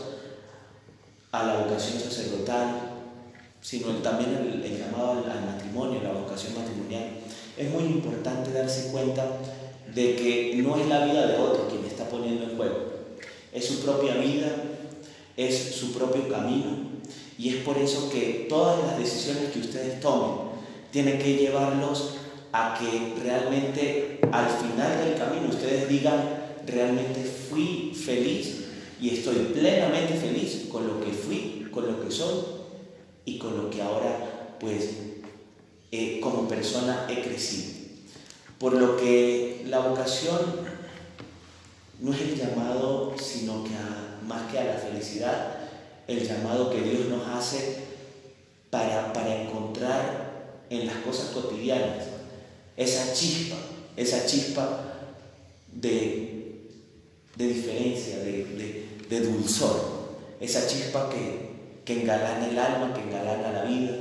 a 1.31 1.43
la 1.43 1.57
vocación 1.63 1.99
sacerdotal, 1.99 2.84
sino 3.65 3.87
también 4.03 4.61
el, 4.63 4.77
llamado 4.77 5.13
al, 5.13 5.31
al, 5.31 5.43
matrimonio, 5.43 5.99
la 6.03 6.11
vocación 6.11 6.53
matrimonial. 6.53 7.17
Es 7.57 7.71
muy 7.71 7.83
importante 7.85 8.51
darse 8.51 8.91
cuenta 8.91 9.25
de 9.91 10.15
que 10.15 10.61
no 10.61 10.77
es 10.77 10.87
la 10.87 11.03
vida 11.03 11.25
de 11.25 11.39
otro 11.39 11.67
quien 11.67 11.83
está 11.83 12.07
poniendo 12.07 12.43
en 12.43 12.57
juego, 12.57 12.77
es 13.51 13.65
su 13.65 13.79
propia 13.79 14.17
vida, 14.17 14.49
es 15.35 15.75
su 15.75 15.93
propio 15.93 16.29
camino 16.29 16.77
y 17.39 17.49
es 17.49 17.55
por 17.63 17.79
eso 17.79 18.11
que 18.11 18.45
todas 18.47 18.85
las 18.85 18.99
decisiones 18.99 19.51
que 19.51 19.59
ustedes 19.59 19.99
tomen 19.99 20.51
tienen 20.91 21.17
que 21.17 21.35
llevarlos 21.35 22.17
a 22.51 22.77
que 22.79 23.19
realmente 23.23 24.19
al 24.31 24.47
final 24.47 25.03
del 25.03 25.17
camino 25.17 25.49
ustedes 25.49 25.89
digan, 25.89 26.53
realmente 26.67 27.23
fui 27.23 27.93
feliz 27.95 28.65
y 29.01 29.09
estoy 29.09 29.35
plenamente 29.55 30.13
feliz 30.13 30.67
con 30.71 30.85
lo 30.85 31.03
que 31.03 31.11
fui, 31.11 31.67
con 31.71 31.87
lo 31.87 32.05
que 32.05 32.11
soy 32.11 32.54
y 33.25 33.37
con 33.37 33.57
lo 33.57 33.69
que 33.69 33.81
ahora 33.81 34.57
pues 34.59 34.89
eh, 35.91 36.19
como 36.21 36.47
persona 36.47 37.07
he 37.09 37.21
crecido. 37.21 37.75
Por 38.59 38.73
lo 38.73 38.97
que 38.97 39.63
la 39.67 39.79
vocación 39.79 40.39
no 41.99 42.13
es 42.13 42.21
el 42.21 42.35
llamado, 42.35 43.15
sino 43.17 43.63
que 43.63 43.75
a, 43.75 44.19
más 44.25 44.51
que 44.51 44.59
a 44.59 44.65
la 44.65 44.77
felicidad, 44.77 45.57
el 46.07 46.27
llamado 46.27 46.69
que 46.69 46.81
Dios 46.81 47.07
nos 47.07 47.27
hace 47.27 47.77
para, 48.69 49.13
para 49.13 49.43
encontrar 49.43 50.25
en 50.69 50.87
las 50.87 50.97
cosas 50.97 51.27
cotidianas 51.29 52.05
esa 52.77 53.13
chispa, 53.13 53.55
esa 53.95 54.25
chispa 54.25 54.81
de, 55.71 56.67
de 57.35 57.47
diferencia, 57.47 58.19
de, 58.19 58.45
de, 58.45 58.85
de, 59.09 59.19
dulzor, 59.21 60.17
esa 60.39 60.67
chispa 60.67 61.09
que, 61.09 61.44
que 61.85 62.01
engalana 62.01 62.47
el 62.47 62.57
alma, 62.57 62.93
que 62.93 63.01
engalana 63.01 63.51
la 63.51 63.63
vida 63.63 63.91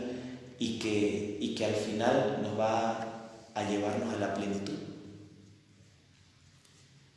y 0.59 0.79
que, 0.79 1.37
y 1.41 1.55
que 1.55 1.67
al 1.67 1.75
final 1.75 2.39
nos 2.43 2.59
va 2.59 3.31
a 3.55 3.63
llevarnos 3.69 4.15
a 4.15 4.19
la 4.19 4.35
plenitud. 4.35 4.75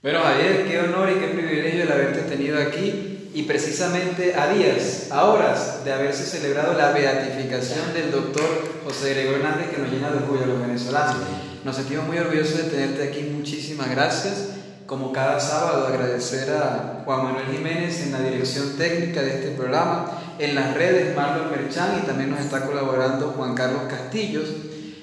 Bueno, 0.02 0.20
Javier, 0.22 0.68
qué 0.68 0.80
honor 0.80 1.10
y 1.10 1.20
qué 1.20 1.28
privilegio 1.28 1.84
el 1.84 1.92
haberte 1.92 2.22
tenido 2.22 2.62
aquí 2.62 3.30
y 3.34 3.44
precisamente 3.44 4.36
a 4.36 4.50
días, 4.50 5.10
a 5.12 5.26
horas 5.26 5.84
de 5.84 5.94
haberse 5.94 6.24
celebrado 6.24 6.74
la 6.74 6.92
beatificación 6.92 7.94
del 7.94 8.12
doctor 8.12 8.46
José 8.84 9.14
Gregorio 9.14 9.38
Hernández 9.38 9.70
que 9.70 9.82
nos 9.82 9.92
llena 9.92 10.10
de 10.10 10.18
orgullo 10.18 10.44
a 10.44 10.48
los 10.48 10.62
venezolanos. 10.62 11.16
Nos 11.64 11.76
sentimos 11.76 12.08
muy 12.08 12.18
orgullosos 12.18 12.58
de 12.58 12.64
tenerte 12.64 13.04
aquí, 13.04 13.22
muchísimas 13.24 13.90
gracias. 13.90 14.50
Como 14.86 15.12
cada 15.12 15.40
sábado, 15.40 15.88
agradecer 15.88 16.50
a 16.52 17.02
Juan 17.04 17.26
Manuel 17.26 17.48
Jiménez 17.52 18.02
en 18.04 18.14
la 18.14 18.22
dirección 18.22 18.78
técnica 18.78 19.22
de 19.22 19.36
este 19.36 19.50
programa, 19.52 20.27
en 20.40 20.56
las 20.56 20.74
redes 20.74 21.16
Marlon 21.16 21.52
Merchan 21.52 22.00
y 22.02 22.06
también 22.06 22.32
nos 22.32 22.40
está 22.40 22.66
colaborando 22.66 23.34
Juan 23.36 23.56
Carlos 23.56 23.84
Castillos. 23.90 24.46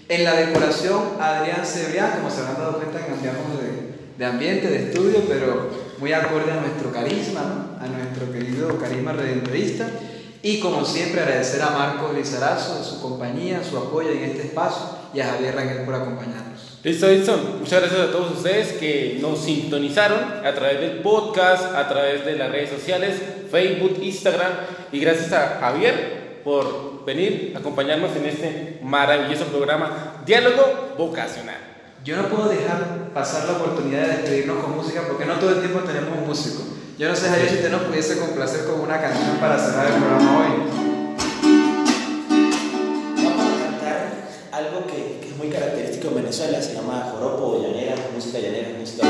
En 0.09 0.25
la 0.25 0.35
decoración, 0.35 1.03
Adrián 1.21 1.65
Cebrián, 1.65 2.13
como 2.19 2.31
se 2.31 2.41
habrán 2.41 2.59
dado 2.59 2.77
cuenta, 2.79 3.07
cambiamos 3.07 3.61
de, 3.61 3.95
de 4.19 4.25
ambiente, 4.25 4.69
de 4.69 4.91
estudio, 4.91 5.23
pero 5.27 5.71
muy 5.99 6.13
acorde 6.13 6.53
a 6.53 6.61
nuestro 6.61 6.93
carisma, 6.93 7.41
¿no? 7.41 7.85
a 7.85 7.89
nuestro 7.89 8.31
querido 8.33 8.79
carisma 8.79 9.13
redentorista. 9.13 9.89
Y 10.43 10.61
como 10.61 10.85
siempre, 10.85 11.23
agradecer 11.23 11.63
a 11.63 11.71
Marcos 11.71 12.15
Lizarazo, 12.15 12.85
su 12.85 13.01
compañía, 13.01 13.65
su 13.65 13.79
apoyo 13.79 14.11
en 14.11 14.25
este 14.25 14.43
espacio 14.43 14.91
y 15.15 15.21
a 15.21 15.27
Javier 15.27 15.55
Rangel 15.55 15.85
por 15.87 15.95
acompañarnos. 15.95 16.81
Listo, 16.83 17.09
listo. 17.09 17.57
Muchas 17.61 17.81
gracias 17.81 18.01
a 18.01 18.13
todos 18.13 18.37
ustedes 18.37 18.75
que 18.75 19.19
nos 19.23 19.43
sintonizaron 19.43 20.19
a 20.45 20.55
través 20.55 20.81
del 20.81 20.99
podcast, 20.99 21.75
a 21.75 21.89
través 21.89 22.27
de 22.27 22.37
las 22.37 22.53
redes 22.53 22.69
sociales, 22.69 23.15
Facebook, 23.55 24.03
Instagram. 24.03 24.53
Y 24.91 24.99
gracias 24.99 25.33
a 25.33 25.59
Javier 25.61 26.41
por 26.43 27.05
venir 27.05 27.53
a 27.55 27.61
acompañarnos 27.61 28.11
en 28.17 28.27
este 28.27 28.81
maravilloso 28.83 29.45
programa 29.45 30.23
Diálogo 30.27 30.95
Vocacional. 30.99 31.59
Yo 32.05 32.17
no 32.17 32.29
puedo 32.29 32.49
dejar 32.49 33.13
pasar 33.15 33.45
la 33.45 33.53
oportunidad 33.53 34.03
de 34.03 34.17
despedirnos 34.17 34.63
con 34.63 34.75
música 34.75 35.03
porque 35.07 35.25
no 35.25 35.35
todo 35.35 35.51
el 35.51 35.61
tiempo 35.61 35.79
tenemos 35.81 36.19
un 36.19 36.27
músico. 36.27 36.65
Yo 36.99 37.09
no 37.09 37.15
sé, 37.15 37.29
Javier, 37.29 37.49
si 37.49 37.55
usted 37.55 37.71
nos 37.71 37.83
pudiese 37.83 38.19
complacer 38.19 38.65
con 38.65 38.81
una 38.81 39.01
canción 39.01 39.37
para 39.39 39.57
cerrar 39.57 39.87
el 39.87 39.93
programa 39.93 40.39
hoy. 40.41 40.51
Vamos 43.23 43.53
a 43.53 43.65
cantar 43.65 44.11
algo 44.51 44.87
que, 44.89 45.21
que 45.21 45.29
es 45.29 45.37
muy 45.37 45.49
característico 45.49 46.09
en 46.09 46.15
Venezuela, 46.17 46.61
se 46.61 46.75
llama 46.75 47.09
joropo 47.13 47.45
o 47.45 47.63
llanera, 47.63 47.95
música 48.13 48.41
llanera, 48.41 48.71
música 48.79 49.07